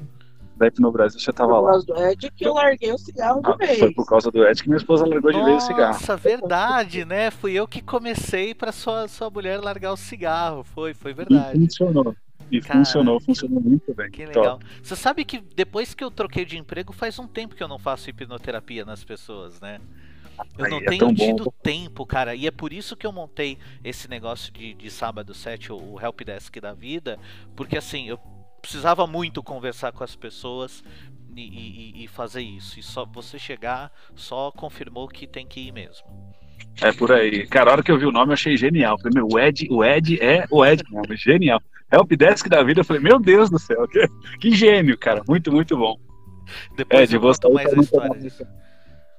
Da 0.55 0.69
no 0.79 0.91
Brasil, 0.91 1.19
você 1.19 1.33
tava 1.33 1.53
Por 1.53 1.61
lá. 1.61 1.71
causa 1.71 1.85
do 1.85 1.97
Ed 1.97 2.31
que 2.31 2.45
eu 2.45 2.53
larguei 2.53 2.91
o 2.91 2.97
cigarro 2.97 3.41
de 3.41 3.51
Ah, 3.51 3.55
vez. 3.57 3.79
foi 3.79 3.91
por 3.93 4.05
causa 4.05 4.31
do 4.31 4.45
Ed 4.45 4.61
que 4.61 4.69
minha 4.69 4.77
esposa 4.77 5.05
largou 5.05 5.31
de 5.31 5.41
vez 5.41 5.63
o 5.63 5.67
cigarro. 5.67 5.93
Nossa, 5.93 6.15
verdade, 6.15 7.05
né? 7.05 7.31
Fui 7.31 7.53
eu 7.53 7.67
que 7.67 7.81
comecei 7.81 8.53
pra 8.53 8.71
sua, 8.71 9.07
sua 9.07 9.29
mulher 9.29 9.59
largar 9.59 9.91
o 9.93 9.97
cigarro. 9.97 10.63
Foi, 10.63 10.93
foi 10.93 11.11
E 11.11 11.13
verdade. 11.15 11.59
funcionou. 11.59 12.15
E 12.51 12.61
Cara, 12.61 12.79
funcionou, 12.79 13.19
funcionou 13.21 13.59
muito 13.61 13.93
bem. 13.95 14.11
Que 14.11 14.25
Top. 14.31 14.37
legal. 14.37 14.59
Você 14.81 14.95
sabe 14.95 15.25
que 15.25 15.39
depois 15.39 15.93
que 15.93 16.03
eu 16.03 16.11
troquei 16.11 16.45
de 16.45 16.57
emprego, 16.57 16.93
faz 16.93 17.17
um 17.17 17.27
tempo 17.27 17.55
que 17.55 17.63
eu 17.63 17.67
não 17.67 17.79
faço 17.79 18.09
hipnoterapia 18.09 18.85
nas 18.85 19.03
pessoas, 19.03 19.59
né? 19.59 19.79
Eu 20.57 20.65
Aí 20.65 20.71
não 20.71 20.77
é 20.79 20.85
tenho 20.85 20.99
tão 20.99 21.13
bom. 21.13 21.25
tido 21.25 21.51
tempo, 21.63 22.05
cara. 22.05 22.35
E 22.35 22.45
é 22.47 22.51
por 22.51 22.73
isso 22.73 22.95
que 22.95 23.05
eu 23.07 23.11
montei 23.11 23.57
esse 23.83 24.07
negócio 24.09 24.51
de, 24.51 24.73
de 24.73 24.89
sábado 24.91 25.33
7, 25.33 25.71
o 25.71 25.77
o 25.93 25.99
Help 26.01 26.21
Desk 26.21 26.59
da 26.59 26.73
vida. 26.73 27.19
Porque 27.55 27.77
assim, 27.77 28.07
eu 28.07 28.19
precisava 28.63 29.05
muito 29.05 29.43
conversar 29.43 29.91
com 29.91 30.05
as 30.05 30.15
pessoas 30.15 30.81
e, 31.35 31.41
e- 31.41 32.03
e 32.05 32.07
fazer 32.07 32.41
isso. 32.41 32.79
E 32.79 32.83
só 32.83 33.05
você 33.05 33.37
chegar, 33.37 33.91
só 34.15 34.51
confirmou 34.51 35.05
que 35.09 35.27
tem 35.27 35.45
que 35.45 35.59
ir 35.59 35.73
mesmo. 35.73 36.07
É 36.81 36.91
por 36.93 37.11
aí. 37.11 37.45
Cara, 37.45 37.69
a 37.69 37.73
hora 37.73 37.83
que 37.83 37.91
eu 37.91 37.99
vi 37.99 38.05
o 38.05 38.11
nome, 38.11 38.29
eu 38.29 38.33
achei 38.33 38.55
genial. 38.55 38.97
Falei, 38.97 39.11
meu, 39.15 39.27
o 39.29 39.37
Ed, 39.37 39.67
o 39.69 39.83
Ed 39.83 40.17
é 40.21 40.45
o 40.49 40.65
Ed 40.65 40.81
mesmo, 40.89 41.15
genial. 41.17 41.61
Helpdesk 41.91 42.47
da 42.47 42.63
vida, 42.63 42.79
eu 42.79 42.85
falei, 42.85 43.03
meu 43.03 43.19
Deus 43.19 43.49
do 43.49 43.59
céu, 43.59 43.85
que, 43.87 44.07
que 44.39 44.55
gênio, 44.55 44.97
cara. 44.97 45.21
Muito, 45.27 45.51
muito 45.51 45.77
bom. 45.77 45.99
Depois 46.77 47.03
Ed, 47.03 47.15
eu 47.15 47.21
conto 47.21 47.53
mais 47.53 47.71
a 47.73 47.77
história 47.81 48.17
disso. 48.19 48.47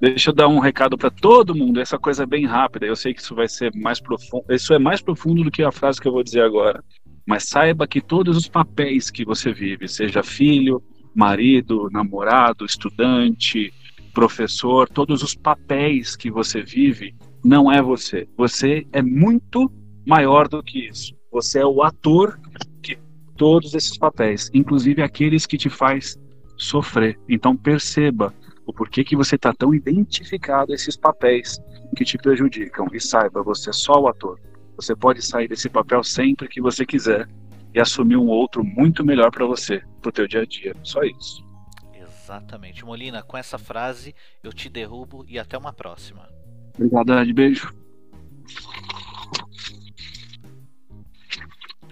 Deixa 0.00 0.30
eu 0.30 0.34
dar 0.34 0.48
um 0.48 0.58
recado 0.58 0.96
para 0.98 1.10
todo 1.10 1.54
mundo, 1.54 1.80
essa 1.80 1.98
coisa 1.98 2.24
é 2.24 2.26
bem 2.26 2.46
rápida. 2.46 2.86
Eu 2.86 2.96
sei 2.96 3.12
que 3.14 3.20
isso 3.20 3.34
vai 3.34 3.46
ser 3.48 3.72
mais 3.74 4.00
profundo. 4.00 4.44
Isso 4.48 4.72
é 4.72 4.78
mais 4.78 5.00
profundo 5.02 5.44
do 5.44 5.50
que 5.50 5.62
a 5.62 5.70
frase 5.70 6.00
que 6.00 6.08
eu 6.08 6.12
vou 6.12 6.22
dizer 6.24 6.40
agora. 6.42 6.82
Mas 7.26 7.44
saiba 7.44 7.86
que 7.86 8.00
todos 8.00 8.36
os 8.36 8.48
papéis 8.48 9.10
que 9.10 9.24
você 9.24 9.52
vive, 9.52 9.88
seja 9.88 10.22
filho, 10.22 10.82
marido, 11.14 11.88
namorado, 11.90 12.64
estudante, 12.64 13.72
professor, 14.12 14.88
todos 14.88 15.22
os 15.22 15.34
papéis 15.34 16.16
que 16.16 16.30
você 16.30 16.62
vive, 16.62 17.14
não 17.44 17.70
é 17.70 17.80
você. 17.80 18.28
Você 18.36 18.86
é 18.92 19.02
muito 19.02 19.70
maior 20.06 20.48
do 20.48 20.62
que 20.62 20.88
isso. 20.88 21.14
Você 21.32 21.60
é 21.60 21.66
o 21.66 21.82
ator 21.82 22.38
de 22.80 22.98
todos 23.36 23.74
esses 23.74 23.98
papéis, 23.98 24.50
inclusive 24.54 25.02
aqueles 25.02 25.46
que 25.46 25.58
te 25.58 25.68
faz 25.68 26.18
sofrer. 26.56 27.18
Então 27.28 27.56
perceba 27.56 28.32
o 28.66 28.72
porquê 28.72 29.04
que 29.04 29.16
você 29.16 29.36
está 29.36 29.52
tão 29.52 29.74
identificado 29.74 30.72
a 30.72 30.74
esses 30.74 30.96
papéis 30.96 31.60
que 31.96 32.04
te 32.04 32.16
prejudicam. 32.16 32.86
E 32.92 33.00
saiba, 33.00 33.42
você 33.42 33.70
é 33.70 33.72
só 33.72 34.00
o 34.00 34.08
ator. 34.08 34.38
Você 34.76 34.94
pode 34.94 35.22
sair 35.22 35.48
desse 35.48 35.68
papel 35.68 36.02
sempre 36.02 36.48
que 36.48 36.60
você 36.60 36.84
quiser 36.84 37.28
e 37.72 37.80
assumir 37.80 38.16
um 38.16 38.28
outro 38.28 38.64
muito 38.64 39.04
melhor 39.04 39.30
para 39.30 39.46
você, 39.46 39.82
pro 40.00 40.12
teu 40.12 40.26
dia 40.26 40.42
a 40.42 40.46
dia. 40.46 40.74
Só 40.82 41.02
isso. 41.02 41.44
Exatamente. 41.92 42.84
Molina, 42.84 43.22
com 43.22 43.36
essa 43.36 43.58
frase 43.58 44.14
eu 44.42 44.52
te 44.52 44.68
derrubo 44.68 45.24
e 45.28 45.38
até 45.38 45.58
uma 45.58 45.72
próxima. 45.72 46.28
Obrigado, 46.74 47.18
Ed. 47.18 47.32
Beijo. 47.32 47.74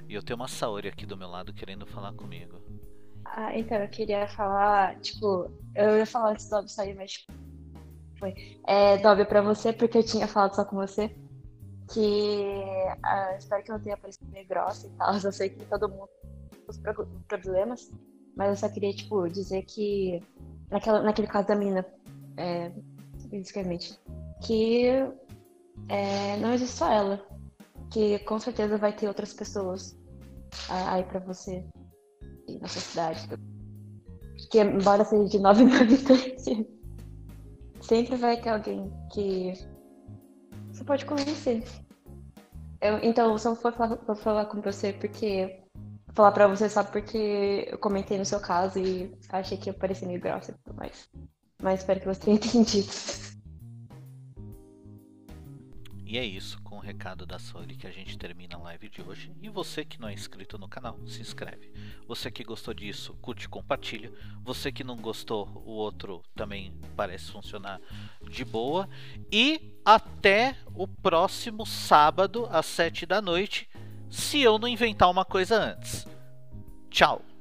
E 0.09 0.15
eu 0.15 0.23
tenho 0.23 0.39
uma 0.39 0.49
Saori 0.49 0.89
aqui 0.89 1.07
do 1.07 1.17
meu 1.17 1.29
lado 1.29 1.53
querendo 1.53 1.87
falar 1.87 2.13
comigo. 2.13 2.61
Ah, 3.25 3.57
então, 3.59 3.79
eu 3.79 3.89
queria 3.89 4.29
falar, 4.29 4.99
tipo, 5.01 5.51
eu 5.75 5.97
ia 5.97 6.05
falar 6.05 6.33
antes 6.33 6.47
do 6.49 6.57
Dobby 6.57 6.71
sair, 6.71 6.95
mas 6.95 7.27
foi. 8.19 8.35
É, 8.67 8.99
Dobby, 8.99 9.25
pra 9.25 9.41
você, 9.41 9.73
porque 9.73 9.97
eu 9.97 10.05
tinha 10.05 10.29
falado 10.29 10.55
só 10.55 10.65
com 10.65 10.77
você, 10.77 11.17
que 11.93 12.55
ah, 13.02 13.35
espero 13.39 13.62
que 13.62 13.70
eu 13.70 13.74
não 13.77 13.82
tenha 13.82 13.97
parecido 13.97 14.31
meio 14.31 14.47
grossa 14.47 14.86
e 14.86 14.90
tal, 14.90 15.14
eu 15.23 15.32
sei 15.32 15.51
que 15.51 15.64
todo 15.66 15.89
mundo 15.89 16.09
tem 16.51 16.60
os 16.69 16.78
pro- 16.78 17.06
problemas, 17.28 17.90
mas 18.36 18.51
eu 18.51 18.56
só 18.56 18.69
queria, 18.73 18.93
tipo, 18.93 19.28
dizer 19.28 19.62
que, 19.62 20.23
naquela, 20.70 21.02
naquele 21.02 21.28
caso 21.28 21.48
da 21.48 21.55
menina, 21.55 21.85
é, 22.36 22.73
basicamente, 23.31 23.98
que 24.43 24.86
é, 25.89 26.36
não 26.39 26.52
existe 26.52 26.77
só 26.77 26.90
ela, 26.90 27.24
que 27.90 28.19
com 28.20 28.39
certeza 28.39 28.78
vai 28.78 28.93
ter 28.93 29.06
outras 29.06 29.35
pessoas 29.35 29.97
aí 30.69 31.05
pra 31.05 31.20
você 31.20 31.64
na 32.60 32.69
sua 32.69 32.81
cidade. 32.81 33.28
Que 34.51 34.60
embora 34.60 35.05
seja 35.05 35.28
de 35.28 35.39
9 35.39 35.64
mil 35.64 35.81
habitantes, 35.81 36.44
sempre 37.81 38.16
vai 38.16 38.40
ter 38.40 38.51
alguém 38.51 38.90
que 39.12 39.52
você 40.73 40.85
pode 40.85 41.05
convencer. 41.05 41.62
Eu, 42.83 42.99
então, 42.99 43.39
só 43.39 43.55
foi 43.55 43.71
falar, 43.71 43.95
vou 44.05 44.17
falar 44.17 44.47
com 44.47 44.61
você 44.61 44.93
porque. 44.93 45.61
Falar 46.15 46.33
pra 46.33 46.47
você 46.47 46.69
só 46.69 46.85
porque 46.85 47.69
eu 47.71 47.79
comentei 47.79 48.19
no 48.19 48.25
seu 48.27 48.39
caso 48.39 48.79
e 48.79 49.17
achei 49.31 49.57
que 49.57 49.71
eu 49.71 49.75
parecia 49.75 50.07
meio 50.07 50.21
grossa 50.21 50.51
e 50.51 50.55
tudo 50.55 50.77
mais. 50.77 51.09
Mas 51.63 51.81
espero 51.81 52.01
que 52.01 52.07
você 52.07 52.21
tenha 52.27 52.37
entendido. 52.37 52.93
E 56.12 56.18
é 56.18 56.24
isso, 56.26 56.60
com 56.60 56.76
o 56.76 56.78
recado 56.78 57.24
da 57.24 57.39
Saori 57.39 57.74
que 57.74 57.86
a 57.86 57.90
gente 57.90 58.18
termina 58.18 58.56
a 58.56 58.59
live 58.59 58.86
de 58.90 59.01
hoje. 59.01 59.32
E 59.40 59.48
você 59.48 59.82
que 59.82 59.98
não 59.98 60.10
é 60.10 60.12
inscrito 60.12 60.59
no 60.59 60.68
canal, 60.68 60.98
se 61.06 61.22
inscreve. 61.22 61.72
Você 62.06 62.30
que 62.30 62.44
gostou 62.44 62.74
disso, 62.74 63.14
curte 63.22 63.47
e 63.47 63.48
compartilha. 63.48 64.12
Você 64.44 64.70
que 64.70 64.84
não 64.84 64.98
gostou, 64.98 65.48
o 65.64 65.70
outro 65.70 66.22
também 66.34 66.78
parece 66.94 67.32
funcionar 67.32 67.80
de 68.28 68.44
boa. 68.44 68.90
E 69.32 69.74
até 69.86 70.55
o 70.74 70.86
próximo 70.86 71.64
sábado, 71.64 72.47
às 72.51 72.66
7 72.66 73.06
da 73.06 73.22
noite, 73.22 73.66
se 74.10 74.39
eu 74.39 74.59
não 74.59 74.68
inventar 74.68 75.10
uma 75.10 75.24
coisa 75.24 75.59
antes. 75.59 76.06
Tchau! 76.90 77.32